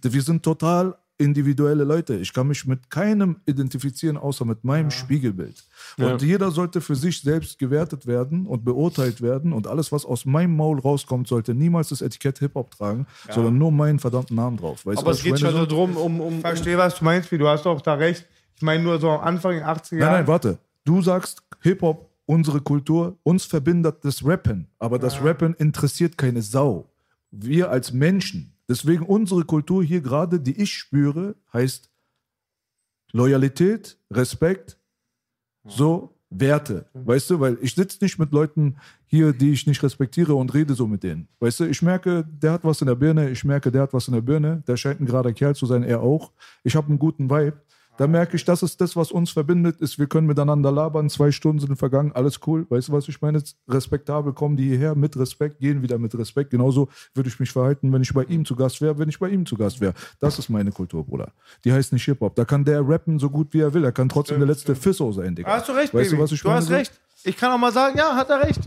Wir 0.00 0.22
sind 0.22 0.42
total 0.42 0.96
individuelle 1.18 1.84
Leute. 1.84 2.16
Ich 2.16 2.32
kann 2.32 2.48
mich 2.48 2.66
mit 2.66 2.90
keinem 2.90 3.36
identifizieren, 3.46 4.16
außer 4.16 4.44
mit 4.44 4.64
meinem 4.64 4.90
Spiegelbild. 4.90 5.64
Und 5.98 6.22
jeder 6.22 6.50
sollte 6.50 6.80
für 6.80 6.94
sich 6.94 7.20
selbst 7.20 7.58
gewertet 7.58 8.06
werden 8.06 8.46
und 8.46 8.64
beurteilt 8.64 9.22
werden. 9.22 9.52
Und 9.52 9.66
alles, 9.66 9.92
was 9.92 10.04
aus 10.04 10.26
meinem 10.26 10.56
Maul 10.56 10.78
rauskommt, 10.78 11.28
sollte 11.28 11.54
niemals 11.54 11.88
das 11.88 12.02
Etikett 12.02 12.38
Hip-Hop 12.40 12.70
tragen, 12.70 13.06
sondern 13.30 13.56
nur 13.56 13.72
meinen 13.72 13.98
verdammten 13.98 14.36
Namen 14.36 14.56
drauf. 14.58 14.84
Weißt 14.84 14.98
Aber 14.98 15.10
was 15.10 15.18
es 15.18 15.24
ich 15.24 15.32
geht 15.32 15.40
schon 15.40 15.54
darum, 15.54 15.96
um, 15.96 16.20
um, 16.20 16.34
Ich 16.34 16.40
verstehe, 16.40 16.76
was 16.76 16.98
du 16.98 17.04
meinst, 17.04 17.32
wie 17.32 17.38
du 17.38 17.48
hast 17.48 17.64
doch 17.64 17.80
da 17.80 17.94
recht. 17.94 18.26
Ich 18.54 18.62
meine 18.62 18.82
nur 18.82 18.98
so 18.98 19.10
am 19.10 19.20
Anfang 19.20 19.52
in 19.52 19.58
den 19.58 19.66
80er 19.66 19.86
Nein, 19.92 20.00
Jahren. 20.00 20.12
nein, 20.12 20.26
warte. 20.26 20.58
Du 20.84 21.02
sagst 21.02 21.42
Hip-Hop, 21.62 22.10
unsere 22.26 22.60
Kultur, 22.60 23.16
uns 23.22 23.44
verbindet 23.44 24.04
das 24.04 24.24
Rappen. 24.24 24.68
Aber 24.78 24.98
das 24.98 25.22
Rappen 25.22 25.54
interessiert 25.54 26.18
keine 26.18 26.42
Sau. 26.42 26.90
Wir 27.30 27.70
als 27.70 27.92
Menschen. 27.92 28.52
Deswegen 28.68 29.04
unsere 29.04 29.44
Kultur 29.44 29.82
hier 29.84 30.00
gerade, 30.00 30.40
die 30.40 30.60
ich 30.60 30.72
spüre, 30.72 31.36
heißt 31.52 31.90
Loyalität, 33.12 33.98
Respekt, 34.10 34.78
so 35.64 36.16
Werte. 36.30 36.86
Weißt 36.92 37.30
du, 37.30 37.40
weil 37.40 37.56
ich 37.60 37.74
sitze 37.74 37.98
nicht 38.02 38.18
mit 38.18 38.32
Leuten 38.32 38.76
hier, 39.04 39.32
die 39.32 39.52
ich 39.52 39.66
nicht 39.66 39.82
respektiere 39.82 40.34
und 40.34 40.52
rede 40.54 40.74
so 40.74 40.86
mit 40.86 41.04
denen. 41.04 41.28
Weißt 41.38 41.60
du, 41.60 41.64
ich 41.64 41.82
merke, 41.82 42.24
der 42.28 42.52
hat 42.52 42.64
was 42.64 42.80
in 42.80 42.88
der 42.88 42.96
Birne, 42.96 43.30
ich 43.30 43.44
merke, 43.44 43.70
der 43.70 43.82
hat 43.82 43.92
was 43.92 44.08
in 44.08 44.14
der 44.14 44.20
Birne, 44.20 44.62
der 44.66 44.76
scheint 44.76 45.00
ein 45.00 45.06
gerader 45.06 45.32
Kerl 45.32 45.54
zu 45.54 45.66
sein, 45.66 45.84
er 45.84 46.00
auch. 46.02 46.32
Ich 46.64 46.74
habe 46.74 46.88
einen 46.88 46.98
guten 46.98 47.30
Vibe. 47.30 47.60
Da 47.98 48.06
merke 48.06 48.36
ich, 48.36 48.44
das 48.44 48.62
ist 48.62 48.80
das, 48.80 48.94
was 48.94 49.10
uns 49.10 49.30
verbindet, 49.30 49.80
ist, 49.80 49.98
wir 49.98 50.06
können 50.06 50.26
miteinander 50.26 50.70
labern, 50.70 51.08
zwei 51.08 51.30
Stunden 51.30 51.60
sind 51.60 51.76
vergangen, 51.76 52.12
alles 52.12 52.40
cool. 52.46 52.66
Weißt 52.68 52.88
du, 52.88 52.92
was 52.92 53.08
ich 53.08 53.20
meine? 53.22 53.42
Respektabel 53.68 54.32
kommen 54.32 54.56
die 54.56 54.68
hierher 54.68 54.94
mit 54.94 55.16
Respekt, 55.18 55.60
gehen 55.60 55.82
wieder 55.82 55.98
mit 55.98 56.16
Respekt. 56.16 56.50
Genauso 56.50 56.88
würde 57.14 57.28
ich 57.28 57.40
mich 57.40 57.50
verhalten, 57.50 57.92
wenn 57.92 58.02
ich 58.02 58.12
bei 58.12 58.24
ihm 58.24 58.44
zu 58.44 58.54
Gast 58.54 58.80
wäre, 58.80 58.98
wenn 58.98 59.08
ich 59.08 59.18
bei 59.18 59.28
ihm 59.28 59.46
zu 59.46 59.56
Gast 59.56 59.80
wäre. 59.80 59.94
Das 60.20 60.38
ist 60.38 60.48
meine 60.50 60.72
Kultur, 60.72 61.04
Bruder. 61.04 61.32
Die 61.64 61.72
heißt 61.72 61.92
nicht 61.92 62.04
Hip-Hop. 62.04 62.34
Da 62.36 62.44
kann 62.44 62.64
der 62.64 62.86
rappen 62.86 63.18
so 63.18 63.30
gut 63.30 63.52
wie 63.52 63.60
er 63.60 63.72
will. 63.72 63.84
Er 63.84 63.92
kann 63.92 64.08
trotzdem 64.08 64.38
der 64.38 64.46
letzte 64.46 64.74
Fisso 64.74 65.12
sein, 65.12 65.34
Digga. 65.34 65.50
Hast 65.50 65.68
du 65.68 65.72
recht, 65.72 65.94
weißt 65.94 66.10
Baby. 66.10 66.16
Du, 66.16 66.22
was 66.22 66.32
ich 66.32 66.42
du 66.42 66.48
meine? 66.48 66.60
hast 66.60 66.70
recht. 66.70 66.92
Ich 67.24 67.36
kann 67.36 67.50
auch 67.50 67.58
mal 67.58 67.72
sagen, 67.72 67.96
ja, 67.98 68.14
hat 68.14 68.28
er 68.30 68.42
recht. 68.42 68.60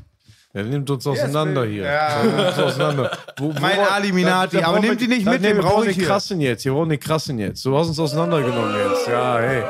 Er 0.52 0.64
nimmt 0.64 0.90
uns 0.90 1.06
auseinander 1.06 1.62
baby. 1.62 1.74
hier. 1.76 1.84
Ja. 1.84 2.08
Er 2.08 2.24
nimmt 2.24 2.40
uns 2.40 2.58
auseinander. 2.60 3.18
Wo, 3.38 3.56
wo 3.56 3.60
Mein 3.60 3.78
war- 3.78 3.92
Aliminati, 3.92 4.56
Da- 4.58 4.62
da 4.64 4.68
aber 4.70 4.80
nimm 4.80 4.98
die 4.98 5.08
nicht 5.08 5.26
da- 5.28 5.32
mit, 5.32 5.44
den 5.44 5.56
wir 5.58 5.62
brauch 5.64 5.74
brauchen 5.76 5.90
ich 5.90 5.96
hier. 5.98 6.08
krassen 6.08 6.42
jetzt. 6.42 6.66
Wir 6.66 6.72
brauchen 6.74 6.90
den 6.90 7.00
krassen 7.00 7.38
jetzt. 7.38 7.64
Du 7.66 7.78
hast 7.78 7.88
uns 7.90 8.00
auseinandergenommen 8.00 8.74
jetzt. 8.76 9.08
Ja, 9.08 9.38
hey. 9.38 9.64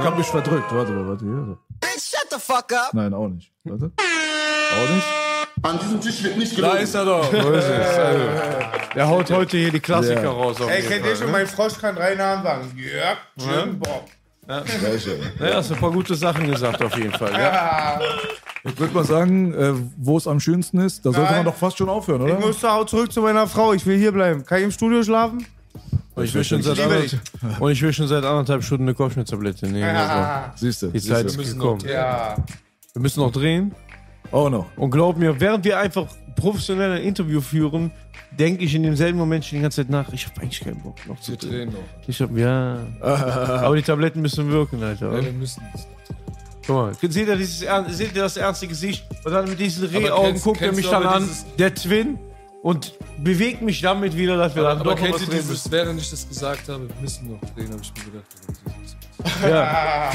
Ich 0.00 0.04
hab 0.04 0.18
mich 0.18 0.26
verdrückt. 0.26 0.72
Warte 0.72 0.92
mal, 0.92 1.08
warte 1.08 1.24
hier. 1.24 1.56
Shut 1.94 2.28
the 2.30 2.38
fuck 2.40 2.72
up. 2.72 2.92
Nein, 2.92 3.14
auch 3.14 3.28
nicht. 3.28 3.52
Warte. 3.64 3.90
Auch 3.96 4.94
nicht? 4.94 5.06
An 5.62 5.78
diesem 5.80 6.00
Tisch 6.00 6.22
wird 6.22 6.36
nicht 6.38 6.52
Da 6.52 6.56
gelogen. 6.62 6.78
ist 6.82 6.94
er 6.94 7.04
doch. 7.04 7.30
So 7.32 7.50
ist 7.52 7.64
es. 7.64 7.98
Also, 7.98 8.20
der 8.94 9.08
haut 9.08 9.30
heute 9.30 9.56
hier 9.56 9.72
die 9.72 9.80
Klassiker 9.80 10.22
Ja. 10.22 10.30
raus. 10.30 10.60
Auf 10.60 10.70
Ey, 10.70 10.82
kennt 10.82 11.04
ihr 11.04 11.16
schon, 11.16 11.26
ne? 11.26 11.32
mein 11.32 11.46
Frosch 11.48 11.78
kann 11.80 11.96
drei 11.96 12.14
Namen 12.14 12.42
sagen. 12.44 12.72
Jörg, 12.76 13.18
Jim, 13.36 13.78
Bob. 13.80 14.08
Ja, 14.48 15.54
hast 15.56 15.70
ein 15.72 15.78
paar 15.78 15.90
gute 15.92 16.14
Sachen 16.14 16.50
gesagt 16.50 16.82
auf 16.82 16.96
jeden 16.96 17.12
Fall. 17.12 17.32
Ja. 17.32 18.00
Ich 18.64 18.78
würde 18.78 18.94
mal 18.94 19.04
sagen, 19.04 19.52
äh, 19.54 19.72
wo 19.98 20.16
es 20.16 20.26
am 20.26 20.40
schönsten 20.40 20.78
ist, 20.78 21.04
da 21.04 21.12
sollte 21.12 21.30
Nein. 21.30 21.36
man 21.36 21.44
doch 21.46 21.54
fast 21.54 21.76
schon 21.78 21.88
aufhören, 21.88 22.26
Ich 22.26 22.32
oder? 22.34 22.46
muss 22.46 22.58
zu 22.58 22.68
Hause 22.70 22.86
zurück 22.86 23.12
zu 23.12 23.20
meiner 23.20 23.46
Frau. 23.46 23.72
Ich 23.74 23.84
will 23.86 23.98
hier 23.98 24.10
bleiben. 24.12 24.44
Kann 24.44 24.58
ich 24.58 24.64
im 24.64 24.70
Studio 24.70 25.02
schlafen? 25.02 25.46
Und 26.14 26.24
ich 26.24 26.34
will 26.34 26.42
schon 26.42 26.62
seit 26.62 26.76
liebe 26.78 26.88
anderthalb, 26.94 27.60
und 27.60 27.70
ich 27.70 27.82
will 27.82 27.92
schon 27.92 28.08
seit 28.08 28.24
anderthalb 28.24 28.64
Stunden 28.64 28.84
eine 28.84 28.94
Kopfschmerztablette 28.94 29.66
nehmen. 29.68 29.84
Also, 29.94 30.50
Siehst 30.56 30.82
du. 30.82 30.86
die 30.88 31.00
Zeit 31.00 31.26
ist 31.26 31.36
müssen 31.36 31.58
gekommen. 31.58 31.80
Ja. 31.86 32.34
Wir 32.94 33.02
müssen 33.02 33.20
noch 33.20 33.30
drehen. 33.30 33.72
Auch 34.32 34.50
noch. 34.50 34.66
Und 34.76 34.90
glaub 34.90 35.16
mir, 35.16 35.38
während 35.40 35.64
wir 35.64 35.78
einfach 35.78 36.06
professionell 36.38 36.92
ein 36.92 37.02
Interview 37.02 37.40
führen, 37.40 37.90
denke 38.30 38.64
ich 38.64 38.74
in 38.74 38.82
demselben 38.82 39.18
Moment 39.18 39.44
schon 39.44 39.58
die 39.58 39.62
ganze 39.62 39.82
Zeit 39.82 39.90
nach, 39.90 40.12
ich 40.12 40.26
habe 40.26 40.40
eigentlich 40.40 40.60
keinen 40.60 40.80
Bock 40.80 40.96
noch 41.06 41.20
zu 41.20 41.32
Wir 41.32 41.38
drehen. 41.38 41.74
Ich 42.06 42.20
hab, 42.20 42.36
ja. 42.36 42.78
Aber 43.00 43.76
die 43.76 43.82
Tabletten 43.82 44.22
müssen 44.22 44.50
wirken, 44.50 44.82
Alter. 44.82 45.12
Ja, 45.12 45.24
wir 45.24 45.32
müssen. 45.32 45.62
Guck 46.66 46.76
mal, 46.76 46.94
seht 46.94 47.28
ihr, 47.28 47.36
dieses, 47.36 47.58
seht 47.60 48.14
ihr 48.14 48.22
das 48.22 48.36
ernste 48.36 48.66
Gesicht? 48.68 49.04
Und 49.24 49.32
dann 49.32 49.48
mit 49.48 49.58
diesen 49.58 49.88
Aber 49.88 49.98
Rehaugen 49.98 50.40
guckt 50.40 50.60
er 50.60 50.72
mich 50.72 50.88
dann 50.88 51.02
aber 51.02 51.16
an, 51.16 51.28
der 51.58 51.74
Twin, 51.74 52.18
und 52.62 52.94
bewegt 53.18 53.62
mich 53.62 53.80
damit 53.80 54.16
wieder, 54.16 54.36
dass 54.36 54.54
wir 54.54 54.62
dann 54.62 54.78
Aber 54.78 54.94
doch 54.94 55.00
kennt 55.00 55.20
ihr 55.20 55.26
dieses, 55.28 55.70
während 55.70 56.00
ich 56.00 56.10
das 56.10 56.28
gesagt 56.28 56.68
habe, 56.68 56.88
wir 56.88 57.00
müssen 57.00 57.30
noch 57.32 57.40
drehen, 57.54 57.70
habe 57.70 57.80
ich 57.82 57.92
mir 57.94 58.10
gedacht. 58.10 59.48
Ja. 59.48 60.10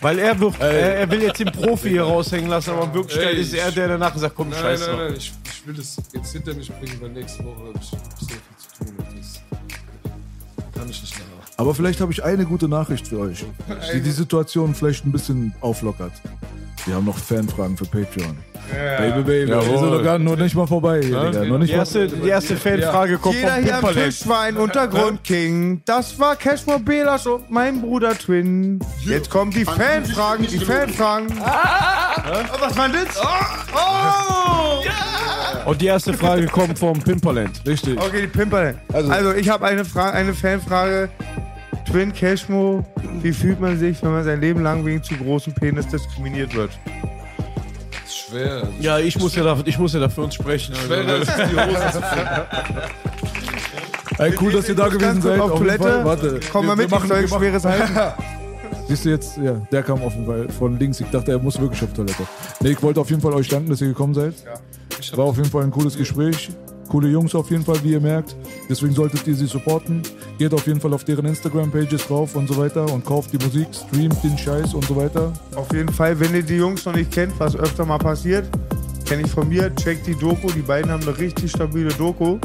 Weil 0.00 0.18
er, 0.20 0.38
wird, 0.38 0.60
er, 0.60 0.96
er 0.98 1.10
will 1.10 1.22
jetzt 1.22 1.40
den 1.40 1.50
Profi 1.50 1.88
hier 1.90 2.04
raushängen 2.04 2.48
lassen, 2.48 2.70
aber 2.70 2.84
in 2.84 2.94
Wirklichkeit 2.94 3.34
Ey, 3.34 3.40
ist 3.40 3.52
er, 3.54 3.72
der 3.72 3.88
danach 3.88 4.16
sagt, 4.16 4.34
komm, 4.36 4.48
Nein, 4.50 4.60
scheiß 4.60 4.80
nein, 4.80 4.88
drauf. 4.90 4.98
nein, 5.00 5.14
ich, 5.16 5.32
ich 5.44 5.66
will 5.66 5.74
das 5.74 5.96
jetzt 6.12 6.32
hinter 6.32 6.54
mich 6.54 6.70
bringen, 6.70 6.96
weil 7.00 7.10
nächste 7.10 7.44
Woche 7.44 7.58
habe 7.66 7.72
ich 7.80 7.88
sehr 7.90 7.98
viel 8.28 8.56
zu 8.58 8.84
tun 8.84 8.94
und 8.96 9.18
das 9.18 9.40
kann 10.74 10.88
ich 10.88 11.00
nicht 11.00 11.14
nachher. 11.14 11.52
Aber 11.56 11.74
vielleicht 11.74 12.00
habe 12.00 12.12
ich 12.12 12.22
eine 12.22 12.44
gute 12.44 12.68
Nachricht 12.68 13.08
für 13.08 13.18
euch, 13.18 13.44
die 13.92 14.00
die 14.00 14.10
Situation 14.12 14.74
vielleicht 14.74 15.04
ein 15.04 15.10
bisschen 15.10 15.52
auflockert. 15.60 16.12
Wir 16.86 16.94
haben 16.94 17.04
noch 17.04 17.18
Fanfragen 17.18 17.76
für 17.76 17.84
Patreon. 17.84 18.38
Baby, 18.98 19.22
Baby, 19.22 19.50
Jawohl. 19.50 19.70
wir 19.70 19.78
sind 19.78 19.90
noch 19.90 20.02
gar 20.02 20.18
noch 20.18 20.36
nicht 20.36 20.54
mal 20.54 20.66
vorbei 20.66 21.00
hier, 21.02 21.18
Digga. 21.20 21.44
Noch 21.44 21.58
nicht 21.58 21.72
Die 21.72 21.76
erste, 21.76 22.06
die 22.06 22.28
erste 22.28 22.56
Fanfrage 22.56 23.16
kommt 23.18 23.36
Jeder 23.36 23.54
vom 23.54 23.62
hier 23.64 23.74
am 23.74 23.80
Pimperland. 23.80 24.12
Tisch 24.18 24.28
war 24.28 24.40
ein 24.40 24.56
Untergrundking. 24.56 25.82
Das 25.86 26.18
war 26.18 26.36
Cashmore 26.36 26.80
Belas 26.80 27.26
und 27.26 27.50
mein 27.50 27.80
Bruder 27.80 28.16
Twin. 28.16 28.78
Jetzt 29.00 29.30
kommen 29.30 29.50
die 29.50 29.64
Fanfragen, 29.64 30.46
die 30.46 30.58
Fanfragen. 30.58 31.28
Oh, 32.30 32.60
was 32.60 32.76
war 32.76 32.88
das? 32.90 33.16
Oh! 33.72 34.84
Und 35.70 35.80
die 35.80 35.86
erste 35.86 36.12
Frage 36.12 36.46
kommt 36.46 36.78
vom 36.78 36.98
Pimperland. 36.98 37.62
Richtig. 37.66 37.98
Okay, 37.98 38.22
die 38.22 38.26
Pimper. 38.26 38.74
Also, 38.92 39.32
ich 39.32 39.48
habe 39.48 39.66
eine, 39.66 39.84
Fra 39.84 40.10
eine 40.10 40.34
Fanfrage. 40.34 41.08
Twin 41.90 42.12
Cashmo, 42.12 42.84
wie 43.22 43.32
fühlt 43.32 43.60
man 43.60 43.78
sich, 43.78 44.02
wenn 44.02 44.12
man 44.12 44.24
sein 44.24 44.40
Leben 44.40 44.62
lang 44.62 44.84
wegen 44.84 45.02
zu 45.02 45.14
großen 45.16 45.54
Penis 45.54 45.86
diskriminiert 45.88 46.54
wird? 46.54 46.70
ist 48.04 48.18
schwer. 48.18 48.54
Also 48.56 48.68
Ja, 48.80 48.98
ich 48.98 49.18
muss 49.18 49.34
ja, 49.34 49.42
da, 49.42 49.58
ich 49.64 49.78
muss 49.78 49.94
ja 49.94 50.00
da 50.00 50.08
für 50.08 50.22
uns 50.22 50.34
sprechen. 50.34 50.74
Also, 50.74 50.94
ist 50.94 51.32
die 51.36 51.56
Hose 51.60 51.92
zu 51.92 52.02
finden. 52.02 52.40
Ey, 54.18 54.34
cool, 54.40 54.52
dass 54.52 54.68
ihr 54.68 54.74
da 54.74 54.88
gewesen 54.88 55.22
seid. 55.22 55.40
auf. 55.40 55.58
Toilette. 55.58 56.04
Warte. 56.04 56.40
Komm 56.52 56.66
mal 56.66 56.76
mit, 56.76 56.90
wir 56.90 56.98
ich 56.98 57.04
soll 57.04 57.16
ein 57.16 57.30
wir 57.30 57.38
schweres 57.38 57.64
halten. 57.66 57.96
Siehst 58.88 59.04
du 59.04 59.10
jetzt, 59.10 59.36
ja, 59.36 59.52
der 59.70 59.82
kam 59.82 60.02
auf 60.02 60.12
jeden 60.14 60.26
Fall 60.26 60.48
von 60.48 60.78
links. 60.78 61.00
Ich 61.00 61.08
dachte, 61.10 61.30
er 61.32 61.38
muss 61.38 61.60
wirklich 61.60 61.82
auf 61.82 61.92
Toilette. 61.92 62.24
Nee, 62.60 62.70
ich 62.70 62.82
wollte 62.82 63.00
auf 63.00 63.10
jeden 63.10 63.22
Fall 63.22 63.32
euch 63.34 63.48
danken, 63.48 63.70
dass 63.70 63.80
ihr 63.80 63.88
gekommen 63.88 64.14
seid. 64.14 64.34
War 65.14 65.26
auf 65.26 65.36
jeden 65.36 65.48
Fall 65.50 65.62
ein 65.62 65.70
cooles 65.70 65.96
Gespräch. 65.96 66.50
Coole 66.88 67.08
Jungs 67.08 67.34
auf 67.34 67.50
jeden 67.50 67.64
Fall, 67.64 67.82
wie 67.82 67.92
ihr 67.92 68.00
merkt. 68.00 68.34
Deswegen 68.68 68.94
solltet 68.94 69.26
ihr 69.26 69.34
sie 69.34 69.46
supporten. 69.46 70.02
Geht 70.38 70.54
auf 70.54 70.66
jeden 70.66 70.80
Fall 70.80 70.92
auf 70.94 71.04
deren 71.04 71.26
Instagram-Pages 71.26 72.06
drauf 72.06 72.34
und 72.34 72.48
so 72.48 72.56
weiter 72.56 72.90
und 72.92 73.04
kauft 73.04 73.32
die 73.32 73.44
Musik, 73.44 73.68
streamt 73.72 74.22
den 74.24 74.36
Scheiß 74.36 74.74
und 74.74 74.84
so 74.84 74.96
weiter. 74.96 75.32
Auf 75.54 75.72
jeden 75.72 75.92
Fall, 75.92 76.18
wenn 76.18 76.34
ihr 76.34 76.42
die 76.42 76.56
Jungs 76.56 76.84
noch 76.84 76.94
nicht 76.94 77.12
kennt, 77.12 77.38
was 77.38 77.56
öfter 77.56 77.84
mal 77.84 77.98
passiert, 77.98 78.48
kenne 79.08 79.22
ich 79.22 79.30
von 79.30 79.48
mir, 79.48 79.74
checkt 79.74 80.06
die 80.06 80.14
Doku. 80.14 80.48
Die 80.50 80.60
beiden 80.60 80.90
haben 80.90 81.02
eine 81.02 81.16
richtig 81.16 81.50
stabile 81.50 81.88
Doku. 81.94 82.38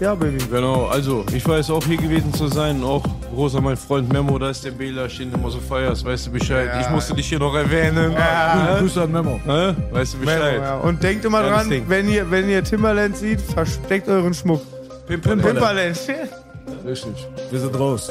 Ja, 0.00 0.14
Baby. 0.14 0.38
Genau, 0.50 0.86
also 0.86 1.24
ich 1.32 1.46
weiß 1.46 1.70
auch 1.70 1.84
hier 1.84 1.96
gewesen 1.96 2.32
zu 2.32 2.48
sein, 2.48 2.82
auch 2.82 3.02
Rosa, 3.34 3.60
mein 3.60 3.76
Freund 3.76 4.10
Memo, 4.12 4.38
da 4.38 4.50
ist 4.50 4.64
der 4.64 4.70
Bela, 4.70 5.08
stehen 5.08 5.32
immer 5.32 5.50
so 5.50 5.58
feierst, 5.58 6.04
weißt 6.04 6.26
du 6.26 6.30
Bescheid. 6.32 6.68
Ja. 6.72 6.80
Ich 6.80 6.90
musste 6.90 7.14
dich 7.14 7.28
hier 7.28 7.38
noch 7.38 7.54
erwähnen. 7.54 8.14
Grüße, 8.14 8.78
Grüße 8.78 9.02
an 9.02 9.12
Memo. 9.12 9.40
Hä? 9.44 9.74
Weißt 9.92 10.14
du 10.14 10.18
Bescheid? 10.18 10.60
Ja. 10.60 10.76
Und 10.78 11.02
denkt 11.02 11.24
immer 11.24 11.42
dran, 11.42 11.68
Ding. 11.68 11.84
wenn 11.86 12.08
ihr, 12.08 12.30
wenn 12.30 12.48
ihr 12.48 12.64
Timberland 12.64 13.16
sieht, 13.16 13.40
versteckt 13.40 14.08
euren 14.08 14.34
Schmuck. 14.34 14.62
Pimperland. 15.06 15.42
Timberland. 15.42 15.98
Richtig. 16.84 17.26
Wir 17.50 17.60
sind 17.60 17.78
raus. 17.78 18.10